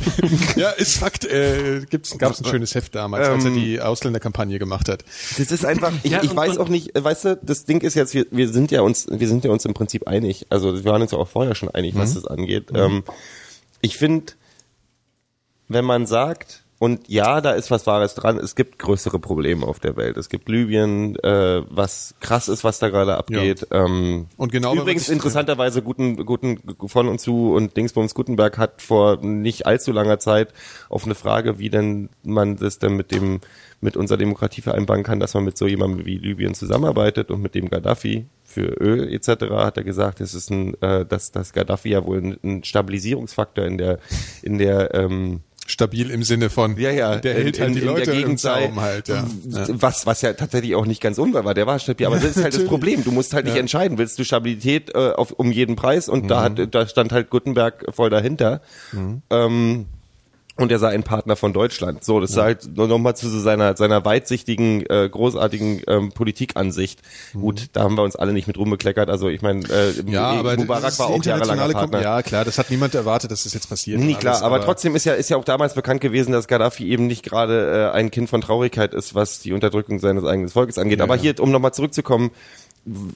Ja, 0.56 0.70
ist 0.72 0.98
Fakt. 0.98 1.26
Äh, 1.26 1.82
gibt's, 1.90 2.18
gab's 2.18 2.42
ein 2.42 2.46
schönes 2.46 2.76
Heft 2.76 2.96
damals, 2.96 3.28
als 3.28 3.44
er 3.46 3.52
Ähm, 3.52 3.56
die 3.56 3.82
Ausländerkampagne 3.82 4.60
gemacht 4.60 4.90
hat. 4.90 5.04
das 5.38 5.52
ist 5.52 5.66
einfach, 5.66 5.92
ich, 6.04 6.12
Ja, 6.12 6.24
ich 6.24 6.32
und- 6.32 6.38
weiß 6.38 6.58
auch 6.58 6.70
nicht, 6.70 6.92
weißt 6.96 7.26
du, 7.26 7.40
das 7.42 7.66
Ding 7.66 7.82
ist 7.82 7.96
jetzt, 7.96 8.14
wir, 8.14 8.26
wir 8.32 8.50
sind 8.50 8.72
ja 8.72 8.82
uns, 8.82 9.08
wir 9.10 9.28
sind 9.28 9.44
ja 9.46 9.52
uns 9.52 9.66
im 9.66 9.74
Prinzip 9.74 10.08
einig. 10.08 10.46
Also 10.50 10.74
wir 10.76 10.86
waren 10.86 11.02
uns 11.02 11.12
ja 11.12 11.18
auch 11.18 11.28
vorher 11.28 11.56
schon 11.56 11.70
einig, 11.70 11.96
was 11.96 12.14
das 12.16 12.26
angeht. 12.26 12.70
Ähm, 12.74 13.04
ich 13.82 13.98
finde, 13.98 14.34
wenn 15.68 15.86
man 15.86 16.06
sagt, 16.06 16.63
Und 16.84 17.08
ja, 17.08 17.40
da 17.40 17.52
ist 17.52 17.72
was 17.72 17.88
Wahres 17.88 18.14
dran. 18.14 18.38
Es 18.38 18.56
gibt 18.56 18.78
größere 18.78 19.18
Probleme 19.18 19.66
auf 19.66 19.80
der 19.80 19.96
Welt. 19.96 20.18
Es 20.18 20.28
gibt 20.28 20.50
Libyen, 20.50 21.16
äh, 21.24 21.62
was 21.70 22.14
krass 22.20 22.50
ist, 22.50 22.66
was 22.66 22.80
da 22.80 22.90
gerade 22.90 23.16
abgeht. 23.16 23.66
Ähm, 23.72 24.28
Und 24.36 24.52
genau, 24.52 24.76
übrigens 24.76 25.08
interessanterweise 25.08 25.82
guten, 25.82 26.26
guten 26.26 26.60
von 26.90 27.08
und 27.08 27.22
zu 27.22 27.54
und 27.54 27.78
Dingsbums 27.78 28.14
Gutenberg 28.14 28.58
hat 28.58 28.82
vor 28.82 29.16
nicht 29.22 29.66
allzu 29.66 29.94
langer 29.94 30.20
Zeit 30.20 30.54
auf 30.90 31.06
eine 31.06 31.16
Frage, 31.16 31.58
wie 31.58 31.70
denn 31.70 32.10
man 32.22 32.58
das 32.58 32.80
denn 32.80 32.98
mit 32.98 33.12
dem 33.12 33.40
mit 33.80 33.96
unserer 33.96 34.18
Demokratie 34.18 34.62
vereinbaren 34.62 35.04
kann, 35.04 35.22
dass 35.22 35.36
man 35.36 35.46
mit 35.46 35.58
so 35.58 35.68
jemandem 35.68 36.06
wie 36.06 36.18
Libyen 36.18 36.54
zusammenarbeitet 36.54 37.32
und 37.32 37.42
mit 37.42 37.56
dem 37.56 37.70
Gaddafi 37.70 38.26
für 38.44 38.66
Öl 38.66 39.14
etc. 39.14 39.52
hat 39.52 39.78
er 39.78 39.86
gesagt, 39.86 40.20
es 40.20 40.34
ist 40.34 40.50
ein, 40.50 40.74
äh, 40.82 41.06
dass 41.06 41.32
das 41.32 41.54
Gaddafi 41.54 41.92
ja 41.92 42.06
wohl 42.06 42.18
ein, 42.18 42.38
ein 42.44 42.64
Stabilisierungsfaktor 42.66 43.64
in 43.64 43.78
der 43.78 44.00
in 44.42 44.58
der 44.58 44.94
ähm, 44.94 45.44
Stabil 45.66 46.12
im 46.12 46.24
Sinne 46.24 46.50
von, 46.50 46.78
ja, 46.78 46.92
ja, 46.92 47.16
der 47.18 47.36
hält 47.36 47.58
halt 47.60 47.76
die 47.76 47.80
in 47.80 47.86
der 47.86 47.94
Leute 47.94 48.12
im 48.12 48.18
Gegend 48.18 48.40
sei, 48.42 48.68
Zaum 48.68 48.82
halt, 48.82 49.08
ja. 49.08 49.26
Was, 49.70 50.06
was 50.06 50.22
ja 50.22 50.34
tatsächlich 50.34 50.76
auch 50.76 50.86
nicht 50.86 51.02
ganz 51.02 51.18
unwahr 51.18 51.46
war. 51.46 51.54
Der 51.54 51.66
war 51.66 51.80
stabil, 51.80 52.06
aber 52.06 52.18
das 52.18 52.36
ist 52.36 52.44
halt 52.44 52.54
das. 52.54 52.66
Problem. 52.66 53.04
Du 53.06 53.12
musst 53.12 53.34
halt 53.34 53.46
nicht 53.46 53.56
Ja. 53.56 53.62
entscheiden, 53.62 53.98
willst 53.98 54.20
du 54.20 54.26
Stabilität 54.26 54.94
äh, 54.94 55.12
auf, 55.12 55.32
um 55.32 55.52
jeden 55.52 55.76
Preis? 55.78 56.10
Und 56.10 56.28
da 56.28 56.50
Mhm. 56.50 56.58
hat, 56.60 56.76
da 56.76 56.86
stand 56.88 57.14
halt 57.14 57.30
Gutenberg 57.30 57.86
voll 57.94 58.10
dahinter. 58.10 58.62
Ähm, 59.30 59.86
und 60.56 60.72
er 60.72 60.80
sei 60.80 60.90
ein 60.90 61.04
Partner 61.04 61.36
von 61.36 61.54
Deutschland. 61.54 62.04
So, 62.04 62.20
das 62.20 62.32
ist 62.32 62.38
halt 62.38 62.78
nochmal 62.78 63.16
zu 63.16 63.28
seiner, 63.30 63.76
seiner 63.76 64.06
weitsichtigen, 64.06 64.86
äh, 64.86 65.10
großartigen 65.10 65.82
ähm, 65.88 66.12
Politikansicht. 66.12 67.02
Gut, 67.34 67.70
da 67.74 67.84
haben 67.84 67.96
wir 67.96 68.04
uns 68.04 68.16
alle 68.16 68.34
nicht 68.34 68.48
mit 68.48 68.58
rumbekleckert. 68.58 69.10
Also 69.10 69.30
ich 69.30 69.42
meine, 69.42 69.68
äh, 69.70 69.94
Mhm. 70.02 70.14
Ja, 70.14 70.32
aber 70.32 70.56
Mubarak 70.58 70.98
war 71.00 71.08
auch 71.08 71.24
jahrelang 71.24 71.72
Partner. 71.72 72.02
Ja, 72.02 72.22
klar, 72.22 72.46
das 72.46 72.58
hat 72.58 72.70
niemand 72.70 72.96
erwartet, 72.96 73.32
dass 73.32 73.44
das 73.44 73.54
jetzt 73.54 73.70
passiert. 73.70 74.00
Nee, 74.00 74.16
klar, 74.16 74.36
alles, 74.36 74.44
aber, 74.44 74.62
trotzdem 74.62 74.96
ist 74.96 75.06
ja, 75.06 75.14
ist 75.14 75.30
ja 75.30 75.38
auch 75.38 75.46
damals 75.46 75.74
bekannt 75.74 76.02
gewesen, 76.02 76.32
dass 76.32 76.48
Gaddafi 76.48 76.88
eben 76.88 77.08
nicht 77.08 77.24
gerade 77.24 77.92
äh, 77.94 77.96
ein 77.96 78.12
Kind 78.12 78.30
von 78.30 78.42
Traurigkeit 78.42 78.94
ist, 78.94 79.16
was 79.16 79.40
die 79.40 79.54
Unterdrückung 79.54 80.00
seines 80.00 80.26
eigenen 80.26 80.50
Volkes 80.50 80.78
angeht. 80.78 81.00
Ja, 81.00 81.06
aber 81.06 81.16
ja. 81.16 81.22
hier, 81.22 81.40
um 81.40 81.52
nochmal 81.52 81.74
zurückzukommen, 81.74 82.32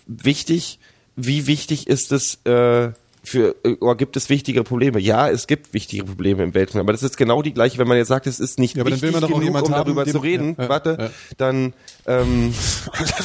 wichtig, 0.08 0.80
wie 1.16 1.48
wichtig 1.48 1.88
ist 1.88 2.12
es 2.12 2.40
äh, 2.46 2.90
für, 3.28 3.56
oder 3.82 3.96
gibt 3.96 4.16
es 4.18 4.30
wichtige 4.30 4.64
Probleme? 4.64 5.00
Ja, 5.00 5.30
es 5.30 5.48
gibt 5.48 5.74
wichtige 5.74 6.04
Probleme 6.06 6.44
im 6.44 6.54
Weltmeer, 6.54 6.82
aber 6.82 6.94
das 6.94 7.04
ist 7.04 7.18
genau 7.18 7.42
die 7.42 7.54
gleiche, 7.54 7.78
wenn 7.78 7.88
man 7.88 7.98
jetzt 7.98 8.08
sagt, 8.08 8.28
es 8.28 8.40
ist 8.40 8.58
nicht 8.60 8.76
Ja, 8.76 8.82
aber 8.82 8.90
dann 8.92 9.02
wichtig 9.02 9.14
will 9.14 9.22
man 9.22 9.30
doch 9.30 9.40
genug, 9.40 9.50
um 9.50 9.76
haben, 9.76 9.86
darüber 9.86 10.06
dem- 10.06 10.14
zu 10.14 10.20
reden. 10.20 10.56
ja, 10.58 10.64
ja, 10.64 10.70
Warte, 10.70 11.12
dann 11.38 11.74
ähm, 12.06 12.54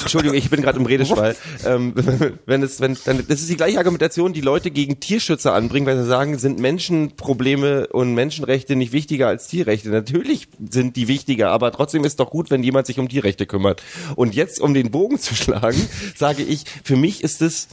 Entschuldigung, 0.02 0.36
ich 0.36 0.50
bin 0.50 0.60
gerade 0.60 0.78
im 0.78 0.86
Redeschwall. 0.86 1.36
ähm, 1.64 1.94
wenn 2.46 2.62
es, 2.62 2.80
wenn, 2.80 2.96
dann, 3.04 3.24
das 3.28 3.40
ist 3.40 3.48
die 3.48 3.56
gleiche 3.56 3.78
Argumentation, 3.78 4.32
die 4.32 4.40
Leute 4.40 4.70
gegen 4.70 4.98
Tierschützer 4.98 5.54
anbringen, 5.54 5.86
weil 5.86 5.96
sie 5.98 6.06
sagen, 6.06 6.36
sind 6.38 6.58
Menschenprobleme 6.58 7.86
und 7.88 8.14
Menschenrechte 8.14 8.74
nicht 8.74 8.92
wichtiger 8.92 9.28
als 9.28 9.46
Tierrechte. 9.46 9.90
Natürlich 9.90 10.48
sind 10.68 10.96
die 10.96 11.06
wichtiger, 11.08 11.50
aber 11.50 11.70
trotzdem 11.70 12.04
ist 12.04 12.18
doch 12.18 12.30
gut, 12.30 12.50
wenn 12.50 12.62
jemand 12.62 12.86
sich 12.86 12.98
um 12.98 13.08
Tierrechte 13.08 13.46
kümmert. 13.46 13.82
Und 14.16 14.34
jetzt, 14.34 14.60
um 14.60 14.74
den 14.74 14.90
Bogen 14.90 15.18
zu 15.18 15.34
schlagen, 15.34 15.80
sage 16.16 16.42
ich, 16.42 16.64
für 16.82 16.96
mich 16.96 17.22
ist 17.22 17.40
es 17.40 17.68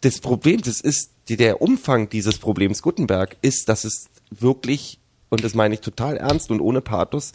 das 0.00 0.18
Problem, 0.20 0.60
das 0.60 0.80
ist 0.80 1.10
die- 1.32 1.36
der 1.36 1.62
Umfang 1.62 2.08
dieses 2.08 2.38
Problems 2.38 2.82
Gutenberg 2.82 3.36
ist, 3.42 3.68
dass 3.68 3.84
es 3.84 4.08
wirklich 4.30 4.98
und 5.30 5.42
das 5.42 5.54
meine 5.54 5.72
ich 5.72 5.80
total 5.80 6.18
ernst 6.18 6.50
und 6.50 6.60
ohne 6.60 6.82
Pathos, 6.82 7.32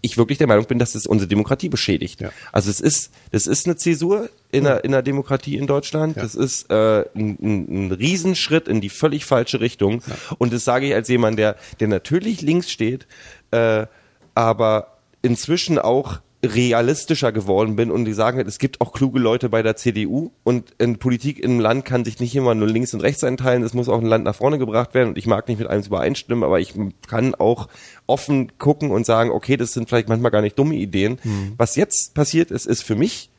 ich 0.00 0.18
wirklich 0.18 0.38
der 0.38 0.48
Meinung 0.48 0.64
bin, 0.64 0.80
dass 0.80 0.96
es 0.96 1.06
unsere 1.06 1.28
Demokratie 1.28 1.68
beschädigt. 1.68 2.20
Ja. 2.20 2.32
Also 2.50 2.68
es 2.68 2.80
ist, 2.80 3.12
das 3.30 3.46
ist 3.46 3.64
eine 3.64 3.76
Zäsur 3.76 4.28
in 4.50 4.64
der, 4.64 4.82
in 4.82 4.90
der 4.90 5.02
Demokratie 5.02 5.56
in 5.56 5.68
Deutschland. 5.68 6.16
Ja. 6.16 6.22
Das 6.22 6.34
ist 6.34 6.68
äh, 6.68 7.04
ein, 7.14 7.38
ein, 7.40 7.92
Riesenschritt 7.92 8.66
in 8.66 8.80
die 8.80 8.88
völlig 8.88 9.24
falsche 9.24 9.60
Richtung. 9.60 10.02
Und 10.38 10.52
das 10.52 10.64
sage 10.64 10.88
ich 10.88 10.94
als 10.94 11.06
jemand, 11.06 11.38
der, 11.38 11.54
der 11.78 11.86
natürlich 11.86 12.42
links 12.42 12.72
steht, 12.72 13.06
äh, 13.52 13.86
aber 14.34 14.98
inzwischen 15.22 15.78
auch 15.78 16.18
realistischer 16.44 17.32
geworden 17.32 17.74
bin 17.74 17.90
und 17.90 18.04
die 18.04 18.12
sagen, 18.12 18.38
es 18.38 18.60
gibt 18.60 18.80
auch 18.80 18.92
kluge 18.92 19.18
Leute 19.18 19.48
bei 19.48 19.62
der 19.62 19.74
CDU 19.74 20.30
und 20.44 20.72
in 20.78 20.98
Politik 20.98 21.40
im 21.40 21.58
Land 21.58 21.84
kann 21.84 22.04
sich 22.04 22.20
nicht 22.20 22.34
immer 22.36 22.54
nur 22.54 22.68
links 22.68 22.94
und 22.94 23.00
rechts 23.00 23.24
einteilen, 23.24 23.64
es 23.64 23.74
muss 23.74 23.88
auch 23.88 23.98
ein 23.98 24.06
Land 24.06 24.24
nach 24.24 24.36
vorne 24.36 24.58
gebracht 24.58 24.94
werden 24.94 25.08
und 25.08 25.18
ich 25.18 25.26
mag 25.26 25.48
nicht 25.48 25.58
mit 25.58 25.68
allem 25.68 25.82
übereinstimmen, 25.82 26.44
aber 26.44 26.60
ich 26.60 26.74
kann 27.08 27.34
auch 27.34 27.68
offen 28.06 28.56
gucken 28.58 28.92
und 28.92 29.04
sagen, 29.04 29.30
okay, 29.30 29.56
das 29.56 29.72
sind 29.72 29.88
vielleicht 29.88 30.08
manchmal 30.08 30.30
gar 30.30 30.42
nicht 30.42 30.56
dumme 30.56 30.76
Ideen. 30.76 31.18
Was 31.56 31.74
jetzt 31.74 32.14
passiert 32.14 32.52
ist, 32.52 32.66
ist 32.66 32.82
für 32.82 32.94
mich, 32.94 33.30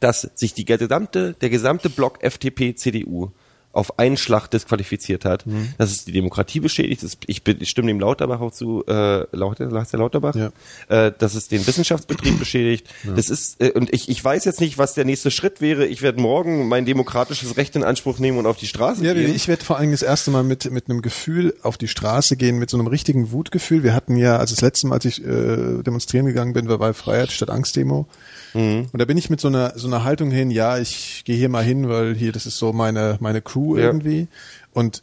dass 0.00 0.28
sich 0.34 0.52
die 0.52 0.64
gesamte, 0.64 1.34
der 1.40 1.48
gesamte 1.48 1.90
Block 1.90 2.24
FDP, 2.24 2.74
CDU 2.74 3.30
auf 3.76 3.98
einen 3.98 4.16
Schlag 4.16 4.48
disqualifiziert 4.48 5.24
hat. 5.24 5.46
Mhm. 5.46 5.74
Das 5.76 5.90
ist 5.92 6.06
die 6.06 6.12
Demokratie 6.12 6.60
beschädigt. 6.60 7.02
Das, 7.02 7.18
ich, 7.26 7.44
bin, 7.44 7.58
ich 7.60 7.68
stimme 7.68 7.88
dem 7.88 8.00
Lauterbach 8.00 8.40
auch 8.40 8.52
zu, 8.52 8.84
äh, 8.86 9.26
Lauter, 9.36 9.70
heißt 9.70 9.92
der 9.92 10.00
Lauterbach? 10.00 10.34
Ja. 10.34 10.50
Äh, 10.88 11.12
dass 11.16 11.34
es 11.34 11.48
den 11.48 11.66
Wissenschaftsbetrieb 11.66 12.38
beschädigt. 12.38 12.88
Das 13.04 13.28
ist, 13.28 13.60
äh, 13.60 13.72
und 13.72 13.92
ich, 13.92 14.08
ich 14.08 14.24
weiß 14.24 14.46
jetzt 14.46 14.60
nicht, 14.60 14.78
was 14.78 14.94
der 14.94 15.04
nächste 15.04 15.30
Schritt 15.30 15.60
wäre. 15.60 15.86
Ich 15.86 16.00
werde 16.00 16.20
morgen 16.20 16.68
mein 16.68 16.86
demokratisches 16.86 17.58
Recht 17.58 17.76
in 17.76 17.84
Anspruch 17.84 18.18
nehmen 18.18 18.38
und 18.38 18.46
auf 18.46 18.56
die 18.56 18.66
Straße 18.66 19.04
Ja, 19.04 19.12
gehen. 19.12 19.34
ich 19.34 19.46
werde 19.46 19.64
vor 19.64 19.76
allem 19.76 19.90
das 19.90 20.02
erste 20.02 20.30
Mal 20.30 20.42
mit, 20.42 20.70
mit 20.70 20.88
einem 20.88 21.02
Gefühl 21.02 21.54
auf 21.62 21.76
die 21.76 21.88
Straße 21.88 22.36
gehen, 22.36 22.58
mit 22.58 22.70
so 22.70 22.78
einem 22.78 22.86
richtigen 22.86 23.30
Wutgefühl. 23.30 23.82
Wir 23.82 23.94
hatten 23.94 24.16
ja, 24.16 24.38
also 24.38 24.54
das 24.54 24.62
letzte 24.62 24.86
Mal, 24.86 24.94
als 24.96 25.04
ich 25.04 25.22
äh, 25.22 25.82
demonstrieren 25.82 26.24
gegangen 26.24 26.54
bin, 26.54 26.68
war 26.68 26.78
bei 26.78 26.94
Freiheit 26.94 27.30
statt 27.30 27.50
Angst-Demo. 27.50 28.08
Mhm. 28.56 28.88
Und 28.92 28.98
da 28.98 29.04
bin 29.04 29.16
ich 29.18 29.30
mit 29.30 29.40
so 29.40 29.48
einer, 29.48 29.72
so 29.76 29.86
einer 29.86 30.04
Haltung 30.04 30.30
hin, 30.30 30.50
ja, 30.50 30.78
ich 30.78 31.22
gehe 31.24 31.36
hier 31.36 31.48
mal 31.48 31.62
hin, 31.64 31.88
weil 31.88 32.14
hier, 32.14 32.32
das 32.32 32.46
ist 32.46 32.58
so 32.58 32.72
meine, 32.72 33.16
meine 33.20 33.42
Crew 33.42 33.76
Ja. 33.76 33.84
irgendwie. 33.84 34.28
Und 34.72 35.02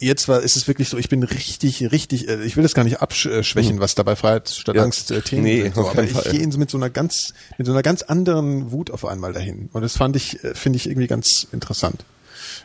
jetzt 0.00 0.28
war, 0.28 0.40
ist 0.42 0.56
es 0.56 0.68
wirklich 0.68 0.88
so, 0.88 0.96
ich 0.96 1.08
bin 1.08 1.22
richtig, 1.22 1.90
richtig, 1.90 2.28
äh, 2.28 2.42
ich 2.44 2.56
will 2.56 2.62
das 2.62 2.74
gar 2.74 2.84
nicht 2.84 3.00
abschwächen, 3.00 3.80
was 3.80 3.94
da 3.94 4.02
bei 4.02 4.16
Freiheit 4.16 4.48
statt 4.48 4.74
Mhm. 4.74 4.78
Ja. 4.78 4.84
Angst 4.84 5.10
äh, 5.10 5.22
Themen 5.22 5.42
Nee, 5.44 5.62
sind. 5.62 5.74
So, 5.74 5.88
aber 5.88 6.04
ich 6.04 6.22
gehe 6.30 6.46
mit 6.46 6.70
so 6.70 6.76
einer 6.78 6.90
ganz, 6.90 7.34
mit 7.56 7.66
so 7.66 7.72
einer 7.72 7.82
ganz 7.82 8.02
anderen 8.02 8.70
Wut 8.72 8.90
auf 8.90 9.04
einmal 9.04 9.32
dahin. 9.32 9.68
Und 9.72 9.82
das 9.82 9.96
fand 9.96 10.16
ich, 10.16 10.42
äh, 10.44 10.54
finde 10.54 10.76
ich 10.76 10.86
irgendwie 10.88 11.06
ganz 11.08 11.46
interessant. 11.52 12.04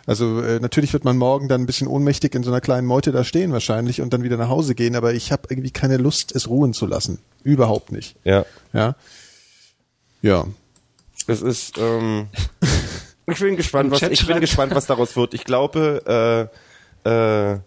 Also 0.05 0.41
äh, 0.41 0.59
natürlich 0.59 0.91
wird 0.93 1.05
man 1.05 1.17
morgen 1.17 1.47
dann 1.47 1.61
ein 1.61 1.65
bisschen 1.65 1.87
ohnmächtig 1.87 2.35
in 2.35 2.43
so 2.43 2.51
einer 2.51 2.59
kleinen 2.61 2.85
Meute 2.87 3.11
da 3.11 3.23
stehen 3.23 3.51
wahrscheinlich 3.53 4.01
und 4.01 4.13
dann 4.13 4.21
wieder 4.23 4.37
nach 4.37 4.49
Hause 4.49 4.75
gehen, 4.75 4.95
aber 4.95 5.13
ich 5.13 5.31
habe 5.31 5.43
irgendwie 5.49 5.71
keine 5.71 5.97
Lust, 5.97 6.35
es 6.35 6.49
ruhen 6.49 6.73
zu 6.73 6.85
lassen. 6.85 7.19
Überhaupt 7.43 7.91
nicht. 7.91 8.15
ja. 8.23 8.45
Ja. 8.73 8.95
Ja. 10.23 10.47
Es 11.27 11.41
ist, 11.41 11.77
ähm, 11.77 12.27
ich 13.27 13.39
bin 13.39 13.55
gespannt, 13.55 13.91
was, 13.91 14.01
ich 14.01 14.25
bin 14.25 14.39
gespannt, 14.39 14.73
was 14.73 14.87
daraus 14.87 15.15
wird. 15.15 15.35
Ich 15.35 15.43
glaube, 15.43 16.49
äh, 17.05 17.09
äh, 17.09 17.59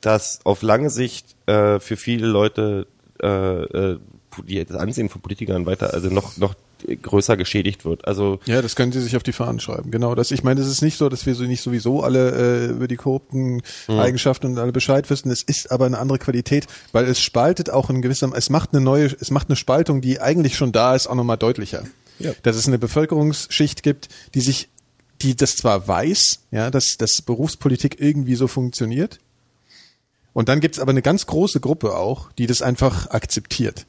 dass 0.00 0.40
auf 0.44 0.62
lange 0.62 0.88
Sicht 0.88 1.36
äh, 1.46 1.78
für 1.80 1.96
viele 1.96 2.26
Leute 2.26 2.86
äh, 3.22 3.26
äh, 3.26 3.98
die, 4.44 4.64
das 4.64 4.76
Ansehen 4.76 5.08
von 5.08 5.20
Politikern 5.20 5.66
weiter, 5.66 5.92
also 5.92 6.08
noch, 6.08 6.36
noch 6.36 6.54
größer 6.84 7.36
geschädigt 7.36 7.84
wird. 7.84 8.06
Also 8.06 8.40
Ja, 8.46 8.62
das 8.62 8.76
können 8.76 8.92
Sie 8.92 9.00
sich 9.00 9.16
auf 9.16 9.22
die 9.22 9.32
Fahnen 9.32 9.60
schreiben. 9.60 9.90
Genau, 9.90 10.14
das. 10.14 10.30
Ich 10.30 10.44
meine, 10.44 10.60
es 10.60 10.68
ist 10.68 10.82
nicht 10.82 10.98
so, 10.98 11.08
dass 11.08 11.26
wir 11.26 11.34
so 11.34 11.44
nicht 11.44 11.62
sowieso 11.62 12.02
alle 12.02 12.66
äh, 12.66 12.70
über 12.70 12.88
die 12.88 12.96
korrupten 12.96 13.62
Eigenschaften 13.88 14.46
und 14.46 14.58
alle 14.58 14.72
Bescheid 14.72 15.08
wissen. 15.10 15.30
Es 15.30 15.42
ist 15.42 15.70
aber 15.70 15.86
eine 15.86 15.98
andere 15.98 16.18
Qualität, 16.18 16.66
weil 16.92 17.06
es 17.06 17.20
spaltet 17.20 17.70
auch 17.70 17.90
in 17.90 18.02
gewissem, 18.02 18.32
es 18.34 18.50
macht 18.50 18.72
eine 18.72 18.82
neue, 18.82 19.06
es 19.06 19.30
macht 19.30 19.48
eine 19.48 19.56
Spaltung, 19.56 20.00
die 20.00 20.20
eigentlich 20.20 20.56
schon 20.56 20.72
da 20.72 20.94
ist, 20.94 21.06
auch 21.06 21.14
nochmal 21.14 21.38
deutlicher. 21.38 21.84
Ja. 22.18 22.32
Dass 22.42 22.56
es 22.56 22.66
eine 22.66 22.78
Bevölkerungsschicht 22.78 23.82
gibt, 23.82 24.08
die 24.34 24.40
sich, 24.40 24.68
die 25.22 25.36
das 25.36 25.56
zwar 25.56 25.86
weiß, 25.86 26.40
ja, 26.50 26.70
dass, 26.70 26.96
dass 26.98 27.22
Berufspolitik 27.22 28.00
irgendwie 28.00 28.36
so 28.36 28.48
funktioniert. 28.48 29.18
Und 30.32 30.48
dann 30.50 30.60
gibt's 30.60 30.78
aber 30.78 30.90
eine 30.90 31.02
ganz 31.02 31.26
große 31.26 31.60
Gruppe 31.60 31.96
auch, 31.96 32.30
die 32.32 32.46
das 32.46 32.60
einfach 32.60 33.08
akzeptiert. 33.10 33.86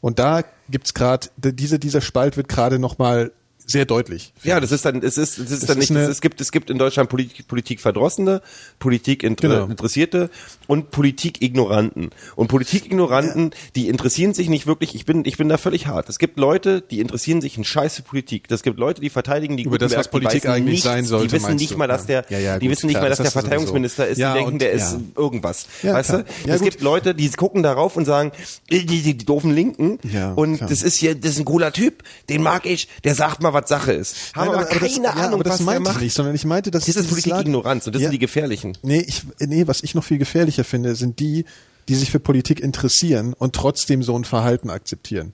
Und 0.00 0.18
da 0.18 0.42
gibt's 0.68 0.94
gerade, 0.94 1.28
diese, 1.36 1.78
dieser 1.78 2.00
Spalt 2.00 2.36
wird 2.36 2.48
gerade 2.48 2.78
nochmal 2.78 3.32
sehr 3.66 3.84
deutlich. 3.86 4.32
Ja, 4.42 4.60
das 4.60 4.72
ist 4.72 4.84
dann, 4.84 5.02
es 5.02 5.16
ist, 5.18 5.38
es 5.38 5.50
ist 5.50 5.62
Das 5.62 5.68
dann 5.68 5.78
ist 5.78 5.90
nicht, 5.90 6.00
es 6.00 6.20
gibt, 6.20 6.40
es 6.40 6.52
gibt 6.52 6.70
in 6.70 6.78
Deutschland 6.78 7.08
Politik, 7.08 7.48
Politik 7.48 7.80
Verdrossene, 7.80 8.42
Politik 8.78 9.20
Genau. 9.20 9.64
Interessierte 9.66 10.30
und 10.66 10.90
Politik 10.90 11.40
Ignoranten. 11.42 12.10
Und 12.36 12.48
Politik 12.48 12.86
Ignoranten, 12.86 13.50
die 13.74 13.88
interessieren 13.88 14.34
sich 14.34 14.48
nicht 14.48 14.66
wirklich, 14.66 14.94
ich 14.94 15.04
bin, 15.06 15.24
ich 15.24 15.36
bin 15.36 15.48
da 15.48 15.56
völlig 15.56 15.86
hart. 15.86 16.08
Es 16.08 16.18
gibt 16.18 16.38
Leute, 16.38 16.82
die 16.82 17.00
interessieren 17.00 17.40
sich 17.40 17.56
in 17.56 17.64
scheiße 17.64 18.02
Politik. 18.02 18.44
Es 18.50 18.62
gibt 18.62 18.78
Leute, 18.78 19.00
die 19.00 19.10
verteidigen 19.10 19.56
die 19.56 19.62
Über 19.64 19.78
das, 19.78 19.96
was 19.96 20.08
Politik 20.08 20.42
die 20.42 20.48
eigentlich 20.48 20.64
nichts, 20.72 20.84
sein 20.84 21.04
sollte, 21.04 21.28
Die 21.28 21.32
wissen 21.32 21.56
nicht 21.56 21.76
mal, 21.76 21.86
dass 21.88 22.06
der, 22.06 22.24
Ja, 22.28 22.38
ja, 22.38 22.58
die 22.58 22.66
gut, 22.66 22.76
wissen 22.76 22.86
nicht 22.86 22.94
klar, 22.94 23.04
mal, 23.04 23.08
dass 23.08 23.18
das 23.18 23.32
der. 23.32 23.42
Verteidigungsminister 23.42 24.06
ist, 24.08 24.18
Ja, 24.18 24.32
die 24.32 24.38
denken, 24.40 24.52
und- 24.52 24.58
der 24.62 24.72
ist 24.72 24.92
ja. 24.92 25.00
irgendwas. 25.16 25.66
Ja, 25.82 25.94
weißt 25.94 26.08
klar. 26.10 26.22
du? 26.24 26.48
Ja, 26.48 26.54
es 26.54 26.60
gut. 26.60 26.70
gibt 26.70 26.82
Leute, 26.82 27.14
die 27.14 27.30
gucken 27.30 27.62
darauf 27.62 27.96
und 27.96 28.04
sagen, 28.04 28.32
die, 28.70 28.84
die, 28.84 29.00
die 29.02 29.16
doofen 29.24 29.52
Linken, 29.54 29.98
Ja, 30.12 30.32
und 30.34 30.58
klar. 30.58 30.68
das 30.68 30.82
ist 30.82 30.96
hier, 30.96 31.14
das 31.14 31.32
ist 31.32 31.38
ein 31.38 31.44
cooler 31.46 31.72
Typ, 31.72 32.02
den 32.28 32.42
mag 32.42 32.66
ich, 32.66 32.88
der 33.04 33.14
sagt 33.14 33.42
mal, 33.42 33.53
was 33.54 33.68
Sache 33.68 33.92
ist. 33.92 34.34
Haben 34.34 34.48
Nein, 34.50 34.54
aber, 34.56 34.64
keine 34.66 34.80
das, 34.80 34.96
ja, 34.98 35.10
Ahnung, 35.10 35.34
aber 35.34 35.44
das 35.44 35.52
was 35.52 35.56
der 35.58 35.66
meinte 35.66 35.82
macht. 35.82 35.96
ich 35.96 36.02
nicht, 36.02 36.14
sondern 36.14 36.34
ich 36.34 36.44
meinte, 36.44 36.70
dass 36.70 36.84
Das 36.84 36.96
ist 36.96 37.26
Lager- 37.26 37.40
Ignoranz 37.42 37.86
und 37.86 37.94
das 37.94 38.02
Ja. 38.02 38.06
sind 38.08 38.12
die 38.12 38.18
gefährlichen. 38.18 38.76
Nee, 38.82 39.04
ich, 39.06 39.22
nee, 39.38 39.66
was 39.66 39.82
ich 39.82 39.94
noch 39.94 40.04
viel 40.04 40.18
gefährlicher 40.18 40.64
finde, 40.64 40.94
sind 40.94 41.18
die, 41.20 41.46
die 41.88 41.94
sich 41.94 42.10
für 42.10 42.20
Politik 42.20 42.60
interessieren 42.60 43.32
und 43.32 43.54
trotzdem 43.54 44.02
so 44.02 44.14
ein 44.18 44.24
Verhalten 44.24 44.68
akzeptieren. 44.70 45.32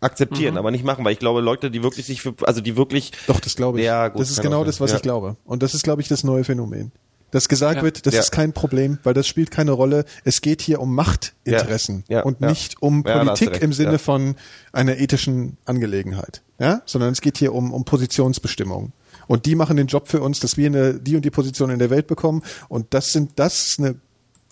Akzeptieren, 0.00 0.56
aber 0.58 0.72
nicht 0.72 0.84
machen, 0.84 1.04
weil 1.04 1.12
ich 1.12 1.20
glaube, 1.20 1.40
Leute, 1.40 1.70
die 1.70 1.82
wirklich 1.84 2.06
sich 2.06 2.22
für, 2.22 2.34
also 2.42 2.60
die 2.60 2.76
wirklich, 2.76 3.12
Doch, 3.28 3.38
das 3.38 3.54
glaube 3.54 3.78
ich. 3.78 3.84
Ja, 3.84 4.08
gut, 4.08 4.20
das 4.20 4.30
ist 4.30 4.42
genau 4.42 4.64
das, 4.64 4.80
was 4.80 4.90
sein. 4.90 4.96
ich 4.96 5.02
glaube. 5.02 5.36
Und 5.44 5.62
das 5.62 5.74
ist, 5.74 5.84
glaube 5.84 6.02
ich, 6.02 6.08
das 6.08 6.24
neue 6.24 6.42
Phänomen. 6.42 6.90
Dass 7.32 7.48
gesagt 7.48 7.78
Ja. 7.78 7.82
wird, 7.82 8.06
das 8.06 8.14
Ja. 8.14 8.20
ist 8.20 8.30
kein 8.30 8.52
Problem, 8.52 8.98
weil 9.02 9.14
das 9.14 9.26
spielt 9.26 9.50
keine 9.50 9.72
Rolle. 9.72 10.04
Es 10.22 10.40
geht 10.40 10.62
hier 10.62 10.80
um 10.80 10.94
Machtinteressen 10.94 12.04
Ja. 12.08 12.18
Ja. 12.18 12.22
und 12.24 12.40
Ja. 12.40 12.48
nicht 12.50 12.80
um 12.80 13.02
Politik 13.02 13.60
im 13.60 13.72
Sinne 13.72 13.92
Ja. 13.92 13.98
von 13.98 14.36
einer 14.72 14.98
ethischen 14.98 15.56
Angelegenheit, 15.64 16.42
ja, 16.60 16.82
sondern 16.86 17.10
es 17.12 17.20
geht 17.20 17.38
hier 17.38 17.52
um, 17.52 17.72
um 17.72 17.84
Positionsbestimmung. 17.84 18.92
Und 19.26 19.46
die 19.46 19.54
machen 19.54 19.76
den 19.76 19.86
Job 19.86 20.08
für 20.08 20.20
uns, 20.20 20.40
dass 20.40 20.56
wir 20.56 20.66
eine, 20.66 20.94
die 20.94 21.16
und 21.16 21.24
die 21.24 21.30
Position 21.30 21.70
in 21.70 21.78
der 21.78 21.90
Welt 21.90 22.06
bekommen. 22.06 22.42
Und 22.68 22.86
das 22.94 23.06
sind, 23.08 23.32
das 23.36 23.54
ist 23.66 23.78
eine 23.78 23.94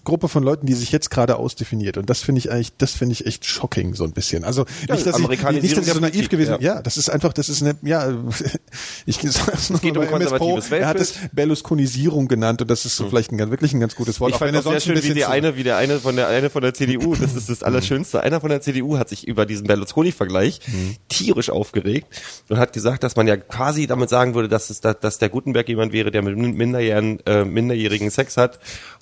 Gruppe 0.05 0.28
von 0.28 0.42
Leuten, 0.42 0.66
die 0.66 0.74
sich 0.74 0.92
jetzt 0.92 1.11
gerade 1.11 1.36
ausdefiniert. 1.36 1.96
Und 1.96 2.09
das 2.11 2.20
finde 2.22 2.38
ich 2.40 2.51
eigentlich, 2.51 2.72
das 2.78 2.92
finde 2.92 3.12
ich 3.12 3.26
echt 3.26 3.44
shocking, 3.46 3.94
so 3.94 4.05
ein 4.05 4.12
bisschen. 4.12 4.44
Also 4.44 4.64
Ja, 4.88 4.94
nicht, 4.94 5.07
dass 5.07 5.18
ich, 5.18 5.28
nicht, 5.28 5.76
dass 5.76 5.86
ich 5.86 5.92
so 5.92 6.01
naiv 6.01 6.28
gewesen 6.28 6.57
ja. 6.61 6.74
Ja, 6.74 6.82
das 6.82 6.96
ist 6.96 7.11
einfach, 7.11 7.32
das 7.32 7.48
ist 7.48 7.62
eine, 7.62 7.76
ja, 7.82 8.12
ich 9.07 9.18
sag's 9.22 9.70
noch 9.70 9.80
geht 9.80 9.96
um 9.96 10.07
konservatives 10.07 10.70
Er 10.70 10.86
hat 10.86 10.98
es. 11.01 11.14
Berlusconisierung 11.32 12.28
genannt 12.28 12.62
und 12.62 12.70
das 12.70 12.84
ist 12.84 12.96
so 12.96 13.09
vielleicht 13.09 13.32
ein, 13.32 13.38
ganz- 13.38 13.51
wirklich 13.51 13.72
ein 13.72 13.80
ganz 13.80 13.94
gutes 13.94 14.20
Wort. 14.20 14.32
Ich 14.32 14.36
fand 14.38 14.57
auch 14.57 14.62
sehr 14.62 14.80
schön, 14.80 15.03
wie 15.03 15.14
die 15.14 15.24
eine, 15.24 15.57
wie 15.57 15.62
der 15.64 15.76
eine 15.76 15.98
von 15.98 16.16
der 16.16 16.28
eine 16.28 16.51
von 16.51 16.62
der 16.62 16.74
CDU, 16.74 17.14
das 17.20 17.34
ist 17.34 17.48
das 17.48 17.62
Allerschönste. 17.62 18.22
Einer 18.22 18.40
von 18.40 18.51
der 18.51 18.61
CDU 18.61 18.98
hat 18.98 19.09
sich 19.09 19.26
über 19.26 19.46
diesen 19.46 19.66
Berlusconi-Vergleich 19.66 20.61
tierisch 21.09 21.51
aufgeregt 21.51 22.07
und 22.48 22.59
hat 22.59 22.72
gesagt, 22.72 23.03
dass 23.03 23.16
man 23.16 23.26
ja 23.26 23.36
quasi 23.36 23.86
damit 23.86 24.09
sagen 24.11 24.34
würde, 24.34 24.48
dass 24.48 24.70
es, 24.70 24.80
dass 24.80 25.18
der 25.18 25.28
Gutenberg 25.28 25.68
jemand 25.68 25.92
wäre, 25.92 26.11
der 26.11 26.22
mit 26.22 26.36
minderjährigen, 26.36 27.20
äh, 27.26 27.44
minderjährigen 27.44 28.11
Sex 28.11 28.36
hat 28.36 28.59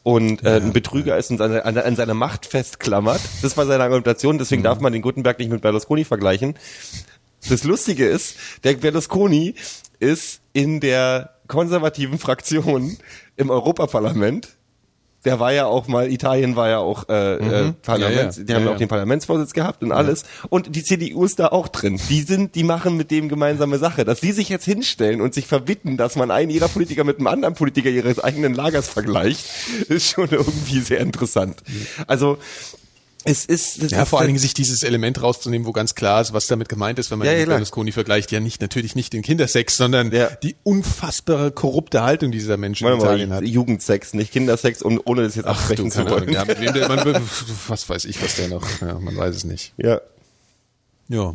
und 0.09 0.42
äh, 0.42 0.56
ein 0.56 0.72
Betrüger 0.72 1.18
ist 1.18 1.30
und 1.30 1.42
an, 1.42 1.52
an, 1.61 1.76
an 1.76 1.94
seiner 1.94 2.14
Macht 2.14 2.46
festklammert. 2.46 3.20
Das 3.42 3.59
war 3.59 3.66
seine 3.66 3.82
Argumentation. 3.82 4.38
Deswegen 4.38 4.62
darf 4.62 4.80
man 4.80 4.94
den 4.94 5.02
Gutenberg 5.02 5.38
nicht 5.38 5.50
mit 5.50 5.61
Berlusconi 5.61 6.04
vergleichen. 6.04 6.54
Das 7.46 7.62
Lustige 7.62 8.06
ist, 8.06 8.38
der 8.64 8.72
Berlusconi 8.72 9.54
ist 9.98 10.40
in 10.54 10.80
der 10.80 11.34
konservativen 11.46 12.18
Fraktion 12.18 12.96
im 13.36 13.50
Europaparlament. 13.50 14.56
Der 15.29 15.41
war 15.41 15.53
ja 15.53 15.66
auch 15.66 15.89
mal, 15.89 16.11
Italien 16.11 16.57
war 16.57 16.68
ja 16.68 16.79
auch 16.79 17.09
äh, 17.09 17.35
äh, 17.35 17.72
Parlament, 17.83 18.16
Ja, 18.37 18.41
ja. 18.41 18.45
die 18.45 18.55
haben 18.55 18.64
Ja, 18.64 18.72
auch 18.72 18.76
den 18.79 18.89
Parlamentsvorsitz 18.89 19.53
gehabt 19.53 19.83
und 19.83 19.93
alles. 19.93 20.24
Und 20.49 20.74
die 20.74 20.83
CDU 20.83 21.24
ist 21.24 21.39
da 21.39 21.49
auch 21.49 21.68
drin. 21.68 22.01
Die 22.09 22.22
sind, 22.22 22.55
die 22.55 22.64
machen 22.64 22.97
mit 22.97 23.11
dem 23.11 23.29
gemeinsame 23.29 23.79
Sache. 23.79 24.05
Dass 24.05 24.20
die 24.20 24.33
sich 24.33 24.49
jetzt 24.49 24.64
hinstellen 24.64 25.20
und 25.20 25.35
sich 25.35 25.47
verbitten, 25.47 25.97
dass 25.99 26.16
man 26.16 26.31
einen 26.31 26.51
ihrer 26.51 26.68
Politiker 26.68 27.05
mit 27.05 27.18
einem 27.18 27.26
anderen 27.26 27.55
Politiker 27.55 27.91
ihres 27.91 28.18
eigenen 28.18 28.55
Lagers 28.55 28.89
vergleicht, 28.89 29.45
ist 29.89 30.11
schon 30.11 30.31
irgendwie 30.31 30.81
sehr 30.81 31.01
interessant. 31.01 31.62
Also 32.07 32.39
es 33.25 33.45
ist 33.45 33.83
das 33.83 33.91
Ja, 33.91 34.03
ist, 34.03 34.09
vor 34.09 34.21
allen 34.21 34.29
Dingen 34.29 34.39
sich 34.39 34.55
dieses 34.55 34.83
Element 34.83 35.21
rauszunehmen, 35.21 35.66
wo 35.66 35.73
ganz 35.73 35.95
klar 35.95 36.21
ist, 36.21 36.33
was 36.33 36.47
damit 36.47 36.69
gemeint 36.69 36.99
ist, 36.99 37.11
wenn 37.11 37.19
man 37.19 37.27
Ja, 37.27 37.35
ja. 37.35 37.47
Berlusconi 37.47 37.93
vergleicht. 37.93 38.31
Ja, 38.33 38.41
nicht, 38.41 38.61
natürlich 38.61 38.95
nicht 38.95 39.12
den 39.12 39.23
Kindersex, 39.23 39.77
sondern 39.77 40.12
Ja. 40.12 40.31
die 40.43 40.55
unfassbare 40.62 41.51
korrupte 41.51 42.03
Haltung, 42.03 42.31
die 42.31 42.39
dieser 42.39 42.57
Mensch 42.57 42.81
in 42.81 42.87
Warte 42.87 43.05
Italien 43.05 43.29
mal, 43.31 43.37
hat. 43.39 43.45
Jugendsex, 43.45 44.14
nicht 44.14 44.33
Kindersex, 44.33 44.83
und 44.83 45.01
ohne 45.05 45.23
das 45.23 45.35
jetzt 45.35 45.47
Ach 45.47 45.51
absprechen 45.59 45.91
zu 45.91 46.09
wollen. 46.09 46.33
Ja, 46.33 46.45
mit 46.45 46.61
wem 46.61 46.73
der, 46.73 46.89
man, 46.89 47.01
was 47.69 47.89
weiß 47.89 48.05
ich, 48.05 48.23
was 48.23 48.37
der 48.37 48.49
noch, 48.49 48.66
ja, 48.81 48.99
man 48.99 49.16
weiß 49.16 49.35
es 49.37 49.45
nicht. 49.45 49.73
ja. 49.77 50.01
Ja. 51.09 51.35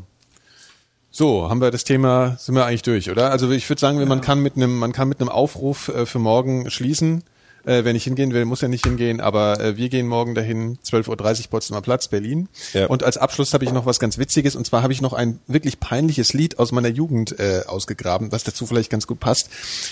So, 1.15 1.47
haben 1.47 1.61
wir 1.61 1.69
das 1.69 1.83
Thema, 1.83 2.37
sind 2.39 2.55
wir 2.55 2.65
eigentlich 2.65 2.81
durch, 2.81 3.11
oder? 3.11 3.29
Also 3.29 3.51
ich 3.51 3.69
würde 3.69 3.79
sagen, 3.79 4.03
man 4.07 4.21
kann 4.21 4.39
mit 4.41 4.55
einem, 4.55 4.79
man 4.79 4.93
kann 4.93 5.07
mit 5.07 5.19
einem 5.21 5.29
Aufruf 5.29 5.89
äh, 5.89 6.07
für 6.07 6.17
morgen 6.17 6.71
schließen. 6.71 7.23
Äh, 7.65 7.85
wer 7.85 7.93
nicht 7.93 8.03
hingehen 8.03 8.33
will, 8.33 8.43
muss 8.43 8.59
ja 8.59 8.67
nicht 8.67 8.85
hingehen, 8.85 9.21
aber 9.21 9.57
äh, 9.61 9.77
wir 9.77 9.87
gehen 9.87 10.05
morgen 10.07 10.35
dahin, 10.35 10.77
12.30 10.79 11.07
Uhr 11.45 11.49
Potsdamer 11.49 11.81
Platz, 11.81 12.09
Berlin. 12.09 12.49
Ja. 12.73 12.87
Und 12.87 13.03
als 13.03 13.15
Abschluss 13.17 13.53
habe 13.53 13.63
ich 13.63 13.71
noch 13.71 13.85
was 13.85 13.99
ganz 14.01 14.17
Witziges, 14.17 14.57
und 14.57 14.65
zwar 14.65 14.83
habe 14.83 14.91
ich 14.91 15.01
noch 15.01 15.13
ein 15.13 15.39
wirklich 15.47 15.79
peinliches 15.79 16.33
Lied 16.33 16.59
aus 16.59 16.73
meiner 16.73 16.89
Jugend 16.89 17.39
äh, 17.39 17.61
ausgegraben, 17.65 18.33
was 18.33 18.43
dazu 18.43 18.65
vielleicht 18.65 18.89
ganz 18.89 19.07
gut 19.07 19.21
passt. 19.21 19.49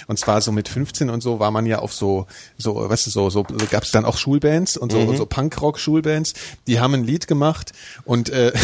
Und 0.08 0.20
zwar 0.20 0.42
so 0.42 0.52
mit 0.52 0.68
15 0.68 1.10
und 1.10 1.22
so 1.24 1.40
war 1.40 1.52
man 1.52 1.66
ja 1.66 1.80
auf 1.80 1.94
so, 1.94 2.28
so, 2.58 2.76
weißt 2.90 3.06
du, 3.06 3.10
so, 3.10 3.30
so, 3.30 3.46
so 3.50 3.66
gab 3.70 3.84
es 3.84 3.92
dann 3.92 4.04
auch 4.04 4.18
Schulbands 4.18 4.76
und 4.76 4.92
so, 4.92 4.98
Mhm. 5.00 5.08
und 5.08 5.18
so 5.18 5.26
Punkrock-Schulbands, 5.26 6.34
die 6.68 6.80
haben 6.82 6.94
ein 6.94 7.06
Lied 7.06 7.28
gemacht 7.28 7.72
und 8.04 8.30
äh, 8.30 8.52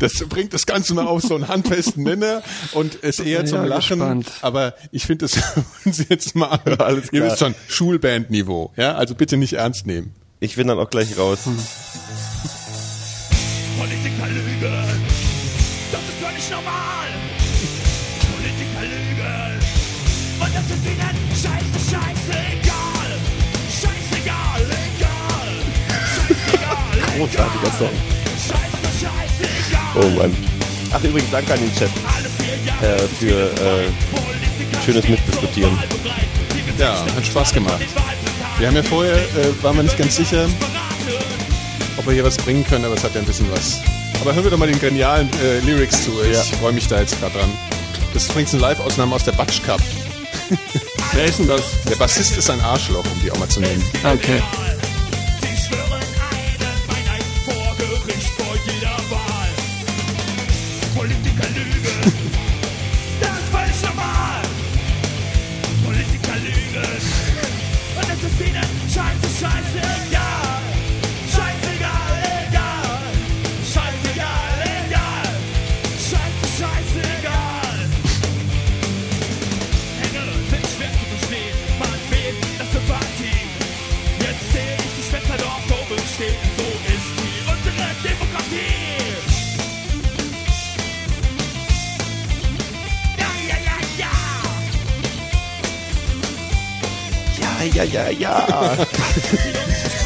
das 0.00 0.12
bringt 0.28 0.52
das 0.54 0.66
Ganze 0.66 0.94
mal 0.94 1.06
auf 1.06 1.22
so 1.22 1.34
einen 1.34 1.48
handfesten 1.48 2.02
Nenner 2.04 2.42
und 2.72 2.94
ist 2.96 3.20
eher 3.20 3.40
Ja, 3.40 3.44
zum 3.46 3.64
Lachen. 3.64 3.98
gespannt. 3.98 4.30
Aber 4.42 4.74
ich 4.92 5.06
finde, 5.06 5.26
das 5.26 5.32
Sie 5.84 6.06
jetzt 6.08 6.34
mal. 6.34 6.60
Alles 6.78 7.12
Ihr 7.12 7.22
wisst 7.24 7.38
schon, 7.38 7.54
Schulbandniveau. 7.68 8.72
Ja, 8.76 8.94
also 8.94 9.14
bitte 9.14 9.36
nicht 9.36 9.54
ernst 9.54 9.86
nehmen. 9.86 10.14
Ich 10.40 10.56
bin 10.56 10.66
dann 10.68 10.78
auch 10.78 10.90
gleich 10.90 11.16
raus. 11.18 11.40
Politiker 13.78 14.28
lügen, 14.28 15.02
das 15.92 16.00
ist 16.00 16.18
völlig 16.22 16.50
normal. 16.50 17.08
Politiker 18.32 18.82
lügen, 18.82 19.60
und 20.40 20.54
das 20.54 20.64
ist 20.64 20.84
ihnen 20.84 21.16
scheiße, 21.30 21.78
scheiße, 21.90 22.38
egal. 22.52 23.10
Scheißegal, 23.70 24.62
egal. 24.62 25.52
Scheißegal, 26.16 27.18
Großartiger 27.18 27.72
Song. 27.78 28.15
Oh 30.00 30.08
Mann. 30.10 30.36
Ach 30.92 31.02
übrigens, 31.02 31.30
danke 31.30 31.52
an 31.54 31.60
den 31.60 31.74
Chat 31.74 31.90
äh, 32.82 32.98
für 33.18 33.50
äh, 33.50 34.82
schönes 34.84 35.08
Mitdiskutieren. 35.08 35.78
Ja, 36.78 37.04
hat 37.16 37.26
Spaß 37.26 37.52
gemacht. 37.52 37.80
Wir 38.58 38.68
haben 38.68 38.76
ja 38.76 38.82
vorher, 38.82 39.14
äh, 39.16 39.62
waren 39.62 39.76
wir 39.76 39.82
nicht 39.82 39.98
ganz 39.98 40.16
sicher, 40.16 40.46
ob 41.96 42.06
wir 42.06 42.14
hier 42.14 42.24
was 42.24 42.36
bringen 42.36 42.64
können, 42.64 42.84
aber 42.84 42.94
es 42.94 43.04
hat 43.04 43.14
ja 43.14 43.20
ein 43.20 43.26
bisschen 43.26 43.50
was. 43.50 43.80
Aber 44.20 44.34
hören 44.34 44.44
wir 44.44 44.50
doch 44.50 44.58
mal 44.58 44.68
den 44.68 44.78
genialen 44.80 45.28
äh, 45.42 45.60
Lyrics 45.60 46.04
zu. 46.04 46.10
Ich 46.22 46.32
Ja. 46.36 46.42
freue 46.58 46.72
mich 46.72 46.86
da 46.88 47.00
jetzt 47.00 47.18
gerade 47.20 47.38
dran. 47.38 47.50
Das 48.14 48.24
ist 48.24 48.30
übrigens 48.30 48.52
eine 48.54 48.62
Live-Ausnahme 48.62 49.14
aus 49.14 49.24
der 49.24 49.32
Batsch 49.32 49.62
Cup. 49.62 49.80
Wer 51.12 51.24
ist 51.24 51.38
denn 51.38 51.48
das? 51.48 51.62
Der 51.90 51.96
Bassist 51.96 52.36
ist 52.36 52.48
ein 52.50 52.60
Arschloch, 52.60 53.04
um 53.04 53.20
die 53.22 53.30
auch 53.30 53.38
mal 53.38 53.48
zu 53.48 53.60
nennen. 53.60 53.82
Okay. 54.04 54.40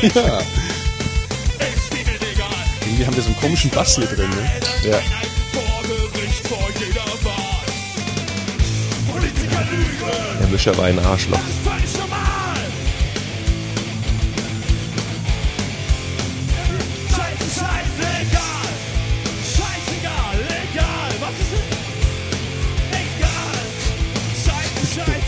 Ja. 0.02 0.40
Irgendwie 2.80 3.04
haben 3.04 3.14
wir 3.14 3.22
so 3.22 3.28
einen 3.28 3.40
komischen 3.40 3.70
Bass 3.70 3.96
hier 3.96 4.06
drin. 4.06 4.30
Ne? 4.30 4.50
ja. 4.90 4.98
Der 10.40 10.48
Mischer 10.48 10.74
war 10.78 10.86
ein 10.86 10.98
Arschloch. 11.00 11.38
das 24.72 24.82
ist 24.82 24.94
völlig 24.94 25.22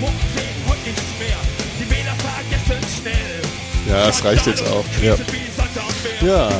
Wochen 0.00 0.12
sehen 0.34 0.54
heute 0.68 0.80
nichts 0.84 1.02
mehr. 1.18 1.36
Die 1.80 1.90
Wähler 1.90 2.14
vergessen 2.16 2.86
schnell. 3.00 3.42
Ja, 3.88 4.08
es 4.08 4.24
reicht 4.24 4.46
jetzt 4.46 4.62
auch. 4.66 4.84
Ja. 5.02 5.14
Ja. 6.26 6.48
Ja. 6.48 6.50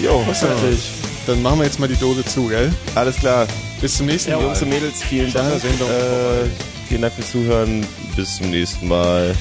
Jo, 0.00 0.22
Großartig. 0.24 0.80
dann 1.26 1.42
machen 1.42 1.58
wir 1.60 1.64
jetzt 1.66 1.78
mal 1.78 1.88
die 1.88 1.96
Dose 1.96 2.24
zu, 2.24 2.48
gell? 2.48 2.72
Alles 2.94 3.16
klar. 3.16 3.46
Bis 3.80 3.96
zum 3.96 4.06
nächsten 4.06 4.32
Mal. 4.32 4.42
Jungs 4.42 4.62
und 4.62 4.68
Mädels, 4.68 5.02
vielen 5.02 5.32
Dank. 5.32 5.62
Äh, 5.64 6.48
vielen 6.88 7.02
Dank 7.02 7.14
fürs 7.14 7.30
Zuhören. 7.32 7.86
Bis 8.16 8.36
zum 8.36 8.50
nächsten 8.50 8.88
Mal. 8.88 9.34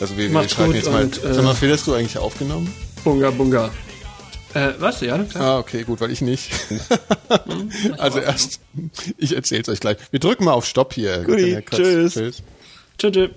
Also 0.00 0.16
wir, 0.16 0.30
wir 0.30 0.48
schreiben 0.48 0.66
gut 0.68 0.76
jetzt 0.76 0.90
mal. 0.90 1.02
und, 1.04 1.24
äh, 1.24 1.34
Sag 1.34 1.44
mal, 1.44 1.54
Phil, 1.54 1.72
hast 1.72 1.86
du 1.86 1.94
eigentlich 1.94 2.16
aufgenommen? 2.18 2.72
Bunga, 3.04 3.30
bunga. 3.30 3.70
Äh, 4.58 4.74
was? 4.78 5.00
Ja, 5.00 5.18
klar. 5.18 5.44
Ah, 5.44 5.58
okay, 5.58 5.84
gut, 5.84 6.00
weil 6.00 6.10
ich 6.10 6.20
nicht. 6.20 6.50
also 7.98 8.18
erst, 8.18 8.60
ich 9.16 9.36
erzähl's 9.36 9.68
euch 9.68 9.80
gleich. 9.80 9.98
Wir 10.10 10.18
drücken 10.18 10.44
mal 10.44 10.52
auf 10.52 10.66
Stopp 10.66 10.94
hier. 10.94 11.22
Guti, 11.24 11.52
ja. 11.52 11.60
Tschüss. 11.60 12.14
Tschüss. 12.14 12.42
tschüss. 12.98 13.30